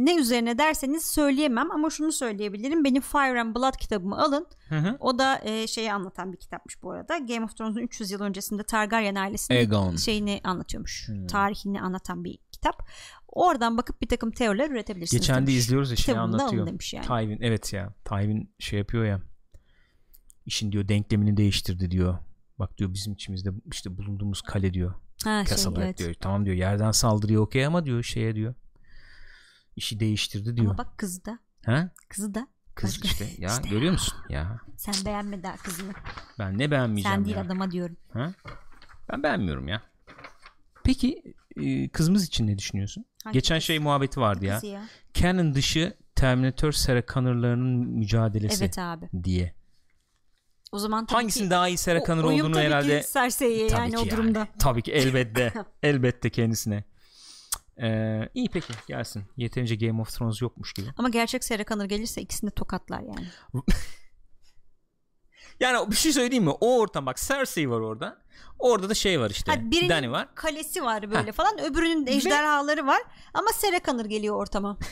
ne 0.00 0.14
üzerine 0.16 0.58
derseniz 0.58 1.04
söyleyemem 1.04 1.70
ama 1.70 1.90
şunu 1.90 2.12
söyleyebilirim. 2.12 2.84
Benim 2.84 3.02
Fire 3.02 3.40
and 3.40 3.56
Blood 3.56 3.76
kitabımı 3.76 4.22
alın. 4.22 4.46
Hı 4.68 4.74
hı. 4.78 4.96
O 5.00 5.18
da 5.18 5.40
e, 5.44 5.66
şeyi 5.66 5.92
anlatan 5.92 6.32
bir 6.32 6.36
kitapmış 6.38 6.82
bu 6.82 6.90
arada. 6.90 7.18
Game 7.18 7.44
of 7.44 7.56
Thrones'un 7.56 7.80
300 7.80 8.10
yıl 8.10 8.20
öncesinde 8.20 8.62
Targaryen 8.62 9.14
ailesinin 9.14 9.58
Aegon. 9.58 9.96
şeyini 9.96 10.40
anlatıyormuş. 10.44 11.08
Hmm. 11.08 11.26
Tarihini 11.26 11.80
anlatan 11.80 12.24
bir 12.24 12.38
kitap. 12.52 12.82
Oradan 13.32 13.78
bakıp 13.78 14.02
bir 14.02 14.08
takım 14.08 14.30
teoriler 14.30 14.70
üretebilirsiniz. 14.70 15.20
Geçen 15.20 15.46
de 15.46 15.52
izliyoruz 15.52 15.90
ya 15.90 15.96
şey 15.96 16.18
anlatıyor. 16.18 16.66
demiş 16.66 16.94
yani. 16.94 17.06
Tywin 17.06 17.38
evet 17.40 17.72
ya. 17.72 17.94
Tywin 18.04 18.54
şey 18.58 18.78
yapıyor 18.78 19.04
ya. 19.04 19.20
İşin 20.46 20.72
diyor 20.72 20.88
denklemini 20.88 21.36
değiştirdi 21.36 21.90
diyor. 21.90 22.18
Bak 22.58 22.78
diyor 22.78 22.94
bizim 22.94 23.12
içimizde 23.12 23.50
işte 23.72 23.98
bulunduğumuz 23.98 24.42
kale 24.42 24.74
diyor. 24.74 24.94
Ha, 25.24 25.44
şey, 25.44 25.56
Kasaba 25.56 25.82
evet. 25.84 25.98
diyor. 25.98 26.14
Tamam 26.14 26.44
diyor 26.44 26.56
yerden 26.56 26.90
saldırıyor 26.90 27.42
okey 27.42 27.66
ama 27.66 27.84
diyor 27.84 28.02
şeye 28.02 28.34
diyor. 28.34 28.54
İşi 29.76 30.00
değiştirdi 30.00 30.56
diyor. 30.56 30.66
Ama 30.68 30.78
bak 30.78 30.98
kızı 30.98 31.24
da. 31.24 31.38
Ha? 31.66 31.90
Kızı 32.08 32.34
da. 32.34 32.48
Kız 32.74 32.90
Başka- 32.90 33.08
işte 33.08 33.42
ya 33.42 33.48
İşte 33.50 33.62
görüyor 33.68 33.82
ya. 33.86 33.92
musun? 33.92 34.14
Ya 34.28 34.60
Sen 34.76 34.94
beğenme 35.04 35.42
daha 35.42 35.56
kızını. 35.56 35.92
ben 36.38 36.58
ne 36.58 36.70
beğenmeyeceğim 36.70 37.16
Sen 37.16 37.24
değil 37.24 37.36
ya. 37.36 37.42
adama 37.42 37.70
diyorum. 37.70 37.96
Ha? 38.12 38.32
Ben 39.12 39.22
beğenmiyorum 39.22 39.68
ya. 39.68 39.82
Peki 40.84 41.34
e, 41.56 41.88
kızımız 41.88 42.24
için 42.24 42.46
ne 42.46 42.58
düşünüyorsun? 42.58 43.04
Hangi 43.24 43.34
Geçen 43.34 43.56
kız? 43.58 43.64
şey 43.64 43.78
muhabbeti 43.78 44.20
vardı 44.20 44.44
ya. 44.44 44.60
Ya. 44.62 44.82
Canon 45.14 45.54
dışı 45.54 45.96
Terminator 46.14 46.72
Sarah 46.72 47.02
Connor'larının 47.14 47.86
mücadelesi 47.88 48.64
Evet 48.64 48.78
abi. 48.78 49.08
diye. 49.24 49.54
O 50.72 50.78
zaman 50.78 51.06
Hangisinin 51.10 51.44
ki, 51.44 51.50
daha 51.50 51.68
iyi 51.68 51.78
Sarah 51.78 52.00
o- 52.02 52.06
Connor 52.06 52.24
oyun 52.24 52.40
olduğunu 52.40 52.52
tabii 52.54 52.64
herhalde 52.64 53.00
ki 53.00 53.06
Cersei'ye 53.12 53.68
Tabii 53.68 53.80
yani 53.80 53.90
ki 53.90 53.98
o 53.98 54.10
durumda. 54.10 54.48
Tabii 54.58 54.82
ki 54.82 54.92
elbette. 54.92 55.52
elbette 55.82 56.30
kendisine. 56.30 56.84
Ee, 57.82 58.28
iyi 58.34 58.48
peki 58.52 58.72
gelsin. 58.88 59.24
Yeterince 59.36 59.74
Game 59.76 60.00
of 60.00 60.10
Thrones 60.18 60.42
yokmuş 60.42 60.72
gibi. 60.72 60.86
Ama 60.96 61.08
gerçek 61.08 61.44
Sarah 61.44 61.64
Connor 61.66 61.84
gelirse 61.84 62.22
ikisini 62.22 62.50
de 62.50 62.54
tokatlar 62.54 63.00
yani. 63.00 63.26
Yani 65.60 65.90
bir 65.90 65.96
şey 65.96 66.12
söyleyeyim 66.12 66.44
mi? 66.44 66.50
O 66.50 66.78
ortam 66.78 67.06
bak 67.06 67.16
Cersei 67.16 67.70
var 67.70 67.80
orada. 67.80 68.18
Orada 68.58 68.88
da 68.88 68.94
şey 68.94 69.20
var 69.20 69.30
işte. 69.30 69.52
Ha, 69.52 69.70
birinin 69.70 69.88
Dany 69.88 70.10
var. 70.10 70.34
kalesi 70.34 70.82
var 70.82 71.10
böyle 71.10 71.30
Ha. 71.30 71.32
falan. 71.32 71.60
Öbürünün 71.60 72.06
de 72.06 72.10
ejderhaları 72.12 72.86
var. 72.86 73.02
Ama 73.34 73.48
Connor 73.86 74.04
geliyor 74.04 74.36
ortama. 74.36 74.78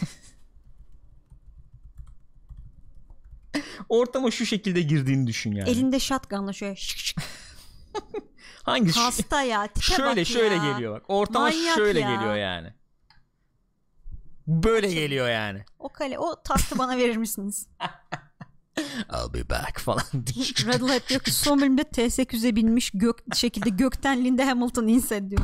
Ortama 3.89 4.31
şu 4.31 4.47
şekilde 4.47 4.83
girdiğini 4.83 5.27
düşün 5.27 5.53
yani. 5.53 5.71
Elinde 5.71 6.01
shotgunla 6.01 6.53
şöyle 6.53 6.77
şık 6.77 6.99
şık. 6.99 7.19
Hangi 8.63 8.93
Hasta 8.93 9.43
ya. 9.43 9.67
Tipe 9.67 9.81
şöyle 9.97 10.21
bak 10.21 10.27
şöyle 10.27 10.55
ya. 10.55 10.73
geliyor 10.73 10.95
bak. 10.95 11.05
Ortama 11.09 11.45
Manyak 11.45 11.75
şöyle 11.75 12.01
ya. 12.01 12.15
geliyor 12.15 12.35
yani. 12.35 12.73
Böyle 14.47 14.93
geliyor 14.93 15.29
yani. 15.29 15.65
O 15.79 15.89
kale 15.89 16.19
o 16.19 16.43
tahtı 16.43 16.79
bana 16.79 16.97
verir 16.97 17.17
misiniz? 17.17 17.69
I'll 19.13 19.35
be 19.35 19.51
back 19.51 19.81
falan. 19.81 20.03
Radiohead 20.67 21.09
diyor 21.09 21.21
ki 21.21 21.33
son 21.33 21.61
bölümde 21.61 21.83
T800'e 21.83 22.57
binmiş 22.57 22.91
gök 22.95 23.35
şekilde 23.35 23.71
gökten 23.71 24.25
Linda 24.25 24.47
Hamilton 24.47 24.87
inse 24.87 25.31
diyor. 25.31 25.43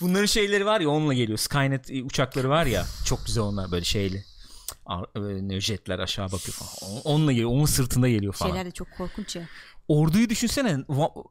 Bunların 0.00 0.26
şeyleri 0.26 0.66
var 0.66 0.80
ya 0.80 0.88
onunla 0.88 1.14
geliyor. 1.14 1.38
Skynet 1.38 1.90
e, 1.90 2.02
uçakları 2.02 2.48
var 2.48 2.66
ya. 2.66 2.86
Çok 3.04 3.26
güzel 3.26 3.44
onlar 3.44 3.70
böyle 3.70 3.84
şeyli. 3.84 4.24
Böyle 5.16 5.60
Jetler 5.60 5.98
aşağı 5.98 6.26
bakıyor 6.32 6.54
falan. 6.54 7.00
Onunla 7.04 7.32
geliyor. 7.32 7.50
Onun 7.50 7.64
sırtında 7.64 8.08
geliyor 8.08 8.32
falan. 8.32 8.50
Şeyler 8.50 8.66
de 8.66 8.70
çok 8.70 8.88
korkunç 8.96 9.36
ya. 9.36 9.42
Orduyu 9.88 10.28
düşünsene. 10.28 10.76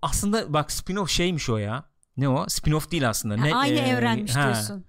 Aslında 0.01 0.53
bak 0.53 0.69
spin-off 0.69 1.09
şeymiş 1.09 1.49
o 1.49 1.57
ya. 1.57 1.83
Ne 2.17 2.29
o? 2.29 2.45
Spin-off 2.45 2.91
değil 2.91 3.09
aslında. 3.09 3.41
Ha, 3.41 3.45
Ne, 3.45 3.55
aynı 3.55 3.75
e, 3.79 3.79
evrenmiş 3.89 4.35
ha. 4.35 4.43
diyorsun. 4.43 4.85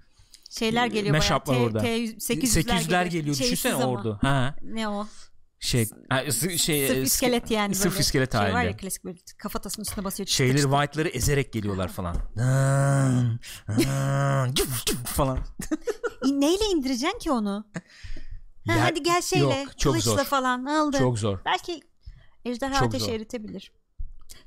Şeyler 0.51 0.87
geliyor 0.87 1.15
var 1.17 1.43
bayağı. 1.47 1.63
orada. 1.63 1.79
T, 1.79 2.05
T800'ler, 2.05 2.63
800'ler 2.65 3.07
geliyor. 3.09 3.37
Şeysiz 3.37 3.53
Düşünsene 3.53 3.85
ordu. 3.85 4.19
Ha. 4.23 4.55
Ne 4.63 4.89
o? 4.89 5.07
Şey, 5.61 5.87
s- 6.31 6.59
şey 6.59 6.89
Sırf 6.89 7.07
iskelet 7.07 7.51
yani. 7.51 7.75
Sırf 7.75 7.93
böyle. 7.93 8.01
iskelet 8.01 8.33
şey 8.33 8.41
var 8.41 8.51
halinde. 8.51 8.71
ya 8.71 8.77
klasik 8.77 9.05
böyle 9.05 9.19
kafatasının 9.39 9.85
üstüne 9.85 10.05
basıyor. 10.05 10.27
Şeyleri 10.27 10.57
çıtı. 10.57 10.71
white'ları 10.71 11.09
ezerek 11.09 11.53
geliyorlar 11.53 11.89
falan. 11.89 12.17
falan. 15.05 15.39
Neyle 16.25 16.65
indireceksin 16.75 17.19
ki 17.19 17.31
onu? 17.31 17.65
Ha, 18.67 18.75
Ya- 18.77 18.85
hadi 18.85 19.03
gel 19.03 19.23
şeyle. 19.23 19.45
Yok, 19.59 19.79
çok 19.79 19.93
kılıçla 19.93 20.11
zor. 20.11 20.25
falan 20.25 20.65
aldı. 20.65 20.99
Çok 20.99 21.19
zor. 21.19 21.39
Belki 21.45 21.81
ejderha 22.45 22.75
Çok 22.79 22.89
ateşi 22.89 23.05
zor. 23.05 23.13
eritebilir. 23.13 23.73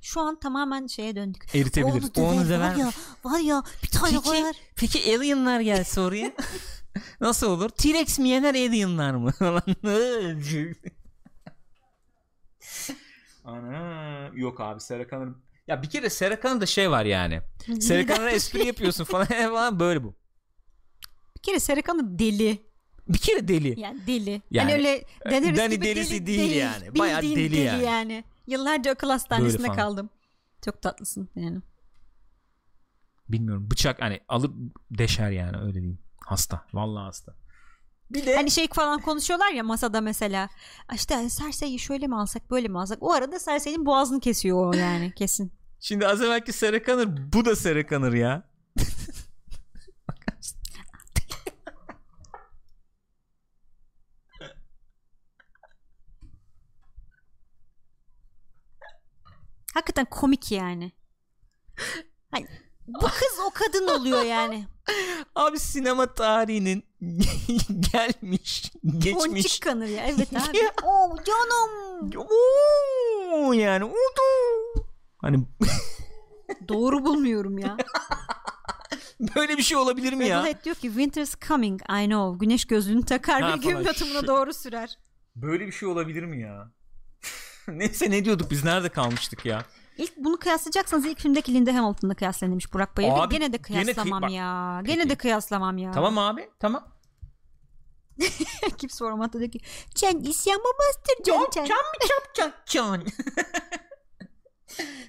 Şu 0.02 0.22
an 0.22 0.40
tamamen 0.40 0.88
şeye 0.88 1.16
döndük. 1.16 1.56
Eritebilir. 1.56 2.04
Onu 2.18 2.28
Onu 2.28 2.50
döver 2.50 2.60
var 2.72 2.76
ya, 2.76 2.92
var 3.24 3.40
ya 3.40 3.64
bir 3.84 3.88
tane 3.88 4.12
Peki, 4.12 4.24
koyar. 4.24 4.56
peki 4.76 5.16
alienlar 5.18 5.60
gelse 5.60 6.02
oraya? 6.02 6.34
Nasıl 7.22 7.48
olur? 7.48 7.70
T-Rex 7.70 8.20
mi 8.20 8.30
yener 8.30 8.56
alienlar 8.56 9.12
mı? 9.14 9.32
Ana 13.44 14.32
yok 14.36 14.62
abi 14.62 14.82
Serkan'ın 14.82 15.38
ya 15.68 15.82
bir 15.82 15.90
kere 15.90 16.10
Serkan'ın 16.10 16.62
da 16.62 16.66
şey 16.66 16.92
var 16.92 17.06
yani. 17.06 17.42
Serkan'a 17.80 18.30
espri 18.32 18.68
yapıyorsun 18.68 19.04
falan 19.04 19.26
falan 19.28 19.80
böyle 19.80 20.04
bu. 20.04 20.16
Bir 21.38 21.42
kere 21.42 21.60
Serkan'ı 21.60 22.20
deli. 22.20 22.72
Bir 23.08 23.18
kere 23.18 23.48
deli. 23.48 23.80
Yani 23.80 24.08
deli. 24.08 24.30
Yani, 24.30 24.42
Yani, 24.52 24.74
öyle 24.74 25.04
deniriz 25.30 25.60
Dani 25.60 25.74
gibi 25.74 25.86
delisi 25.86 26.14
deli 26.14 26.28
değil 26.28 26.56
yani. 26.56 26.96
Bayağı 27.00 27.22
Bildiğin 27.22 27.52
deli 27.52 27.84
yani. 27.84 28.24
Yıllarca 28.48 28.92
akıl 28.92 29.10
hastanesinde 29.10 29.68
kaldım. 29.68 30.10
Çok 30.66 30.82
tatlısın 30.82 31.30
yani. 31.36 31.60
Bilmiyorum 33.30 33.72
bıçak 33.72 34.02
hani 34.02 34.20
alıp 34.28 34.56
deşer 34.92 35.32
yani 35.32 35.58
öyle 35.58 35.74
diyeyim. 35.74 36.00
Hasta. 36.26 36.66
Vallahi 36.74 37.04
hasta. 37.04 37.36
Bir 38.14 38.26
de 38.26 38.36
Hani 38.36 38.52
şey 38.52 38.68
falan 38.68 39.02
konuşuyorlar 39.02 39.52
ya 39.52 39.64
masada 39.64 40.02
mesela. 40.02 40.50
"Ay 40.88 40.96
İşte 40.96 41.28
Cersei'yi 41.40 41.80
şöyle 41.80 42.08
mi 42.08 42.16
alsak 42.16 42.52
böyle 42.52 42.68
mi 42.68 42.80
alsak? 42.80 42.98
O 43.04 43.14
arada 43.14 43.40
Cersei'nin 43.40 43.86
boğazını 43.86 44.20
kesiyor 44.20 44.66
o 44.74 44.78
yani 44.78 45.12
kesin. 45.16 45.52
şimdi 45.80 46.08
az 46.08 46.22
evvelki 46.22 46.54
Serkanır 46.54 47.10
bu 47.34 47.46
da 47.46 47.56
Serkanır 47.56 48.14
ya. 48.14 48.44
Hakikaten 59.74 60.06
komik 60.06 60.52
yani. 60.52 60.92
Hani 62.32 62.48
bu 62.94 63.08
kız 63.08 63.40
o 63.48 63.50
kadın 63.54 63.88
oluyor 63.88 64.22
yani. 64.24 64.68
Abi 65.36 65.60
sinema 65.60 66.14
tarihinin 66.14 66.84
gelmiş, 67.94 68.72
geçmiş. 68.98 69.26
Ponçik 69.26 69.62
kanır 69.64 69.88
ya. 69.88 70.04
Evet 70.06 70.30
abi. 70.34 70.60
Oo 70.84 71.18
canım. 71.26 72.12
Oo, 72.18 73.54
yani 73.54 73.84
oldu. 73.84 74.86
Hani 75.18 75.40
Doğru 76.68 77.06
bulmuyorum 77.06 77.58
ya. 77.58 77.78
böyle 79.36 79.58
bir 79.58 79.64
şey 79.64 79.78
olabilir 79.78 80.14
mi 80.14 80.28
ya? 80.28 80.40
Radiohead 80.40 80.64
diyor 80.66 80.76
ki 80.76 80.88
Winter's 80.88 81.36
coming 81.48 81.82
I 81.82 82.06
know. 82.06 82.46
Güneş 82.46 82.66
gözlüğünü 82.66 83.06
takar 83.06 83.42
Ha, 83.42 83.54
ve 83.54 83.58
gün 83.58 83.86
batımına 83.86 84.28
doğru 84.28 84.54
sürer. 84.54 84.98
Böyle 85.36 85.68
bir 85.68 85.72
şey 85.72 85.90
olabilir 85.90 86.24
mi 86.24 86.42
ya? 86.42 86.72
Neyse 87.68 88.12
ne 88.12 88.26
diyorduk 88.26 88.52
biz 88.52 88.64
nerede 88.64 88.90
kalmıştık 88.90 89.46
ya? 89.46 89.66
İlk 90.02 90.18
bunu 90.18 90.38
kıyaslayacaksanız 90.38 91.06
ilk 91.06 91.20
filmdeki 91.20 91.54
Linda 91.54 91.76
Hamilton'la 91.76 92.14
kıyaslayın 92.14 92.52
demiş 92.52 92.74
Burak 92.74 92.98
Bayır. 92.98 93.10
Abi, 93.12 93.34
gene 93.34 93.54
de 93.54 93.58
gene 93.68 93.84
kıyaslamam 93.84 94.22
bak- 94.22 94.32
ya. 94.32 94.82
Peki. 94.86 94.96
Gene 94.96 95.10
de 95.10 95.16
kıyaslamam 95.16 95.78
ya. 95.78 95.92
Tamam 95.92 96.18
abi 96.18 96.50
tamam. 96.60 96.88
Kimse 98.78 98.98
formatta 98.98 99.40
diyor 99.40 99.52
ki 99.52 99.60
Sen 99.96 100.20
isyan 100.20 100.58
mı 100.58 100.68
bastıracaksın 100.80 101.52
sen? 101.54 101.64
mı 101.64 101.70
çapacaksın? 102.08 103.14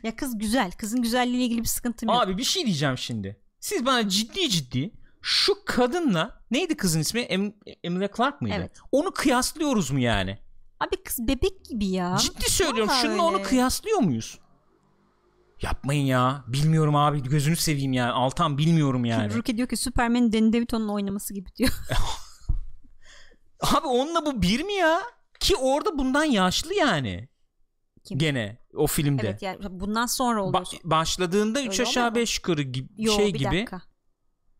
Ya 0.03 0.16
kız 0.16 0.38
güzel. 0.38 0.72
Kızın 0.72 1.03
güzelliğiyle 1.03 1.45
ilgili 1.45 1.61
bir 1.61 1.68
sıkıntım 1.68 2.09
yok. 2.09 2.22
Abi 2.22 2.38
bir 2.38 2.45
şey 2.45 2.66
diyeceğim 2.66 2.99
şimdi. 2.99 3.40
Siz 3.61 3.86
bana 3.86 4.09
ciddi 4.09 4.51
ciddi 4.51 4.93
şu 5.22 5.64
kadınla 5.64 6.45
neydi 6.51 6.76
kızın 6.76 7.01
ismi? 7.01 7.20
Em 7.20 7.55
Emilia 7.84 8.09
Clark 8.16 8.40
mıydı? 8.40 8.57
Evet. 8.59 8.72
Onu 8.93 9.12
kıyaslıyoruz 9.12 9.90
mu 9.90 9.99
yani? 9.99 10.38
Abi 10.80 11.03
kız 11.05 11.28
bebek 11.28 11.64
gibi 11.64 11.86
ya. 11.86 12.16
Ciddi 12.20 12.51
söylüyorum. 12.51 12.88
Vallahi 12.88 13.03
Şununla 13.03 13.22
onu 13.22 13.43
kıyaslıyor 13.43 13.99
muyuz? 13.99 14.38
Yapmayın 15.62 16.06
ya. 16.06 16.44
Bilmiyorum 16.46 16.96
abi. 16.96 17.22
Gözünü 17.22 17.56
seveyim 17.56 17.92
yani. 17.92 18.12
Altan 18.12 18.58
bilmiyorum 18.58 19.04
yani. 19.04 19.34
Ruki 19.34 19.56
diyor 19.56 19.68
ki 19.68 19.76
Superman 19.76 20.32
Danny 20.32 20.52
DeVito'nun 20.52 20.88
oynaması 20.88 21.34
gibi 21.34 21.48
diyor. 21.56 21.70
abi 23.60 23.86
onunla 23.86 24.26
bu 24.26 24.42
bir 24.42 24.62
mi 24.64 24.72
ya? 24.72 25.02
Ki 25.40 25.56
orada 25.56 25.98
bundan 25.98 26.24
yaşlı 26.24 26.74
yani. 26.74 27.28
Kim? 28.04 28.18
Gene 28.18 28.58
o 28.74 28.86
filmde. 28.86 29.26
evet 29.28 29.42
yani 29.42 29.58
bundan 29.70 30.06
sonra 30.06 30.44
oluyor. 30.44 30.64
Ba- 30.64 30.80
başladığında 30.84 31.62
3 31.62 31.66
Öyle 31.80 31.82
aşağı 31.82 32.02
olmuyor 32.04 32.10
mu? 32.10 32.14
5 32.22 32.36
yukarı 32.38 32.62
gibi 32.62 32.88
Yo, 32.98 33.12
şey 33.12 33.34
bir 33.34 33.38
gibi. 33.38 33.44
dakika. 33.50 33.82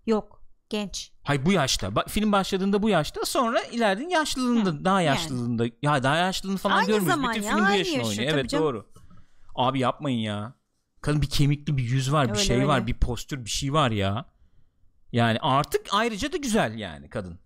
Yok. 0.07 0.42
Genç. 0.70 1.12
Hay 1.22 1.46
bu 1.46 1.53
yaşta. 1.53 1.86
Ba- 1.86 2.09
film 2.09 2.32
başladığında 2.32 2.82
bu 2.82 2.88
yaşta 2.88 3.24
sonra 3.24 3.61
ileride 3.62 4.05
yaşlılığında 4.12 4.70
Hı, 4.70 4.84
daha 4.84 5.00
yani. 5.00 5.16
yaşlılığında 5.16 5.64
ya 5.82 6.03
daha 6.03 6.16
yaşlılığını 6.16 6.57
falan 6.57 6.76
Aynı 6.76 6.86
görmüyoruz. 6.86 7.14
zaman 7.22 7.34
Bütün 7.34 7.42
ya, 7.46 7.57
film 7.57 7.66
bu 7.66 7.70
yaşıyor 7.78 8.05
oynuyor. 8.05 8.32
Evet 8.34 8.50
canım. 8.50 8.64
doğru. 8.64 8.86
Abi 9.55 9.78
yapmayın 9.80 10.18
ya. 10.18 10.55
Kadın 11.03 11.22
bir 11.22 11.30
kemikli 11.30 11.76
bir 11.76 11.82
yüz 11.82 12.12
var, 12.12 12.26
bir 12.28 12.32
Öyle, 12.32 12.42
şey 12.44 12.57
öyle. 12.57 12.66
var, 12.66 12.86
bir 12.86 12.94
postür, 12.94 13.44
bir 13.44 13.50
şey 13.50 13.72
var 13.72 13.90
ya. 13.90 14.32
Yani 15.12 15.38
artık 15.40 15.86
ayrıca 15.92 16.32
da 16.32 16.36
güzel 16.36 16.78
yani 16.78 17.09
kadın. 17.09 17.38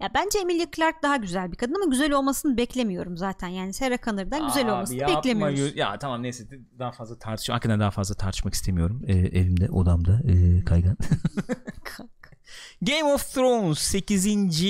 Ya 0.00 0.10
bence 0.14 0.38
Emilia 0.38 0.66
Clarke 0.76 0.98
daha 1.02 1.16
güzel 1.16 1.52
bir 1.52 1.56
kadın 1.56 1.74
ama 1.74 1.84
güzel 1.84 2.12
olmasını 2.12 2.56
beklemiyorum 2.56 3.16
zaten. 3.16 3.48
Yani 3.48 3.72
Sarah 3.72 3.98
Connor'dan 4.04 4.46
güzel 4.46 4.64
Abi 4.64 4.72
olmasını 4.72 4.96
yapma, 4.96 5.16
beklemiyoruz. 5.16 5.76
Ya 5.76 5.98
tamam 5.98 6.22
neyse 6.22 6.44
daha 6.78 6.92
fazla 6.92 7.18
tartışma. 7.18 7.54
Hakikaten 7.54 7.80
daha 7.80 7.90
fazla 7.90 8.14
tartışmak 8.14 8.54
istemiyorum. 8.54 9.02
Ee, 9.06 9.12
evimde, 9.12 9.70
odamda 9.70 10.20
e, 10.28 10.64
kaygan. 10.64 10.96
Game 12.82 13.04
of 13.04 13.34
Thrones 13.34 13.78
8. 13.78 14.62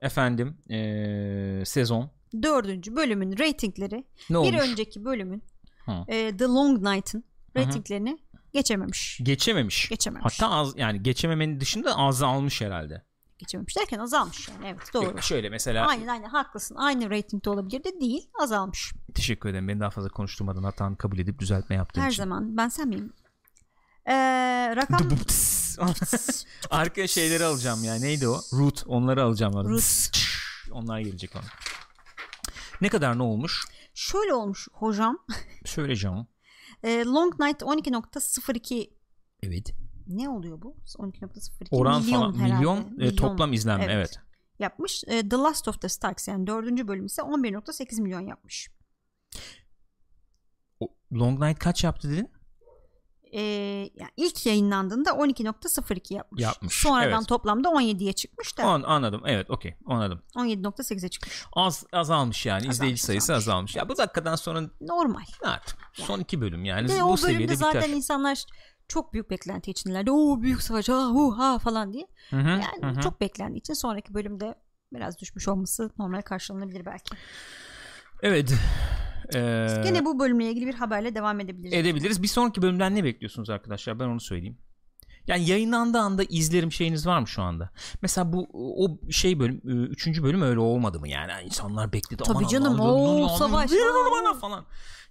efendim 0.00 0.56
e, 0.70 1.62
sezon. 1.64 2.10
Dördüncü 2.42 2.96
bölümün 2.96 3.38
reytingleri 3.38 4.04
Ne 4.30 4.30
bir 4.30 4.34
olmuş? 4.34 4.68
önceki 4.68 5.04
bölümün 5.04 5.42
Hı. 5.84 5.92
e, 6.08 6.36
The 6.36 6.44
Long 6.44 6.88
Night'ın 6.88 7.24
reytinglerini 7.56 8.18
geçememiş. 8.52 9.20
Geçememiş. 9.22 9.88
Geçememiş. 9.88 10.24
Hatta 10.40 10.50
az 10.54 10.72
yani 10.76 11.02
geçememenin 11.02 11.60
dışında 11.60 11.98
azalmış 11.98 12.60
herhalde. 12.60 13.02
Geçememiş 13.38 13.76
derken 13.76 13.98
azalmış 13.98 14.48
yani 14.48 14.66
evet 14.66 14.94
doğru. 14.94 15.22
Şöyle 15.22 15.48
mesela 15.48 15.86
Aynen 15.86 16.06
aynen 16.08 16.28
haklısın. 16.28 16.74
Aynı 16.74 17.10
reytingde 17.10 17.50
olabilir 17.50 17.84
de 17.84 18.00
değil 18.00 18.30
azalmış. 18.42 18.92
teşekkür 19.14 19.48
ederim 19.48 19.68
beni 19.68 19.80
daha 19.80 19.90
fazla 19.90 20.08
konuşturmadan 20.08 20.62
hatanı 20.62 20.96
kabul 20.96 21.18
edip 21.18 21.38
düzeltme 21.38 21.76
yaptığın 21.76 22.00
Her 22.02 22.08
için. 22.10 22.22
zaman 22.22 22.56
ben 22.56 22.68
sen 22.68 22.88
miyim? 22.88 23.12
Ee, 24.06 24.12
rakam. 24.76 25.08
Arka 26.70 27.06
şeyleri 27.06 27.44
alacağım 27.44 27.84
ya. 27.84 27.94
Neydi 27.94 28.28
o? 28.28 28.40
Root. 28.52 28.82
Onları 28.86 29.22
alacağım. 29.22 29.54
Root. 29.54 29.66
Root. 29.70 30.16
Onlar 30.72 30.98
gelecek 31.00 31.36
ona. 31.36 31.44
Ne 32.80 32.88
kadar 32.88 33.18
ne 33.18 33.22
olmuş? 33.22 33.64
şöyle 33.94 34.34
olmuş 34.34 34.68
hocam. 34.72 35.18
Söyleyeceğim. 35.64 36.26
Ee, 36.82 37.04
Long 37.04 37.40
Night 37.40 37.62
12.02 37.62 38.90
Evet. 39.42 39.74
ne 40.06 40.28
oluyor 40.28 40.62
bu? 40.62 40.76
12.02 40.98 41.66
Oran 41.70 42.02
milyon 42.02 42.20
falan 42.20 42.34
herhalde. 42.34 42.54
milyon, 42.54 42.78
e, 42.78 42.82
Milyon 42.90 43.16
toplam 43.16 43.52
izlenme 43.52 43.84
evet. 43.84 43.94
Evet. 43.96 44.18
yapmış. 44.58 45.04
Ee, 45.06 45.28
The 45.28 45.36
Last 45.36 45.68
of 45.68 45.80
the 45.80 45.88
Starks 45.88 46.28
yani 46.28 46.46
dördüncü 46.46 46.88
bölüm 46.88 47.06
ise 47.06 47.22
11.8 47.22 48.00
milyon 48.02 48.20
yapmış. 48.26 48.68
O, 50.80 50.88
Long 51.12 51.40
Night 51.42 51.58
kaç 51.58 51.84
yaptı 51.84 52.10
dedin? 52.10 52.30
E, 53.32 53.40
yani 53.94 54.10
ilk 54.16 54.46
yayınlandığında 54.46 55.10
12.02 55.10 56.14
yapmış. 56.14 56.42
Yapmış, 56.42 56.74
Sonradan 56.74 57.12
evet. 57.18 57.28
toplamda 57.28 57.68
17'ye 57.68 58.12
çıkmış 58.12 58.58
da 58.58 58.62
An, 58.64 58.82
anladım. 58.82 59.22
Evet, 59.26 59.50
okey. 59.50 59.74
Anladım. 59.86 60.22
17.8'e 60.34 61.08
çıkmış. 61.08 61.44
Az 61.52 61.84
azalmış 61.92 62.46
yani. 62.46 62.60
izleyici 62.60 62.78
Azalmış, 62.82 63.02
sayısı 63.02 63.34
azalmış. 63.34 63.48
azalmış. 63.48 63.76
Ya 63.76 63.88
bu 63.88 63.96
dakikadan 63.96 64.36
sonra 64.36 64.62
Normal. 64.80 65.22
artık 65.44 65.78
son 65.92 66.20
iki 66.20 66.40
bölüm 66.40 66.64
yani 66.64 66.88
de 66.88 66.92
bu 67.00 67.04
o 67.04 67.06
bölümde 67.08 67.16
seviyede 67.32 67.56
zaten 67.56 67.82
biter. 67.82 67.96
insanlar 67.96 68.44
çok 68.88 69.12
büyük 69.12 69.30
beklenti 69.30 69.70
içindelerdi. 69.70 70.10
Oo 70.10 70.42
büyük 70.42 70.62
savaş 70.62 70.88
ha 70.88 71.06
hu 71.06 71.38
ha 71.38 71.58
falan 71.58 71.92
diye. 71.92 72.06
Hı 72.30 72.36
hı, 72.36 72.48
Yani 72.48 72.96
hı. 72.96 73.00
çok 73.00 73.20
beklendiği 73.20 73.60
için 73.60 73.74
sonraki 73.74 74.14
bölümde 74.14 74.54
biraz 74.92 75.18
düşmüş 75.18 75.48
olması 75.48 75.90
normal 75.98 76.22
karşılanabilir 76.22 76.86
belki. 76.86 77.14
Evet. 78.22 78.52
Ee, 79.34 79.80
Gene 79.84 80.04
bu 80.04 80.18
bölümle 80.18 80.50
ilgili 80.50 80.66
bir 80.66 80.74
haberle 80.74 81.14
devam 81.14 81.40
edebiliriz. 81.40 81.72
edebiliriz. 81.72 82.22
Bir 82.22 82.28
sonraki 82.28 82.62
bölümden 82.62 82.94
ne 82.94 83.04
bekliyorsunuz 83.04 83.50
arkadaşlar? 83.50 83.98
Ben 84.00 84.04
onu 84.08 84.20
söyleyeyim. 84.20 84.58
Yani 85.26 85.48
yayınlandığı 85.50 85.98
anda 85.98 86.22
izlerim 86.24 86.72
şeyiniz 86.72 87.06
var 87.06 87.18
mı 87.20 87.28
şu 87.28 87.42
anda? 87.42 87.70
Mesela 88.02 88.32
bu 88.32 88.46
o 88.54 89.10
şey 89.10 89.38
bölüm, 89.40 89.60
üçüncü 89.92 90.22
bölüm 90.22 90.42
öyle 90.42 90.60
olmadı 90.60 91.00
mı 91.00 91.08
yani? 91.08 91.32
İnsanlar 91.44 91.92
bekledi. 91.92 92.22
Tabii 92.22 92.38
aman 92.38 92.48
canım, 92.48 92.80
o 92.80 93.28
savaş, 93.38 93.70
bana 94.22 94.34
falan. 94.34 94.64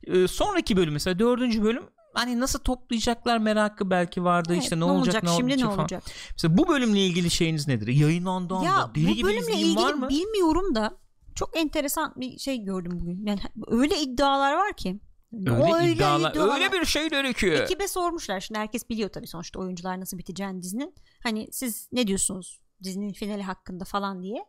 Ee, 0.04 0.28
sonraki 0.28 0.78
bölüm 0.78 0.94
mesela 0.94 1.20
dördüncü 1.20 1.64
bölüm 1.64 1.84
hani 2.14 2.40
nasıl 2.40 2.60
toplayacaklar 2.60 3.38
merakı 3.38 3.90
belki 3.90 4.24
vardı 4.24 4.50
Evet, 4.54 4.64
işte 4.64 4.80
ne, 4.80 4.84
olacak, 4.84 5.24
ne 5.24 5.30
şimdi 5.30 5.44
olacak 5.44 5.58
ne 5.60 5.66
falan. 5.66 5.80
olacak? 5.80 6.04
Mesela 6.32 6.58
bu 6.58 6.68
bölümle 6.68 7.00
ilgili 7.06 7.30
şeyiniz 7.30 7.68
nedir? 7.68 7.88
Yayınlandığı 7.88 8.54
anda 8.56 8.66
Ya 8.68 8.92
deli 8.96 9.08
bu 9.08 9.12
gibi 9.14 9.24
bölümle 9.28 9.40
izleyeyim 9.42 9.76
var 9.76 9.84
ilgili 9.90 10.00
mı? 10.00 10.10
bilmiyorum 10.10 10.76
da 10.76 10.98
çok 11.36 11.58
enteresan 11.58 12.14
bir 12.18 12.38
şey 12.38 12.58
gördüm 12.64 12.92
bugün. 13.02 13.26
Yani 13.26 13.40
öyle 13.68 13.98
iddialar 14.02 14.54
var 14.54 14.74
ki. 14.78 15.00
Öyle, 15.34 15.92
iddialar, 15.92 16.54
öyle 16.54 16.72
bir 16.72 16.86
şey 16.86 17.10
gerekiyor. 17.10 17.54
Ekibe 17.64 17.88
sormuşlar. 17.88 18.40
Şimdi 18.40 18.60
herkes 18.60 18.90
biliyor 18.90 19.10
tabii 19.10 19.28
sonuçta 19.28 19.60
oyuncular 19.60 20.00
nasıl 20.00 20.18
biteceğini 20.18 20.62
dizinin. 20.62 20.96
Hani 21.24 21.48
siz 21.52 21.90
ne 21.92 22.08
diyorsunuz 22.08 22.62
dizinin 22.84 23.14
finali 23.14 23.44
hakkında 23.44 23.86
falan 23.86 24.24
diye. 24.24 24.46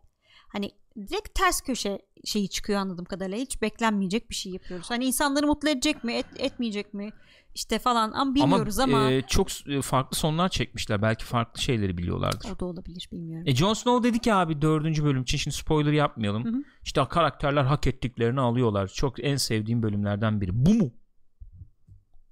Hani 0.52 0.70
direkt 0.96 1.34
ters 1.34 1.60
köşe 1.60 1.98
şeyi 2.24 2.48
çıkıyor 2.48 2.80
anladığım 2.80 3.04
kadarıyla. 3.04 3.38
Hiç 3.38 3.62
beklenmeyecek 3.62 4.30
bir 4.30 4.34
şey 4.34 4.52
yapıyoruz. 4.52 4.90
Hani 4.90 5.04
insanları 5.04 5.46
mutlu 5.46 5.68
edecek 5.68 6.04
mi, 6.04 6.12
et- 6.12 6.26
etmeyecek 6.40 6.94
mi? 6.94 7.10
İşte 7.54 7.78
falan 7.78 8.12
ama 8.12 8.34
bilmiyoruz 8.34 8.78
ama, 8.78 9.10
e, 9.10 9.22
çok 9.22 9.68
e, 9.68 9.82
farklı 9.82 10.16
sonlar 10.16 10.48
çekmişler. 10.48 11.02
Belki 11.02 11.24
farklı 11.24 11.62
şeyleri 11.62 11.98
biliyorlardır. 11.98 12.50
o 12.56 12.60
da 12.60 12.64
olabilir 12.64 13.08
bilmiyorum. 13.12 13.44
E 13.48 13.54
Jon 13.54 13.74
Snow 13.74 14.08
dedi 14.08 14.18
ki 14.18 14.34
abi 14.34 14.62
dördüncü 14.62 15.04
bölüm 15.04 15.22
için 15.22 15.38
şimdi 15.38 15.56
spoiler 15.56 15.92
yapmayalım. 15.92 16.44
Hı 16.44 16.48
hı. 16.48 16.62
İşte 16.84 17.04
karakterler 17.10 17.64
hak 17.64 17.86
ettiklerini 17.86 18.40
alıyorlar. 18.40 18.88
Çok 18.88 19.24
en 19.24 19.36
sevdiğim 19.36 19.82
bölümlerden 19.82 20.40
biri. 20.40 20.50
Bu 20.66 20.74
mu? 20.74 20.90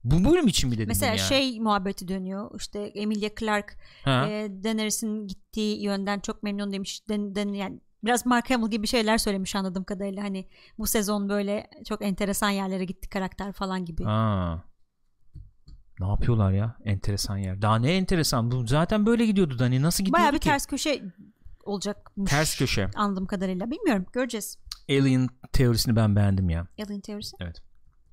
Bu 0.05 0.31
bölüm 0.31 0.49
için 0.49 0.71
mi 0.71 0.77
dedim 0.77 0.89
Mesela 0.89 1.11
yani? 1.14 1.18
şey 1.29 1.61
muhabbeti 1.61 2.09
dönüyor. 2.09 2.51
İşte 2.57 2.81
Emilia 2.81 3.31
Clarke 3.41 3.75
Ha? 4.05 4.27
e, 4.29 4.49
Daenerys'in 4.64 5.27
gittiği 5.27 5.83
yönden 5.83 6.21
çok 6.21 6.43
memnun 6.43 6.73
demiş. 6.73 7.01
Den, 7.09 7.35
den- 7.35 7.53
yani 7.53 7.81
biraz 8.05 8.27
Mark 8.27 8.51
Hamill 8.51 8.71
gibi 8.71 8.87
şeyler 8.87 9.18
söylemiş 9.18 9.57
anladığım 9.57 9.85
kadarıyla. 9.85 10.23
Hani 10.23 10.49
bu 10.79 10.87
sezon 10.87 11.29
böyle 11.29 11.71
çok 11.89 12.03
enteresan 12.05 12.51
yerlere 12.51 12.85
gitti 12.85 13.09
karakter 13.09 13.53
falan 13.53 13.85
gibi. 13.85 14.05
Ha. 14.05 14.64
Ne 16.01 16.07
yapıyorlar 16.09 16.53
ya? 16.53 16.77
Enteresan 16.85 17.37
yer. 17.37 17.63
Daha 17.63 17.79
ne 17.79 17.97
enteresan? 17.97 18.51
Bu 18.51 18.67
zaten 18.67 19.07
böyle 19.07 19.27
gidiyordu 19.27 19.59
da 19.59 19.65
hani 19.65 19.83
nasıl 19.83 20.05
gidiyordu 20.05 20.19
Bayağı 20.21 20.33
bir 20.33 20.39
ki? 20.39 20.49
ters 20.49 20.67
köşe 20.67 21.03
olacakmış. 21.65 22.31
Ters 22.31 22.59
köşe. 22.59 22.89
Anladığım 22.95 23.27
kadarıyla. 23.27 23.71
Bilmiyorum. 23.71 24.07
Göreceğiz. 24.13 24.59
Alien 24.91 25.29
teorisini 25.53 25.97
ben 25.97 26.17
beğendim 26.17 26.51
ya. 26.51 26.67
Alien 26.85 27.01
teorisi. 27.01 27.37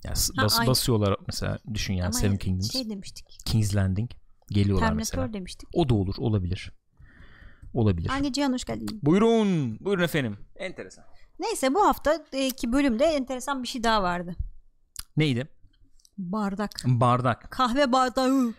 ya 0.04 0.14
s- 0.14 0.32
Ha, 0.36 0.42
bas- 0.44 0.58
aynı. 0.60 0.70
basıyorlar 0.70 1.16
mesela 1.26 1.58
düşün 1.74 1.94
yani 1.94 2.04
Ama 2.06 2.12
Seven 2.12 2.36
Kingdoms. 2.36 2.72
şey 2.72 2.90
demiştik. 2.90 3.38
King's 3.44 3.74
Landing 3.74 4.10
geliyorlar 4.50 4.86
Terminator 4.86 5.18
mesela. 5.18 5.32
demiştik. 5.32 5.68
O 5.72 5.88
da 5.88 5.94
olur, 5.94 6.14
olabilir. 6.18 6.72
Olabilir. 7.74 8.08
Hangi 8.08 8.32
Cihan 8.32 8.52
hoş 8.52 8.64
geldin. 8.64 9.00
Buyurun, 9.02 9.78
buyurun 9.84 10.02
efendim. 10.02 10.36
Enteresan. 10.56 11.04
Neyse 11.38 11.74
bu 11.74 11.86
haftaki 11.86 12.72
bölümde 12.72 13.04
enteresan 13.04 13.62
bir 13.62 13.68
şey 13.68 13.82
daha 13.84 14.02
vardı. 14.02 14.36
Neydi? 15.16 15.48
Bardak. 16.18 16.82
Bardak. 16.86 17.50
Kahve 17.50 17.92
bardağı 17.92 18.52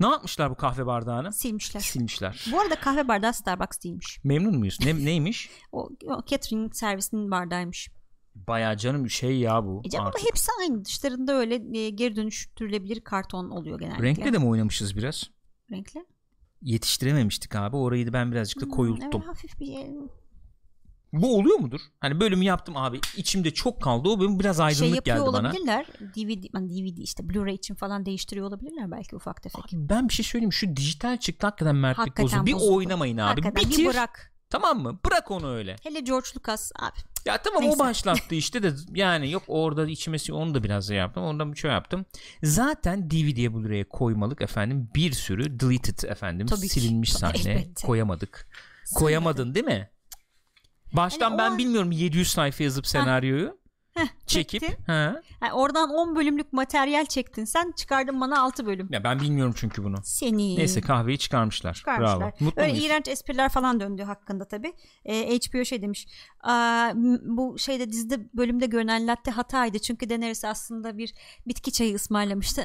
Ne 0.00 0.06
yapmışlar 0.06 0.50
bu 0.50 0.54
kahve 0.54 0.86
bardağını? 0.86 1.32
silmişler. 1.32 1.80
Silmişler. 1.80 2.44
Bu 2.52 2.60
arada 2.60 2.74
kahve 2.74 3.08
bardağı 3.08 3.32
Starbucks 3.34 3.78
değilmiş. 3.84 4.18
Memnun 4.24 4.58
muyuz? 4.58 4.78
Ne, 4.84 4.94
neymiş? 5.04 5.50
O, 5.72 5.88
o 6.06 6.22
catering 6.26 6.74
servisinin 6.74 7.30
bardağıymış. 7.30 7.88
Bayağı 8.34 8.76
canım 8.76 9.04
bir 9.04 9.08
şey 9.10 9.38
ya 9.38 9.64
bu. 9.64 9.82
E 9.84 9.88
canım 9.90 10.06
ama 10.06 10.14
artık. 10.14 10.28
hepsi 10.28 10.52
aynı. 10.60 10.84
Dışlarında 10.84 11.32
öyle 11.32 11.78
e, 11.78 11.90
geri 11.90 12.16
dönüştürülebilir 12.16 13.00
karton 13.00 13.50
oluyor 13.50 13.78
genellikle. 13.80 14.04
Renkle 14.04 14.32
de 14.32 14.38
mi 14.38 14.46
oynamışız 14.46 14.96
biraz? 14.96 15.30
Renkli. 15.70 16.06
Yetiştirememiştik 16.62 17.54
abi. 17.56 17.76
Orayı 17.76 18.06
da 18.06 18.12
ben 18.12 18.32
birazcık 18.32 18.60
da 18.60 18.64
Hmm, 18.64 18.72
koyulttum. 18.72 19.10
Evet 19.14 19.28
hafif 19.28 19.60
bir 19.60 19.66
Bu 21.12 21.36
oluyor 21.38 21.58
mudur? 21.58 21.80
Hani 22.00 22.20
bölümü 22.20 22.44
yaptım 22.44 22.76
abi. 22.76 23.00
içimde 23.16 23.50
çok 23.54 23.82
kaldı. 23.82 24.08
O 24.08 24.20
bölüm 24.20 24.40
biraz 24.40 24.56
şey 24.56 24.64
aydınlık 24.66 24.94
yapıyor 24.94 25.16
geldi 25.16 25.26
bana. 25.26 25.38
olabilirler. 25.48 25.86
DVD, 26.00 26.44
yani 26.54 26.70
DVD 26.70 26.98
işte 26.98 27.22
Blu-ray 27.22 27.54
için 27.54 27.74
falan 27.74 28.06
değiştiriyor 28.06 28.46
olabilirler 28.46 28.90
belki 28.90 29.16
ufak 29.16 29.42
tefek. 29.42 29.64
Abi 29.64 29.88
ben 29.88 30.08
bir 30.08 30.14
şey 30.14 30.24
söyleyeyim. 30.24 30.52
Şu 30.52 30.76
dijital 30.76 31.16
çıktı 31.16 31.46
hakikaten 31.46 31.76
mertlik 31.76 31.98
Hakikaten 31.98 32.24
bozuldu. 32.24 32.46
Bir 32.46 32.52
bozuldu. 32.52 32.74
oynamayın 32.76 33.16
abi. 33.16 33.26
Hakikaten 33.42 33.70
Bitir. 33.70 33.82
bir 33.84 33.88
bırak. 33.88 34.32
Tamam 34.50 34.82
mı? 34.82 34.98
Bırak 35.06 35.30
onu 35.30 35.54
öyle. 35.54 35.76
Hele 35.82 36.00
George 36.00 36.28
Lucas 36.36 36.72
abi. 36.78 36.96
Ya 37.24 37.42
tamam 37.42 37.62
Neyse. 37.62 37.76
o 37.76 37.78
başlattı 37.78 38.34
işte 38.34 38.62
de 38.62 38.72
yani 38.94 39.30
yok 39.30 39.42
orada 39.46 39.86
içmesi 39.86 40.32
onu 40.32 40.54
da 40.54 40.62
biraz 40.64 40.88
şey 40.88 40.96
yaptım. 40.96 41.22
Ondan 41.24 41.52
bir 41.52 41.58
şey 41.58 41.70
yaptım. 41.70 42.06
Zaten 42.42 43.10
DVD'ye 43.10 43.54
Blu-ray'e 43.54 43.84
koymalık 43.84 44.42
efendim 44.42 44.90
bir 44.94 45.12
sürü 45.12 45.60
deleted 45.60 46.02
efendim 46.10 46.46
Tabii 46.46 46.60
ki. 46.60 46.68
silinmiş 46.68 47.12
Tabii, 47.12 47.38
sahne 47.38 47.52
elbette. 47.52 47.86
koyamadık. 47.86 48.48
Koyamadın 48.94 49.54
değil 49.54 49.66
mi? 49.66 49.90
Baştan 50.92 51.26
Hani 51.30 51.34
o 51.34 51.38
ben 51.38 51.50
an- 51.50 51.58
bilmiyorum 51.58 51.92
700 51.92 52.28
sayfa 52.30 52.64
yazıp 52.64 52.86
senaryoyu 52.86 53.58
çekip 54.26 54.60
çektin. 54.60 54.84
ha. 54.86 55.22
Yani 55.42 55.52
oradan 55.52 55.90
10 55.90 56.16
bölümlük 56.16 56.52
materyal 56.52 57.06
çektin. 57.06 57.44
Sen 57.44 57.72
çıkardın 57.76 58.20
bana 58.20 58.40
6 58.42 58.66
bölüm. 58.66 58.88
Ya 58.92 59.04
ben 59.04 59.20
bilmiyorum 59.20 59.54
çünkü 59.56 59.84
bunu. 59.84 59.96
Seni. 60.04 60.56
Neyse 60.56 60.80
kahveyi 60.80 61.18
çıkarmışlar. 61.18 61.74
çıkarmışlar. 61.74 62.20
Bravo. 62.20 62.30
Mutlu 62.40 62.62
Öyle 62.62 62.72
muyuz? 62.72 62.84
iğrenç 62.86 63.08
espriler 63.08 63.48
falan 63.48 63.80
döndü 63.80 64.02
hakkında 64.02 64.48
tabi. 64.48 64.72
HBO 65.06 65.64
şey 65.64 65.82
demiş. 65.82 66.06
Aa, 66.40 66.92
bu 67.22 67.58
şeyde 67.58 67.88
dizide 67.92 68.28
bölümde 68.34 68.66
görünen 68.66 69.06
latte 69.06 69.30
hataydı. 69.30 69.78
Çünkü 69.78 70.10
Daenerys 70.10 70.44
aslında 70.44 70.98
bir 70.98 71.14
bitki 71.46 71.72
çayı 71.72 71.94
ısmarlamıştı. 71.94 72.62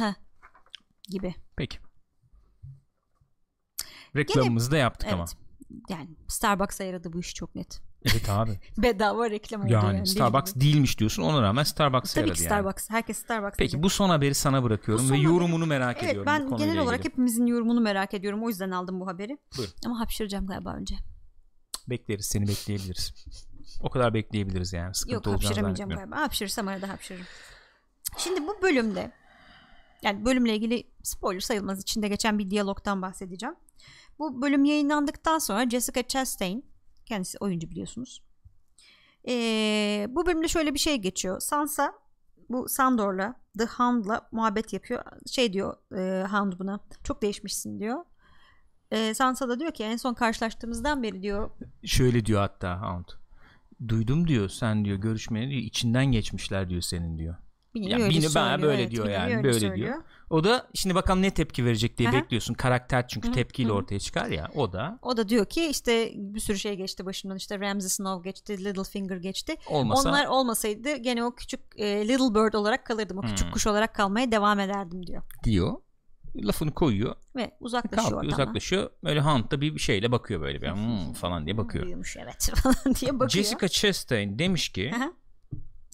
gibi. 1.08 1.34
Peki. 1.56 1.78
Reklamımızı 4.16 4.70
da 4.70 4.76
yaptık 4.76 5.08
Evet. 5.08 5.14
ama. 5.14 5.26
Yani 5.88 6.08
Starbucks'a 6.28 6.84
yaradı 6.84 7.12
bu 7.12 7.20
iş 7.20 7.34
çok 7.34 7.54
net. 7.54 7.80
Evet 8.04 8.28
abi. 8.28 8.50
Bedava 8.78 9.30
reklam 9.30 9.62
oldu 9.62 9.72
yani, 9.72 9.96
yani. 9.96 10.06
Starbucks 10.06 10.54
gibi. 10.54 10.64
değilmiş 10.64 10.98
diyorsun 10.98 11.22
ona 11.22 11.42
rağmen 11.42 11.62
Starbucks'a 11.62 12.14
Tabii 12.14 12.28
yaradı 12.28 12.38
ki 12.38 12.44
yani. 12.44 12.48
Starbucks. 12.48 12.90
Herkes 12.90 13.18
Starbucks. 13.18 13.56
Peki 13.58 13.82
bu 13.82 13.90
son 13.90 14.08
haberi 14.08 14.34
sana 14.34 14.62
bırakıyorum 14.62 15.10
ve 15.10 15.16
yorumunu 15.16 15.66
merak 15.66 15.96
Evet 16.02 16.10
ediyorum. 16.10 16.46
bu 16.48 16.50
ben 16.50 16.56
genel 16.56 16.78
olarak 16.78 17.00
ilgili. 17.00 17.12
hepimizin 17.12 17.46
yorumunu 17.46 17.80
merak 17.80 18.14
ediyorum. 18.14 18.44
O 18.44 18.48
yüzden 18.48 18.70
aldım 18.70 19.00
bu 19.00 19.06
haberi. 19.06 19.38
Buyurun. 19.56 19.74
Ama 19.86 20.00
hapşıracağım 20.00 20.46
galiba 20.46 20.74
önce. 20.74 20.94
Bekleriz 21.88 22.26
seni 22.26 22.48
bekleyebiliriz. 22.48 23.14
O 23.82 23.90
kadar 23.90 24.14
bekleyebiliriz 24.14 24.72
yani. 24.72 24.94
Sıkıntı 24.94 25.30
Yok 25.30 25.42
hapşıramayacağım 25.42 25.90
galiba. 25.90 26.16
Hapşırırsam 26.16 26.68
arada 26.68 26.88
hapşırırım. 26.88 27.26
Şimdi 28.18 28.46
bu 28.46 28.62
bölümde 28.62 29.12
yani 30.02 30.24
bölümle 30.24 30.54
ilgili 30.54 30.84
spoiler 31.02 31.40
sayılmaz 31.40 31.82
içinde 31.82 32.08
geçen 32.08 32.38
bir 32.38 32.50
diyalogtan 32.50 33.02
bahsedeceğim. 33.02 33.54
Bu 34.18 34.42
bölüm 34.42 34.64
yayınlandıktan 34.64 35.38
sonra 35.38 35.70
Jessica 35.70 36.02
Chastain 36.02 36.64
kendisi 37.06 37.38
oyuncu 37.38 37.70
biliyorsunuz. 37.70 38.22
Ee, 39.28 40.06
bu 40.08 40.26
bölümde 40.26 40.48
şöyle 40.48 40.74
bir 40.74 40.78
şey 40.78 40.96
geçiyor. 40.96 41.40
Sansa 41.40 41.92
bu 42.48 42.68
Sandor'la 42.68 43.40
The 43.58 43.64
Hound'la 43.64 44.28
muhabbet 44.32 44.72
yapıyor. 44.72 45.04
Şey 45.26 45.52
diyor 45.52 45.76
e, 45.96 46.26
Hound 46.26 46.52
buna 46.58 46.80
çok 47.04 47.22
değişmişsin 47.22 47.80
diyor. 47.80 48.04
Ee, 48.90 49.14
Sansa 49.14 49.48
da 49.48 49.60
diyor 49.60 49.72
ki 49.72 49.84
en 49.84 49.96
son 49.96 50.14
karşılaştığımızdan 50.14 51.02
beri 51.02 51.22
diyor 51.22 51.50
Şöyle 51.84 52.26
diyor 52.26 52.40
hatta 52.40 52.82
Hound. 52.82 53.04
Duydum 53.88 54.28
diyor 54.28 54.48
sen 54.48 54.84
diyor 54.84 54.96
görüşmeye 54.96 55.50
diyor 55.50 55.62
içinden 55.62 56.06
geçmişler 56.06 56.70
diyor 56.70 56.80
senin 56.82 57.18
diyor. 57.18 57.36
Bir 57.74 57.80
nevi 57.82 57.90
Ya 57.90 57.98
öyle 57.98 58.10
bir 58.10 58.22
nevi 58.22 58.34
bana 58.34 58.62
böyle 58.62 58.82
evet, 58.82 58.90
diyor 58.90 59.08
yani, 59.08 59.32
öyle 59.36 59.44
böyle 59.44 59.60
söylüyor. 59.60 59.76
diyor. 59.88 60.02
O 60.30 60.44
da 60.44 60.66
şimdi 60.74 60.94
bakalım 60.94 61.22
ne 61.22 61.30
tepki 61.30 61.64
verecek 61.64 61.98
diye 61.98 62.08
Aha. 62.08 62.16
bekliyorsun. 62.16 62.54
Karakter 62.54 63.08
çünkü 63.08 63.28
Hı 63.28 63.30
hı, 63.30 63.34
tepkiyle 63.34 63.68
hı 63.68 63.72
hı. 63.72 63.76
ortaya 63.76 63.98
çıkar 64.00 64.26
ya. 64.26 64.50
O 64.54 64.72
da 64.72 64.98
O 65.02 65.16
da 65.16 65.28
diyor 65.28 65.46
ki 65.46 65.66
işte 65.66 66.12
bir 66.14 66.40
sürü 66.40 66.58
şey 66.58 66.74
geçti 66.76 67.06
başımdan 67.06 67.36
işte 67.36 67.60
Ramsay 67.60 67.88
Snow 67.90 68.30
geçti 68.30 68.64
Littlefinger 68.64 69.16
geçti. 69.16 69.56
olmasa 69.68 70.08
Onlar 70.10 70.26
olmasaydı 70.26 70.96
gene 70.96 71.24
o 71.24 71.34
küçük 71.34 71.60
e, 71.76 72.08
Little 72.08 72.34
Bird 72.34 72.52
olarak 72.54 72.86
kalırdım. 72.86 73.18
O 73.18 73.20
küçük 73.20 73.46
Hmm. 73.46 73.52
kuş 73.52 73.66
olarak 73.66 73.94
kalmaya 73.94 74.32
devam 74.32 74.60
ederdim 74.60 75.06
diyor. 75.06 75.22
diyor. 75.44 75.72
Lafını 76.36 76.74
koyuyor. 76.74 77.16
Ve 77.36 77.50
uzaklaşıyor 77.60 78.02
Kalkıyor 78.10 78.32
oradan. 78.32 78.44
uzaklaşıyor. 78.44 78.90
Böyle 79.04 79.20
Hound 79.20 79.50
da 79.50 79.60
bir 79.60 79.78
şeyle 79.78 80.12
bakıyor 80.12 80.40
böyle 80.40 80.62
bir 80.62 80.70
"Hmm," 80.70 81.12
falan 81.12 81.44
diye 81.46 81.56
bakıyor. 81.56 81.84
Büyümüş 81.84 82.16
evet 82.16 82.50
falan 82.62 82.94
diye 83.00 83.12
bakıyor. 83.20 83.30
Jessica 83.44 83.68
Chastain 83.68 84.38
demiş 84.38 84.68
ki 84.68 84.92
Aha. 84.96 85.12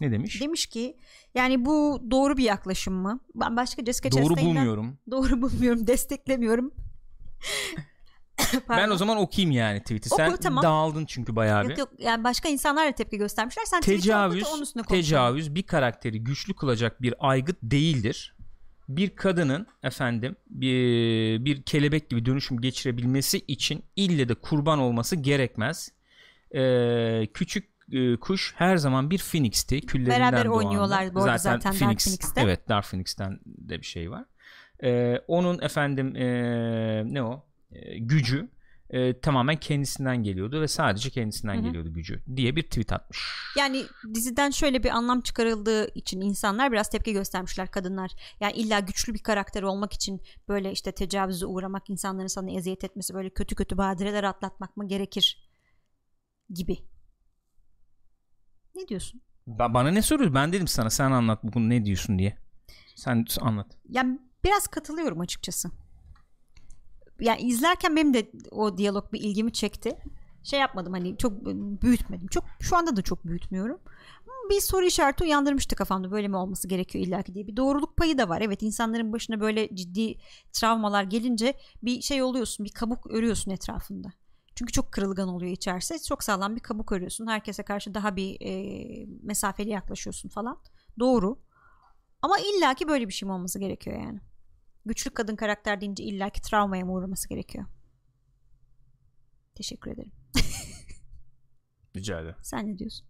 Ne 0.00 0.12
demiş? 0.12 0.40
Demiş 0.40 0.66
ki 0.66 0.96
yani 1.34 1.64
bu 1.64 2.02
doğru 2.10 2.36
bir 2.36 2.44
yaklaşım 2.44 2.94
mı? 2.94 3.20
Ben 3.34 3.56
başka 3.56 3.84
Jessica 3.84 4.22
Doğru 4.22 4.36
bulmuyorum. 4.36 4.98
doğru 5.10 5.42
bulmuyorum, 5.42 5.86
desteklemiyorum. 5.86 6.72
Ben 8.68 8.90
o 8.90 8.96
zaman 8.96 9.16
okuyayım 9.16 9.50
yani 9.50 9.80
tweet'i. 9.80 10.08
Oku, 10.08 10.16
Sen 10.16 10.36
tamam. 10.36 10.64
dağıldın 10.64 11.04
çünkü 11.06 11.36
bayağı 11.36 11.64
bir. 11.64 11.68
Yok 11.68 11.78
yok 11.78 11.88
yani 11.98 12.24
başka 12.24 12.48
insanlar 12.48 12.88
da 12.88 12.92
tepki 12.92 13.18
göstermişler. 13.18 13.64
Sen 13.64 13.80
tecavüz 13.80 14.46
onun 14.46 14.62
üstüne 14.62 14.82
konuşalım. 14.82 15.02
tecavüz 15.02 15.54
bir 15.54 15.62
karakteri 15.62 16.24
güçlü 16.24 16.54
kılacak 16.54 17.02
bir 17.02 17.14
aygıt 17.18 17.56
değildir. 17.62 18.34
Bir 18.88 19.16
kadının 19.16 19.66
efendim 19.82 20.36
bir, 20.50 21.44
bir 21.44 21.62
kelebek 21.62 22.10
gibi 22.10 22.26
dönüşüm 22.26 22.60
geçirebilmesi 22.60 23.38
için 23.48 23.84
ille 23.96 24.28
de 24.28 24.34
kurban 24.34 24.78
olması 24.78 25.16
gerekmez. 25.16 25.92
Ee, 26.54 27.26
küçük 27.34 27.70
e, 27.92 28.16
kuş 28.16 28.54
her 28.56 28.76
zaman 28.76 29.10
bir 29.10 29.18
Phoenix'ti. 29.18 29.80
Küllerinden 29.80 30.32
Beraber 30.32 30.46
oynuyorlar 30.46 31.14
bu 31.14 31.22
arada 31.22 31.38
zaten 31.38 31.72
Dark 31.72 31.78
Phoenix, 31.78 32.04
Phoenix'te. 32.04 32.40
Evet 32.40 32.68
Dark 32.68 32.84
Phoenix'ten 32.86 33.40
de 33.46 33.78
bir 33.78 33.86
şey 33.86 34.10
var. 34.10 34.24
Ee, 34.82 35.18
onun 35.28 35.62
efendim 35.62 36.16
e, 36.16 37.02
ne 37.14 37.22
o 37.22 37.50
E, 37.72 37.98
gücü 37.98 38.48
e, 38.90 39.20
tamamen 39.20 39.56
kendisinden 39.56 40.22
geliyordu 40.22 40.60
ve 40.60 40.68
sadece 40.68 41.10
kendisinden 41.10 41.54
Hı 41.54 41.58
hı. 41.58 41.62
geliyordu 41.62 41.92
gücü 41.92 42.22
diye 42.36 42.56
bir 42.56 42.62
tweet 42.62 42.92
atmış. 42.92 43.18
Yani 43.58 43.84
diziden 44.14 44.50
şöyle 44.50 44.82
bir 44.82 44.90
anlam 44.90 45.20
çıkarıldığı 45.20 45.94
için 45.94 46.20
insanlar 46.20 46.72
biraz 46.72 46.90
tepki 46.90 47.12
göstermişler 47.12 47.70
kadınlar. 47.70 48.10
Yani 48.40 48.52
illa 48.52 48.80
güçlü 48.80 49.14
bir 49.14 49.22
karakter 49.22 49.62
olmak 49.62 49.92
için 49.92 50.20
böyle 50.48 50.72
işte 50.72 50.92
tecavüze 50.92 51.46
uğramak, 51.46 51.90
insanların 51.90 52.26
sana 52.26 52.50
eziyet 52.50 52.84
etmesi, 52.84 53.14
böyle 53.14 53.30
kötü 53.30 53.54
kötü 53.54 53.78
badireler 53.78 54.24
atlatmak 54.24 54.76
mı 54.76 54.88
gerekir 54.88 55.50
gibi. 56.54 56.76
Ne 58.80 58.88
diyorsun? 58.88 59.20
Ba- 59.48 59.74
bana 59.74 59.90
ne 59.90 60.02
soruyor? 60.02 60.34
Ben 60.34 60.52
dedim 60.52 60.68
sana 60.68 60.90
sen 60.90 61.10
anlat 61.10 61.44
bugün 61.44 61.70
ne 61.70 61.84
diyorsun 61.84 62.18
diye. 62.18 62.36
Sen 62.96 63.24
anlat. 63.40 63.66
Yani 63.88 64.18
biraz 64.44 64.66
katılıyorum 64.66 65.20
açıkçası. 65.20 65.70
Yani 67.20 67.40
izlerken 67.40 67.96
benim 67.96 68.14
de 68.14 68.30
o 68.50 68.78
diyalog 68.78 69.12
bir 69.12 69.20
ilgimi 69.20 69.52
çekti. 69.52 69.98
Şey 70.42 70.60
yapmadım 70.60 70.92
hani 70.92 71.16
çok 71.16 71.44
büyütmedim. 71.82 72.26
Çok 72.26 72.44
şu 72.60 72.76
anda 72.76 72.96
da 72.96 73.02
çok 73.02 73.26
büyütmüyorum. 73.26 73.80
Bir 74.50 74.60
soru 74.60 74.84
işareti 74.86 75.24
uyandırmıştı 75.24 75.76
kafamda 75.76 76.10
böyle 76.10 76.28
mi 76.28 76.36
olması 76.36 76.68
gerekiyor 76.68 77.06
illaki 77.06 77.34
diye. 77.34 77.46
Bir 77.46 77.56
doğruluk 77.56 77.96
payı 77.96 78.18
da 78.18 78.28
var. 78.28 78.40
Evet 78.40 78.62
insanların 78.62 79.12
başına 79.12 79.40
böyle 79.40 79.76
ciddi 79.76 80.14
travmalar 80.52 81.02
gelince 81.02 81.54
bir 81.82 82.00
şey 82.02 82.22
oluyorsun. 82.22 82.66
Bir 82.66 82.72
kabuk 82.72 83.06
örüyorsun 83.06 83.50
etrafında. 83.50 84.08
Çünkü 84.60 84.72
çok 84.72 84.92
kırılgan 84.92 85.28
oluyor 85.28 85.52
içerisi. 85.52 86.02
Çok 86.04 86.24
sağlam 86.24 86.56
bir 86.56 86.60
kabuk 86.60 86.92
örüyorsun. 86.92 87.26
Herkese 87.26 87.62
karşı 87.62 87.94
daha 87.94 88.16
bir 88.16 88.36
e, 88.40 89.06
mesafeli 89.22 89.68
yaklaşıyorsun 89.70 90.28
falan. 90.28 90.58
Doğru. 90.98 91.38
Ama 92.22 92.36
illaki 92.38 92.88
böyle 92.88 93.08
bir 93.08 93.12
şey 93.12 93.26
mi 93.26 93.32
olması 93.32 93.58
gerekiyor 93.58 94.00
yani? 94.00 94.20
Güçlü 94.86 95.10
kadın 95.10 95.36
karakter 95.36 95.80
deyince 95.80 96.04
illaki 96.04 96.42
travmaya 96.42 96.84
mı 96.84 96.92
uğraması 96.92 97.28
gerekiyor? 97.28 97.64
Teşekkür 99.54 99.90
ederim. 99.90 100.12
Rica 101.96 102.20
ederim. 102.20 102.36
Sen 102.42 102.66
ne 102.66 102.78
diyorsun? 102.78 103.06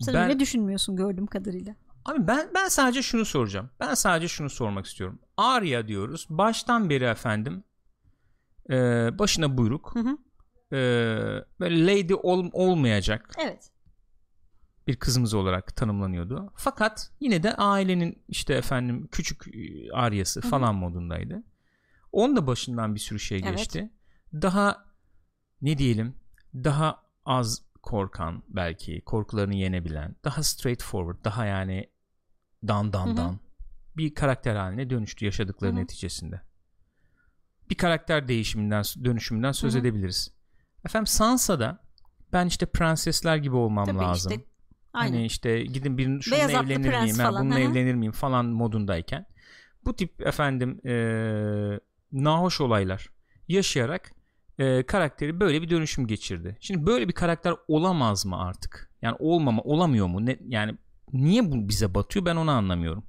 Sen 0.00 0.14
Ben, 0.14 0.24
öyle 0.24 0.40
düşünmüyorsun 0.40 0.96
gördüğüm 0.96 1.26
kadarıyla. 1.26 1.76
abi 2.04 2.26
ben, 2.26 2.50
ben 2.54 2.68
sadece 2.68 3.02
şunu 3.02 3.24
soracağım. 3.24 3.70
Ben 3.80 3.94
sadece 3.94 4.28
şunu 4.28 4.50
sormak 4.50 4.86
istiyorum. 4.86 5.18
Arya 5.36 5.88
diyoruz. 5.88 6.26
Baştan 6.30 6.90
beri 6.90 7.04
efendim 7.04 7.64
e, 8.70 8.74
başına 9.18 9.58
buyruk. 9.58 9.94
Hı 9.94 9.98
hı. 10.00 10.16
e, 10.76 10.78
böyle 11.60 11.86
lady 11.86 12.14
ol, 12.22 12.50
olmayacak 12.52 13.34
Evet. 13.44 13.70
bir 14.86 14.96
kızımız 14.96 15.34
olarak 15.34 15.76
tanımlanıyordu. 15.76 16.52
Fakat 16.56 17.10
yine 17.20 17.42
de 17.42 17.54
ailenin 17.56 18.24
işte 18.28 18.54
efendim 18.54 19.08
küçük 19.12 19.44
Arya'sı 19.92 20.40
Hı 20.42 20.46
hı. 20.46 20.50
falan 20.50 20.74
modundaydı. 20.74 21.42
Onun 22.12 22.36
da 22.36 22.46
başından 22.46 22.94
bir 22.94 23.00
sürü 23.00 23.20
şey 23.20 23.38
Evet. 23.44 23.58
geçti. 23.58 23.90
Daha 24.32 24.86
ne 25.62 25.78
diyelim 25.78 26.14
daha 26.54 27.02
az 27.24 27.62
korkan 27.82 28.42
belki 28.48 29.00
korkularını 29.00 29.54
yenebilen 29.54 30.16
daha 30.24 30.42
straightforward 30.42 31.24
daha 31.24 31.46
yani 31.46 31.90
dan 32.68 32.92
dan 32.92 33.06
Hı 33.06 33.10
hı. 33.10 33.16
dan 33.16 33.38
bir 33.96 34.14
karakter 34.14 34.56
haline 34.56 34.90
dönüştü 34.90 35.24
yaşadıkları 35.24 35.72
Hı 35.72 35.76
hı. 35.76 35.80
neticesinde. 35.80 36.40
Bir 37.70 37.74
karakter 37.74 38.28
değişiminden 38.28 38.82
dönüşümünden 39.04 39.52
söz 39.52 39.72
Hı 39.74 39.76
hı. 39.76 39.80
edebiliriz. 39.80 40.32
Efendim 40.86 41.06
Sansa'da 41.06 41.78
ben 42.32 42.46
işte 42.46 42.66
prensesler 42.66 43.36
gibi 43.36 43.56
olmam 43.56 43.86
Tabii 43.86 43.98
lazım. 43.98 44.32
işte. 44.32 44.44
Aynen. 44.92 45.12
Hani 45.12 45.26
işte 45.26 45.64
gidin 45.64 45.98
birinin 45.98 46.20
şununla 46.20 46.38
Beyaz 46.38 46.50
evlenir 46.50 46.98
miyim, 47.00 47.16
falan, 47.16 47.44
bununla 47.44 47.58
hı. 47.58 47.62
evlenir 47.62 47.94
miyim 47.94 48.12
falan 48.12 48.46
modundayken 48.46 49.26
bu 49.84 49.96
tip 49.96 50.26
efendim 50.26 50.80
eee 50.84 51.80
nahoş 52.12 52.60
olaylar 52.60 53.08
yaşayarak 53.48 54.12
eee, 54.58 54.86
karakteri 54.86 55.40
böyle 55.40 55.62
bir 55.62 55.70
dönüşüm 55.70 56.06
geçirdi. 56.06 56.56
Şimdi 56.60 56.86
böyle 56.86 57.08
bir 57.08 57.12
karakter 57.12 57.54
olamaz 57.68 58.26
mı 58.26 58.40
artık? 58.40 58.90
Yani 59.02 59.16
olmama 59.18 59.62
olamıyor 59.62 60.06
mu? 60.06 60.26
Ne, 60.26 60.38
yani 60.48 60.78
niye 61.12 61.52
bu 61.52 61.68
bize 61.68 61.94
batıyor 61.94 62.24
ben 62.26 62.36
onu 62.36 62.50
anlamıyorum. 62.50 63.04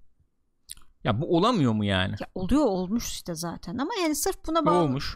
Ya 1.07 1.21
bu 1.21 1.37
olamıyor 1.37 1.73
mu 1.73 1.85
yani? 1.85 2.15
Ya 2.19 2.27
oluyor 2.35 2.65
olmuş 2.65 3.07
işte 3.11 3.35
zaten 3.35 3.77
ama 3.77 3.91
yani 4.01 4.15
sırf 4.15 4.45
buna 4.47 4.65
bağlı. 4.65 4.75
Olmuş. 4.75 5.15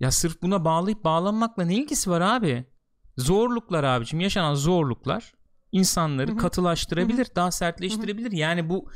Ya 0.00 0.10
sırf 0.10 0.42
buna 0.42 0.64
bağlayıp 0.64 1.04
bağlanmakla 1.04 1.64
ne 1.64 1.74
ilgisi 1.74 2.10
var 2.10 2.20
abi? 2.20 2.64
Zorluklar 3.18 3.84
abicim 3.84 4.20
yaşanan 4.20 4.54
zorluklar 4.54 5.32
insanları 5.72 6.30
Hı 6.30 6.34
hı. 6.34 6.38
katılaştırabilir, 6.38 7.26
daha 7.36 7.50
sertleştirebilir. 7.50 8.32
Yani 8.32 8.68
bu 8.68 8.90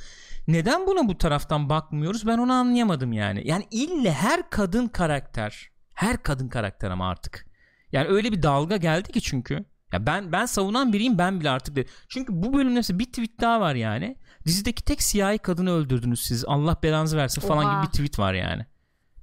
neden 0.48 0.86
buna 0.86 1.08
bu 1.08 1.18
taraftan 1.18 1.68
bakmıyoruz? 1.68 2.26
Ben 2.26 2.38
onu 2.38 2.52
anlayamadım 2.52 3.12
yani. 3.12 3.48
Yani 3.48 3.64
ille 3.70 4.12
her 4.12 4.50
kadın 4.50 4.88
karakter, 4.88 5.70
her 5.94 6.22
kadın 6.22 6.48
karakter 6.48 6.90
ama 6.90 7.08
artık. 7.08 7.46
Yani 7.92 8.08
öyle 8.08 8.32
bir 8.32 8.42
dalga 8.42 8.76
geldi 8.76 9.12
ki 9.12 9.20
çünkü. 9.20 9.64
Ya 9.92 10.06
ben 10.06 10.32
ben 10.32 10.46
savunan 10.46 10.92
biriyim 10.92 11.18
ben 11.18 11.40
bile 11.40 11.50
artık 11.50 11.76
de. 11.76 11.86
Çünkü 12.08 12.32
bu 12.42 12.52
bölümde 12.52 12.98
bir 12.98 13.04
tweet 13.04 13.40
daha 13.40 13.60
var 13.60 13.74
yani. 13.74 14.16
Dizideki 14.46 14.84
tek 14.84 15.02
siyahi 15.02 15.38
kadını 15.38 15.70
öldürdünüz 15.72 16.20
siz. 16.20 16.44
Allah 16.44 16.76
belanızı 16.82 17.16
versin 17.16 17.40
falan 17.40 17.64
Oha. 17.64 17.74
gibi 17.74 17.86
bir 17.86 17.92
tweet 17.92 18.18
var 18.18 18.34
yani. 18.34 18.66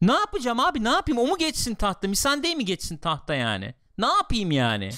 Ne 0.02 0.14
yapacağım 0.14 0.60
abi? 0.60 0.84
Ne 0.84 0.90
yapayım? 0.90 1.22
O 1.22 1.28
mu 1.28 1.38
geçsin 1.38 1.76
tahta? 1.76 2.08
Missandei 2.08 2.56
mi 2.56 2.66
geçsin 2.66 2.98
tahta 2.98 3.36
yani? 3.36 3.74
Ne 3.98 4.06
yapayım 4.06 4.52
yani? 4.52 4.90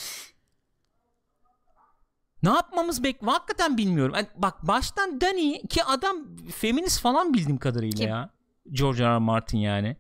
Ne 2.43 2.49
yapmamız 2.49 3.03
bek 3.03 3.27
hakikaten 3.27 3.77
bilmiyorum. 3.77 4.13
Yani 4.15 4.27
bak 4.35 4.67
baştan 4.67 5.21
Dani 5.21 5.67
ki 5.67 5.83
adam 5.83 6.17
feminist 6.55 6.99
falan 7.01 7.33
bildiğim 7.33 7.57
kadarıyla 7.57 7.97
Kim? 7.97 8.09
ya. 8.09 8.29
George 8.71 9.03
R. 9.03 9.07
R. 9.07 9.17
Martin 9.17 9.57
yani. 9.57 9.97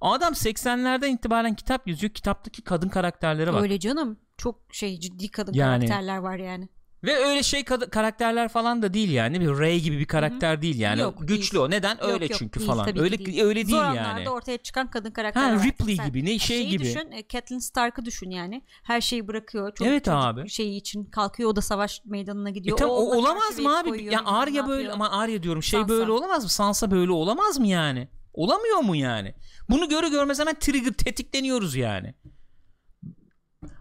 Adam 0.00 0.32
80'lerden 0.32 1.14
itibaren 1.14 1.54
kitap 1.54 1.88
yazıyor. 1.88 2.12
Kitaptaki 2.12 2.62
kadın 2.62 2.88
karakterlere 2.88 3.52
bak. 3.52 3.62
Öyle 3.62 3.78
canım. 3.78 4.18
Çok 4.36 4.60
şey 4.72 5.00
ciddi 5.00 5.30
kadın 5.30 5.52
Yani. 5.52 5.86
karakterler 5.86 6.18
var 6.18 6.36
yani. 6.36 6.68
Ve 7.04 7.16
öyle 7.16 7.42
şey 7.42 7.64
karakterler 7.64 8.48
falan 8.48 8.82
da 8.82 8.94
değil 8.94 9.10
yani. 9.10 9.40
Bir 9.40 9.48
Ray 9.48 9.80
gibi 9.80 9.98
bir 9.98 10.04
karakter 10.04 10.62
değil 10.62 10.78
yani. 10.80 11.00
Yok, 11.00 11.14
Güçlü 11.28 11.52
değil. 11.54 11.64
o. 11.64 11.70
Neden? 11.70 12.04
Öyle 12.04 12.24
yok, 12.24 12.34
çünkü 12.38 12.60
değil, 12.60 12.70
falan. 12.70 12.98
öyle 12.98 13.18
değil. 13.18 13.40
öyle 13.42 13.54
değil 13.54 13.68
Zor 13.76 13.84
yani. 13.84 14.00
anlarda 14.00 14.30
ortaya 14.30 14.58
çıkan 14.58 14.90
kadın 14.90 15.10
karakterler 15.10 15.48
Ha 15.50 15.56
var. 15.56 15.62
Ripley 15.64 15.96
Sen 15.96 16.06
gibi 16.06 16.24
ne 16.24 16.28
şey 16.28 16.38
şeyi 16.38 16.68
gibi. 16.68 16.84
düşün 16.84 17.10
e, 17.12 17.28
Catelyn 17.28 17.58
Stark'ı 17.58 18.04
düşün 18.04 18.30
yani. 18.30 18.62
Her 18.82 19.00
şeyi 19.00 19.28
bırakıyor. 19.28 19.68
Çocuk, 19.74 19.86
Evet 19.92 20.04
çocuk 20.04 20.18
abi. 20.22 20.48
şeyi 20.50 20.76
için 20.76 21.04
kalkıyor 21.04 21.50
o 21.50 21.56
da 21.56 21.60
savaş 21.60 22.02
meydanına 22.04 22.48
E 22.48 22.52
gidiyor. 22.52 22.76
tamam, 22.76 22.96
o 22.96 23.00
onunla 23.00 23.16
olamaz 23.16 23.58
mı 23.58 23.78
abi? 23.78 24.04
Ya 24.04 24.20
ne 24.22 24.28
Arya 24.28 24.66
böyle 24.68 24.92
ama 24.92 25.10
Arya 25.10 25.42
diyorum. 25.42 25.62
Şey 25.62 25.80
Sansa. 25.80 25.88
böyle 25.94 26.10
olamaz 26.10 26.42
mı? 26.44 26.50
Sansa 26.50 26.90
böyle 26.90 27.12
olamaz 27.12 27.58
mı 27.58 27.66
yani? 27.66 28.08
Olamıyor 28.34 28.78
mu 28.78 28.96
yani? 28.96 29.34
Bunu 29.70 29.88
görü 29.88 30.10
görmez 30.10 30.38
hemen 30.40 30.54
trigger 30.58 30.92
tetikleniyoruz 30.92 31.76
yani. 31.76 32.14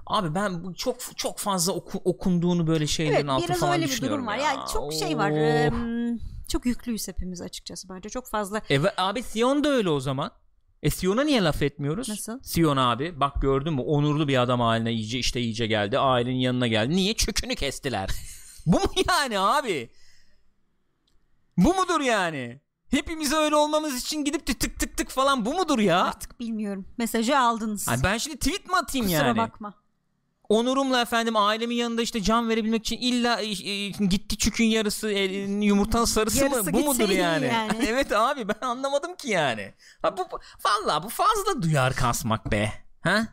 Abi 0.10 0.36
ben 0.36 0.64
bu 0.64 0.74
çok 0.76 1.18
çok 1.18 1.38
fazla 1.40 1.74
oku- 1.74 2.02
okunduğunu 2.06 2.68
böyle 2.68 2.88
şeylerin 2.88 3.16
Evet 3.16 3.30
altı 3.30 3.48
biraz 3.48 3.60
falan 3.60 3.74
öyle 3.74 3.86
bir 3.86 3.90
düşünüyorum 3.90 4.18
durum 4.18 4.28
var. 4.28 4.38
ya. 4.38 4.44
Yani 4.44 4.60
çok 4.74 4.94
şey 4.94 5.18
var. 5.18 5.32
Oh. 5.32 5.36
em, 5.38 6.20
çok 6.48 6.66
yüklüyüz 6.66 7.08
hepimiz 7.08 7.42
açıkçası 7.42 7.90
bence. 7.90 8.10
Çok 8.10 8.28
fazla 8.28 8.62
E, 8.70 8.80
abi 8.98 9.24
Sion 9.24 9.64
da 9.64 9.70
öyle 9.70 9.90
o 9.90 10.00
zaman. 10.00 10.32
E 10.84 10.90
Sion'a 10.90 11.24
niye 11.24 11.44
laf 11.44 11.62
etmiyoruz? 11.62 12.10
Nasıl? 12.10 12.40
Sion 12.44 12.78
abi 12.78 13.20
bak 13.20 13.42
gördün 13.42 13.74
mü 13.74 13.82
onurlu 13.82 14.28
bir 14.28 14.42
adam 14.42 14.60
haline 14.60 14.92
iyice 14.94 15.20
işte 15.20 15.40
iyice 15.42 15.68
geldi. 15.68 16.00
Ailenin 16.00 16.36
yanına 16.40 16.68
geldi. 16.68 16.96
Niye? 16.96 17.14
Çökünü 17.14 17.56
kestiler. 17.56 18.10
Bu 18.66 18.80
mu 18.80 18.86
yani 19.10 19.40
abi? 19.40 19.90
Bu 21.58 21.74
mudur 21.76 22.02
yani? 22.02 22.62
Hepimiz 22.90 23.34
öyle 23.34 23.56
olmamız 23.56 24.02
için 24.02 24.24
gidip 24.26 24.48
de 24.48 24.54
tık 24.54 24.80
tık 24.80 24.98
tık 24.98 25.10
falan 25.10 25.46
bu 25.46 25.54
mudur 25.54 25.80
ya? 25.80 26.04
artık 26.04 26.40
bilmiyorum. 26.40 26.86
Mesajı 26.98 27.40
aldınız. 27.40 27.90
Ay 27.90 27.98
ben 28.04 28.18
şimdi 28.18 28.38
tweet 28.38 28.68
mi 28.70 28.76
atayım 28.76 29.08
Kusura 29.08 29.28
yani? 29.28 29.38
bakma. 29.38 29.74
Onurumla 30.50 31.02
efendim 31.02 31.36
ailemin 31.36 31.76
yanında 31.76 32.02
işte 32.02 32.22
can 32.24 32.50
verebilmek 32.50 32.82
için 32.82 32.98
illa 32.98 33.42
e, 33.42 33.70
e, 33.70 33.90
gitti 33.90 34.38
çükün 34.38 34.66
yarısı 34.66 35.10
e, 35.12 35.24
yumurtanın 35.66 36.06
sarısı 36.06 36.44
Yarısı 36.44 36.64
mı? 36.64 36.74
Bu 36.74 36.80
mudur 36.94 37.10
yani? 37.10 37.46
yani. 37.46 37.72
evet 37.88 38.12
abi 38.12 38.48
ben 38.48 38.68
anlamadım 38.68 39.16
ki 39.16 39.30
yani. 39.30 39.74
Ha, 40.02 40.18
bu, 40.18 40.22
bu- 40.32 40.40
vallahi 40.66 41.04
bu 41.04 41.10
fazla 41.10 41.62
duyar 41.62 41.94
kasmak 41.94 42.52
be. 42.52 42.72
Ha? 43.02 43.28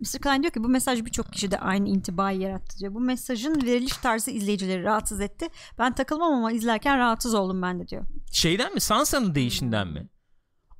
Mr. 0.00 0.20
Klein 0.20 0.42
diyor 0.42 0.52
ki 0.52 0.64
bu 0.64 0.68
mesaj 0.68 1.04
birçok 1.04 1.32
kişide 1.32 1.58
aynı 1.58 1.88
intibayı 1.88 2.40
yarattı 2.40 2.78
diyor. 2.78 2.94
Bu 2.94 3.00
mesajın 3.00 3.62
veriliş 3.62 3.96
tarzı 3.96 4.30
izleyicileri 4.30 4.84
rahatsız 4.84 5.20
etti. 5.20 5.48
Ben 5.78 5.94
takılmam 5.94 6.32
ama 6.34 6.52
izlerken 6.52 6.98
rahatsız 6.98 7.34
oldum 7.34 7.62
ben 7.62 7.80
de 7.80 7.88
diyor. 7.88 8.02
Şeyden 8.32 8.74
mi? 8.74 8.80
Sansa'nın 8.80 9.34
değişinden 9.34 9.88
mi? 9.88 10.08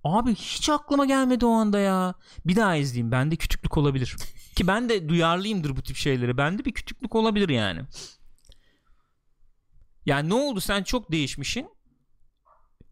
Abi 0.04 0.34
hiç 0.34 0.68
aklıma 0.68 1.04
gelmedi 1.04 1.46
o 1.46 1.50
anda 1.50 1.78
ya. 1.78 2.14
Bir 2.46 2.56
daha 2.56 2.76
izleyeyim. 2.76 3.12
Bende 3.12 3.36
küçüklük 3.36 3.76
olabilir. 3.76 4.16
Ki 4.56 4.66
ben 4.66 4.88
de 4.88 5.08
duyarlıyımdır 5.08 5.76
bu 5.76 5.82
tip 5.82 5.96
şeylere. 5.96 6.36
Bende 6.36 6.64
bir 6.64 6.72
küçüklük 6.72 7.14
olabilir 7.14 7.48
yani. 7.48 7.80
Yani 10.06 10.28
ne 10.28 10.34
oldu 10.34 10.60
sen 10.60 10.82
çok 10.82 11.12
değişmişsin. 11.12 11.68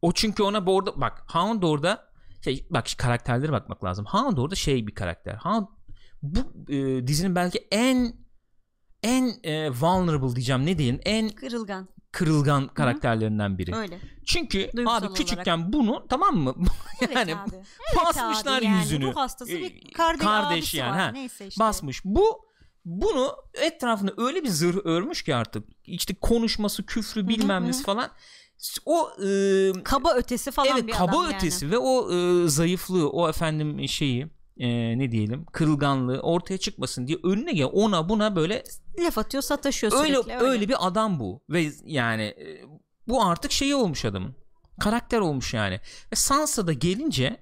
O 0.03 0.13
çünkü 0.13 0.43
ona 0.43 0.67
bu 0.67 0.75
orada 0.75 1.01
bak 1.01 1.25
Hound 1.29 1.63
orada 1.63 2.11
şey 2.45 2.67
bak 2.71 2.87
karakterlere 2.99 3.53
bakmak 3.53 3.85
lazım. 3.85 4.05
Hound 4.07 4.39
orada 4.39 4.55
şey 4.55 4.87
bir 4.87 4.95
karakter. 4.95 5.35
Hound 5.35 5.67
bu 6.23 6.73
e, 6.73 7.07
dizinin 7.07 7.35
belki 7.35 7.69
en 7.71 8.15
en 9.03 9.33
e, 9.45 9.71
vulnerable 9.71 10.37
diyeceğim 10.37 10.67
ne 10.67 10.79
diyeyim 10.79 11.01
en 11.05 11.29
Kırılgan. 11.29 11.89
kırılgan 12.13 12.69
karakterlerinden 12.69 13.59
biri. 13.59 13.77
Öyle. 13.77 13.99
Çünkü 14.27 14.71
Duygusal 14.77 15.03
abi 15.03 15.15
küçükken 15.15 15.73
bunu 15.73 16.07
tamam 16.09 16.37
mı? 16.37 16.55
Evet 17.03 17.15
yani 17.17 17.37
abi. 17.37 17.51
Evet 17.55 18.07
basmışlar 18.07 18.59
abi 18.59 18.65
yani. 18.65 18.79
yüzünü. 18.79 19.15
Bu 19.15 19.21
hastası 19.21 19.53
Ee, 19.53 19.61
bir 19.61 19.93
kardeş, 19.93 20.23
kardeş 20.27 20.59
abisi 20.59 20.77
yani, 20.77 20.91
var. 20.91 20.99
ha. 20.99 21.11
Neyse 21.13 21.47
işte. 21.47 21.61
basmış. 21.61 22.05
Bu 22.05 22.51
bunu 22.85 23.37
etrafına 23.55 24.11
öyle 24.17 24.45
bir 24.45 24.49
zırh 24.49 24.77
örmüş 24.87 25.23
ki 25.23 25.35
artık 25.35 25.65
işte 25.87 26.15
konuşması, 26.15 26.87
küfrü 26.87 27.29
bilmem 27.29 27.67
nesi 27.67 27.83
falan. 27.83 28.11
O 28.87 29.11
e, 29.25 29.73
Kaba 29.85 30.15
ötesi 30.15 30.51
falan 30.51 30.69
evet 30.73 30.87
bir 30.87 30.93
kaba 30.93 31.21
adam 31.21 31.35
ötesi 31.35 31.71
ve 31.71 31.79
o 31.79 32.13
e, 32.15 32.49
zayıflığı, 32.49 33.11
o 33.11 33.29
efendim 33.29 33.89
şeyi 33.89 34.27
e, 34.61 34.99
ne 34.99 35.13
diyelim 35.13 35.45
kırılganlığı 35.53 36.21
ortaya 36.21 36.59
çıkmasın 36.59 37.07
diye 37.07 37.19
önüne 37.23 37.53
gel 37.53 37.69
ona 37.73 38.09
buna 38.09 38.37
böyle. 38.37 38.65
Laf 38.99 39.19
atıyor 39.19 39.43
sataşıyor 39.43 39.93
öyle, 39.93 40.23
sürekli. 40.23 40.45
öyle 40.45 40.69
bir 40.69 40.77
adam 40.87 41.21
bu 41.21 41.43
ve 41.51 41.71
yani 41.85 42.23
e, 42.23 42.65
bu 43.09 43.25
artık 43.25 43.53
şeyi 43.53 43.75
olmuş 43.75 44.05
adamın 44.05 44.35
karakter 44.81 45.19
olmuş 45.19 45.55
yani 45.55 45.81
ve 46.13 46.17
Sansa'da 46.17 46.73
gelince 46.73 47.37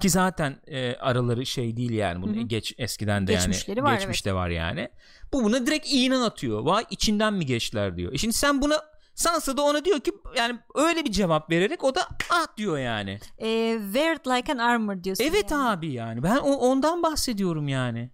ki 0.00 0.10
zaten 0.10 0.56
e, 0.66 0.94
araları 0.94 1.46
şey 1.46 1.76
değil 1.76 1.90
yani 1.90 2.22
bunun 2.22 2.34
Hı 2.34 2.40
hı. 2.40 2.42
geç 2.42 2.74
eskiden 2.78 3.26
de 3.26 3.32
Geçmişleri 3.32 3.78
yani 3.78 3.86
var, 3.86 3.94
geçmişte 3.94 4.34
var 4.34 4.48
yani 4.48 4.88
bu 5.32 5.44
buna 5.44 5.66
direkt 5.66 5.86
iğnen 5.90 6.20
atıyor 6.20 6.60
vay 6.60 6.84
içinden 6.90 7.34
mi 7.34 7.46
geçtiler 7.46 7.96
diyor 7.96 8.12
e 8.12 8.18
şimdi 8.18 8.34
sen 8.34 8.62
buna 8.62 8.82
Sansa 9.16 9.56
da 9.56 9.62
ona 9.62 9.84
diyor 9.84 10.00
ki 10.00 10.12
yani 10.36 10.58
öyle 10.74 11.04
bir 11.04 11.12
cevap 11.12 11.50
vererek 11.50 11.84
o 11.84 11.94
da 11.94 12.08
ah 12.30 12.56
diyor 12.56 12.78
yani. 12.78 13.18
E, 13.38 13.78
wear 13.92 14.16
it 14.16 14.26
like 14.26 14.52
an 14.52 14.58
armor 14.58 15.04
diyorsun. 15.04 15.24
Evet 15.24 15.50
yani. 15.50 15.68
abi 15.68 15.92
yani 15.92 16.22
ben 16.22 16.36
o, 16.36 16.52
ondan 16.54 17.02
bahsediyorum 17.02 17.68
yani. 17.68 18.10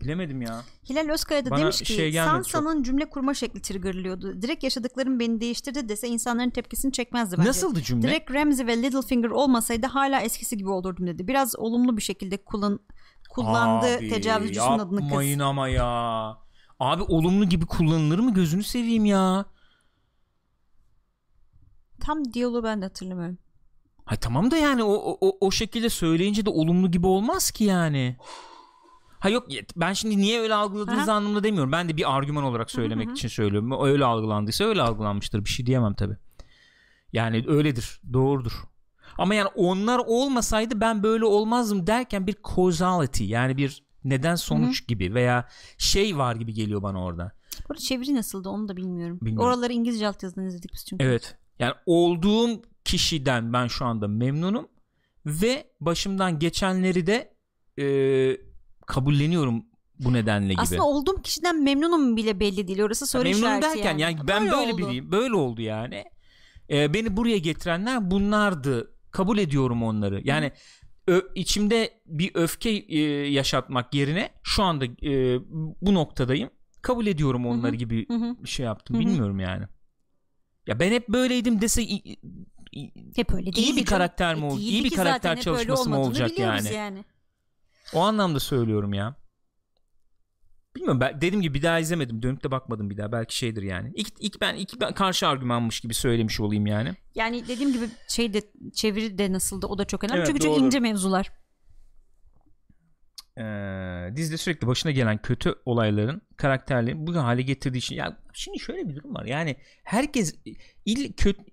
Bilemedim 0.00 0.42
ya. 0.42 0.62
Hilal 0.88 1.08
Özkaya 1.08 1.44
da 1.44 1.50
Bana 1.50 1.60
demiş 1.60 1.78
ki 1.78 1.92
şey 1.92 2.12
Sansa'nın 2.12 2.82
cümle 2.82 3.10
kurma 3.10 3.34
şekli 3.34 3.62
triggerlıyordu. 3.62 4.42
Direkt 4.42 4.64
yaşadıklarım 4.64 5.20
beni 5.20 5.40
değiştirdi 5.40 5.88
dese 5.88 6.08
insanların 6.08 6.50
tepkisini 6.50 6.92
çekmezdi 6.92 7.38
bence. 7.38 7.48
Nasıldı 7.48 7.82
cümle? 7.82 8.02
Direkt 8.02 8.30
Ramsey 8.30 8.66
ve 8.66 8.82
Littlefinger 8.82 9.30
olmasaydı 9.30 9.86
hala 9.86 10.20
eskisi 10.20 10.56
gibi 10.56 10.70
olurdum 10.70 11.06
dedi. 11.06 11.28
Biraz 11.28 11.56
olumlu 11.56 11.96
bir 11.96 12.02
şekilde 12.02 12.36
kullan 12.44 12.80
kullandı 13.30 13.96
Abi, 13.96 14.08
tecavüzcüsünün 14.08 14.78
adını 14.78 15.00
kız. 15.00 15.08
Yapmayın 15.08 15.38
ama 15.38 15.68
ya. 15.68 16.47
Abi 16.80 17.02
olumlu 17.02 17.44
gibi 17.44 17.66
kullanılır 17.66 18.18
mı 18.18 18.34
gözünü 18.34 18.62
seveyim 18.62 19.04
ya. 19.04 19.44
Tam 22.00 22.32
diyaloğu 22.32 22.64
ben 22.64 22.80
de 22.80 22.84
hatırlamıyorum. 22.84 23.38
Hay 24.04 24.18
tamam 24.18 24.50
da 24.50 24.56
yani 24.56 24.82
o, 24.82 25.16
o, 25.20 25.38
o 25.40 25.50
şekilde 25.50 25.88
söyleyince 25.88 26.46
de 26.46 26.50
olumlu 26.50 26.90
gibi 26.90 27.06
olmaz 27.06 27.50
ki 27.50 27.64
yani. 27.64 28.16
Ha 29.18 29.28
yok 29.28 29.46
ben 29.76 29.92
şimdi 29.92 30.18
niye 30.18 30.40
öyle 30.40 30.54
algıladığınız 30.54 31.08
Aha. 31.08 31.16
anlamında 31.16 31.44
demiyorum. 31.44 31.72
Ben 31.72 31.88
de 31.88 31.96
bir 31.96 32.16
argüman 32.16 32.44
olarak 32.44 32.70
söylemek 32.70 33.10
için 33.10 33.28
söylüyorum. 33.28 33.84
Öyle 33.84 34.04
algılandıysa 34.04 34.64
öyle 34.64 34.82
algılanmıştır. 34.82 35.44
Bir 35.44 35.50
şey 35.50 35.66
diyemem 35.66 35.94
tabi. 35.94 36.16
Yani 37.12 37.44
öyledir. 37.48 38.00
Doğrudur. 38.12 38.52
Ama 39.18 39.34
yani 39.34 39.48
onlar 39.54 39.98
olmasaydı 40.06 40.80
ben 40.80 41.02
böyle 41.02 41.24
olmazdım 41.24 41.86
derken 41.86 42.26
bir 42.26 42.36
causality 42.56 43.24
yani 43.24 43.56
bir 43.56 43.87
neden 44.10 44.34
sonuç 44.34 44.88
gibi 44.88 45.14
veya 45.14 45.48
şey 45.78 46.18
var 46.18 46.36
gibi 46.36 46.54
geliyor 46.54 46.82
bana 46.82 47.04
orada. 47.04 47.32
Burada 47.68 47.80
çeviri 47.80 48.14
nasıldı 48.14 48.48
onu 48.48 48.68
da 48.68 48.76
bilmiyorum. 48.76 49.18
Bilmiyorum. 49.22 49.48
Oraları 49.48 49.72
İngilizce 49.72 50.08
altyazıdan 50.08 50.46
izledik 50.46 50.72
biz 50.74 50.84
çünkü. 50.86 51.04
Evet. 51.04 51.36
Yani 51.58 51.74
olduğum 51.86 52.62
kişiden 52.84 53.52
ben 53.52 53.66
şu 53.66 53.84
anda 53.84 54.08
memnunum 54.08 54.68
ve 55.26 55.70
başımdan 55.80 56.38
geçenleri 56.38 57.06
de 57.06 57.34
e, 57.78 57.86
kabulleniyorum 58.86 59.64
bu 59.98 60.12
nedenle 60.12 60.52
gibi. 60.52 60.62
Aslında 60.62 60.84
olduğum 60.86 61.22
kişiden 61.22 61.62
memnunum 61.62 62.16
bile 62.16 62.40
belli 62.40 62.68
değil. 62.68 62.82
Orası 62.82 63.06
soru 63.06 63.22
memnunum 63.22 63.44
işareti 63.44 63.78
derken 63.78 63.98
yani, 63.98 64.18
ben 64.28 64.40
Böyle 64.42 64.52
böyle 64.52 64.72
oldu. 64.72 64.78
biriyim. 64.78 65.12
Böyle 65.12 65.34
oldu 65.34 65.62
yani. 65.62 66.04
E, 66.70 66.94
beni 66.94 67.16
buraya 67.16 67.38
getirenler 67.38 68.10
bunlardı. 68.10 68.94
Kabul 69.10 69.38
ediyorum 69.38 69.82
onları. 69.82 70.20
Yani 70.24 70.52
ö- 71.08 71.28
içimde 71.34 72.00
bir 72.06 72.30
öfke 72.34 72.70
e, 72.70 72.98
yaşatmak 73.30 73.94
yerine 73.94 74.30
şu 74.42 74.62
anda 74.62 74.84
e, 74.84 75.40
bu 75.80 75.94
noktadayım. 75.94 76.50
Kabul 76.82 77.06
ediyorum 77.06 77.46
onları 77.46 77.76
gibi 77.76 78.08
Hı 78.08 78.14
hı. 78.14 78.36
bir 78.42 78.48
şey 78.48 78.66
yaptım. 78.66 78.96
Hı 78.96 79.00
hı. 79.00 79.06
Bilmiyorum 79.06 79.40
yani. 79.40 79.64
Ya 80.66 80.80
ben 80.80 80.92
hep 80.92 81.08
böyleydim 81.08 81.60
dese 81.60 81.82
Hep 83.16 83.34
öyle 83.34 83.50
İyi 83.50 83.54
değildi 83.56 83.76
bir 83.76 83.84
karakter 83.84 84.34
mi 84.34 84.42
E, 84.44 84.44
oldu? 84.44 84.60
İyi 84.60 84.84
bir 84.84 84.90
karakter 84.90 85.40
çalışması 85.40 85.90
mı 85.90 86.00
olacak 86.00 86.38
yani? 86.38 86.74
yani. 86.74 87.04
O 87.94 88.00
anlamda 88.00 88.40
söylüyorum 88.40 88.94
ya. 88.94 89.14
Bilmiyorum 90.76 91.00
ben 91.00 91.16
dediğim 91.20 91.42
gibi 91.42 91.54
bir 91.54 91.62
daha 91.62 91.78
izlemedim. 91.78 92.22
Dönüp 92.22 92.44
de 92.44 92.50
bakmadım 92.50 92.90
bir 92.90 92.96
daha. 92.96 93.12
Belki 93.12 93.36
şeydir 93.36 93.62
yani. 93.62 93.92
İlk, 93.94 94.12
ilk 94.20 94.40
ben 94.40 94.54
ilk 94.54 94.80
ben 94.80 94.94
karşı 94.94 95.28
argümanmış 95.28 95.80
gibi 95.80 95.94
söylemiş 95.94 96.40
olayım 96.40 96.66
yani. 96.66 96.94
Yani 97.14 97.48
dediğim 97.48 97.72
gibi 97.72 97.84
şey 98.08 98.32
de 98.34 98.42
çeviri 98.74 99.18
de 99.18 99.32
nasıldı 99.32 99.66
o 99.66 99.78
da 99.78 99.84
çok 99.84 100.04
önemli. 100.04 100.18
Evet, 100.18 100.26
Çünkü 100.26 100.40
çok 100.40 100.56
doğru. 100.56 100.66
ince 100.66 100.80
mevzular. 100.80 101.32
Ee, 103.38 104.16
dizide 104.16 104.36
sürekli 104.36 104.66
başına 104.66 104.92
gelen 104.92 105.18
kötü 105.22 105.54
olayların 105.64 106.22
karakterlerin 106.36 107.06
bu 107.06 107.16
hale 107.16 107.42
getirdiği 107.42 107.78
için 107.78 107.96
ya 107.96 108.18
şimdi 108.32 108.58
şöyle 108.58 108.88
bir 108.88 108.96
durum 108.96 109.14
var. 109.14 109.24
Yani 109.24 109.56
herkes 109.84 110.34
il 110.84 111.12
kötü 111.12 111.44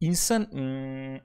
insan 0.00 0.42
ım, 0.42 1.20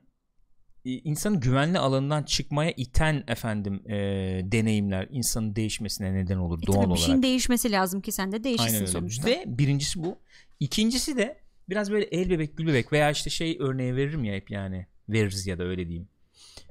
insanın 0.88 1.40
güvenli 1.40 1.80
alanından 1.80 2.24
çıkmaya 2.24 2.72
iten 2.72 3.24
efendim 3.28 3.82
e, 3.90 3.96
deneyimler 4.44 5.08
insanın 5.12 5.56
değişmesine 5.56 6.14
neden 6.14 6.38
olur 6.38 6.64
E 6.64 6.68
doğal 6.68 6.76
tabii 6.76 6.84
bir 6.86 6.90
olarak. 6.90 7.06
şeyin 7.06 7.24
değişmesi 7.24 7.72
lazım 7.72 8.02
ki 8.02 8.12
sen 8.12 8.32
de 8.32 8.44
değişirsin 8.44 8.86
sonuçta. 8.86 9.28
Ve 9.28 9.44
birincisi 9.48 10.04
bu. 10.04 10.18
İkincisi 10.60 11.18
de 11.18 11.42
biraz 11.70 11.92
böyle 11.92 12.06
el 12.06 12.30
bebek 12.30 12.58
gül 12.58 12.68
bebek 12.68 12.94
veya 12.94 13.12
işte 13.12 13.30
şey 13.30 13.58
örneği 13.60 13.96
veririm 13.96 14.24
ya 14.24 14.36
hep 14.36 14.52
yani 14.52 14.88
veririz 15.10 15.48
ya 15.48 15.60
da 15.60 15.64
öyle 15.64 15.88
diyeyim. 15.88 16.08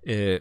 Ee, 0.08 0.40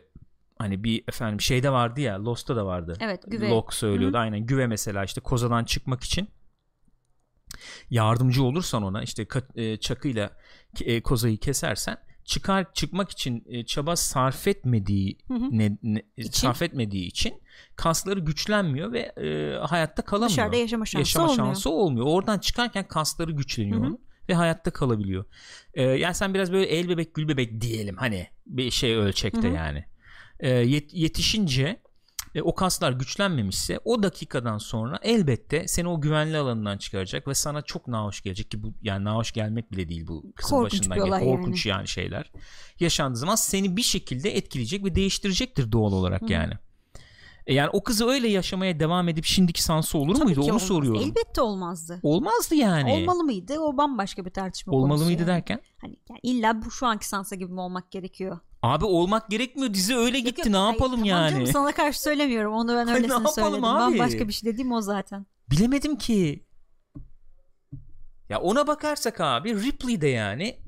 hani 0.60 0.84
bir 0.84 1.04
efendim 1.08 1.42
şeyde 1.42 1.70
vardı 1.70 2.02
ya 2.02 2.26
Lost'ta 2.26 2.56
da 2.56 2.66
vardı. 2.66 2.98
Evet, 3.02 3.24
güve. 3.28 3.50
Locke 3.50 3.76
söylüyordu 3.76 4.18
aynen 4.18 4.46
güve 4.46 4.68
mesela 4.68 5.04
işte 5.04 5.22
kozadan 5.22 5.64
çıkmak 5.64 6.04
için 6.04 6.28
yardımcı 7.90 8.44
olursan 8.44 8.84
ona 8.84 9.04
işte 9.04 9.28
e, 9.56 9.78
çakıyla 9.78 10.32
e, 10.82 11.02
kozayı 11.02 11.38
kesersen 11.38 11.98
çıkar 12.26 12.74
çıkmak 12.74 13.12
için 13.12 13.44
e, 13.50 13.66
çaba 13.66 13.96
sarf 13.96 14.48
etmediği 14.48 15.18
Hı 15.28 15.34
hı. 15.34 15.48
ne, 15.52 15.78
ne- 15.84 16.04
İçin? 16.18 16.32
sarf 16.32 16.62
etmediği 16.62 17.06
için 17.08 17.34
kasları 17.76 18.20
güçlenmiyor 18.20 18.92
ve 18.92 19.00
e, 19.00 19.58
hayatta 19.68 20.02
kalamıyor. 20.02 20.30
Dışarıda 20.30 20.56
yaşama 20.56 20.86
şansı 20.86 21.00
Yaşama 21.00 21.26
olmuyor. 21.32 21.46
şansı 21.48 21.70
olmuyor. 21.70 22.06
Oradan 22.10 22.40
çıkarken 22.40 22.88
kasları 22.88 23.32
güçleniyor 23.32 23.82
Hı 23.84 23.88
hı. 23.88 23.98
ve 24.30 24.34
hayatta 24.34 24.72
kalabiliyor. 24.72 25.26
E, 25.74 25.84
yani 25.84 26.16
sen 26.16 26.34
biraz 26.34 26.52
böyle 26.52 26.66
el 26.66 26.90
bebek 26.90 27.16
gül 27.16 27.28
bebek 27.28 27.62
diyelim 27.62 27.98
hani 27.98 28.28
bir 28.46 28.72
şey 28.72 28.96
ölçekte 28.96 29.48
Hı 29.48 29.52
hı. 29.52 29.56
yani. 29.56 29.86
E, 30.40 30.50
yet- 30.50 30.90
yetişince 30.94 31.82
e, 32.36 32.42
o 32.42 32.56
kaslar 32.56 32.92
güçlenmemişse 32.92 33.80
o 33.86 34.04
dakikadan 34.04 34.58
sonra 34.58 35.00
elbette 35.02 35.68
seni 35.68 35.88
o 35.88 36.02
güvenli 36.02 36.38
alanından 36.38 36.78
çıkaracak 36.78 37.28
ve 37.28 37.34
sana 37.34 37.62
çok 37.62 37.88
nahoş 37.88 38.22
gelecek 38.22 38.52
ki 38.52 38.64
bu 38.64 38.74
yani 38.82 39.04
nahoş 39.04 39.32
gelmek 39.32 39.72
bile 39.72 39.90
değil 39.90 40.08
bu 40.08 40.34
kızın 40.36 40.50
Korkunç 40.50 40.74
başından 40.74 41.06
gelen 41.06 41.24
korkunç 41.24 41.66
yani. 41.66 41.88
şeyler 41.88 42.32
yaşandığı 42.80 43.18
zaman 43.18 43.36
seni 43.36 43.78
bir 43.78 43.82
şekilde 43.82 44.38
etkileyecek 44.38 44.86
ve 44.86 44.96
değiştirecektir 44.96 45.72
doğal 45.72 45.94
olarak 45.94 46.22
Hı 46.22 46.34
yani. 46.34 46.54
E 47.48 47.54
yani 47.54 47.70
o 47.74 47.84
kızı 47.84 48.06
öyle 48.06 48.28
yaşamaya 48.28 48.80
devam 48.80 49.10
edip 49.10 49.26
şimdiki 49.26 49.64
Sansa 49.64 49.98
olur 49.98 50.16
Tabii 50.16 50.26
muydu 50.26 50.42
onu 50.42 50.50
olmaz. 50.50 50.62
soruyorum. 50.62 51.02
Elbette 51.02 51.42
olmazdı. 51.42 52.00
Olmazdı 52.04 52.56
yani. 52.56 52.92
Olmalı 52.92 53.24
mıydı? 53.24 53.60
O 53.60 53.78
bambaşka 53.78 54.26
bir 54.26 54.30
tartışma 54.30 54.74
Olmalı 54.74 55.06
mıydı 55.06 55.22
yani. 55.22 55.28
derken? 55.28 55.62
Hani 55.78 55.96
yani 56.10 56.20
illa 56.24 56.62
bu 56.66 56.72
şu 56.72 56.86
anki 56.88 57.08
Sansa 57.08 57.36
gibi 57.36 57.54
mi 57.54 57.62
olmak 57.62 57.92
gerekiyor? 57.92 58.40
Abi 58.66 58.86
olmak 58.86 59.30
gerekmiyor. 59.30 59.74
Dizi 59.74 59.96
öyle 59.96 60.20
gitti. 60.20 60.40
Yok, 60.42 60.48
ne 60.48 60.58
hayır, 60.58 60.74
yapalım 60.74 60.92
tamam 60.92 61.06
yani? 61.06 61.32
Canım, 61.32 61.48
sana 61.48 61.72
karşı 61.72 62.02
söylemiyorum. 62.02 62.54
Onu 62.54 62.68
ben 62.76 62.88
öylesine 62.88 63.14
yapalım 63.14 63.34
söyledim. 63.36 63.64
abi? 63.64 63.98
Bambaşka 64.00 64.28
bir 64.28 64.34
şey 64.34 64.52
dediğim 64.54 64.72
o 64.72 64.82
zaten. 64.82 65.26
Bilemedim 65.52 65.96
ki. 65.98 66.46
Ya 68.30 68.40
ona 68.42 68.68
bakarsak 68.68 69.22
abi 69.22 69.64
Ripley 69.64 70.02
de 70.02 70.08
yani 70.08 70.60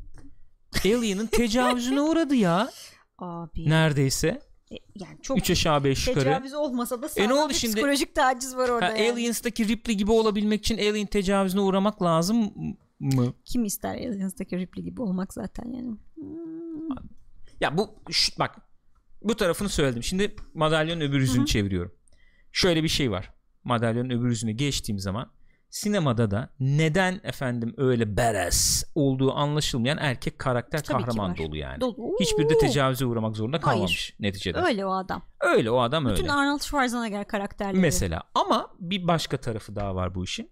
Alien'ın 0.85 1.27
tecavüzüne 1.27 2.01
uğradı 2.09 2.35
ya 2.35 2.69
Abi. 3.19 3.69
neredeyse. 3.69 4.41
E, 4.71 4.75
yani 4.95 5.17
çok 5.21 5.37
3 5.37 5.51
aşağı 5.51 5.83
5 5.83 6.07
yukarı. 6.07 6.23
tecavüz 6.23 6.53
olmasa 6.53 7.01
da 7.01 7.09
sağlam 7.09 7.31
E 7.31 7.33
ne 7.33 7.39
oldu 7.39 7.53
şimdi? 7.53 7.73
psikolojik 7.75 8.15
taciz 8.15 8.55
var 8.57 8.69
Ha, 8.69 8.75
orada. 8.75 8.97
yani. 8.97 9.11
Aliens'taki 9.11 9.67
Ripley 9.67 9.95
gibi 9.97 10.11
olabilmek 10.11 10.59
için 10.59 10.77
Alien 10.77 11.05
tecavüzüne 11.05 11.61
uğramak 11.61 12.01
lazım 12.03 12.53
mı? 12.99 13.33
Kim 13.45 13.65
ister 13.65 13.95
Aliens'taki 13.95 14.57
Ripley 14.57 14.85
gibi 14.85 15.01
olmak 15.01 15.33
zaten 15.33 15.65
yani. 15.71 15.97
Ya 17.61 17.77
bu 17.77 18.03
şu- 18.11 18.39
bak 18.39 18.55
bu 19.21 19.35
tarafını 19.35 19.69
söyledim. 19.69 20.03
Şimdi 20.03 20.35
madalyonun 20.53 21.01
öbür 21.01 21.19
yüzünü 21.19 21.45
çeviriyorum. 21.45 21.91
Şöyle 22.51 22.83
bir 22.83 22.87
şey 22.87 23.11
var. 23.11 23.33
Madalyonun 23.63 24.09
öbür 24.09 24.29
yüzüne 24.29 24.51
geçtiğim 24.51 24.99
zaman 24.99 25.31
sinemada 25.69 26.31
da 26.31 26.49
neden 26.59 27.21
efendim 27.23 27.73
öyle 27.77 28.17
beres 28.17 28.83
olduğu 28.95 29.33
anlaşılmayan 29.33 29.97
erkek 29.97 30.39
karakter 30.39 30.83
Tabii 30.83 31.03
kahraman 31.03 31.37
dolu 31.37 31.57
yani. 31.57 31.81
Dolu. 31.81 32.15
Hiçbir 32.19 32.49
de 32.49 32.57
tecavüze 32.57 33.05
uğramak 33.05 33.35
zorunda 33.35 33.57
Hayır. 33.57 33.63
kalmamış 33.63 34.15
neticede. 34.19 34.57
Öyle. 34.57 34.67
Öyle 34.67 34.85
o 34.85 34.91
adam. 34.91 35.21
o 35.69 35.79
adam 35.81 36.05
öyle. 36.05 36.15
Bütün 36.15 36.27
Arnold 36.27 36.61
Schwarzenegger 36.61 37.27
karakterleri. 37.27 37.79
Mesela 37.81 38.23
ama 38.35 38.75
bir 38.79 39.07
başka 39.07 39.37
tarafı 39.37 39.75
daha 39.75 39.95
var 39.95 40.15
bu 40.15 40.23
işin. 40.23 40.51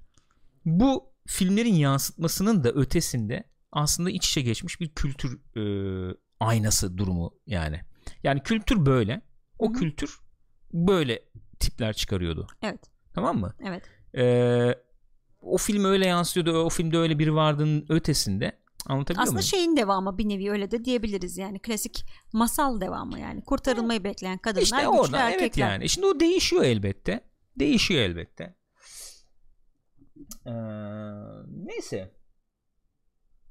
Bu 0.66 1.04
filmlerin 1.28 1.74
yansıtmasının 1.74 2.64
da 2.64 2.70
ötesinde 2.70 3.44
aslında 3.72 4.10
iç 4.10 4.30
içe 4.30 4.42
geçmiş 4.42 4.80
bir 4.82 4.90
kültür 4.90 5.40
e, 5.56 5.62
aynası 6.40 6.98
durumu 6.98 7.34
yani. 7.48 7.82
Yani 8.24 8.44
kültür 8.44 8.86
böyle. 8.86 9.22
O 9.60 9.68
Hı 9.70 9.74
hı. 9.74 9.80
kültür 9.80 10.20
böyle 10.74 11.24
tipler 11.60 11.94
çıkarıyordu. 11.94 12.48
Evet. 12.62 12.80
Tamam 13.14 13.38
mı? 13.40 13.54
Evet. 13.64 13.84
Ee, 14.18 14.76
o 15.42 15.58
film 15.58 15.86
öyle 15.86 16.06
yansıyordu. 16.08 16.58
O 16.64 16.70
filmde 16.70 16.98
öyle 16.98 17.20
biri 17.20 17.36
vardığının 17.36 17.86
ötesinde 17.90 18.60
anlatabiliyor 18.88 19.24
Aslında 19.24 19.34
muyum? 19.36 19.48
şeyin 19.48 19.78
devamı 19.78 20.18
bir 20.18 20.30
nevi 20.30 20.52
öyle 20.52 20.72
de 20.72 20.86
diyebiliriz 20.86 21.38
yani 21.38 21.60
klasik 21.60 22.06
masal 22.34 22.82
devamı 22.82 23.20
yani 23.20 23.44
kurtarılmayı 23.44 24.04
bekleyen 24.04 24.38
kadınlar 24.38 24.64
İşte 24.64 24.76
güçlü 24.78 24.90
oradan 24.90 25.20
erkekler. 25.22 25.44
evet 25.46 25.58
yani. 25.58 25.90
Şimdi 25.90 26.08
o 26.08 26.20
değişiyor 26.20 26.64
elbette. 26.64 27.22
Değişiyor 27.60 28.02
elbette. 28.02 28.56
Ee, 30.46 30.52
neyse. 31.66 32.12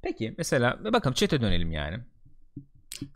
Peki 0.02 0.35
mesela 0.39 0.85
bakalım 0.93 1.15
chat'e 1.15 1.40
dönelim 1.40 1.73
yani. 1.73 2.05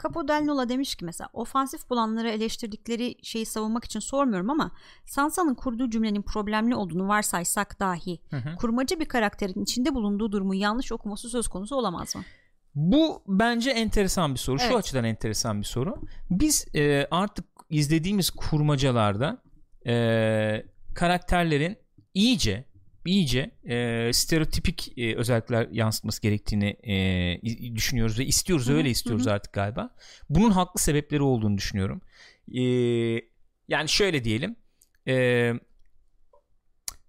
Capo 0.03 0.29
Del 0.29 0.45
Nola 0.45 0.69
demiş 0.69 0.95
ki 0.95 1.05
mesela 1.05 1.29
ofansif 1.33 1.91
bulanları 1.91 2.29
eleştirdikleri 2.31 3.17
şeyi 3.23 3.47
savunmak 3.47 3.85
için 3.85 4.01
sormuyorum 4.01 4.51
ama 4.51 4.71
Sansa'nın 5.07 5.55
kurduğu 5.55 5.91
cümlenin 5.91 6.23
problemli 6.23 6.75
olduğunu 6.75 7.09
varsaysak 7.09 7.81
dahi 7.81 8.21
Hı 8.31 8.37
hı. 8.37 8.57
kurmaca 8.57 9.01
bir 9.01 9.05
karakterin 9.05 9.63
içinde 9.63 9.95
bulunduğu 9.95 10.33
durumu 10.33 10.55
yanlış 10.55 10.93
okuması 10.93 11.29
söz 11.29 11.49
konusu 11.49 11.77
olamaz 11.77 12.17
mı? 12.17 12.23
Bu 12.75 13.23
bence 13.29 13.71
enteresan 13.71 14.35
bir 14.35 14.39
soru. 14.39 14.59
Şu 14.59 14.65
Evet. 14.67 14.77
açıdan 14.77 15.05
enteresan 15.05 15.61
bir 15.61 15.67
soru. 15.67 16.03
Biz 16.31 16.67
e, 16.75 17.07
artık 17.11 17.45
izlediğimiz 17.71 18.31
kurmacalarda 18.31 19.43
e, 19.87 20.65
karakterlerin 20.95 21.77
iyice 22.15 22.65
iyice 23.09 23.51
e, 23.65 24.11
stereotipik 24.13 24.99
e, 24.99 25.15
özellikler 25.17 25.69
yansıtması 25.73 26.23
gerektiğini 26.23 26.77
e, 26.83 27.75
düşünüyoruz 27.77 28.19
ve 28.19 28.25
istiyoruz 28.27 28.69
Hı 28.69 28.73
hı, 28.73 28.77
öyle 28.77 28.91
istiyoruz 28.91 29.27
hı. 29.27 29.33
artık 29.33 29.53
galiba. 29.53 29.95
Bunun 30.31 30.51
haklı 30.51 30.81
sebepleri 30.81 31.23
olduğunu 31.23 31.59
düşünüyorum. 31.59 32.01
E, 32.55 32.63
yani 33.69 33.89
şöyle 33.89 34.25
diyelim. 34.25 34.57
E, 35.09 35.53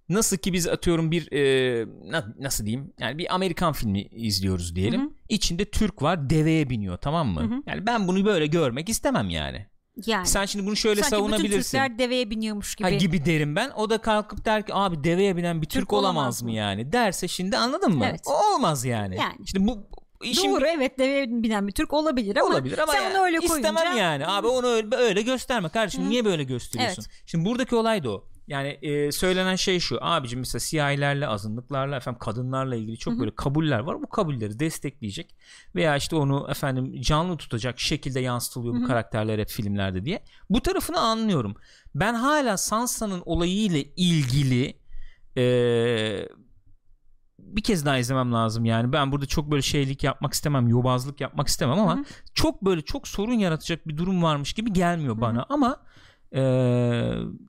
nasıl 0.10 0.38
ki 0.38 0.54
biz 0.54 0.68
atıyorum 0.68 1.12
bir 1.12 1.32
e, 1.32 1.86
na- 2.12 2.34
nasıl 2.40 2.66
diyeyim 2.66 2.94
yani 3.00 3.18
bir 3.18 3.36
Amerikan 3.36 3.74
filmi 3.74 4.02
izliyoruz 4.02 4.76
diyelim. 4.76 5.02
Hı 5.02 5.06
hı. 5.06 5.12
İçinde 5.30 5.66
Türk 5.66 6.02
var 6.02 6.30
deveye 6.30 6.70
biniyor 6.70 6.98
tamam 6.98 7.28
mı? 7.28 7.42
Hı 7.42 7.46
hı. 7.46 7.62
Yani 7.68 7.86
ben 7.86 8.08
bunu 8.08 8.26
böyle 8.26 8.48
görmek 8.48 8.90
istemem 8.90 9.30
yani. 9.30 9.66
Yani 10.06 10.28
Sen 10.28 10.46
şimdi 10.46 10.66
bunu 10.66 10.76
şöyle 10.76 11.02
sanki 11.02 11.16
savunabilirsin. 11.16 11.78
Türkler 11.78 12.00
deveye 12.00 12.30
biniyormuş 12.30 12.76
gibi. 12.76 12.90
Ha, 12.90 12.96
gibi 12.96 13.26
derim 13.26 13.56
ben. 13.56 13.70
O 13.70 13.90
da 13.90 13.98
kalkıp 13.98 14.46
der 14.46 14.66
ki 14.66 14.74
abi 14.76 15.04
deveye 15.04 15.38
binen 15.38 15.62
bir 15.62 15.68
Türk, 15.68 15.82
Türk 15.82 15.94
olamaz, 15.94 16.16
olamaz 16.16 16.42
mı 16.42 16.50
mı? 16.50 16.56
yani? 16.56 16.92
Derse 16.94 17.28
şimdi 17.28 17.58
anladın 17.58 17.92
mı? 17.98 18.06
Evet. 18.10 18.22
O 18.26 18.56
olmaz 18.56 18.86
yani. 18.86 19.18
Yani. 19.18 19.48
Şimdi 19.48 19.68
bu 19.68 19.78
işin 20.24 20.52
Doğru 20.52 20.66
evet 20.68 21.00
deveye 21.00 21.28
binen 21.30 21.68
bir 21.68 21.72
Türk 21.72 21.94
olabilir 21.94 22.36
ama, 22.36 22.50
olabilir 22.50 22.78
ama 22.78 22.94
sen 22.94 23.12
onu 23.12 23.24
öyle 23.24 23.38
koyunca 23.38 23.70
istemem 23.70 23.98
yani. 23.98 24.28
Abi 24.28 24.48
onu 24.48 24.68
öyle, 24.68 24.96
öyle 24.96 25.22
gösterme 25.22 25.70
kardeşim. 25.70 26.06
Hı. 26.06 26.10
Niye 26.10 26.26
böyle 26.26 26.44
gösteriyorsun? 26.44 27.06
Şimdi 27.26 27.46
buradaki 27.46 27.76
olay 27.76 28.04
da 28.04 28.12
o. 28.12 28.26
Yani 28.50 28.68
e, 28.68 29.12
söylenen 29.12 29.56
şey 29.56 29.80
şu. 29.80 29.98
Abicim 30.02 30.40
mesela 30.40 30.60
siyahilerle, 30.60 31.28
azınlıklarla, 31.28 31.96
efendim 31.96 32.20
kadınlarla 32.20 32.76
ilgili 32.76 32.98
çok 32.98 33.20
böyle 33.20 33.36
kabuller 33.36 33.80
var. 33.80 34.02
Bu 34.02 34.10
kabulleri 34.10 34.60
destekleyecek 34.60 35.36
veya 35.76 35.98
işte 35.98 36.16
onu 36.16 36.48
efendim 36.50 37.02
canlı 37.02 37.38
tutacak 37.38 37.80
şekilde 37.80 38.20
yansıtılıyor 38.20 38.76
bu 38.76 38.88
karakterler 38.88 39.40
hep 39.40 39.50
filmlerde 39.50 40.06
diye. 40.06 40.24
Bu 40.50 40.62
tarafını 40.62 41.00
anlıyorum. 41.00 41.56
Ben 41.96 42.14
hala 42.14 42.58
Sansa'nın 42.58 43.22
olayıyla 43.26 43.84
ilgili 43.96 44.80
e, 45.38 45.44
bir 47.40 47.64
kez 47.64 47.86
daha 47.86 47.98
izlemem 47.98 48.34
lazım 48.34 48.66
yani. 48.66 48.94
Ben 48.94 49.12
burada 49.12 49.26
çok 49.26 49.52
böyle 49.52 49.62
şeylik 49.62 50.04
yapmak 50.04 50.34
istemem, 50.34 50.68
yobazlık 50.68 51.22
yapmak 51.22 51.48
istemem 51.48 51.80
ama 51.80 51.96
Hı 51.96 52.00
hı. 52.00 52.06
çok 52.34 52.62
böyle 52.62 52.82
çok 52.82 53.08
sorun 53.08 53.34
yaratacak 53.34 53.88
bir 53.88 53.98
durum 53.98 54.24
varmış 54.24 54.54
gibi 54.54 54.74
gelmiyor 54.74 55.22
bana 55.22 55.46
ama 55.50 55.78
e, 56.31 56.41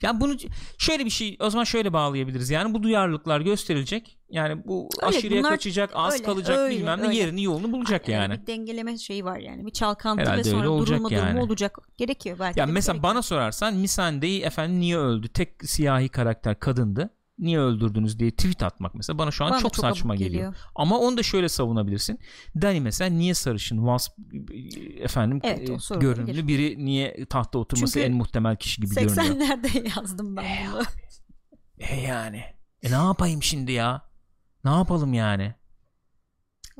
yani 0.02 0.20
bunu 0.20 0.36
şöyle 0.78 1.04
bir 1.04 1.10
şey 1.10 1.36
o 1.40 1.50
zaman 1.50 1.64
şöyle 1.64 1.92
bağlayabiliriz. 1.92 2.50
Yani 2.50 2.74
bu 2.74 2.82
duyarlılıklar 2.82 3.40
gösterilecek. 3.40 4.18
Yani 4.30 4.64
bu 4.64 4.88
Öyle, 5.02 5.16
aşırıya 5.16 5.40
bunlar 5.40 5.52
kaçacak, 5.52 5.90
az 5.94 6.14
öyle, 6.14 6.24
kalacak 6.24 6.58
öyle, 6.58 6.76
bilmem 6.76 7.02
ne 7.02 7.16
yerini 7.16 7.42
yolunu 7.42 7.72
bulacak 7.72 8.08
Yani 8.08 8.22
yani. 8.22 8.42
Bir 8.42 8.46
dengeleme 8.46 8.98
şeyi 8.98 9.24
var 9.24 9.38
yani. 9.38 9.66
Bir 9.66 9.70
çalkantı 9.70 10.22
Herhalde 10.22 10.38
ve 10.38 10.44
sonra 10.44 10.66
durulma 10.66 11.08
yani. 11.12 11.28
durumu 11.28 11.44
olacak. 11.44 11.78
Gerekiyor 11.96 12.36
belki. 12.38 12.60
Ya 12.60 12.66
mesela 12.66 12.92
gerekiyor. 12.92 13.14
bana 13.14 13.22
sorarsan 13.22 13.74
Missandei 13.74 14.42
efendim 14.42 14.80
niye 14.80 14.98
öldü? 14.98 15.28
Tek 15.28 15.64
siyahi 15.64 16.08
karakter 16.08 16.58
kadındı. 16.58 17.10
Niye 17.40 17.58
öldürdünüz 17.58 18.18
diye 18.18 18.30
tweet 18.30 18.62
atmak 18.62 18.94
mesela 18.94 19.18
bana 19.18 19.30
şu 19.30 19.44
an 19.44 19.50
Bana 19.50 19.60
çok, 19.60 19.74
çok 19.74 19.84
saçma 19.84 20.14
geliyor. 20.14 20.32
geliyor. 20.32 20.54
Ama 20.74 20.98
onu 20.98 21.16
da 21.16 21.22
şöyle 21.22 21.48
savunabilirsin. 21.48 22.18
Dani 22.62 22.80
mesela 22.80 23.10
niye 23.10 23.34
sarışın, 23.34 23.76
wasp 23.76 24.12
efendim 25.00 25.40
Evet, 25.42 25.70
e, 25.70 25.94
görünümlü 25.98 26.48
biri 26.48 26.84
niye 26.84 27.24
tahta 27.24 27.58
oturması 27.58 27.92
Çünkü 27.92 28.06
en 28.06 28.12
muhtemel 28.12 28.56
kişi 28.56 28.82
gibi 28.82 28.94
görünüyor. 28.94 29.16
80'lerde 29.16 29.88
yazdım 29.96 30.36
ben 30.36 30.44
bunu. 30.72 30.82
E 31.78 32.00
yani. 32.00 32.42
E 32.82 32.90
ne 32.90 32.94
yapayım 32.94 33.42
şimdi 33.42 33.72
ya? 33.72 34.02
Ne 34.64 34.70
yapalım 34.70 35.14
yani? 35.14 35.54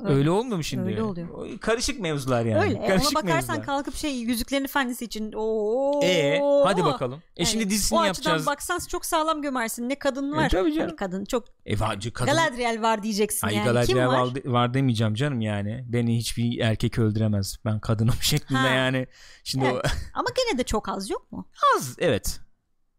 Öyle, 0.09 0.29
olmuyor 0.31 0.57
mu 0.57 0.63
şimdi? 0.63 0.89
Öyle 0.89 1.03
oluyor. 1.03 1.59
Karışık 1.59 1.99
mevzular 1.99 2.45
yani. 2.45 2.61
Öyle. 2.63 2.77
E, 2.83 2.87
Karışık 2.87 3.07
ona 3.17 3.23
bakarsan 3.23 3.55
mevzular. 3.57 3.63
kalkıp 3.65 3.95
şey 3.95 4.15
Yüzüklerin 4.15 4.63
Efendisi 4.63 5.05
için 5.05 5.33
o 5.35 5.99
E 6.03 6.39
hadi 6.65 6.83
bakalım. 6.83 7.19
E 7.19 7.31
Evet. 7.37 7.47
şimdi 7.47 7.65
o 7.65 7.69
dizisini 7.69 7.99
açıdan 7.99 8.07
yapacağız. 8.07 8.45
baksan 8.45 8.79
çok 8.89 9.05
sağlam 9.05 9.41
gömersin. 9.41 9.89
Ne 9.89 9.99
kadın 9.99 10.31
var. 10.31 10.45
E, 10.45 10.49
tabii 10.49 10.73
canım. 10.73 10.87
Hani 10.87 10.95
kadın 10.95 11.25
çok 11.25 11.45
E 11.65 11.79
vacı 11.79 12.13
kadın. 12.13 12.33
Galadriel 12.33 12.81
var 12.81 13.03
diyeceksin 13.03 13.47
Ay 13.47 13.55
yani. 13.55 13.63
Kim 13.65 13.73
Galadriel 13.73 14.07
var? 14.07 14.19
var? 14.19 14.33
var 14.45 14.73
demeyeceğim 14.73 15.13
canım 15.13 15.41
yani. 15.41 15.85
Beni 15.87 16.17
hiçbir 16.17 16.59
erkek 16.59 16.99
öldüremez. 16.99 17.57
Ben 17.65 17.79
kadınım 17.79 18.15
şeklinde 18.21 18.59
Ha. 18.59 18.67
yani. 18.67 19.07
Şimdi 19.43 19.65
Evet. 19.65 19.85
Ama 20.13 20.27
gene 20.37 20.57
de 20.57 20.63
çok 20.63 20.89
az 20.89 21.09
yok 21.09 21.31
mu? 21.31 21.47
o 21.53 21.77
az 21.77 21.95
evet. 21.99 22.39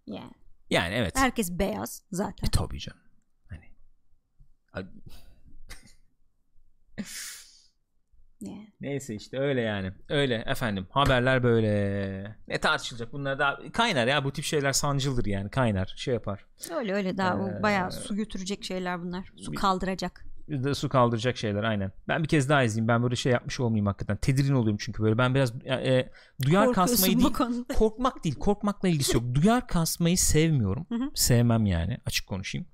Yani. 0.06 0.32
Yani 0.70 0.94
evet. 0.94 1.18
Herkes 1.18 1.50
beyaz 1.50 2.02
zaten. 2.12 2.46
E, 2.46 2.50
tabii 2.50 2.78
canım. 2.78 2.98
Hani 3.48 3.64
Neyse 8.80 9.14
işte 9.14 9.38
öyle 9.38 9.60
yani. 9.60 9.92
Öyle 10.08 10.34
efendim. 10.46 10.86
Haberler 10.90 11.42
böyle. 11.42 12.36
Ne 12.48 12.58
tartışılacak? 12.58 13.12
Bunlar 13.12 13.38
da 13.38 13.58
kaynar 13.72 14.06
ya. 14.06 14.24
Bu 14.24 14.32
tip 14.32 14.44
şeyler 14.44 14.72
sancıldır 14.72 15.26
yani. 15.26 15.50
Kaynar. 15.50 15.94
Şey 15.96 16.14
yapar. 16.14 16.46
Öyle 16.76 16.94
öyle 16.94 17.16
daha 17.16 17.34
Ee, 17.34 17.62
bayağı 17.62 17.92
su 17.92 18.16
götürecek 18.16 18.64
şeyler 18.64 19.02
bunlar. 19.02 19.32
Su 19.36 19.52
kaldıracak. 19.52 20.24
De 20.48 20.74
su 20.74 20.88
kaldıracak 20.88 21.36
şeyler 21.36 21.62
aynen. 21.62 21.92
Ben 22.08 22.22
bir 22.22 22.28
kez 22.28 22.48
daha 22.48 22.62
izleyeyim. 22.62 22.88
Ben 22.88 23.02
böyle 23.02 23.16
şey 23.16 23.32
yapmış 23.32 23.60
olmayayım 23.60 23.86
hakikaten. 23.86 24.16
Tedirgin 24.16 24.54
oluyorum 24.54 24.78
çünkü 24.80 25.02
böyle. 25.02 25.18
Ben 25.18 25.34
biraz 25.34 25.52
e, 25.66 26.10
duyar 26.42 26.66
Korkuyorsun 26.66 26.92
kasmayı 26.94 27.18
değil. 27.18 27.32
konuda. 27.32 27.74
Korkmak 27.74 28.24
değil. 28.24 28.34
Korkmakla 28.38 28.88
ilgisi 28.88 29.16
yok. 29.16 29.24
Duyar 29.34 29.66
kasmayı 29.68 30.18
sevmiyorum. 30.18 30.86
Sevmem 31.14 31.66
yani. 31.66 31.98
Açık 32.06 32.26
konuşayım. 32.28 32.66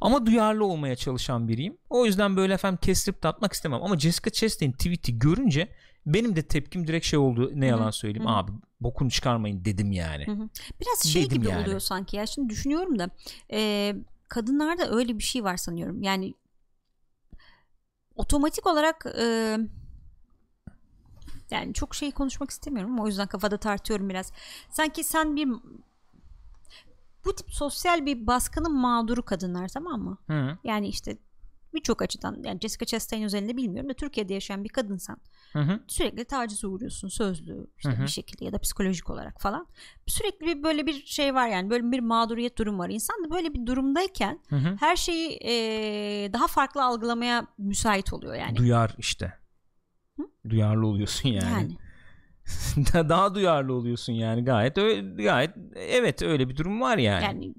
Ama 0.00 0.26
duyarlı 0.26 0.64
olmaya 0.64 0.96
çalışan 0.96 1.48
biriyim. 1.48 1.76
O 1.90 2.06
yüzden 2.06 2.36
böyle 2.36 2.54
efendim 2.54 2.78
kestirip 2.82 3.22
de 3.22 3.28
atmak 3.28 3.52
istemem. 3.52 3.82
Ama 3.82 3.98
Jessica 3.98 4.30
Chastain'in 4.30 4.72
tweet'i 4.72 5.18
görünce 5.18 5.68
benim 6.06 6.36
de 6.36 6.42
tepkim 6.42 6.86
direkt 6.86 7.06
şey 7.06 7.18
oldu. 7.18 7.52
Ne 7.54 7.66
yalan 7.66 7.90
söyleyeyim. 7.90 8.26
Abi 8.26 8.52
bokunu 8.80 9.10
çıkarmayın 9.10 9.64
dedim 9.64 9.92
yani. 9.92 10.26
Biraz 10.80 11.12
şey 11.12 11.24
Dedim 11.24 11.42
gibi 11.42 11.50
yani. 11.50 11.64
oluyor 11.64 11.80
sanki 11.80 12.16
ya. 12.16 12.26
Şimdi 12.26 12.48
düşünüyorum 12.48 12.98
da 12.98 13.10
e, 13.52 13.94
kadınlarda 14.28 14.90
öyle 14.90 15.18
bir 15.18 15.22
şey 15.22 15.44
var 15.44 15.56
sanıyorum. 15.56 16.02
Yani 16.02 16.34
otomatik 18.14 18.66
olarak 18.66 19.06
e, 19.18 19.58
yani 21.50 21.74
çok 21.74 21.94
şey 21.94 22.10
konuşmak 22.10 22.50
istemiyorum 22.50 22.98
o 22.98 23.06
yüzden 23.06 23.26
kafada 23.26 23.56
tartıyorum 23.56 24.08
biraz. 24.08 24.32
Sanki 24.70 25.04
sen 25.04 25.36
bir 25.36 25.48
bu 27.26 27.34
tip 27.34 27.50
sosyal 27.50 28.06
bir 28.06 28.26
baskının 28.26 28.76
mağduru 28.76 29.22
kadınlar 29.22 29.68
tamam 29.68 30.00
mı? 30.02 30.18
Hı 30.26 30.58
Yani 30.64 30.88
işte 30.88 31.18
birçok 31.74 32.02
açıdan 32.02 32.42
yani 32.44 32.60
Jessica 32.60 32.86
Chastain 32.86 33.22
özelinde 33.22 33.56
bilmiyorum 33.56 33.90
da 33.90 33.94
Türkiye'de 33.94 34.34
yaşayan 34.34 34.64
bir 34.64 34.68
kadınsan 34.68 35.16
Hı 35.52 35.58
hı. 35.58 35.80
Sürekli 35.86 36.24
tacize 36.24 36.66
uğruyorsun 36.66 37.08
sözlü 37.08 37.66
işte 37.78 37.90
Hı 37.90 37.96
hı. 37.96 38.02
bir 38.02 38.08
şekilde 38.08 38.44
ya 38.44 38.52
da 38.52 38.58
psikolojik 38.58 39.10
olarak 39.10 39.40
falan. 39.40 39.66
Sürekli 40.06 40.46
bir 40.46 40.62
böyle 40.62 40.86
bir 40.86 41.06
şey 41.06 41.34
var 41.34 41.48
yani 41.48 41.70
böyle 41.70 41.92
bir 41.92 42.00
mağduriyet 42.00 42.58
durum 42.58 42.78
var. 42.78 42.88
İnsan 42.90 43.24
da 43.24 43.30
böyle 43.30 43.54
bir 43.54 43.66
durumdayken 43.66 44.40
Hı 44.48 44.56
hı. 44.56 44.76
her 44.80 44.96
şeyi 44.96 45.28
eee, 45.38 46.32
daha 46.32 46.46
farklı 46.46 46.84
algılamaya 46.84 47.46
müsait 47.58 48.12
oluyor 48.12 48.34
yani. 48.34 48.56
Duyar 48.56 48.94
işte. 48.98 49.32
Duyarlı 50.48 50.86
oluyorsun 50.86 51.28
yani. 51.28 51.50
yani. 51.50 51.76
Daha 52.94 53.34
duyarlı 53.34 53.74
oluyorsun 53.74 54.12
yani 54.12 54.44
gayet 54.44 54.78
öyle, 54.78 55.22
gayet 55.22 55.50
evet 55.76 56.22
öyle 56.22 56.48
bir 56.48 56.56
durum 56.56 56.80
var 56.80 56.98
yani. 56.98 57.24
Yani 57.24 57.54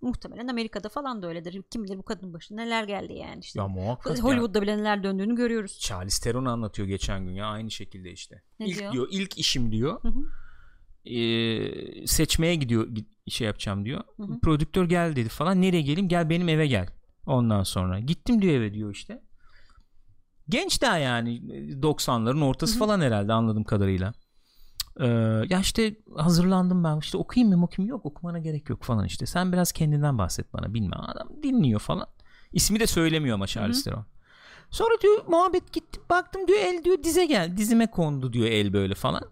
muhtemelen 0.00 0.48
Amerika'da 0.48 0.88
falan 0.88 1.22
da 1.22 1.26
öyledir. 1.26 1.62
Kim 1.70 1.84
bilir 1.84 1.98
bu 1.98 2.02
kadın 2.02 2.32
başına 2.32 2.62
neler 2.62 2.84
geldi 2.84 3.12
yani 3.12 3.40
işte. 3.40 3.60
ya 3.60 3.68
muhakkak 3.68 4.18
ya. 4.18 4.24
Hollywood'da 4.24 4.62
bile 4.62 4.78
neler 4.78 5.02
döndüğünü 5.02 5.36
görüyoruz. 5.36 5.78
Charlize 5.78 6.22
Theron 6.22 6.44
anlatıyor 6.44 6.88
geçen 6.88 7.26
gün 7.26 7.32
ya 7.32 7.46
aynı 7.46 7.70
şekilde 7.70 8.12
işte. 8.12 8.42
Ne 8.60 8.66
ilk 8.66 8.78
diyor? 8.78 8.92
diyor? 8.92 9.08
ilk 9.10 9.38
işim 9.38 9.72
diyor. 9.72 10.02
Hı 10.02 10.08
hı. 10.08 10.20
Ee, 11.10 12.06
seçmeye 12.06 12.54
gidiyor 12.54 12.88
şey 13.28 13.46
yapacağım 13.46 13.84
diyor. 13.84 14.00
Hı 14.16 14.22
hı. 14.22 14.40
Prodüktör 14.40 14.84
gel 14.84 15.16
dedi 15.16 15.28
falan. 15.28 15.62
Nereye 15.62 15.82
geleyim? 15.82 16.08
Gel 16.08 16.30
benim 16.30 16.48
eve 16.48 16.66
gel. 16.66 16.88
Ondan 17.26 17.62
sonra 17.62 18.00
gittim 18.00 18.42
diyor 18.42 18.54
eve 18.54 18.74
diyor 18.74 18.94
işte. 18.94 19.22
Genç 20.48 20.82
daha 20.82 20.98
yani 20.98 21.40
90'ların 21.82 22.44
ortası 22.44 22.72
Hı 22.72 22.76
hı. 22.76 22.78
falan 22.78 23.00
herhalde 23.00 23.32
anladığım 23.32 23.64
kadarıyla. 23.64 24.12
Ee, 25.00 25.06
ya 25.48 25.60
işte 25.60 25.96
hazırlandım 26.16 26.84
ben 26.84 26.98
işte 26.98 27.18
okuyayım 27.18 27.58
mı 27.58 27.64
okuyayım 27.64 27.90
yok 27.90 28.06
okumana 28.06 28.38
gerek 28.38 28.70
yok 28.70 28.82
falan 28.82 29.04
işte. 29.04 29.26
Sen 29.26 29.52
biraz 29.52 29.72
kendinden 29.72 30.18
bahset 30.18 30.52
bana 30.52 30.74
bilmem. 30.74 31.00
Adam 31.00 31.28
dinliyor 31.42 31.80
falan. 31.80 32.06
İsmi 32.52 32.80
de 32.80 32.86
söylemiyor 32.86 33.34
ama 33.34 33.46
Charlize 33.46 33.90
Theron. 33.90 34.06
Sonra 34.70 35.00
diyor 35.02 35.26
muhabbet 35.28 35.72
gitti 35.72 36.00
baktım 36.10 36.48
diyor 36.48 36.58
el 36.62 36.84
diyor 36.84 37.02
dize 37.02 37.26
gel 37.26 37.56
dizime 37.56 37.90
kondu 37.90 38.32
diyor 38.32 38.46
el 38.46 38.72
böyle 38.72 38.94
falan. 38.94 39.22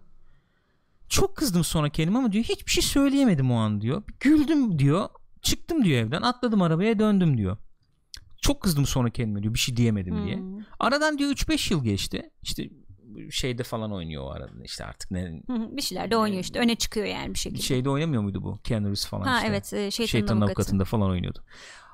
Çok 1.09 1.35
kızdım 1.35 1.63
sonra 1.63 1.89
kendime 1.89 2.17
ama 2.17 2.31
diyor 2.31 2.43
hiçbir 2.43 2.71
şey 2.71 2.83
söyleyemedim 2.83 3.51
o 3.51 3.55
an 3.55 3.81
diyor. 3.81 4.03
Güldüm 4.19 4.79
diyor. 4.79 5.09
Çıktım 5.41 5.83
diyor 5.83 5.99
evden 5.99 6.21
atladım 6.21 6.61
arabaya 6.61 6.99
döndüm 6.99 7.37
diyor. 7.37 7.57
Çok 8.41 8.61
kızdım 8.61 8.85
sonra 8.85 9.09
kendime 9.09 9.43
diyor 9.43 9.53
bir 9.53 9.59
şey 9.59 9.77
diyemedim 9.77 10.25
diye. 10.25 10.35
Hmm. 10.37 10.59
aradan 10.79 11.17
diyor 11.17 11.31
3-5 11.31 11.73
yıl 11.73 11.83
geçti. 11.83 12.29
İşte 12.41 12.69
şeyde 13.31 13.63
falan 13.63 13.91
oynuyor 13.93 14.23
o 14.23 14.29
arada 14.29 14.51
işte 14.63 14.85
artık 14.85 15.11
ne 15.11 15.41
bir 15.49 15.81
şeyler 15.81 16.11
de 16.11 16.17
oynuyor 16.17 16.41
işte 16.43 16.59
öne 16.59 16.75
çıkıyor 16.75 17.05
yani 17.05 17.33
bir 17.33 17.39
şekilde. 17.39 17.61
şeyde 17.61 17.89
oynamıyor 17.89 18.21
muydu 18.21 18.43
bu 18.43 18.59
Keanu 18.63 18.85
Reeves 18.85 19.05
falan 19.05 19.25
ha 19.25 19.35
işte. 19.37 19.47
evet 19.47 19.73
e, 19.73 19.91
şeytanın, 19.91 20.07
Şeytanın 20.07 20.41
avukatı. 20.41 20.59
avukatında 20.61 20.85
falan 20.85 21.09
oynuyordu. 21.09 21.43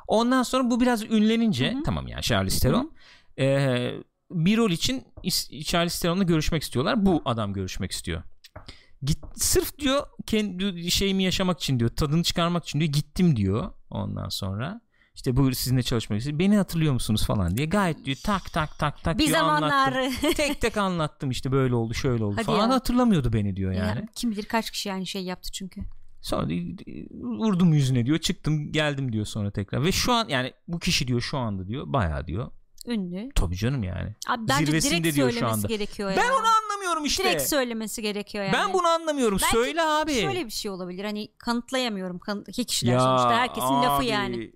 Ondan 0.08 0.44
sonra 0.44 0.70
bu 0.72 0.82
biraz 0.82 1.04
ünlenince 1.04 1.74
Hı 1.74 1.78
hı. 1.78 1.84
tamam 1.84 2.08
yani 2.08 2.22
Charlize 2.22 2.60
Theron 2.60 2.94
e, 3.40 3.92
bir 4.32 4.58
rol 4.58 4.72
için 4.72 5.04
Charlize 5.66 6.00
Theron'la 6.02 6.24
görüşmek 6.24 6.64
istiyorlar. 6.64 7.06
Bu 7.06 7.22
adam 7.26 7.54
görüşmek 7.54 7.92
istiyor. 7.92 8.24
Git, 9.04 9.18
sırf 9.36 9.78
diyor 9.80 10.04
kendi 10.26 10.92
şeyimi 10.92 11.24
yaşamak 11.24 11.60
için 11.60 11.80
diyor 11.80 11.90
tadını 11.96 12.24
çıkarmak 12.24 12.64
için 12.64 12.80
diyor 12.80 12.92
gittim 12.92 13.36
diyor 13.36 13.74
ondan 13.90 14.30
sonra 14.30 14.82
işte 15.16 15.36
buyur 15.36 15.52
sizinle 15.54 15.84
çalışmak 15.84 16.20
istiyorum. 16.20 16.40
Beni 16.40 16.58
hatırlıyor 16.58 16.94
musunuz 16.94 17.26
falan 17.26 17.58
diye 17.58 17.68
gayet 17.68 18.06
diyor 18.06 18.18
tak 18.26 18.54
tak 18.54 18.80
tak 18.80 19.04
tak 19.04 19.18
Bir 19.20 19.28
diyor 19.28 19.38
zamanlar 19.40 19.92
anlattım. 19.94 20.34
tek 20.34 20.62
tek 20.62 20.78
anlattım 20.78 21.32
işte 21.32 21.52
böyle 21.52 21.76
oldu 21.76 21.94
şöyle 21.94 22.24
oldu 22.24 22.36
Hadi 22.36 22.46
falan 22.46 22.68
ya. 22.70 22.74
hatırlamıyordu 22.76 23.34
beni 23.34 23.56
diyor 23.56 23.72
yani. 23.72 24.00
Ya, 24.00 24.08
kim 24.16 24.32
bilir 24.32 24.44
kaç 24.46 24.72
kişi 24.72 24.94
aynı 24.94 25.06
şey 25.06 25.24
yaptı 25.24 25.52
çünkü. 25.52 25.82
Sonra 26.22 26.48
vurdum 27.22 27.74
yüzüne 27.74 28.06
diyor 28.06 28.18
çıktım 28.18 28.72
geldim 28.72 29.14
diyor 29.14 29.26
sonra 29.26 29.52
tekrar 29.52 29.84
ve 29.86 29.92
şu 29.92 30.14
an 30.14 30.28
yani 30.30 30.54
bu 30.68 30.80
kişi 30.80 31.08
diyor 31.08 31.22
şu 31.22 31.38
anda 31.38 31.68
diyor 31.68 31.84
bayağı 31.94 32.28
diyor 32.28 32.52
Ünlü. 32.88 33.30
tabii 33.36 33.56
canım 33.56 33.84
yani 33.84 34.16
Abi 34.28 34.48
bence 34.48 34.66
Zirvesinde 34.66 35.04
direkt 35.04 35.16
diyor 35.16 35.30
şu 35.30 35.34
söylemesi 35.34 35.58
anda. 35.58 35.68
gerekiyor 35.68 36.10
ya. 36.12 36.18
ben 36.18 36.30
onu 36.30 36.48
anlamıyorum 36.64 37.06
işte 37.06 37.24
Direkt 37.24 37.42
söylemesi 37.42 38.02
gerekiyor 38.02 38.44
yani. 38.44 38.54
ben 38.54 38.74
bunu 38.74 38.88
anlamıyorum 38.88 39.38
Belki 39.42 39.56
söyle 39.56 39.82
abi 39.82 40.14
Şöyle 40.14 40.46
bir 40.46 40.52
şey 40.52 40.72
olabilir 40.72 41.04
hani 41.06 41.28
kanıtlayamıyorum. 41.38 42.20
Kan- 42.20 42.44
iki 42.48 42.66
kişiler 42.66 42.94
ya 42.94 43.00
sonuçta 43.00 43.34
herkesin 43.34 43.68
lafı 43.74 43.94
abi, 43.94 44.06
yani. 44.06 44.52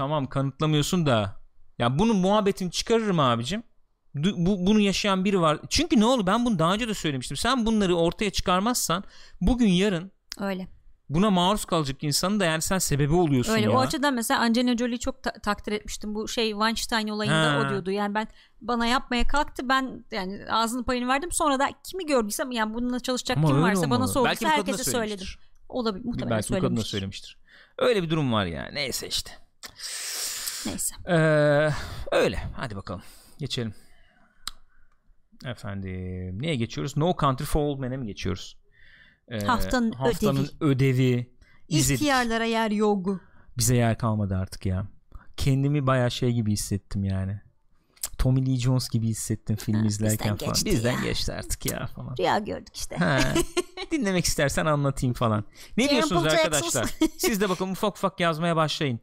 Tamam 0.00 0.26
kanıtlamıyorsun 0.26 1.06
da 1.06 1.40
ya 1.78 1.98
bunun 1.98 2.16
muhabbetini 2.16 2.70
çıkarırım 2.70 3.20
abicim 3.20 3.62
bu, 4.14 4.66
bunu 4.66 4.80
yaşayan 4.80 5.24
biri 5.24 5.40
var 5.40 5.58
çünkü 5.68 6.00
ne 6.00 6.04
oldu 6.04 6.26
ben 6.26 6.44
bunu 6.44 6.58
daha 6.58 6.74
önce 6.74 6.88
de 6.88 6.94
söylemiştim 6.94 7.36
sen 7.36 7.66
bunları 7.66 7.96
ortaya 7.96 8.30
çıkarmazsan 8.30 9.04
bugün 9.40 9.68
yarın 9.68 10.12
Öyle. 10.40 10.68
buna 11.08 11.30
maruz 11.30 11.64
kalacak 11.64 12.04
insanın 12.04 12.40
da 12.40 12.44
yani 12.44 12.62
sen 12.62 12.78
sebebi 12.78 13.14
oluyorsun 13.14 13.52
Öyle 13.52 13.64
ya. 13.64 13.70
o 13.72 13.78
açıdan 13.78 14.14
mesela 14.14 14.40
Angelina 14.40 14.76
Jolie'yi 14.76 14.98
çok 14.98 15.22
ta- 15.22 15.32
takdir 15.42 15.72
etmiştim. 15.72 16.14
Bu 16.14 16.28
şey 16.28 16.50
Weinstein 16.50 17.08
olayında 17.08 17.52
Ha. 17.54 17.62
o 17.66 17.68
diyordu. 17.70 17.90
Yani 17.90 18.14
ben 18.14 18.28
bana 18.60 18.86
yapmaya 18.86 19.26
kalktı. 19.26 19.68
Ben 19.68 20.04
yani 20.10 20.40
ağzının 20.50 20.82
payını 20.84 21.08
verdim. 21.08 21.32
Sonra 21.32 21.58
da 21.58 21.68
kimi 21.84 22.06
gördüysem 22.06 22.50
yani 22.50 22.74
bununla 22.74 23.00
çalışacak 23.00 23.36
Ama 23.38 23.48
kim 23.48 23.62
varsa 23.62 23.82
bana 23.82 23.94
olmalı. 23.94 24.08
sorduysa 24.08 24.30
Belki 24.30 24.44
bu 24.44 24.48
kadına 24.48 24.58
herkese 24.58 24.90
söyledim. 24.90 25.08
söylemiştir. 25.18 25.38
Olabilir. 25.68 26.04
Muhtemelen 26.04 26.30
Belki 26.36 26.48
bu 26.48 26.54
kadına 26.54 26.60
söylemiştir. 26.68 26.90
söylemiştir. 26.90 27.38
Öyle 27.78 28.02
bir 28.02 28.10
durum 28.10 28.32
var 28.32 28.46
ya. 28.46 28.70
Neyse 28.72 29.08
işte. 29.08 29.30
Neyse. 30.66 30.94
Ee, 31.08 31.70
öyle. 32.12 32.38
Hadi 32.56 32.76
bakalım. 32.76 33.02
Geçelim. 33.38 33.74
Efendim. 35.44 36.42
Neye 36.42 36.56
geçiyoruz? 36.56 36.96
No 36.96 37.14
Country 37.20 37.44
for 37.44 37.60
Old 37.60 37.78
Men'e 37.78 37.96
mi 37.96 38.06
geçiyoruz? 38.06 38.58
Ee, 39.28 39.40
Haftanın 39.44 39.92
haftanın 39.92 40.50
ödevi. 40.60 41.30
izledik. 41.68 42.00
İhtiyarlara 42.02 42.44
yer 42.44 42.70
yok. 42.70 43.20
Bize 43.58 43.76
yer 43.76 43.98
kalmadı 43.98 44.36
artık 44.36 44.66
ya. 44.66 44.86
Kendimi 45.36 45.86
bayağı 45.86 46.10
şey 46.10 46.32
gibi 46.32 46.52
hissettim 46.52 47.04
yani. 47.04 47.40
Tommy 48.18 48.46
Lee 48.46 48.56
Jones 48.56 48.88
gibi 48.88 49.06
hissettim 49.06 49.56
film 49.56 49.74
Ha, 49.80 49.86
izlerken 49.86 50.34
bizden 50.34 50.36
falan. 50.36 50.52
geçti 50.54 50.70
Bizden 50.70 50.92
ya. 50.92 51.00
geçti 51.02 51.32
artık 51.32 51.66
ya 51.66 51.86
falan. 51.86 52.16
Rüya 52.18 52.38
gördük 52.38 52.76
işte. 52.76 52.96
Ha, 52.96 53.18
dinlemek 53.90 54.24
istersen 54.24 54.66
anlatayım 54.66 55.14
falan. 55.14 55.44
Ne 55.76 55.88
diyorsunuz 55.90 56.24
arkadaşlar? 56.26 56.86
Siz 57.18 57.40
de 57.40 57.48
bakalım 57.48 57.72
ufak 57.72 57.96
ufak 57.96 58.20
yazmaya 58.20 58.56
başlayın. 58.56 59.00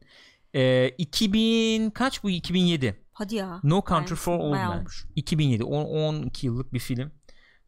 Ee, 0.54 0.88
2000 0.98 1.90
kaç 1.90 2.22
bu 2.22 2.30
2007 2.30 2.96
Hadi 3.12 3.34
ya. 3.34 3.60
No 3.62 3.82
Country 3.88 4.10
Bayağı- 4.10 4.16
for 4.16 4.38
Old 4.38 4.52
Men 4.52 4.68
olmuş. 4.78 5.04
2007 5.16 5.64
on- 5.64 5.84
12 5.84 6.46
yıllık 6.46 6.72
bir 6.72 6.78
film 6.78 7.12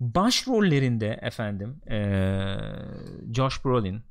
başrollerinde 0.00 1.18
efendim 1.22 1.80
ee, 1.90 2.56
Josh 3.34 3.64
Brolin 3.64 4.02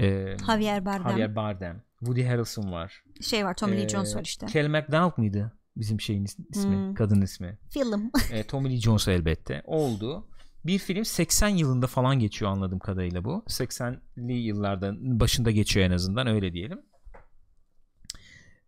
ee, 0.00 0.36
Javier 0.46 0.84
Bardem. 0.84 1.10
Javier 1.10 1.36
Bardem 1.36 1.82
Woody 1.98 2.22
Harrelson 2.24 2.72
var 2.72 3.02
Şey 3.20 3.44
var 3.44 3.54
Tommy 3.56 3.76
Lee 3.76 3.82
Ee, 3.84 3.88
Jones 3.88 4.16
var 4.16 4.22
işte. 4.24 4.46
Kelly 4.46 4.68
MacDonald 4.68 5.12
mıydı 5.16 5.52
bizim 5.76 6.00
şeyin 6.00 6.24
is- 6.24 6.46
ismi 6.50 6.76
Hmm. 6.76 6.94
kadın 6.94 7.20
ismi 7.22 7.58
Film. 7.70 8.10
e, 8.32 8.42
Tommy 8.42 8.70
Lee 8.70 8.80
Jones 8.80 9.08
elbette 9.08 9.62
oldu. 9.64 10.26
Bir 10.66 10.78
film 10.78 11.04
80 11.04 11.48
yılında 11.48 11.86
falan 11.86 12.18
geçiyor 12.18 12.50
anladığım 12.50 12.78
kadarıyla 12.78 13.24
bu. 13.24 13.44
80'li 13.48 14.32
yıllardan 14.32 15.20
başında 15.20 15.50
geçiyor 15.50 15.86
en 15.86 15.90
azından 15.90 16.26
öyle 16.26 16.52
diyelim. 16.52 16.80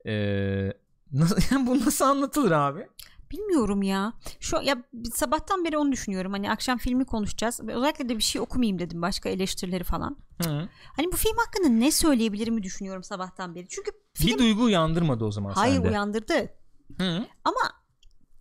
Ee, 0.06 0.72
nasıl, 1.12 1.36
yani 1.51 1.66
bu 1.66 1.81
nasıl 1.85 2.05
anlatılır 2.05 2.51
abi? 2.51 2.86
Bilmiyorum 3.31 3.82
ya. 3.82 4.12
Şu 4.40 4.56
ya 4.62 4.77
sabahtan 5.14 5.64
beri 5.64 5.78
onu 5.78 5.93
düşünüyorum. 5.93 6.32
Hani 6.32 6.51
akşam 6.51 6.78
filmi 6.78 7.05
konuşacağız. 7.05 7.60
Özellikle 7.68 8.09
de 8.09 8.16
bir 8.16 8.22
şey 8.22 8.40
okumayayım 8.40 8.78
dedim. 8.78 9.02
Başka 9.02 9.28
eleştirileri 9.28 9.85
falan. 9.85 10.16
Hı. 10.43 10.68
Hani 10.97 11.12
bu 11.12 11.16
film 11.16 11.36
hakkında 11.47 11.68
ne 11.68 11.90
söyleyebilirimi 11.90 12.62
düşünüyorum 12.62 13.02
sabahtan 13.05 13.55
beri. 13.55 13.68
Çünkü 13.68 13.90
film 14.14 14.35
Bir 14.35 14.39
duygu 14.39 14.62
uyandırmadı 14.62 15.24
o 15.24 15.31
zaman 15.31 15.52
hayır 15.52 15.74
sende. 15.77 15.89
uyandırdı. 15.89 16.35
Hı. 16.98 17.27
Ama 17.44 17.60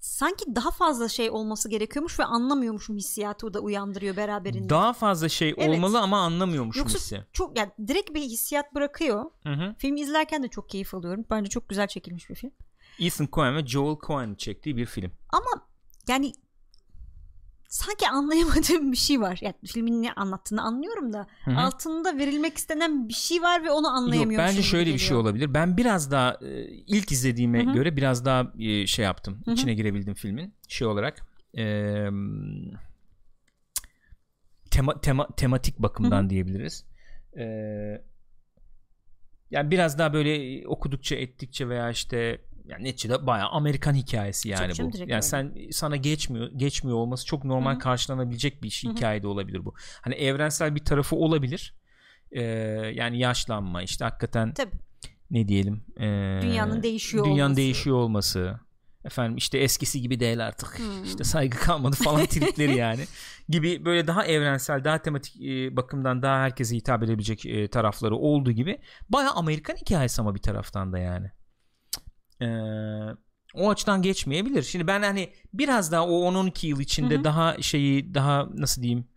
sanki 0.09 0.55
daha 0.55 0.71
fazla 0.71 1.09
şey 1.09 1.29
olması 1.29 1.69
gerekiyormuş 1.69 2.19
ve 2.19 2.23
anlamıyormuşum 2.23 2.97
hissiyatı 2.97 3.53
da 3.53 3.59
uyandırıyor 3.59 4.15
beraberinde. 4.15 4.69
Daha 4.69 4.93
fazla 4.93 5.29
şey 5.29 5.53
Evet. 5.57 5.69
olmalı 5.69 5.99
ama 5.99 6.19
anlamıyormuşum 6.21 6.79
Yoksa 6.83 6.97
hissi. 6.97 7.25
çok 7.33 7.57
yani 7.57 7.71
direkt 7.87 8.13
bir 8.13 8.21
hissiyat 8.21 8.75
bırakıyor. 8.75 9.25
Hı 9.43 9.49
hı. 9.53 9.75
Filmi 9.77 9.99
izlerken 10.01 10.43
de 10.43 10.47
çok 10.47 10.69
keyif 10.69 10.93
alıyorum. 10.93 11.25
Bence 11.29 11.49
çok 11.49 11.69
güzel 11.69 11.87
çekilmiş 11.87 12.29
bir 12.29 12.35
film. 12.35 12.51
Ethan 12.99 13.27
Coen 13.33 13.55
ve 13.55 13.65
Joel 13.67 13.97
Coen 14.07 14.35
çektiği 14.35 14.77
bir 14.77 14.85
film. 14.85 15.11
Ama 15.29 15.67
yani 16.07 16.33
sanki 17.69 18.07
anlayamadığım 18.07 18.91
bir 18.91 18.97
şey 18.97 19.21
var. 19.21 19.39
Yani 19.41 19.55
filmin 19.65 20.03
ne 20.03 20.13
anlattığını 20.13 20.61
anlıyorum 20.61 21.13
da 21.13 21.27
Hı 21.45 21.51
hı. 21.51 21.57
altında 21.57 22.17
verilmek 22.17 22.57
istenen 22.57 23.09
bir 23.09 23.13
şey 23.13 23.41
var 23.41 23.63
ve 23.63 23.71
onu 23.71 23.87
Yok 23.87 23.95
anlayamıyorum. 23.95 24.47
bence 24.47 24.57
gibi 24.57 24.67
şöyle 24.67 24.93
bir 24.93 24.97
şey 24.97 25.07
geliyor. 25.07 25.21
olabilir. 25.21 25.53
Ben 25.53 25.77
biraz 25.77 26.11
daha 26.11 26.37
e, 26.41 26.63
ilk 26.67 27.11
izlediğime 27.11 27.65
Hı 27.65 27.69
hı. 27.69 27.73
göre 27.73 27.97
biraz 27.97 28.25
daha 28.25 28.51
e, 28.59 28.87
şey 28.87 29.05
yaptım. 29.05 29.41
Hı 29.45 29.51
hı. 29.51 29.55
İçine 29.55 29.73
girebildim 29.73 30.13
filmin 30.13 30.53
şey 30.67 30.87
olarak. 30.87 31.25
E, 31.57 31.63
tema, 34.71 35.01
tema 35.01 35.27
tematik 35.35 35.79
bakımdan 35.79 36.21
Hı 36.21 36.25
hı. 36.25 36.29
diyebiliriz. 36.29 36.85
E, 37.37 37.43
yani 39.51 39.71
biraz 39.71 39.99
daha 39.99 40.13
böyle 40.13 40.67
okudukça 40.67 41.15
ettikçe 41.15 41.69
veya 41.69 41.89
işte 41.89 42.41
yani 42.69 42.83
neticede 42.83 43.27
bayağı 43.27 43.49
Amerikan 43.49 43.93
hikayesi 43.93 44.49
yani 44.49 44.73
Çok 44.73 44.93
bu. 44.93 44.97
Yani 44.97 45.11
öyle. 45.11 45.21
sen 45.21 45.55
sana 45.71 45.95
geçmiyor 45.95 46.51
geçmiyor 46.55 46.97
olması 46.97 47.25
çok 47.25 47.43
normal 47.45 47.71
Hı 47.71 47.75
hı. 47.75 47.79
karşılanabilecek 47.79 48.63
bir 48.63 48.69
şey 48.69 48.91
hikaye 48.91 49.23
de 49.23 49.27
olabilir 49.27 49.65
bu. 49.65 49.73
Hani 50.01 50.15
evrensel 50.15 50.75
bir 50.75 50.85
tarafı 50.85 51.15
olabilir. 51.15 51.73
E, 52.31 52.41
yani 52.95 53.19
yaşlanma 53.19 53.81
işte 53.83 54.05
hakikaten 54.05 54.53
Tabii. 54.53 54.75
ne 55.31 55.47
diyelim 55.47 55.81
e, 55.97 56.05
Dünyanın 56.41 56.83
değişiyor 56.83 57.25
dünyanın 57.25 57.41
olması. 57.41 57.57
değişiyor 57.57 57.95
olması 57.97 58.59
efendim 59.05 59.37
işte 59.37 59.57
eskisi 59.57 60.01
gibi 60.01 60.19
değil 60.19 60.47
artık 60.47 60.79
Hmm. 60.79 61.03
işte 61.03 61.23
saygı 61.23 61.57
kalmadı 61.57 61.95
falan 61.95 62.25
tripleri 62.25 62.75
yani 62.75 63.05
gibi 63.49 63.85
böyle 63.85 64.07
daha 64.07 64.25
evrensel 64.25 64.83
daha 64.83 65.01
tematik 65.01 65.41
e, 65.41 65.75
bakımdan 65.75 66.21
daha 66.21 66.39
herkese 66.43 66.75
hitap 66.75 67.03
edebilecek 67.03 67.45
e, 67.45 67.67
tarafları 67.67 68.15
olduğu 68.15 68.51
gibi 68.51 68.79
baya 69.09 69.31
Amerikan 69.31 69.75
hikayesi 69.75 70.21
ama 70.21 70.35
bir 70.35 70.41
taraftan 70.41 70.93
da 70.93 70.99
yani 70.99 71.31
Eee 72.41 73.15
o 73.53 73.69
açıdan 73.69 74.01
geçmeyebilir. 74.01 74.63
Şimdi 74.63 74.87
ben 74.87 75.01
hani 75.01 75.29
biraz 75.53 75.91
daha 75.91 76.07
o 76.07 76.11
10-12 76.11 76.67
yıl 76.67 76.79
içinde 76.79 77.15
Hı 77.15 77.19
hı. 77.19 77.23
daha 77.23 77.61
şeyi 77.61 78.13
daha 78.13 78.47
nasıl 78.53 78.81
diyeyim 78.81 79.07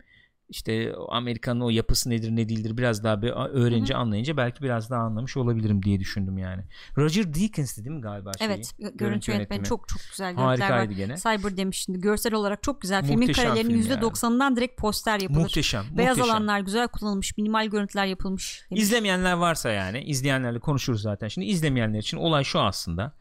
işte 0.53 0.93
Amerika'nın 1.09 1.61
o 1.61 1.69
yapısı 1.69 2.09
nedir 2.09 2.31
ne 2.35 2.49
değildir 2.49 2.77
biraz 2.77 3.03
daha 3.03 3.21
bir 3.21 3.29
öğrenince 3.29 3.95
anlayınca 3.95 4.37
belki 4.37 4.63
biraz 4.63 4.89
daha 4.89 5.01
anlamış 5.01 5.37
olabilirim 5.37 5.83
diye 5.83 5.99
düşündüm 5.99 6.37
yani. 6.37 6.63
Roger 6.97 7.33
Deakins 7.33 7.77
değil 7.77 7.89
mi 7.89 8.01
galiba 8.01 8.31
şeyi? 8.37 8.47
Evet 8.47 8.71
görüntü, 8.93 9.31
yönetmeni 9.31 9.63
çok 9.63 9.87
çok 9.87 10.01
güzel 10.09 10.35
görüntüler 10.35 10.45
Harikaydı 10.45 10.91
var. 10.91 10.97
gene. 10.97 11.15
Cyber 11.17 11.57
demiştim. 11.57 12.01
Görsel 12.01 12.33
olarak 12.33 12.63
çok 12.63 12.81
güzel. 12.81 13.01
Filmin 13.01 13.19
Muhteşem 13.19 13.45
karelerinin 13.45 13.81
film 13.81 13.93
%90'ından 13.93 14.55
direkt 14.55 14.81
poster 14.81 15.19
yapılır. 15.19 15.39
Muhteşem. 15.39 15.83
Beyaz 15.97 16.17
muhteşem. 16.17 16.35
alanlar 16.35 16.59
güzel 16.59 16.87
kullanılmış. 16.87 17.37
Minimal 17.37 17.67
görüntüler 17.67 18.05
yapılmış. 18.05 18.65
demiş. 18.71 18.83
İzlemeyenler 18.83 19.33
varsa 19.33 19.71
yani 19.71 20.03
izleyenlerle 20.03 20.59
konuşuruz 20.59 21.01
zaten. 21.01 21.27
Şimdi 21.27 21.47
izlemeyenler 21.47 21.99
için 21.99 22.17
olay 22.17 22.43
şu 22.43 22.59
aslında. 22.59 23.15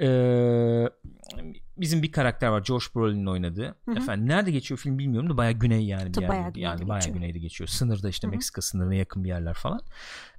Ee, 0.00 0.88
bizim 1.76 2.02
bir 2.02 2.12
karakter 2.12 2.48
var 2.48 2.64
Josh 2.64 2.94
Brolin'in 2.94 3.26
oynadığı. 3.26 3.74
hı. 3.88 3.92
Efendim 3.96 4.28
nerede 4.28 4.50
geçiyor 4.50 4.78
film 4.78 4.98
bilmiyorum 4.98 5.30
da 5.30 5.36
baya 5.36 5.52
güney 5.52 5.86
yani 5.86 6.14
bir 6.14 6.20
yerde. 6.20 6.28
bayağı 6.28 6.52
yani 6.54 6.88
bayağı 6.88 7.00
geçiyor. 7.00 7.16
güneyde 7.16 7.38
geçiyor. 7.38 7.68
Sınırda 7.68 8.08
işte 8.08 8.26
Hı 8.26 8.30
hı. 8.30 8.34
Meksika 8.34 8.62
sınırına 8.62 8.94
yakın 8.94 9.24
bir 9.24 9.28
yerler 9.28 9.54
falan. 9.54 9.80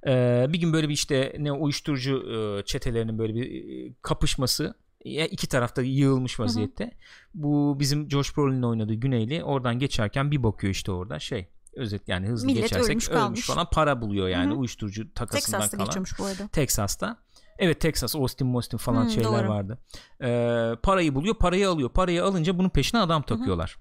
Ee, 0.06 0.46
bir 0.48 0.60
gün 0.60 0.72
böyle 0.72 0.88
bir 0.88 0.94
işte 0.94 1.36
ne 1.38 1.52
uyuşturucu 1.52 2.16
e, 2.60 2.64
çetelerinin 2.64 3.18
böyle 3.18 3.34
bir 3.34 3.50
e, 3.90 3.94
kapışması 4.02 4.74
iki 5.04 5.48
tarafta 5.48 5.82
yığılmış 5.82 6.40
vaziyette. 6.40 6.90
Bu 7.34 7.76
bizim 7.80 8.10
Josh 8.10 8.36
Brolin'in 8.36 8.62
oynadığı 8.62 8.94
Güneyli 8.94 9.44
oradan 9.44 9.78
geçerken 9.78 10.30
bir 10.30 10.42
bakıyor 10.42 10.70
işte 10.72 10.92
orada 10.92 11.18
şey 11.18 11.48
özet 11.72 12.08
yani 12.08 12.26
hızlı 12.26 12.46
Millet 12.46 12.62
geçersek 12.62 12.90
ölmüş 12.90 13.08
ölmüş, 13.08 13.20
kalmış. 13.22 13.46
falan 13.46 13.66
para 13.72 14.00
buluyor 14.02 14.28
yani 14.28 14.50
Hı 14.50 14.54
hı. 14.54 14.58
uyuşturucu 14.58 15.14
takasından 15.14 15.60
Texas'ta 15.60 15.76
kalan. 15.76 15.86
geçiyormuş 15.86 16.18
bu 16.18 16.24
arada. 16.24 16.48
Texas'ta. 16.48 17.16
Evet 17.58 17.80
Texas, 17.80 18.16
Austin, 18.16 18.54
Austin 18.54 18.78
falan 18.78 19.02
Hmm, 19.02 19.10
şeyler 19.10 19.42
doğru. 19.44 19.48
vardı. 19.48 19.78
Ee, 20.22 20.72
parayı 20.82 21.14
buluyor, 21.14 21.34
parayı 21.34 21.68
alıyor. 21.68 21.90
Parayı 21.90 22.24
alınca 22.24 22.58
bunun 22.58 22.68
peşine 22.68 23.00
adam 23.00 23.22
takıyorlar. 23.22 23.76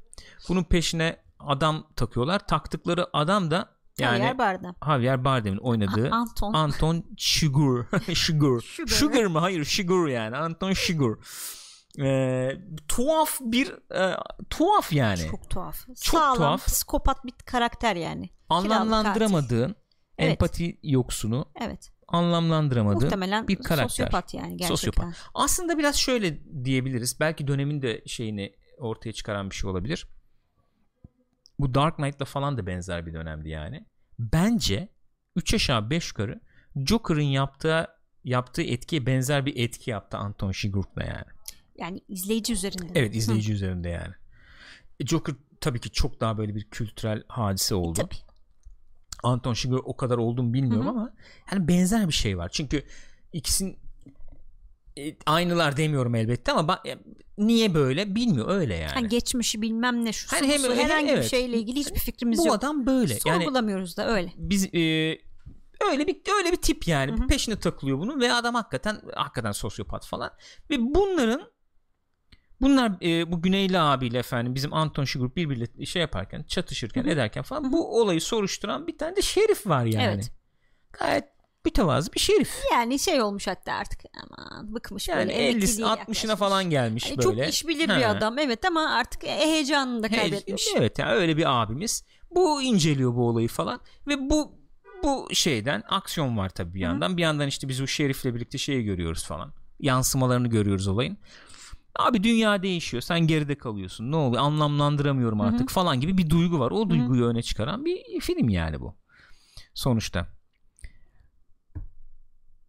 Bunun 0.49 0.63
peşine 0.63 1.17
adam 1.39 1.87
takıyorlar. 1.95 2.47
Taktıkları 2.47 3.07
adam 3.17 3.51
da 3.51 3.69
yani 3.99 4.17
Javier 4.17 4.37
Bardem. 4.37 4.75
Javier 4.85 5.25
Bardem'in 5.25 5.57
oynadığı 5.57 6.09
A- 6.11 6.15
Anton. 6.15 6.53
Anton 6.53 7.05
Chigurh. 7.17 7.85
Chigurh. 8.13 8.61
Sugar. 8.61 8.87
Sugar 8.95 9.25
mı? 9.25 9.39
Hayır, 9.39 9.65
Chigurh 9.65 10.09
yani. 10.11 10.37
Anton 10.37 10.73
Chigurh. 10.73 11.17
Ee, 11.99 12.49
tuhaf 12.87 13.37
bir 13.41 13.95
e, 13.95 14.17
tuhaf 14.49 14.93
yani. 14.93 15.27
Çok 15.31 15.49
tuhaf. 15.49 15.85
Çok 15.87 15.97
Sağlam, 15.97 16.35
tuhaf. 16.37 16.65
psikopat 16.67 17.25
bir 17.25 17.31
karakter 17.45 17.95
yani. 17.95 18.29
Anlamlandıramadığın, 18.49 19.75
Evet. 20.17 20.31
empati 20.31 20.79
yoksunu, 20.83 21.45
Evet. 21.61 21.91
Anlamlandıramadığın 22.13 23.03
Muhtemelen 23.03 23.47
bir 23.47 23.55
karakter. 23.55 23.87
sosyopat 23.89 24.33
yani 24.33 24.49
gerçekten. 24.57 24.75
Sosyopat. 24.75 25.29
Aslında 25.33 25.77
biraz 25.77 25.95
şöyle 25.95 26.39
diyebiliriz. 26.65 27.19
Belki 27.19 27.47
dönemin 27.47 27.81
de 27.81 28.03
şeyini 28.05 28.55
ortaya 28.77 29.13
çıkaran 29.13 29.49
bir 29.49 29.55
şey 29.55 29.69
olabilir. 29.69 30.07
Bu 31.59 31.73
Dark 31.73 31.95
Knight'la 31.95 32.25
falan 32.25 32.57
da 32.57 32.67
benzer 32.67 33.05
bir 33.05 33.13
dönemdi 33.13 33.49
yani. 33.49 33.85
Bence 34.19 34.89
3 35.35 35.53
aşağı 35.53 35.89
5 35.89 36.09
yukarı 36.09 36.41
Joker'ın 36.75 37.21
yaptığı 37.21 37.87
yaptığı 38.23 38.61
etkiye 38.61 39.05
benzer 39.05 39.45
bir 39.45 39.57
etki 39.57 39.91
yaptı 39.91 40.17
Anton 40.17 40.51
Chigurh'la 40.51 41.03
yani. 41.03 41.25
Yani 41.75 42.01
izleyici 42.07 42.53
üzerinde. 42.53 42.91
Evet 42.95 43.15
izleyici 43.15 43.53
üzerinde 43.53 43.89
yani. 43.89 44.13
E, 44.99 45.05
Joker 45.05 45.35
tabii 45.61 45.79
ki 45.79 45.91
çok 45.91 46.21
daha 46.21 46.37
böyle 46.37 46.55
bir 46.55 46.63
kültürel 46.69 47.23
hadise 47.27 47.75
oldu. 47.75 47.99
Tabii. 48.01 48.32
Anton 49.23 49.53
Chigurh 49.53 49.81
o 49.83 49.97
kadar 49.97 50.17
oldu 50.17 50.43
mu 50.43 50.53
bilmiyorum 50.53 50.85
Hı 50.87 50.89
hı. 50.89 50.93
ama 50.93 51.13
yani 51.51 51.67
benzer 51.67 52.07
bir 52.07 52.13
şey 52.13 52.37
var. 52.37 52.49
Çünkü 52.53 52.83
ikisinin 53.33 53.77
e, 54.97 55.15
aynılar 55.25 55.77
demiyorum 55.77 56.15
elbette 56.15 56.51
ama 56.51 56.73
ba- 56.73 56.97
niye 57.37 57.73
böyle 57.73 58.15
bilmiyor 58.15 58.49
öyle 58.49 58.75
yani. 58.75 58.91
Hani 58.93 59.07
geçmişi 59.07 59.61
bilmem 59.61 60.05
ne 60.05 60.13
şu 60.13 60.31
Hani 60.31 60.47
hem- 60.47 60.61
su, 60.61 60.71
hem- 60.75 60.77
herhangi 60.77 61.09
evet. 61.11 61.23
bir 61.23 61.29
şeyle 61.29 61.57
ilgili 61.57 61.79
hiçbir 61.79 61.99
fikrimiz 61.99 62.39
Bu 62.39 62.47
yok. 62.47 62.55
adam 62.55 62.85
böyle. 62.85 63.17
Yani 63.25 63.43
Sorgulamıyoruz 63.43 63.97
da 63.97 64.07
öyle. 64.15 64.33
biz 64.37 64.65
e, 64.65 64.79
öyle 65.91 66.07
bir 66.07 66.21
öyle 66.39 66.51
bir 66.51 66.61
tip 66.61 66.87
yani. 66.87 67.11
Hı 67.11 67.23
hı. 67.23 67.27
Peşine 67.27 67.59
takılıyor 67.59 67.99
bunun 67.99 68.21
ve 68.21 68.33
adam 68.33 68.55
hakikaten 68.55 69.01
hakikaten 69.15 69.51
sosyopat 69.51 70.05
falan. 70.07 70.31
Ve 70.69 70.75
bunların 70.79 71.41
bunlar 72.63 72.91
e, 73.01 73.31
bu 73.31 73.41
Güneyli 73.41 73.79
abiyle 73.79 74.17
efendim 74.17 74.55
bizim 74.55 74.73
Anton 74.73 75.05
Chigurh 75.05 75.35
birbiriyle 75.35 75.85
şey 75.85 76.01
yaparken 76.01 76.43
çatışırken 76.43 77.03
Hı 77.03 77.07
hı. 77.07 77.11
ederken 77.11 77.43
falan 77.43 77.63
Hı 77.63 77.67
hı. 77.67 77.71
bu 77.71 78.01
olayı 78.01 78.21
soruşturan 78.21 78.87
bir 78.87 78.97
tane 78.97 79.15
de 79.15 79.21
şerif 79.21 79.67
var 79.67 79.85
yani. 79.85 80.03
Evet. 80.13 80.31
Gayet 80.99 81.23
mütevazı 81.65 82.13
bir 82.13 82.19
şerif. 82.19 82.53
Yani 82.71 82.99
şey 82.99 83.21
olmuş 83.21 83.47
hatta 83.47 83.73
artık 83.73 83.99
aman 84.23 84.75
bıkmış 84.75 85.07
Yani 85.07 85.19
böyle 85.19 85.33
50 85.33 85.49
emekliliğe 85.49 85.87
60'ına 85.87 85.97
yaklaşmış. 85.99 86.35
falan 86.39 86.69
gelmiş 86.69 87.05
Hani 87.05 87.17
böyle. 87.17 87.43
çok 87.45 87.53
iş 87.53 87.67
bilir 87.67 87.89
Ha. 87.89 87.97
bir 87.97 88.09
adam 88.09 88.39
evet 88.39 88.65
ama 88.65 88.89
artık 88.89 89.23
e- 89.23 89.27
heyecanını 89.47 90.03
da 90.03 90.07
He- 90.07 90.15
kaybetmiş. 90.15 90.67
Evet 90.77 90.99
yani 90.99 91.11
öyle 91.11 91.37
bir 91.37 91.61
abimiz. 91.61 92.05
Bu 92.31 92.61
inceliyor 92.61 93.15
bu 93.15 93.27
olayı 93.27 93.47
falan 93.47 93.79
ve 94.07 94.29
bu 94.29 94.63
bu 95.03 95.27
şeyden 95.33 95.83
aksiyon 95.89 96.37
var 96.37 96.49
tabii 96.49 96.73
bir 96.73 96.79
Hı. 96.79 96.83
yandan. 96.83 97.17
Bir 97.17 97.21
yandan 97.21 97.47
işte 97.47 97.67
biz 97.67 97.81
o 97.81 97.87
şerifle 97.87 98.35
birlikte 98.35 98.57
şeyi 98.57 98.83
görüyoruz 98.83 99.25
falan. 99.25 99.53
Yansımalarını 99.79 100.47
görüyoruz 100.47 100.87
olayın. 100.87 101.17
Abi 101.95 102.23
dünya 102.23 102.63
değişiyor. 102.63 103.01
Sen 103.01 103.19
geride 103.19 103.55
kalıyorsun. 103.55 104.11
Ne 104.11 104.15
oluyor? 104.15 104.43
Anlamlandıramıyorum 104.43 105.41
artık 105.41 105.69
falan 105.69 105.99
gibi 105.99 106.17
bir 106.17 106.29
duygu 106.29 106.59
var. 106.59 106.71
O 106.71 106.89
duyguyu 106.89 107.25
öne 107.25 107.41
çıkaran 107.41 107.85
bir 107.85 108.19
film 108.21 108.49
yani 108.49 108.81
bu. 108.81 108.95
Sonuçta. 109.73 110.27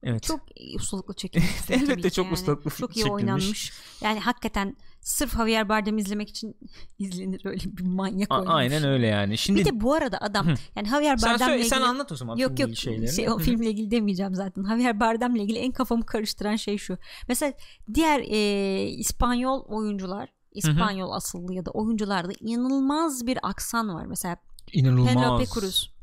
Evet. 0.02 0.22
Çok 0.22 0.40
ustalıklı 0.76 1.14
çekilmiş. 1.16 1.51
Elbette 1.70 2.10
çok 2.10 2.32
ustalıklı 2.32 2.70
Çok 2.70 2.90
iyi 2.90 2.94
çekilmiş. 3.02 3.12
oynanmış. 3.12 3.72
Yani 4.01 4.20
hakikaten 4.20 4.76
sırf 5.05 5.36
Javier 5.36 5.68
Bardem 5.68 5.98
izlemek 5.98 6.28
için 6.31 6.56
izlenir 6.98 7.40
öyle 7.44 7.64
bir 7.76 7.85
manyak 7.86 8.31
A- 8.31 8.35
oynamış. 8.40 8.55
aynen 8.56 8.85
öyle 8.85 9.06
yani. 9.06 9.39
Şimdi 9.39 9.60
Bir 9.60 9.64
de 9.64 9.81
bu 9.81 9.94
arada 9.94 10.18
adam 10.20 10.47
Hı. 10.47 10.55
yani 10.76 10.89
Javier 10.89 11.16
sen, 11.16 11.32
Bardem'le 11.32 11.47
söyle, 11.47 11.59
ilgili 11.59 11.68
sen 11.70 11.81
anlat 11.81 12.12
o 12.12 12.16
zaman 12.16 12.36
Yok 12.36 12.60
yok 12.60 12.76
şeylerini. 12.76 13.12
şey, 13.12 13.31
o 13.31 13.39
filmle 13.39 13.70
ilgili 13.70 13.90
demeyeceğim 13.90 14.35
zaten. 14.35 14.64
Javier 14.68 15.01
Bardem'le 15.01 15.35
ilgili 15.36 15.59
en 15.59 15.72
kafamı 15.72 16.06
karıştıran 16.06 16.56
şey 16.56 16.78
şu. 16.78 16.98
Mesela 17.28 17.52
diğer 17.94 18.20
e, 18.20 18.82
İspanyol 18.89 19.64
oyuncular 19.64 20.28
İspanyol 20.52 21.10
asıllı 21.10 21.55
ya 21.55 21.64
da 21.66 21.70
oyuncularda 21.70 22.32
inanılmaz 22.40 23.26
bir 23.26 23.39
aksan 23.43 23.89
var. 23.94 24.06
Mesela 24.06 24.36
İnanılmaz. 24.72 25.12
Penelope 25.14 25.44
Cruz. 25.47 25.94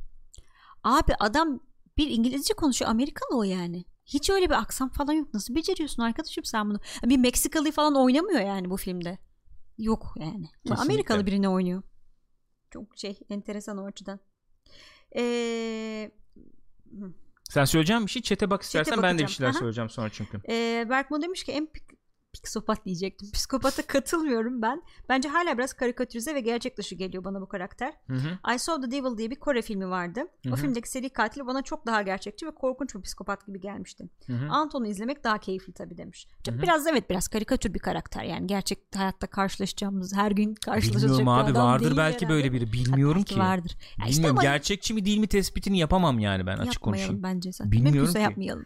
Abi 0.84 1.12
adam 1.20 1.60
bir 1.98 2.08
İngilizce 2.10 2.54
konuşuyor. 2.54 2.92
Amerikalı 2.92 3.38
o 3.38 3.44
yani. 3.44 3.86
Hiç 4.14 4.30
öyle 4.30 4.46
bir 4.46 4.54
aksan 4.54 4.90
falan 4.90 5.14
yok. 5.14 5.34
Nasıl 5.34 5.56
beceriyorsun 5.56 6.04
arkadaşım 6.04 6.44
sen 6.44 6.70
bunu? 6.70 6.80
Bir 7.04 7.18
Meksikalı 7.18 7.72
falan 7.72 7.96
oynamıyor 7.96 8.42
yani 8.42 8.70
bu 8.70 8.78
filmde. 8.78 9.18
Yok 9.78 10.14
yani. 10.20 10.50
Kesinlikle. 10.66 10.82
Amerikalı 10.84 11.26
birini 11.26 11.50
oynuyor. 11.50 11.84
Çok 12.72 12.98
şey 12.98 13.20
enteresan 13.30 13.78
o 13.78 13.86
açıdan. 13.86 14.20
Eee 15.16 16.12
Sen 17.50 17.66
söyleyeceğim 17.66 18.06
bir 18.06 18.12
şey 18.12 18.22
çete 18.22 18.50
bak 18.50 18.62
istersen 18.62 19.02
ben 19.04 19.20
de 19.20 19.24
bir 19.24 19.28
şeyler 19.28 19.52
Aha. 19.52 19.60
söyleyeceğim 19.60 19.90
sonra 19.90 20.10
çünkü. 20.10 20.42
Ee, 20.50 20.86
Berkmo 20.90 21.22
demiş 21.22 21.44
ki 21.44 21.52
en 21.52 21.70
psikopat 22.42 22.86
diyecektim. 22.86 23.30
Psikopata 23.34 23.82
katılmıyorum 23.88 24.62
ben. 24.62 24.82
Bence 25.10 25.30
hala 25.30 25.58
biraz 25.58 25.74
karikatürize 25.74 26.36
ve 26.36 26.40
gerçek 26.40 26.78
dışı 26.78 26.96
geliyor 26.96 27.24
bana 27.24 27.42
bu 27.42 27.48
karakter. 27.48 27.94
Hı 28.08 28.14
hı. 28.14 28.54
I 28.56 28.60
Saw 28.60 28.86
the 28.86 28.92
Devil 28.92 29.18
diye 29.18 29.30
bir 29.32 29.36
Kore 29.36 29.62
filmi 29.62 29.90
vardı. 29.90 30.20
Hı 30.46 30.50
O 30.50 30.52
hı. 30.52 30.56
filmdeki 30.56 30.90
seri 30.90 31.10
katil 31.10 31.42
bana 31.46 31.62
çok 31.62 31.86
daha 31.86 32.02
gerçekçi 32.02 32.46
ve 32.48 32.52
korkunç 32.52 32.96
bir 32.96 33.02
psikopat 33.02 33.48
gibi 33.48 33.60
gelmişti. 33.62 34.04
Hı 34.28 34.34
hı. 34.34 34.50
Anton'u 34.50 34.88
izlemek 34.88 35.24
daha 35.24 35.38
keyifli 35.38 35.74
tabii 35.74 35.98
demiş. 35.98 36.28
Hı 36.48 36.52
hı. 36.52 36.62
Biraz 36.62 36.88
evet 36.88 37.10
biraz 37.10 37.28
karikatür 37.28 37.74
bir 37.74 37.80
karakter 37.80 38.24
yani. 38.24 38.48
Gerçek 38.48 38.80
hayatta 38.96 39.28
karşılaşacağımız 39.28 40.16
her 40.16 40.32
gün 40.32 40.56
karşılaşacak 40.56 41.02
Bilmiyorum 41.04 41.28
abi 41.28 41.52
adam 41.52 41.66
vardır 41.68 41.98
belki 41.98 42.26
herhalde. 42.26 42.30
böyle 42.30 42.52
biri 42.54 42.74
bilmiyorum 42.74 43.18
belki 43.18 43.34
ki. 43.34 43.40
vardır. 43.40 43.78
Ya 44.00 44.06
işte 44.06 44.12
Bilmiyorum 44.18 44.38
ama 44.40 44.44
gerçekçi 44.44 44.94
mi 44.94 45.06
değil 45.06 45.18
mi 45.18 45.28
tespitini 45.28 45.80
yapamam 45.80 46.20
yani 46.20 46.46
ben 46.46 46.58
açık 46.58 46.74
yapmayalım 46.74 46.82
konuşayım. 47.08 47.24
bence 47.24 47.52
zaten. 47.52 47.72
Bilmiyorum 47.72 47.96
Mümkünse 47.98 48.20
ki. 48.20 48.24
yapmayalım. 48.24 48.66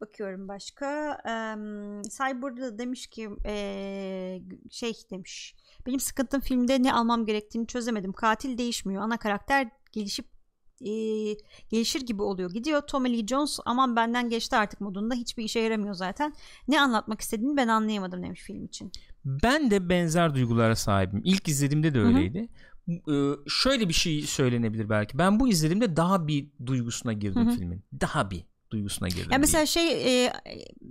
Bakıyorum 0.00 0.48
başka. 0.48 1.18
Um, 1.24 2.02
Cyber'da 2.02 2.78
demiş 2.78 3.06
ki 3.06 3.28
eee, 3.44 4.42
şey 4.70 4.92
demiş. 5.10 5.54
Benim 5.86 6.00
sıkıntım 6.00 6.40
filmde 6.40 6.82
ne 6.82 6.92
almam 6.92 7.26
gerektiğini 7.26 7.66
çözemedim. 7.66 8.12
Katil 8.12 8.58
değişmiyor. 8.58 9.02
Ana 9.02 9.16
karakter 9.16 9.68
gelişip 9.92 10.26
eee, 10.80 11.36
gelişir 11.70 12.00
gibi 12.00 12.22
oluyor. 12.22 12.50
Gidiyor 12.50 12.80
Tommy 12.80 13.18
Lee 13.18 13.26
Jones 13.26 13.58
aman 13.64 13.96
benden 13.96 14.28
geçti 14.28 14.56
artık 14.56 14.80
modunda. 14.80 15.14
Hiçbir 15.14 15.44
işe 15.44 15.60
yaramıyor 15.60 15.94
zaten. 15.94 16.32
Ne 16.68 16.80
anlatmak 16.80 17.20
istediğini 17.20 17.56
ben 17.56 17.68
anlayamadım 17.68 18.22
demiş 18.22 18.40
film 18.40 18.64
için. 18.64 18.92
Ben 19.24 19.70
de 19.70 19.88
benzer 19.88 20.34
duygulara 20.34 20.76
sahibim. 20.76 21.20
İlk 21.24 21.48
izlediğimde 21.48 21.94
de 21.94 22.00
öyleydi. 22.00 22.48
Ee, 22.88 23.32
şöyle 23.48 23.88
bir 23.88 23.94
şey 23.94 24.22
söylenebilir 24.22 24.88
belki. 24.88 25.18
Ben 25.18 25.40
bu 25.40 25.48
izlediğimde 25.48 25.96
daha 25.96 26.26
bir 26.26 26.48
duygusuna 26.66 27.12
girdim 27.12 27.46
Hı 27.46 27.50
hı. 27.50 27.54
filmin. 27.54 27.84
Daha 28.00 28.30
bir. 28.30 28.44
Duygusuna 28.70 29.08
girdim. 29.08 29.22
Ya 29.22 29.28
diyeyim. 29.28 29.40
mesela 29.40 29.66
şey 29.66 30.24
e, 30.26 30.32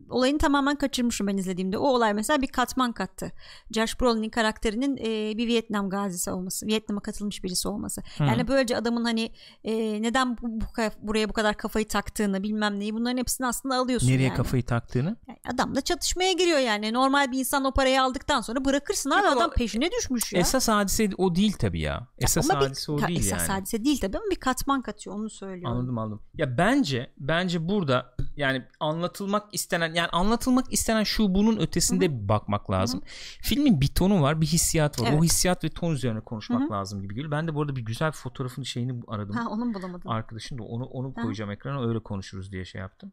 olayını 0.10 0.38
tamamen 0.38 0.76
kaçırmışım 0.76 1.28
ben 1.28 1.38
izlediğimde. 1.38 1.78
O 1.78 1.88
olay 1.88 2.14
mesela 2.14 2.42
bir 2.42 2.48
katman 2.48 2.92
kattı. 2.92 3.32
Josh 3.72 4.02
Brolin'in 4.02 4.30
karakterinin 4.30 4.98
e, 4.98 5.38
bir 5.38 5.48
Vietnam 5.48 5.90
gazisi 5.90 6.32
olması, 6.32 6.68
Vietnam'a 6.68 7.02
katılmış 7.02 7.44
birisi 7.44 7.68
olması. 7.68 8.02
Hı. 8.18 8.24
Yani 8.24 8.48
böylece 8.48 8.78
adamın 8.78 9.04
hani 9.04 9.32
e, 9.64 10.02
neden 10.02 10.38
bu, 10.38 10.42
bu 10.42 10.66
buraya 11.02 11.30
bu 11.30 11.34
kadar 11.34 11.58
kafayı 11.58 11.88
taktığını 11.88 12.44
bilmem 12.44 12.80
neyi 12.80 12.94
bunların 12.94 13.18
hepsini 13.18 13.48
aslında 13.48 13.76
alıyorsun 13.76 14.08
nereye 14.08 14.24
yani. 14.24 14.38
kafayı 14.38 14.64
taktığını 14.66 15.18
Yani 15.28 15.40
adam 15.54 15.76
da 15.76 15.82
çatışmaya 15.82 16.34
giriyor 16.34 16.60
yani. 16.60 16.94
Normal 16.94 17.32
bir 17.32 17.40
insan 17.40 17.66
o 17.66 17.72
parayı 17.72 18.02
aldıktan 18.02 18.42
sonra 18.42 18.66
bırakırsın 18.66 19.10
abi 19.10 19.28
adam 19.28 19.52
peşine 19.52 19.92
düşmüş 19.92 20.34
ya. 20.34 20.40
esas 20.40 20.68
hadise 20.68 21.10
o 21.18 21.36
değil 21.36 21.54
tabii 21.54 21.82
ya. 21.82 22.08
Esas 22.18 22.50
Ama 22.50 22.60
bir- 22.60 22.66
hadise 22.66 22.92
o 22.92 22.98
ta- 22.98 23.08
değil 23.08 23.20
esas 23.20 23.40
yani. 23.40 23.52
hadise 23.52 23.86
değil 23.86 24.00
tabii 24.00 24.18
ama 24.18 24.26
bir 24.32 24.36
katman 24.36 24.82
katıyor 24.82 25.16
onu 25.16 25.30
söylüyorum. 25.30 25.78
Anladım 25.78 25.98
anladım. 25.98 26.22
Ya 26.34 26.58
bence 26.58 27.14
bence 27.18 27.69
burada 27.70 28.14
yani 28.36 28.66
anlatılmak 28.80 29.54
istenen 29.54 29.94
yani 29.94 30.08
anlatılmak 30.08 30.74
istenen 30.74 31.04
şu 31.04 31.36
bunun 31.36 31.58
ötesinde 31.60 32.14
bir 32.14 32.30
bakmak 32.30 32.72
lazım. 32.72 33.02
Filmin 33.42 33.82
bir 33.82 33.88
tonu 33.88 34.22
var, 34.22 34.42
bir 34.42 34.46
hissiyat 34.48 35.02
var. 35.02 35.08
O 35.08 35.10
Evet. 35.10 35.24
hissiyat 35.24 35.64
ve 35.64 35.70
ton 35.70 35.92
üzerine 35.92 36.22
konuşmak 36.22 36.72
lazım 36.72 37.02
gibi 37.02 37.16
geliyor. 37.16 37.32
Ben 37.32 37.48
de 37.48 37.56
bu 37.56 37.62
arada 37.62 37.76
bir 37.76 37.82
güzel 37.82 38.12
fotoğrafın 38.12 38.64
şeyini 38.64 39.02
aradım. 39.08 39.36
Ha 39.36 39.50
onu 39.50 39.74
bulamadım. 39.74 40.10
Arkadaşım 40.12 40.58
da 40.58 40.64
onu 40.64 40.86
onu 40.86 41.14
Ha. 41.16 41.22
koyacağım 41.22 41.52
ekrana 41.52 41.88
öyle 41.88 42.00
konuşuruz 42.00 42.52
diye 42.52 42.66
şey 42.66 42.82
yaptım. 42.82 43.12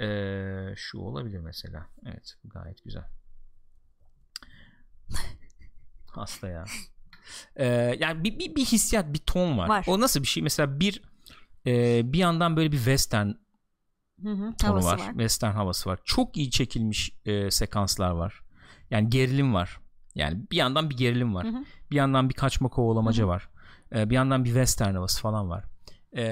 Ee, 0.00 0.74
şu 0.76 0.98
olabilir 0.98 1.38
mesela. 1.38 1.86
Evet, 2.06 2.34
bu 2.44 2.48
gayet 2.48 2.84
güzel. 2.84 3.04
Hasta 6.06 6.48
ya. 6.48 6.64
Ee, 7.56 7.96
yani 8.00 8.24
bir, 8.24 8.38
bir, 8.38 8.56
bir 8.56 8.64
hissiyat, 8.64 9.12
bir 9.14 9.18
ton 9.18 9.58
var. 9.58 9.68
Var. 9.68 9.84
O 9.88 10.00
nasıl 10.00 10.22
bir 10.22 10.26
şey? 10.26 10.42
Mesela 10.42 10.80
bir 10.80 11.02
e, 11.66 12.02
bir 12.12 12.18
yandan 12.18 12.56
böyle 12.56 12.72
bir 12.72 12.76
western 12.76 13.30
Hı 14.22 14.28
hı, 14.28 14.54
tonu 14.54 14.70
havası 14.70 14.86
var. 14.86 14.98
var. 14.98 15.10
Western 15.12 15.52
havası 15.52 15.90
var. 15.90 15.98
Çok 16.04 16.36
iyi 16.36 16.50
çekilmiş 16.50 17.12
e, 17.24 17.50
sekanslar 17.50 18.10
var. 18.10 18.42
Yani 18.90 19.10
gerilim 19.10 19.54
var. 19.54 19.80
Yani 20.14 20.42
bir 20.50 20.56
yandan 20.56 20.90
bir 20.90 20.96
gerilim 20.96 21.34
var. 21.34 21.46
Hı 21.46 21.48
hı. 21.48 21.64
Bir 21.90 21.96
yandan 21.96 22.28
bir 22.28 22.34
kaçma 22.34 22.68
kovalamaca 22.68 23.28
var. 23.28 23.48
E, 23.94 24.10
bir 24.10 24.14
yandan 24.14 24.44
bir 24.44 24.48
western 24.48 24.94
havası 24.94 25.20
falan 25.20 25.50
var. 25.50 25.64
E, 26.16 26.24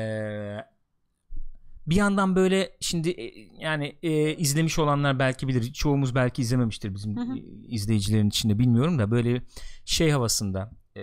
bir 1.87 1.97
yandan 1.97 2.37
böyle 2.37 2.77
şimdi 2.81 3.11
e, 3.11 3.49
yani 3.59 3.97
e, 4.03 4.37
izlemiş 4.37 4.79
olanlar 4.79 5.19
belki 5.19 5.49
bilir. 5.49 5.73
Çoğumuz 5.73 6.15
belki 6.15 6.43
izlememiştir 6.43 6.95
bizim 6.95 7.17
Hı 7.17 7.21
hı. 7.21 7.37
izleyicilerin 7.69 8.29
içinde 8.29 8.59
bilmiyorum 8.59 8.99
da 8.99 9.11
böyle 9.11 9.43
şey 9.85 10.11
havasında 10.11 10.71
e, 10.97 11.03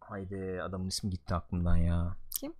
haydi 0.00 0.62
adamın 0.62 0.88
ismi 0.88 1.10
gitti 1.10 1.34
aklımdan 1.34 1.76
ya. 1.76 2.16
Kim? 2.40 2.52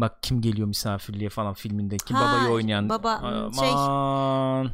Bak 0.00 0.22
kim 0.22 0.40
geliyor 0.40 0.68
misafirliğe 0.68 1.30
falan 1.30 1.54
filmindeki 1.54 2.14
Ha, 2.14 2.20
babayı 2.20 2.48
oynayan 2.52 2.88
baba, 2.88 3.18
şey, 3.60 3.68
Aman. 3.68 4.70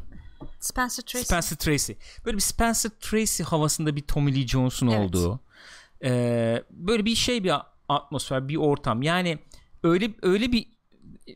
Spencer 0.61 1.03
Tracy. 1.05 1.25
Spencer 1.25 1.57
Tracy. 1.57 1.93
Böyle 2.25 2.37
bir 2.37 2.43
Spencer 2.43 2.91
Tracy 3.01 3.43
havasında 3.43 3.97
bir 3.97 4.01
Tommy 4.03 4.35
Lee 4.35 4.47
Jones'un 4.47 4.87
Evet. 4.89 5.01
olduğu. 5.09 5.41
e, 6.05 6.63
böyle 6.71 7.05
bir 7.05 7.15
şey 7.15 7.45
bir 7.45 7.53
atmosfer, 7.89 8.49
bir 8.49 8.57
ortam. 8.57 9.03
Yani 9.03 9.39
öyle 9.83 10.15
öyle 10.23 10.53
bir 10.53 10.67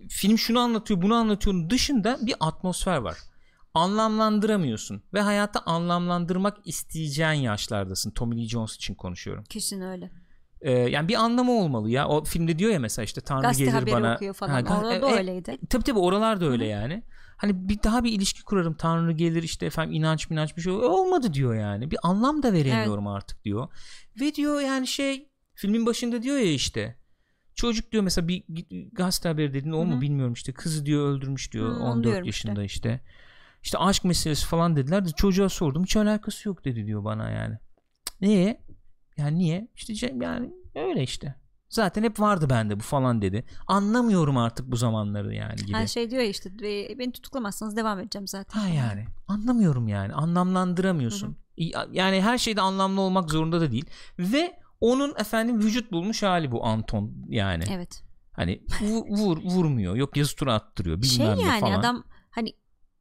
film 0.09 0.39
şunu 0.39 0.59
anlatıyor, 0.61 1.03
bunu 1.03 1.15
anlatıyor 1.15 1.71
dışında 1.71 2.19
bir 2.23 2.35
atmosfer 2.41 2.97
var. 2.97 3.19
Anlamlandıramıyorsun 3.75 5.03
ve 5.15 5.21
hayatta 5.21 5.61
anlamlandırmak 5.67 6.57
isteyeceğin 6.65 7.31
yaşlardasın. 7.41 8.11
Tommy 8.11 8.37
Lee 8.43 8.49
Jones 8.49 8.75
için 8.77 8.95
konuşuyorum. 8.95 9.45
Kesin 9.45 9.81
öyle. 9.81 10.11
E, 10.65 10.71
yani 10.73 11.09
bir 11.09 11.15
anlamı 11.15 11.53
olmalı 11.53 11.91
ya. 11.91 12.09
O 12.09 12.25
filmde 12.25 12.59
diyor 12.59 12.71
ya 12.71 12.79
mesela 12.79 13.05
işte 13.05 13.21
Tanrı 13.21 13.43
Gazete 13.43 13.71
gelir 13.71 13.93
bana. 13.93 14.15
okuyor 14.15 14.35
falan. 14.35 14.65
Ha, 14.65 14.81
Orada 14.81 15.03
da 15.03 15.11
e, 15.11 15.15
e, 15.15 15.19
öyleydi. 15.19 15.59
Tabii 15.71 15.85
tabii 15.85 15.99
oralar 15.99 16.41
da 16.41 16.47
öyle 16.47 16.67
yani. 16.67 17.03
Hani 17.37 17.69
bir 17.69 17.83
daha 17.83 18.05
bir 18.05 18.13
ilişki 18.13 18.43
kurarım. 18.43 18.75
Tanrı 18.75 19.13
gelir 19.13 19.43
işte 19.43 19.67
efendim 19.67 19.95
inanç 19.95 20.31
minanç 20.31 20.57
bir 20.57 20.63
şey 20.63 20.73
olmadı 20.73 21.35
diyor 21.35 21.55
yani. 21.55 21.91
Bir 21.91 21.99
anlam 22.03 22.43
da 22.43 22.53
veremiyorum 22.53 23.07
artık 23.07 23.45
diyor. 23.45 23.69
Ve 24.21 24.35
diyor 24.35 24.61
yani 24.61 24.87
şey 24.87 25.29
filmin 25.55 25.87
başında 25.87 26.23
diyor 26.23 26.37
ya 26.37 26.53
işte 26.53 26.97
çocuk 27.55 27.93
diyor 27.93 28.03
mesela 28.03 28.29
bir 28.29 28.45
gazete 28.93 29.29
haberi 29.29 29.55
dedin 29.55 29.73
o 29.73 29.85
mu 29.85 30.01
bilmiyorum 30.01 30.33
işte 30.33 30.53
kızı 30.53 30.87
diyor 30.87 31.09
öldürmüş 31.09 31.53
diyor 31.53 31.69
Hı, 31.69 31.75
onu 31.75 31.85
14 31.85 32.05
diyorum 32.05 32.27
yaşında 32.27 32.65
işte. 32.65 33.01
işte. 33.63 33.79
aşk 33.79 34.05
meselesi 34.05 34.47
falan 34.47 34.77
dediler 34.77 35.05
de 35.05 35.09
çocuğa 35.17 35.49
sordum 35.49 35.85
hiç 35.85 35.97
alakası 35.97 36.49
yok 36.49 36.65
dedi 36.65 36.87
diyor 36.87 37.05
bana 37.05 37.31
yani. 37.31 37.59
Niye? 38.21 38.65
Yani 39.17 39.39
niye? 39.39 39.69
İşte 39.75 39.93
yani 40.23 40.51
öyle 40.75 41.03
işte. 41.03 41.35
Zaten 41.69 42.03
hep 42.03 42.21
vardı 42.21 42.51
bende 42.51 42.77
bu 42.81 42.83
falan 42.83 43.23
dedi. 43.23 43.45
Anlamıyorum 43.67 44.37
artık 44.37 44.67
bu 44.71 44.77
zamanları 44.77 45.35
yani 45.35 45.57
gibi. 45.57 45.77
Her 45.77 45.87
şey 45.87 46.11
diyor 46.11 46.23
ya 46.23 46.29
işte 46.29 46.51
"Ve 46.63 46.99
beni 46.99 47.13
tutuklamazsanız 47.13 47.77
devam 47.77 47.99
edeceğim 48.01 48.27
zaten. 48.29 48.61
Ha 48.61 48.69
yani 48.69 49.07
anlamıyorum 49.29 49.89
yani 49.89 50.13
anlamlandıramıyorsun. 50.13 51.37
Yani 51.93 52.21
her 52.23 52.39
şeyde 52.39 52.61
anlamlı 52.61 53.01
olmak 53.01 53.31
zorunda 53.31 53.61
da 53.61 53.73
değil 53.73 53.87
ve 54.19 54.59
onun 54.81 55.15
efendim 55.19 55.59
vücut 55.63 55.93
bulmuş 55.93 56.23
hali 56.23 56.53
bu 56.53 56.65
Anton 56.67 57.13
yani. 57.29 57.65
Evet. 57.71 58.03
Hani 58.33 58.63
vu- 58.81 59.07
vur 59.19 59.39
vurmuyor 59.43 59.97
yok 59.97 60.17
yazı 60.17 60.37
tura 60.37 60.55
attırıyor 60.55 60.97
bilmem 61.03 61.37
Şey 61.37 61.45
ne 61.47 61.49
yani 61.49 61.61
falan. 61.61 61.79
adam 61.81 62.05
hani 62.31 62.53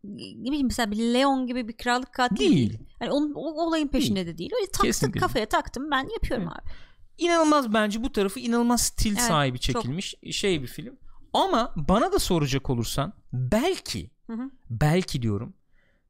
ne 0.03 0.47
bileyim 0.51 0.67
mesela 0.67 0.91
bir 0.91 0.97
Leon 0.97 1.47
gibi 1.47 1.67
bir 1.67 1.77
krallık 1.77 2.13
katili 2.13 2.39
Değil. 2.39 2.69
değil. 2.69 2.80
Hani 2.99 3.11
onun 3.11 3.34
o 3.34 3.39
olayın 3.39 3.88
peşinde 3.88 4.27
de 4.27 4.38
değil. 4.38 4.51
Öyle 4.55 4.65
taktım 4.65 4.85
Kesinlikle. 4.85 5.19
kafaya 5.19 5.45
taktım 5.45 5.91
ben 5.91 6.07
yapıyorum 6.13 6.47
abi. 6.47 6.69
İnanılmaz 7.17 7.73
bence 7.73 8.03
bu 8.03 8.11
tarafı 8.11 8.39
inanılmaz 8.39 8.81
stil 8.81 9.11
Evet, 9.11 9.21
sahibi 9.21 9.59
çok. 9.59 9.75
çekilmiş 9.75 10.15
şey 10.31 10.61
bir 10.61 10.67
film. 10.67 10.97
Ama 11.34 11.73
bana 11.75 12.11
da 12.11 12.19
soracak 12.19 12.69
olursan 12.69 13.13
belki 13.34 14.11
Hı 14.27 14.34
hı. 14.34 14.51
belki 14.69 15.21
diyorum 15.21 15.53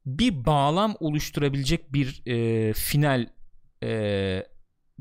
bir 0.05 0.45
bağlam 0.45 0.95
oluşturabilecek 0.99 1.93
bir 1.93 2.21
e, 2.25 2.73
final 2.73 3.27
e, 3.83 4.43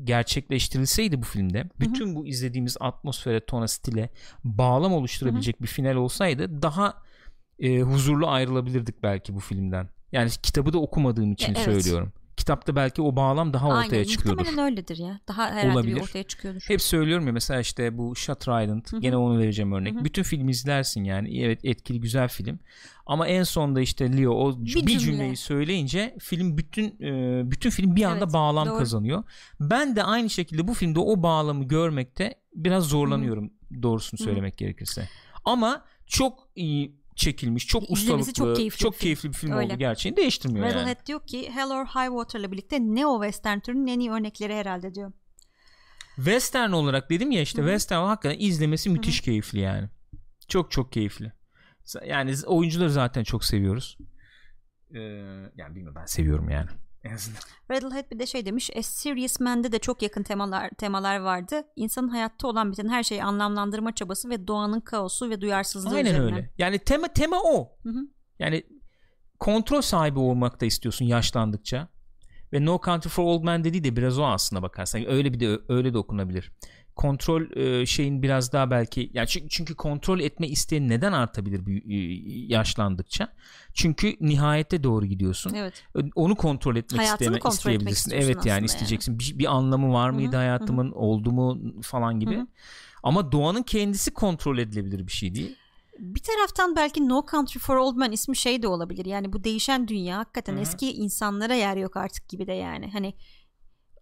gerçekleştirilseydi 0.03 1.21
bu 1.21 1.25
filmde 1.25 1.69
bütün 1.79 2.15
bu 2.15 2.27
izlediğimiz 2.27 2.77
atmosfere 2.79 3.45
tona 3.45 3.67
stile 3.67 4.09
bağlam 4.43 4.93
oluşturabilecek 4.93 5.61
bir 5.61 5.67
final 5.67 5.95
olsaydı 5.95 6.61
daha 6.61 7.03
e, 7.63 7.81
huzurlu 7.81 8.27
ayrılabilirdik 8.27 9.03
belki 9.03 9.35
bu 9.35 9.39
filmden. 9.39 9.89
Yani 10.11 10.29
kitabı 10.43 10.73
da 10.73 10.77
okumadığım 10.77 11.31
için 11.31 11.55
evet. 11.55 11.65
söylüyorum. 11.65 12.13
Kitapta 12.37 12.75
belki 12.75 13.01
o 13.01 13.15
bağlam 13.15 13.53
daha 13.53 13.67
ortaya 13.67 13.97
Aynen 13.97 14.03
çıkıyordur. 14.03 14.39
muhtemelen 14.41 14.71
öyledir 14.71 14.97
ya. 14.97 15.19
Daha 15.27 15.51
herhalde 15.51 15.73
Olabilir. 15.73 15.95
bir 15.95 16.01
ortaya 16.01 16.23
çıkıyordur. 16.23 16.61
Hep 16.67 16.81
söylüyorum 16.81 17.27
ya 17.27 17.33
mesela 17.33 17.59
işte 17.59 17.97
bu 17.97 18.15
Shutter 18.15 18.63
Island 18.63 18.85
Hı 18.91 18.97
hı. 18.97 19.01
gene 19.01 19.17
onu 19.17 19.39
vereceğim 19.39 19.71
örnek. 19.71 19.95
Hı 19.95 19.99
hı. 19.99 20.05
Bütün 20.05 20.23
filmi 20.23 20.51
izlersin 20.51 21.03
yani. 21.03 21.41
Evet 21.41 21.59
etkili 21.63 21.99
güzel 21.99 22.27
film. 22.29 22.59
Ama 23.05 23.27
en 23.27 23.43
sonda 23.43 23.81
işte 23.81 24.17
Leo 24.17 24.31
o 24.31 24.59
bir, 24.59 24.65
cümle. 24.65 24.99
cümleyi 24.99 25.37
söyleyince 25.37 26.15
film 26.19 26.57
bütün 26.57 27.01
e, 27.01 27.41
bütün 27.51 27.69
film 27.69 27.95
bir 27.95 28.03
anda 28.03 28.23
Evet, 28.23 28.33
bağlam 28.33 28.67
doğru. 28.67 28.77
kazanıyor. 28.77 29.23
Ben 29.59 29.95
de 29.95 30.03
aynı 30.03 30.29
şekilde 30.29 30.67
bu 30.67 30.73
filmde 30.73 30.99
o 30.99 31.23
bağlamı 31.23 31.63
görmekte 31.63 32.35
biraz 32.55 32.83
zorlanıyorum 32.83 33.53
doğrusunu 33.81 34.19
Hı 34.19 34.23
hı. 34.23 34.25
söylemek 34.25 34.57
gerekirse. 34.57 35.09
Ama 35.45 35.85
çok 36.07 36.47
iyi 36.55 37.02
çekilmiş, 37.15 37.67
çok 37.67 37.83
ustalıklı, 37.89 38.33
çok 38.33 38.55
keyifli 38.55 38.85
bir 38.85 38.91
film. 38.91 38.99
keyifli 38.99 39.29
bir 39.29 39.33
film 39.33 39.51
Öyle. 39.51 39.65
oldu 39.65 39.79
gerçeğini 39.79 40.17
değiştirmiyor 40.17 40.65
yani. 40.65 40.75
Rattlehead 40.75 41.05
diyor 41.05 41.27
ki 41.27 41.51
Hell 41.51 41.71
or 41.71 41.85
High 41.85 42.07
Water'la 42.07 42.51
birlikte 42.51 42.79
neo 42.79 43.21
western 43.23 43.59
türünün 43.59 43.87
en 43.87 43.99
iyi 43.99 44.11
örnekleri 44.11 44.55
herhalde 44.55 44.95
diyor. 44.95 45.11
Western 46.15 46.71
olarak 46.71 47.09
dedim 47.09 47.31
ya 47.31 47.41
işte 47.41 47.61
Hı 47.61 47.65
hı. 47.65 47.69
Western 47.69 48.05
hakikaten 48.05 48.39
izlemesi 48.39 48.89
müthiş 48.89 49.21
keyifli 49.21 49.59
yani. 49.59 49.89
Çok 50.47 50.71
çok 50.71 50.91
keyifli. 50.91 51.31
Yani 52.05 52.35
oyuncuları 52.45 52.91
zaten 52.91 53.23
çok 53.23 53.45
seviyoruz. 53.45 53.97
Ee, 54.95 54.99
yani 55.55 55.75
bilmiyorum 55.75 55.95
ben 55.95 56.05
seviyorum 56.05 56.49
yani. 56.49 56.69
En 57.03 57.13
azından. 57.13 57.39
Rattlehead 57.71 58.11
bir 58.11 58.19
de 58.19 58.25
şey 58.25 58.45
demiş 58.45 58.69
A 58.77 58.83
Serious 58.83 59.39
Man'de 59.39 59.71
de 59.71 59.79
çok 59.79 60.01
yakın 60.01 60.23
temalar 60.23 60.69
temalar 60.69 61.19
vardı. 61.19 61.63
İnsanın 61.75 62.07
hayatta 62.07 62.47
olan 62.47 62.71
biten 62.71 62.89
her 62.89 63.03
şeyi 63.03 63.23
anlamlandırma 63.23 63.95
çabası 63.95 64.29
ve 64.29 64.47
doğanın 64.47 64.79
kaosu 64.79 65.29
ve 65.29 65.41
duyarsızlığı 65.41 65.95
Aynen 65.95 66.05
üzerine. 66.05 66.25
öyle. 66.25 66.53
Yani 66.57 66.79
tema 66.79 67.07
tema 67.07 67.37
o. 67.43 67.77
Hı 67.83 67.89
hı. 67.89 67.99
Yani 68.39 68.63
kontrol 69.39 69.81
sahibi 69.81 70.19
olmak 70.19 70.61
da 70.61 70.65
istiyorsun 70.65 71.05
yaşlandıkça. 71.05 71.87
Ve 72.53 72.65
No 72.65 72.79
Country 72.85 73.09
for 73.09 73.23
Old 73.23 73.43
Men 73.43 73.63
dediği 73.63 73.83
de 73.83 73.95
biraz 73.95 74.19
o 74.19 74.25
aslında 74.25 74.61
bakarsan. 74.61 75.11
Öyle 75.11 75.33
bir 75.33 75.39
de 75.39 75.59
öyle 75.69 75.93
de 75.93 75.97
okunabilir. 75.97 76.51
Kontrol 76.95 77.57
e, 77.57 77.85
şeyin 77.85 78.23
biraz 78.23 78.53
daha 78.53 78.71
belki 78.71 79.11
yani 79.13 79.27
çünkü, 79.27 79.49
çünkü 79.49 79.75
kontrol 79.75 80.19
etme 80.19 80.47
isteğin 80.47 80.89
neden 80.89 81.11
artabilir 81.11 81.65
bir, 81.65 81.83
e, 81.89 81.95
yaşlandıkça? 82.53 83.27
Çünkü 83.73 84.15
nihayete 84.21 84.83
doğru 84.83 85.05
gidiyorsun. 85.05 85.53
Evet. 85.53 85.83
Onu 86.15 86.35
kontrol 86.35 86.75
etmek 86.75 87.01
Hayatını 87.01 87.25
isteme, 87.25 87.39
kontrol 87.39 87.71
etmek 87.71 87.93
isteyebilirsin. 87.93 88.11
istiyorsun 88.11 88.33
Evet 88.33 88.45
yani 88.45 88.65
isteyeceksin. 88.65 89.19
Bir, 89.19 89.39
bir 89.39 89.55
anlamı 89.55 89.93
var 89.93 90.09
mıydı 90.09 90.31
Hı 90.31 90.35
hı, 90.35 90.37
hayatımın? 90.37 90.91
Oldu 90.91 91.31
mu 91.31 91.61
falan 91.81 92.19
gibi. 92.19 92.35
Hı 92.35 92.41
hı. 92.41 92.47
Ama 93.03 93.31
doğanın 93.31 93.63
kendisi 93.63 94.13
kontrol 94.13 94.57
edilebilir 94.57 95.07
bir 95.07 95.11
şey 95.11 95.35
değil. 95.35 95.55
Bir 95.99 96.23
taraftan 96.23 96.75
belki 96.75 97.09
No 97.09 97.25
Country 97.31 97.59
for 97.59 97.75
Old 97.75 97.95
Men 97.95 98.11
ismi 98.11 98.35
şey 98.35 98.61
de 98.63 98.67
olabilir. 98.67 99.05
Yani 99.05 99.33
bu 99.33 99.43
değişen 99.43 99.87
dünya 99.87 100.17
hakikaten 100.17 100.53
Hı 100.53 100.57
hı. 100.57 100.61
eski 100.61 100.91
insanlara 100.93 101.53
yer 101.53 101.77
yok 101.77 101.97
artık 101.97 102.29
gibi 102.29 102.47
de 102.47 102.53
yani. 102.53 102.89
Hani 102.91 103.13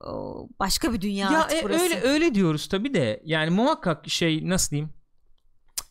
o 0.04 0.48
başka 0.60 0.94
bir 0.94 1.02
dünya 1.02 1.32
Ya 1.32 1.40
artık 1.44 1.58
e, 1.58 1.64
burası. 1.64 1.84
öyle 1.84 2.02
öyle 2.02 2.36
diyoruz 2.36 2.68
tabi 2.68 2.94
de 2.94 3.22
yani 3.26 3.50
muhakkak 3.50 4.10
şey 4.10 4.50
nasıl 4.50 4.72
diyeyim 4.72 4.94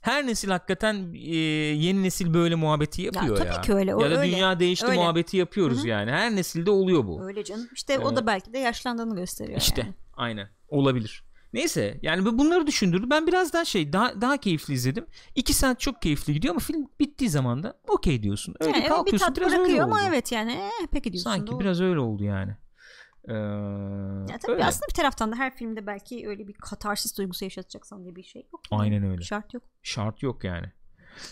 her 0.00 0.26
nesil 0.26 0.48
hakikaten 0.50 1.12
e, 1.14 1.36
yeni 1.76 2.02
nesil 2.02 2.34
böyle 2.34 2.54
muhabbeti 2.54 3.02
yapıyor 3.02 3.38
ya. 3.38 3.44
ya. 3.44 3.52
Tabii 3.52 3.66
ki 3.66 3.74
öyle. 3.74 3.94
O, 3.94 4.04
ya 4.04 4.10
da 4.10 4.20
öyle. 4.20 4.32
dünya 4.32 4.60
değişti 4.60 4.86
öyle. 4.86 4.96
muhabbeti 4.96 5.36
yapıyoruz 5.36 5.78
Hı 5.78 5.82
hı. 5.82 5.88
yani. 5.88 6.10
Her 6.10 6.36
nesilde 6.36 6.70
oluyor 6.70 7.06
bu. 7.06 7.24
Öyle 7.24 7.44
canım. 7.44 7.68
İşte 7.74 7.98
o 7.98 8.16
da 8.16 8.26
belki 8.26 8.52
de 8.52 8.58
yaşlandığını 8.58 9.16
gösteriyor. 9.16 9.58
İşte 9.58 9.80
yani. 9.80 9.94
aynen 10.12 10.48
olabilir. 10.68 11.24
Neyse 11.52 11.98
yani 12.02 12.24
bu- 12.26 12.38
bunları 12.38 12.66
düşündürdü. 12.66 13.06
Ben 13.10 13.26
biraz 13.26 13.52
daha 13.52 13.64
şey 13.64 13.92
daha 13.92 14.20
daha 14.20 14.36
keyifli 14.36 14.74
izledim. 14.74 15.06
İki 15.34 15.54
saat 15.54 15.80
çok 15.80 16.02
keyifli 16.02 16.32
gidiyor 16.34 16.54
ama 16.54 16.60
film 16.60 16.86
bittiği 17.00 17.30
zaman 17.30 17.62
da 17.62 17.78
okey 17.88 18.22
diyorsun. 18.22 18.54
Öyle 18.60 18.70
Yani 18.70 18.78
evet, 18.80 18.90
bir 18.90 18.94
kalkıyorsun 18.96 19.26
tat 19.26 19.36
biraz 19.36 19.52
öyle 19.52 19.82
ama 19.82 19.94
oldu. 19.96 20.02
evet 20.08 20.32
yani 20.32 20.52
eh, 20.52 20.86
peki 20.92 21.12
diyorsun. 21.12 21.30
Sanki 21.30 21.52
doğru. 21.52 21.60
biraz 21.60 21.80
öyle 21.80 22.00
oldu 22.00 22.24
yani. 22.24 22.56
Ee, 23.28 23.32
Ya 23.32 24.38
tabii 24.42 24.52
öyle. 24.52 24.64
aslında 24.64 24.86
bir 24.88 24.94
taraftan 24.94 25.32
da 25.32 25.36
her 25.36 25.56
filmde 25.56 25.86
belki 25.86 26.28
öyle 26.28 26.48
bir 26.48 26.54
katarsis 26.54 27.18
duygusu 27.18 27.44
yaşatacaksan 27.44 28.04
diye 28.04 28.16
bir 28.16 28.22
şey 28.22 28.42
yok. 28.52 28.62
Aynen 28.70 29.02
öyle. 29.10 29.22
Şart 29.22 29.54
yok. 29.54 29.62
Şart 29.82 30.22
yok 30.22 30.44
yani. 30.44 30.66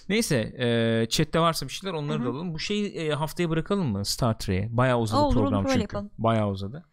Neyse 0.09 0.37
e, 0.59 1.07
chatte 1.11 1.41
varsa 1.41 1.67
bir 1.67 1.73
şeyler 1.73 1.95
onları 1.95 2.19
Hı 2.19 2.23
hı. 2.23 2.27
da 2.27 2.31
alalım. 2.31 2.55
Bu 2.55 2.59
şeyi 2.59 2.87
e, 2.97 3.11
haftaya 3.13 3.51
bırakalım 3.51 3.87
mı 3.89 4.05
Star 4.05 4.39
Trek'e? 4.39 4.69
Bayağı 4.77 4.99
uzadı 5.01 5.21
Olur, 5.21 5.37
olur, 5.37 5.43
program 5.45 5.65
öyle 5.65 5.73
çünkü. 5.73 5.83
yapalım. 5.83 6.11
Bayağı 6.19 6.49
uzadı. 6.51 6.87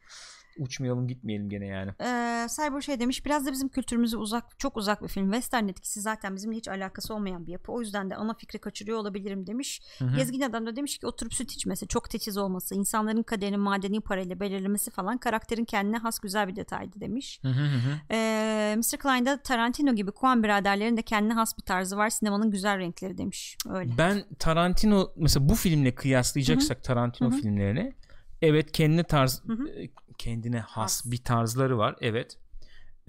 Uçmayalım 0.57 1.07
gitmeyelim 1.07 1.49
gene 1.49 1.65
yani. 1.65 1.91
Ee, 2.02 2.48
Cyber 2.56 2.82
şey 2.82 2.99
demiş 2.99 3.26
biraz 3.26 3.45
da 3.45 3.52
bizim 3.52 3.69
kültürümüze 3.69 4.18
uzak 4.18 4.60
çok 4.60 4.77
uzak 4.77 5.03
bir 5.03 5.07
film. 5.07 5.32
Western 5.32 5.68
etkisi 5.68 6.02
zaten 6.02 6.36
bizimle 6.36 6.56
hiç 6.57 6.68
alakası 6.68 7.14
olmayan 7.14 7.48
bir 7.48 7.52
yapı. 7.52 7.72
O 7.72 7.82
yüzden 7.82 8.10
de 8.10 8.15
ana 8.15 8.34
fikri 8.34 8.60
kaçırıyor 8.60 8.98
olabilirim 8.98 9.48
demiş. 9.48 9.82
Hı 9.99 10.06
hı. 10.06 10.15
Gezgin 10.15 10.41
adam 10.41 10.65
da 10.65 10.76
demiş 10.76 10.98
ki 10.98 11.07
oturup 11.07 11.34
süt 11.34 11.52
içmesi, 11.52 11.88
çok 11.88 12.10
titiz 12.10 12.38
olması, 12.38 12.76
insanların 12.76 13.23
kaderini 13.23 13.57
madeni 13.57 14.02
parayla 14.02 14.40
belirlemesi 14.40 14.91
falan 14.91 15.18
karakterin 15.18 15.65
kendine 15.65 15.98
has 15.98 16.19
güzel 16.19 16.48
bir 16.48 16.56
detaydı 16.56 16.99
demiş. 17.02 17.40
Hı 17.41 17.48
hı. 17.48 17.65
Ee, 18.11 18.76
Mr. 18.77 18.98
Klein'da 18.98 19.41
Tarantino 19.41 19.95
gibi 19.95 20.11
Coen 20.19 20.44
biraderlerin 20.44 20.98
de 20.98 21.02
kendine 21.02 21.34
has 21.34 21.57
bir 21.57 21.64
tarzı 21.64 21.98
var. 21.98 22.10
Sinemanın 22.10 22.52
güzel 22.52 22.77
renkleri 22.80 23.18
demiş. 23.18 23.57
Öyle. 23.69 23.91
Ben 23.98 24.23
Tarantino 24.40 25.11
mesela 25.15 25.49
bu 25.49 25.56
filmle 25.56 25.95
kıyaslayacaksak 25.95 26.84
Tarantino 26.84 27.32
Hı 27.32 27.36
hı. 27.36 27.41
filmlerini 27.41 27.94
evet 28.41 28.72
kendine 28.72 29.03
tarz 29.03 29.44
Hı 29.48 29.53
hı. 29.53 29.69
e, 29.69 29.90
kendine 30.17 30.59
has, 30.59 31.05
Has. 31.05 31.11
bir 31.11 31.17
tarzları 31.17 31.77
var 31.77 31.95
evet. 32.01 32.37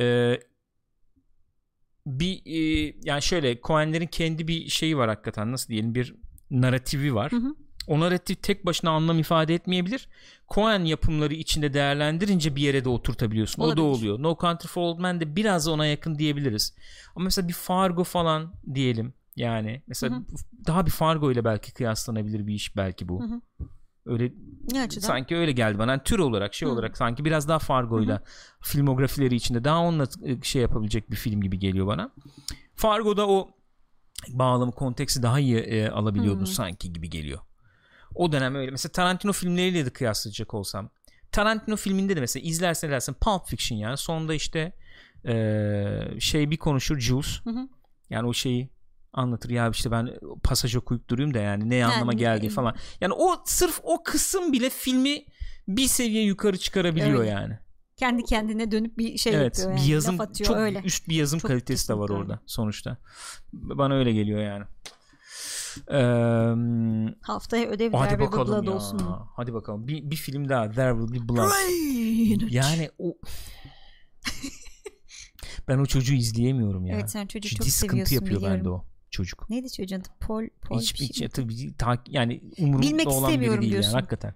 Ee, 0.00 0.40
bir 2.06 2.42
e, 2.46 2.94
yani 3.04 3.22
şöyle 3.22 3.60
Coen'lerin 3.60 4.06
kendi 4.06 4.48
bir 4.48 4.68
şeyi 4.68 4.96
var 4.96 5.08
hakikaten 5.08 5.52
nasıl 5.52 5.68
diyelim 5.68 5.94
bir 5.94 6.14
narratifi 6.50 7.14
var. 7.14 7.32
Hı 7.32 7.36
hı. 7.36 7.54
O 7.86 8.00
narratif 8.00 8.42
tek 8.42 8.66
başına 8.66 8.90
anlam 8.90 9.18
ifade 9.18 9.54
etmeyebilir. 9.54 10.08
Coen 10.54 10.84
yapımları 10.84 11.34
içinde 11.34 11.74
değerlendirince 11.74 12.56
bir 12.56 12.62
yere 12.62 12.84
de 12.84 12.88
oturtabiliyorsun. 12.88 13.62
O 13.62 13.76
da 13.76 13.82
Olabilir. 13.82 13.82
oluyor. 13.82 14.22
No 14.22 14.36
Country 14.40 14.68
for 14.68 14.82
Old 14.82 14.98
Men 14.98 15.20
de 15.20 15.36
biraz 15.36 15.68
ona 15.68 15.86
yakın 15.86 16.18
diyebiliriz. 16.18 16.74
Ama 17.16 17.24
mesela 17.24 17.48
bir 17.48 17.52
Fargo 17.52 18.04
falan 18.04 18.54
diyelim. 18.74 19.14
Yani 19.36 19.82
mesela 19.86 20.16
Hı 20.16 20.20
hı. 20.20 20.24
daha 20.66 20.86
bir 20.86 20.90
Fargo 20.90 21.32
ile 21.32 21.44
belki 21.44 21.72
kıyaslanabilir 21.74 22.46
bir 22.46 22.54
iş 22.54 22.76
belki 22.76 23.08
bu. 23.08 23.22
Hı 23.22 23.26
hı. 23.26 23.40
Öyle 24.06 24.32
açıdan? 24.84 25.06
sanki 25.06 25.36
öyle 25.36 25.52
geldi 25.52 25.78
bana. 25.78 25.90
Yani 25.90 26.02
tür 26.04 26.18
olarak 26.18 26.54
şey 26.54 26.68
Hı. 26.68 26.72
olarak 26.72 26.96
sanki 26.96 27.24
biraz 27.24 27.48
daha 27.48 27.58
Fargo'yla 27.58 28.22
filmografileri 28.62 29.34
içinde 29.34 29.64
daha 29.64 29.80
onunla 29.80 30.06
e, 30.22 30.42
şey 30.42 30.62
yapabilecek 30.62 31.10
bir 31.10 31.16
film 31.16 31.40
gibi 31.40 31.58
geliyor 31.58 31.86
bana. 31.86 32.10
Fargo'da 32.74 33.28
o 33.28 33.50
bağlamı 34.28 34.72
konteksi 34.72 35.22
daha 35.22 35.40
iyi 35.40 35.56
e, 35.56 35.88
alabiliyordun 35.88 36.40
Hı. 36.40 36.46
sanki 36.46 36.92
gibi 36.92 37.10
geliyor. 37.10 37.40
O 38.14 38.32
dönem 38.32 38.54
öyle. 38.54 38.70
Mesela 38.70 38.92
Tarantino 38.92 39.32
filmleriyle 39.32 39.86
de 39.86 39.90
kıyaslayacak 39.90 40.54
olsam. 40.54 40.90
Tarantino 41.32 41.76
filminde 41.76 42.16
de 42.16 42.20
mesela 42.20 42.46
izlersen 42.46 42.90
dersin 42.90 43.16
Pulp 43.20 43.46
Fiction 43.46 43.78
yani 43.78 43.96
sonunda 43.96 44.34
işte 44.34 44.72
e, 45.26 46.20
şey 46.20 46.50
bir 46.50 46.56
konuşur 46.56 47.00
Jules. 47.00 47.40
Hı 47.44 47.50
hı. 47.50 47.68
Yani 48.10 48.28
o 48.28 48.32
şeyi 48.32 48.70
anlatır 49.16 49.50
ya 49.50 49.68
işte 49.70 49.90
ben 49.90 50.10
pasaj 50.42 50.76
okuyup 50.76 51.08
durayım 51.10 51.34
da 51.34 51.38
yani 51.38 51.70
ne 51.70 51.86
anlama 51.86 52.12
Yani, 52.12 52.20
geldiği 52.20 52.46
e, 52.46 52.50
falan. 52.50 52.74
Yani 53.00 53.12
o 53.12 53.42
sırf 53.44 53.80
o 53.82 54.02
kısım 54.02 54.52
bile 54.52 54.70
filmi 54.70 55.24
bir 55.68 55.86
seviye 55.86 56.24
yukarı 56.24 56.58
çıkarabiliyor 56.58 57.20
Öyle. 57.20 57.30
yani. 57.30 57.58
Kendi 57.96 58.24
kendine 58.24 58.70
dönüp 58.70 58.98
bir 58.98 59.18
şey 59.18 59.34
evet, 59.34 59.58
yapıyor. 59.58 59.76
bir 59.76 59.80
Yani. 59.80 59.90
yazım 59.90 60.18
Laf 60.18 60.28
atıyor 60.28 60.48
çok 60.48 60.56
öyle. 60.56 60.80
üst 60.84 61.08
bir 61.08 61.16
yazım 61.16 61.38
Çok 61.38 61.50
kalitesi 61.50 61.88
de 61.88 61.98
var 61.98 62.08
orada 62.08 62.40
sonuçta. 62.46 62.96
Bana 63.52 63.94
öyle 63.94 64.12
geliyor 64.12 64.40
yani. 64.40 64.64
Ee, 65.90 65.98
Haftaya 67.22 67.66
ödev 67.68 67.92
hadi 67.92 68.08
There 68.08 68.18
Will 68.22 68.38
bakalım 68.38 68.48
Blood 68.48 68.66
ya. 68.66 68.72
olsun 68.72 69.02
mu? 69.02 69.28
Hadi 69.36 69.54
bakalım. 69.54 69.88
Bir, 69.88 70.10
bir 70.10 70.16
film 70.16 70.48
daha 70.48 70.70
There 70.70 70.92
Will 71.00 71.14
Be 71.24 71.28
Blood. 71.28 71.50
Yani 72.50 72.90
o 72.98 73.14
ben 75.68 75.78
o 75.78 75.86
çocuğu 75.86 76.14
izleyemiyorum 76.14 76.86
ya. 76.86 76.96
Evet 76.96 77.10
sen 77.10 77.26
çocuğu 77.26 77.48
Ciddi 77.48 77.58
çok 77.58 77.68
sıkıntı 77.68 77.90
seviyorsun 77.90 78.14
yapıyor 78.14 78.40
biliyorum. 78.40 78.58
bende 78.58 78.68
o 78.70 78.84
çocuk. 79.16 79.50
Neydi 79.50 79.72
çocuğun 79.72 79.96
adı? 80.00 80.08
Pol, 80.20 80.44
Pol 80.62 80.80
Hiç, 80.80 80.92
bir 80.94 80.98
şey 80.98 81.08
hiç 81.08 81.20
mi? 81.20 81.28
tabii 81.28 81.76
ta, 81.76 82.02
yani 82.08 82.40
umurumda 82.58 82.82
Bilmek 82.86 83.08
olan 83.08 83.40
biri 83.40 83.60
değil 83.60 83.72
diyorsun. 83.72 83.90
yani 83.90 84.00
hakikaten. 84.00 84.34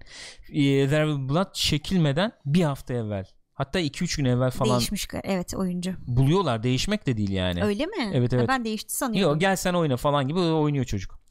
Ee, 0.49 0.87
There 0.89 1.05
Will 1.11 1.29
Blood 1.29 1.53
çekilmeden 1.53 2.31
bir 2.45 2.63
hafta 2.63 2.93
evvel 2.93 3.25
hatta 3.53 3.79
2-3 3.81 4.17
gün 4.17 4.25
evvel 4.25 4.51
falan 4.51 4.79
Değişmiş. 4.79 5.07
Evet 5.23 5.53
oyuncu. 5.55 5.91
buluyorlar. 6.07 6.63
Değişmek 6.63 7.07
de 7.07 7.17
değil 7.17 7.31
yani. 7.31 7.63
Öyle 7.63 7.85
mi? 7.85 8.11
Evet, 8.13 8.31
Ha, 8.33 8.37
evet. 8.37 8.47
ben 8.49 8.65
değişti 8.65 8.95
sanıyorum. 8.95 9.31
Yok 9.33 9.41
gel 9.41 9.55
sen 9.55 9.73
oyna 9.73 9.97
falan 9.97 10.27
gibi 10.27 10.39
oynuyor 10.39 10.85
çocuk. 10.85 11.21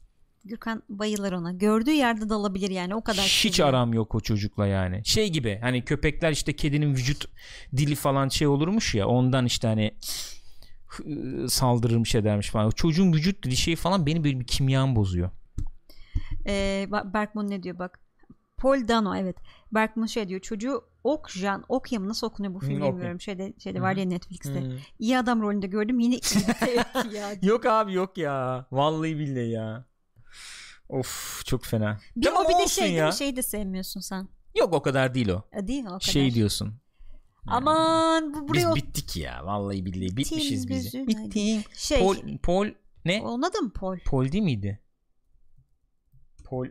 Gürkan 0.45 0.83
bayılır 0.89 1.31
ona. 1.31 1.51
Gördüğü 1.51 1.91
yerde 1.91 2.29
dalabilir 2.29 2.69
yani 2.69 2.95
o 2.95 3.03
kadar. 3.03 3.23
Hiç 3.25 3.55
seviyor. 3.55 3.69
aram 3.69 3.93
yok 3.93 4.15
o 4.15 4.19
çocukla 4.19 4.67
yani. 4.67 5.01
Şey 5.05 5.29
gibi 5.29 5.57
hani 5.61 5.85
köpekler 5.85 6.31
işte 6.31 6.55
kedinin 6.55 6.91
vücut 6.95 7.25
dili 7.77 7.95
falan 7.95 8.29
şey 8.29 8.47
olurmuş 8.47 8.95
ya 8.95 9.07
ondan 9.07 9.45
işte 9.45 9.67
hani 9.67 9.91
saldırırmış 11.47 12.15
edermiş 12.15 12.49
falan. 12.49 12.69
Çocuğun 12.69 13.13
vücut 13.13 13.43
dili 13.43 13.55
şey 13.57 13.75
falan 13.75 14.05
beni 14.05 14.23
böyle 14.23 14.39
bir 14.39 14.47
kimyam 14.47 14.95
bozuyor. 14.95 15.29
Ee, 16.47 16.87
Berkman 17.13 17.49
ne 17.49 17.63
diyor 17.63 17.79
bak. 17.79 17.99
Paul 18.57 18.87
Dano 18.87 19.15
evet. 19.15 19.35
Berkman 19.71 20.05
şey 20.05 20.29
diyor 20.29 20.41
çocuğu 20.41 20.83
Okjan 21.03 21.63
Okya 21.69 21.99
mı 21.99 22.07
nasıl 22.09 22.27
okunuyor 22.27 22.53
bu 22.53 22.59
film 22.59 22.81
Okya. 22.81 22.93
bilmiyorum. 22.93 23.21
Şeyde, 23.21 23.53
şeyde 23.59 23.81
var 23.81 23.95
ya 23.95 24.05
Netflix'te. 24.05 24.61
Hmm. 24.61 24.71
İyi 24.99 25.17
adam 25.17 25.41
rolünde 25.41 25.67
gördüm 25.67 25.99
yine 25.99 26.15
ya. 27.13 27.31
Yok 27.41 27.65
abi 27.65 27.93
yok 27.93 28.17
ya. 28.17 28.65
Vallahi 28.71 29.19
billahi 29.19 29.49
ya. 29.49 29.85
Of 30.89 31.41
çok 31.45 31.65
fena. 31.65 31.97
Bir, 32.15 32.27
o 32.27 32.49
bir 32.49 32.63
de 32.63 32.67
şey 32.67 32.91
ya. 32.93 33.11
Şeyi 33.11 33.35
de 33.35 33.41
sevmiyorsun 33.41 33.99
sen. 33.99 34.27
Yok 34.57 34.73
o 34.73 34.81
kadar 34.81 35.13
değil 35.13 35.29
o. 35.29 35.43
E, 35.53 35.67
Değil 35.67 35.83
o 35.83 35.87
kadar? 35.87 35.99
Şey 35.99 36.33
diyorsun. 36.33 36.73
Aman 37.47 38.33
bu 38.33 38.47
buraya 38.47 38.75
Biz 38.75 38.83
bittik 38.83 39.17
ya. 39.17 39.45
Vallahi 39.45 39.85
billahi 39.85 40.17
bitmişiz 40.17 40.69
biz. 40.69 40.93
Bittik. 40.93 41.77
şey 41.77 41.99
Pol, 41.99 42.15
Pol 42.43 42.67
ne? 43.05 43.21
onun 43.21 43.41
adı 43.41 43.61
mı 43.61 43.73
Paul? 43.73 43.97
Pol 44.05 44.31
değil 44.31 44.43
miydi? 44.43 44.79
Pol 46.45 46.67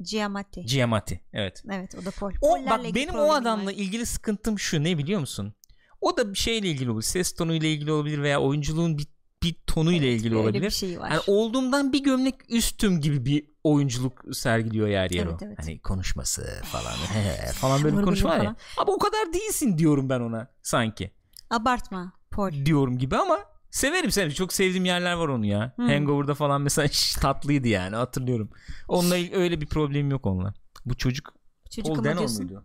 Giamatti. 0.00 0.66
Giamatti. 0.66 1.20
Evet. 1.32 1.62
evet 1.72 1.94
o 2.02 2.04
da 2.04 2.10
Paul. 2.10 2.32
O 2.40 2.50
Pollerle 2.50 2.70
bak 2.70 2.94
benim 2.94 3.14
o 3.14 3.32
adamla 3.32 3.66
var. 3.66 3.72
ilgili 3.72 4.06
sıkıntım 4.06 4.58
şu 4.58 4.84
ne 4.84 4.98
biliyor 4.98 5.20
musun? 5.20 5.54
O 6.00 6.16
da 6.16 6.32
bir 6.32 6.38
şeyle 6.38 6.68
ilgili 6.68 6.90
olabilir. 6.90 7.06
Ses 7.06 7.34
tonuyla 7.34 7.68
ilgili 7.68 7.92
olabilir 7.92 8.22
veya 8.22 8.40
oyunculuğun 8.40 8.98
bir, 8.98 9.06
bir 9.42 9.54
tonuyla 9.66 10.08
Evet, 10.08 10.20
ilgili 10.20 10.36
olabilir. 10.36 10.62
bir 10.62 10.70
şey 10.70 11.00
var. 11.00 11.10
Yani 11.10 11.22
olduğumdan 11.26 11.92
bir 11.92 12.02
gömlek 12.04 12.34
üstüm 12.48 13.00
gibi 13.00 13.24
bir 13.24 13.44
oyunculuk 13.64 14.24
sergiliyor 14.32 14.88
yer 14.88 15.10
yer 15.10 15.26
Evet, 15.26 15.42
o. 15.42 15.46
evet. 15.46 15.58
Hani 15.60 15.80
konuşması 15.80 16.60
falan 16.64 16.92
falan 17.54 17.84
böyle 17.84 17.96
konuşma 18.02 18.34
ya. 18.34 18.56
Ama 18.78 18.92
o 18.92 18.98
kadar 18.98 19.32
değilsin 19.32 19.78
diyorum 19.78 20.08
ben 20.08 20.20
ona 20.20 20.48
sanki. 20.62 21.10
Abartma 21.50 22.12
Paul. 22.30 22.52
Diyorum 22.66 22.98
gibi 22.98 23.16
ama 23.16 23.38
severim 23.70 24.10
seni. 24.10 24.34
Çok 24.34 24.52
sevdiğim 24.52 24.84
yerler 24.84 25.12
var 25.12 25.28
onu 25.28 25.46
ya. 25.46 25.72
Hmm. 25.76 25.88
Hangover'da 25.88 26.34
falan 26.34 26.62
mesela 26.62 26.88
tatlıydı 27.20 27.68
yani 27.68 27.96
hatırlıyorum. 27.96 28.50
Onunla 28.88 29.14
öyle 29.14 29.60
bir 29.60 29.66
problemim 29.66 30.10
yok 30.10 30.26
onunla. 30.26 30.54
Bu 30.86 30.96
çocuk 30.96 31.34
Çocuk 31.70 31.96
Paul 31.96 32.04
diyorsun. 32.04 32.44
muydu? 32.46 32.64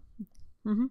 Hı 0.67 0.69
hı. 0.73 0.89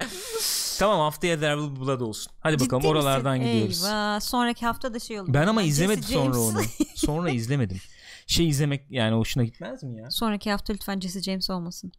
Tamam 0.78 1.00
haftaya 1.00 1.40
There 1.40 1.54
Will 1.60 1.76
Be 1.76 1.80
Blood 1.80 2.00
olsun. 2.00 2.32
Hadi 2.40 2.60
bakalım 2.60 2.80
Ciddi 2.82 2.90
oralardan 2.90 3.38
misin? 3.38 3.52
gidiyoruz. 3.52 3.84
Eyvah. 3.84 4.20
Sonraki 4.20 4.66
hafta 4.66 4.94
da 4.94 4.98
şey 4.98 5.20
olur. 5.20 5.34
Ben 5.34 5.46
ama 5.46 5.60
Jesse 5.62 5.68
izlemedim 5.70 6.02
sonra 6.02 6.24
James. 6.24 6.36
onu. 6.38 6.60
Sonra 6.94 7.30
izlemedim. 7.40 7.80
Şey 8.26 8.48
izlemek 8.48 8.86
yani 8.90 9.16
hoşuna 9.16 9.44
gitmez 9.44 9.82
mi 9.82 9.98
ya? 10.00 10.10
Sonraki 10.10 10.50
hafta 10.50 10.72
lütfen 10.72 11.00
Jesse 11.00 11.22
James 11.22 11.50
olmasın. 11.50 11.92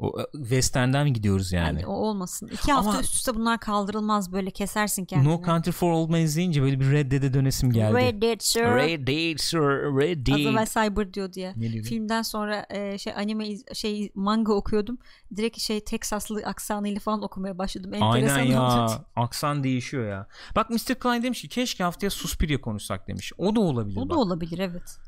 O 0.00 0.20
e, 0.20 0.24
Western'den 0.32 1.04
mi 1.04 1.12
gidiyoruz 1.12 1.52
yani? 1.52 1.66
Yani 1.66 1.86
o 1.86 1.92
olmasın. 1.92 2.48
İki 2.52 2.72
hafta 2.72 2.90
Ama- 2.90 3.00
üst 3.00 3.14
üste 3.14 3.34
bunlar 3.34 3.60
kaldırılmaz 3.60 4.32
böyle 4.32 4.50
kesersin 4.50 5.04
kendini. 5.04 5.28
No 5.28 5.42
Country 5.46 5.70
for 5.70 5.92
Old 5.92 6.10
Men 6.10 6.20
izleyince 6.20 6.62
böyle 6.62 6.80
bir 6.80 6.90
Red 6.90 7.12
Dead'e 7.12 7.34
dönesim 7.34 7.72
geldi. 7.72 7.96
Red 7.96 8.22
Dead 8.22 8.40
Sir. 8.40 8.60
Red 8.60 9.06
Dead 9.08 9.38
Sir, 9.38 9.58
Red 10.00 10.26
Az 10.26 10.40
evvel 10.40 10.56
Dead. 10.56 10.88
Cyber 10.90 11.14
diyor 11.14 11.32
diye. 11.32 11.52
Ne 11.56 11.72
diyor? 11.72 11.84
Filmden 11.84 12.22
sonra 12.22 12.66
e, 12.70 12.98
şey 12.98 13.12
anime 13.12 13.48
iz- 13.48 13.64
şey 13.74 14.10
manga 14.14 14.52
okuyordum. 14.52 14.98
Direkt 15.36 15.58
şey 15.60 15.80
Teksaslı 15.84 16.42
aksanıyla 16.44 17.00
falan 17.00 17.22
okumaya 17.22 17.58
başladım. 17.58 17.94
Enteresan 17.94 18.36
Aynen 18.38 18.50
ya. 18.52 18.86
Aksan 19.16 19.64
değişiyor 19.64 20.08
ya. 20.08 20.26
Bak 20.56 20.70
Mr. 20.70 20.94
Klein 20.94 21.22
demiş 21.22 21.42
ki 21.42 21.48
keşke 21.48 21.84
haftaya 21.84 22.10
Suspiria 22.10 22.60
konuşsak 22.60 23.08
demiş. 23.08 23.32
O 23.38 23.56
da 23.56 23.60
olabilir 23.60 23.96
O 23.96 24.02
bak. 24.08 24.10
da 24.10 24.20
olabilir 24.20 24.58
evet. 24.58 24.98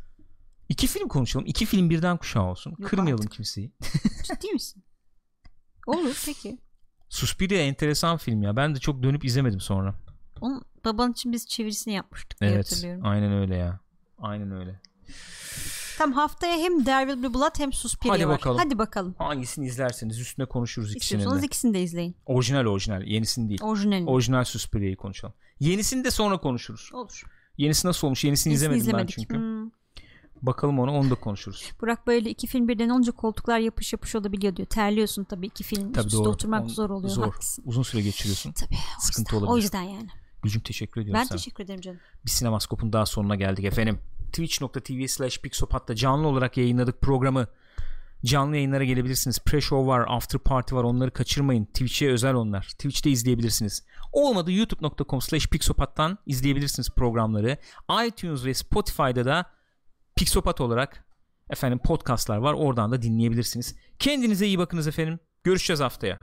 İki 0.68 0.86
film 0.86 1.08
konuşalım. 1.08 1.46
İki 1.46 1.66
film 1.66 1.90
birden 1.90 2.16
kuşağı 2.16 2.44
olsun. 2.44 2.74
Yok 2.78 2.90
Kırmayalım 2.90 3.20
artık. 3.20 3.32
kimseyi. 3.32 3.72
Ciddi 4.22 4.52
misin? 4.52 4.84
Olur 5.86 6.22
peki. 6.26 6.58
Suspiria 7.08 7.58
enteresan 7.58 8.16
film 8.16 8.42
ya. 8.42 8.56
Ben 8.56 8.74
de 8.74 8.78
çok 8.78 9.02
dönüp 9.02 9.24
izlemedim 9.24 9.60
sonra. 9.60 9.94
Onun 10.40 10.62
Baban 10.84 11.12
için 11.12 11.32
biz 11.32 11.46
çevirisini 11.46 11.94
yapmıştık 11.94 12.40
diye 12.40 12.50
Evet. 12.50 12.66
hatırlıyorum. 12.72 13.06
Aynen 13.06 13.32
öyle 13.32 13.56
ya. 13.56 13.80
Aynen 14.18 14.50
öyle. 14.52 14.80
Tam 15.98 16.12
haftaya 16.12 16.56
hem 16.58 16.84
There 16.84 17.06
Will 17.12 17.22
Be 17.22 17.34
Blood 17.34 17.58
hem 17.58 17.72
Suspiria 17.72 18.14
Hadi 18.14 18.28
var. 18.28 18.34
bakalım. 18.34 18.58
Hadi 18.58 18.78
bakalım. 18.78 19.14
Hangisini 19.18 19.66
izlerseniz 19.66 20.20
üstüne 20.20 20.46
konuşuruz 20.46 20.96
İstiyorsanız 20.96 21.42
de. 21.42 21.46
ikisini 21.46 21.74
de 21.74 21.82
izleyin. 21.82 22.16
Orijinal 22.26 22.64
orijinal. 22.64 23.02
Yenisini 23.02 23.48
değil. 23.48 23.62
Orijinalini. 23.62 24.10
Orijinal 24.10 24.44
Suspiria'yı 24.44 24.96
konuşalım. 24.96 25.34
Yenisini 25.60 26.04
de 26.04 26.10
sonra 26.10 26.38
konuşuruz. 26.38 26.90
Olur. 26.94 27.22
Yenisi 27.56 27.86
nasıl 27.86 28.06
olmuş? 28.06 28.24
Yenisini, 28.24 28.50
Yenisini 28.52 28.76
izlemedim 28.76 29.06
izlemedik. 29.08 29.16
ben 29.18 29.22
çünkü. 29.22 29.34
Bakalım 30.42 30.78
ona 30.78 30.92
onu 30.92 31.10
da 31.10 31.14
konuşuruz. 31.14 31.72
Burak 31.80 32.06
böyle 32.06 32.30
iki 32.30 32.46
film 32.46 32.68
birden 32.68 32.88
olunca 32.88 33.12
koltuklar 33.12 33.58
yapış 33.58 33.92
yapış 33.92 34.14
olabiliyor 34.14 34.56
diyor. 34.56 34.68
Terliyorsun 34.68 35.24
tabii 35.24 35.46
iki 35.46 35.64
film 35.64 35.92
Tabii 35.92 36.06
üst 36.06 36.14
üste 36.14 36.28
oturmak 36.28 36.64
On- 36.64 36.68
zor 36.68 36.90
oluyor. 36.90 37.10
Zor. 37.14 37.24
Haklısın. 37.24 37.64
Uzun 37.66 37.82
süre 37.82 38.02
geçiriyorsun. 38.02 38.52
Tabii. 38.52 38.74
O 38.74 39.00
Sıkıntı 39.00 39.34
yüzden, 39.34 39.46
olabilir. 39.46 39.52
O 39.52 39.56
yüzden 39.62 39.82
yani. 39.82 40.08
Gülcüm 40.42 40.62
teşekkür 40.62 41.00
ediyorum 41.00 41.20
Ben 41.20 41.24
sana. 41.24 41.38
teşekkür 41.38 41.64
ederim 41.64 41.80
canım. 41.80 41.98
Bir 42.24 42.30
Sinemaskop'un 42.30 42.92
daha 42.92 43.06
sonuna 43.06 43.34
geldik 43.36 43.64
efendim. 43.64 43.98
Twitch.tv 44.26 45.06
slash 45.06 45.38
Pixopat'ta 45.40 45.94
canlı 45.94 46.26
olarak 46.28 46.56
yayınladık 46.56 47.00
programı. 47.00 47.46
Canlı 48.24 48.56
yayınlara 48.56 48.84
gelebilirsiniz. 48.84 49.38
Pre-show 49.38 49.86
var, 49.86 50.04
after 50.08 50.40
party 50.40 50.74
var. 50.74 50.84
Onları 50.84 51.10
kaçırmayın. 51.10 51.64
Twitch'e 51.64 52.10
özel 52.10 52.34
onlar. 52.34 52.62
Twitch'te 52.62 53.10
izleyebilirsiniz. 53.10 53.82
Olmadı 54.12 54.52
youtube.com 54.52 55.20
slash 55.20 55.46
Pixopat'tan 55.46 56.18
izleyebilirsiniz 56.26 56.90
programları. 56.90 57.56
iTunes 58.06 58.44
ve 58.44 58.54
Spotify'da 58.54 59.24
da 59.24 59.44
Pixopat 60.18 60.60
olarak 60.60 61.04
efendim 61.50 61.78
podcastlar 61.78 62.36
var. 62.36 62.52
Oradan 62.52 62.92
da 62.92 63.02
dinleyebilirsiniz. 63.02 63.76
Kendinize 63.98 64.46
iyi 64.46 64.58
bakınız 64.58 64.88
efendim. 64.88 65.18
Görüşeceğiz 65.44 65.80
haftaya. 65.80 66.18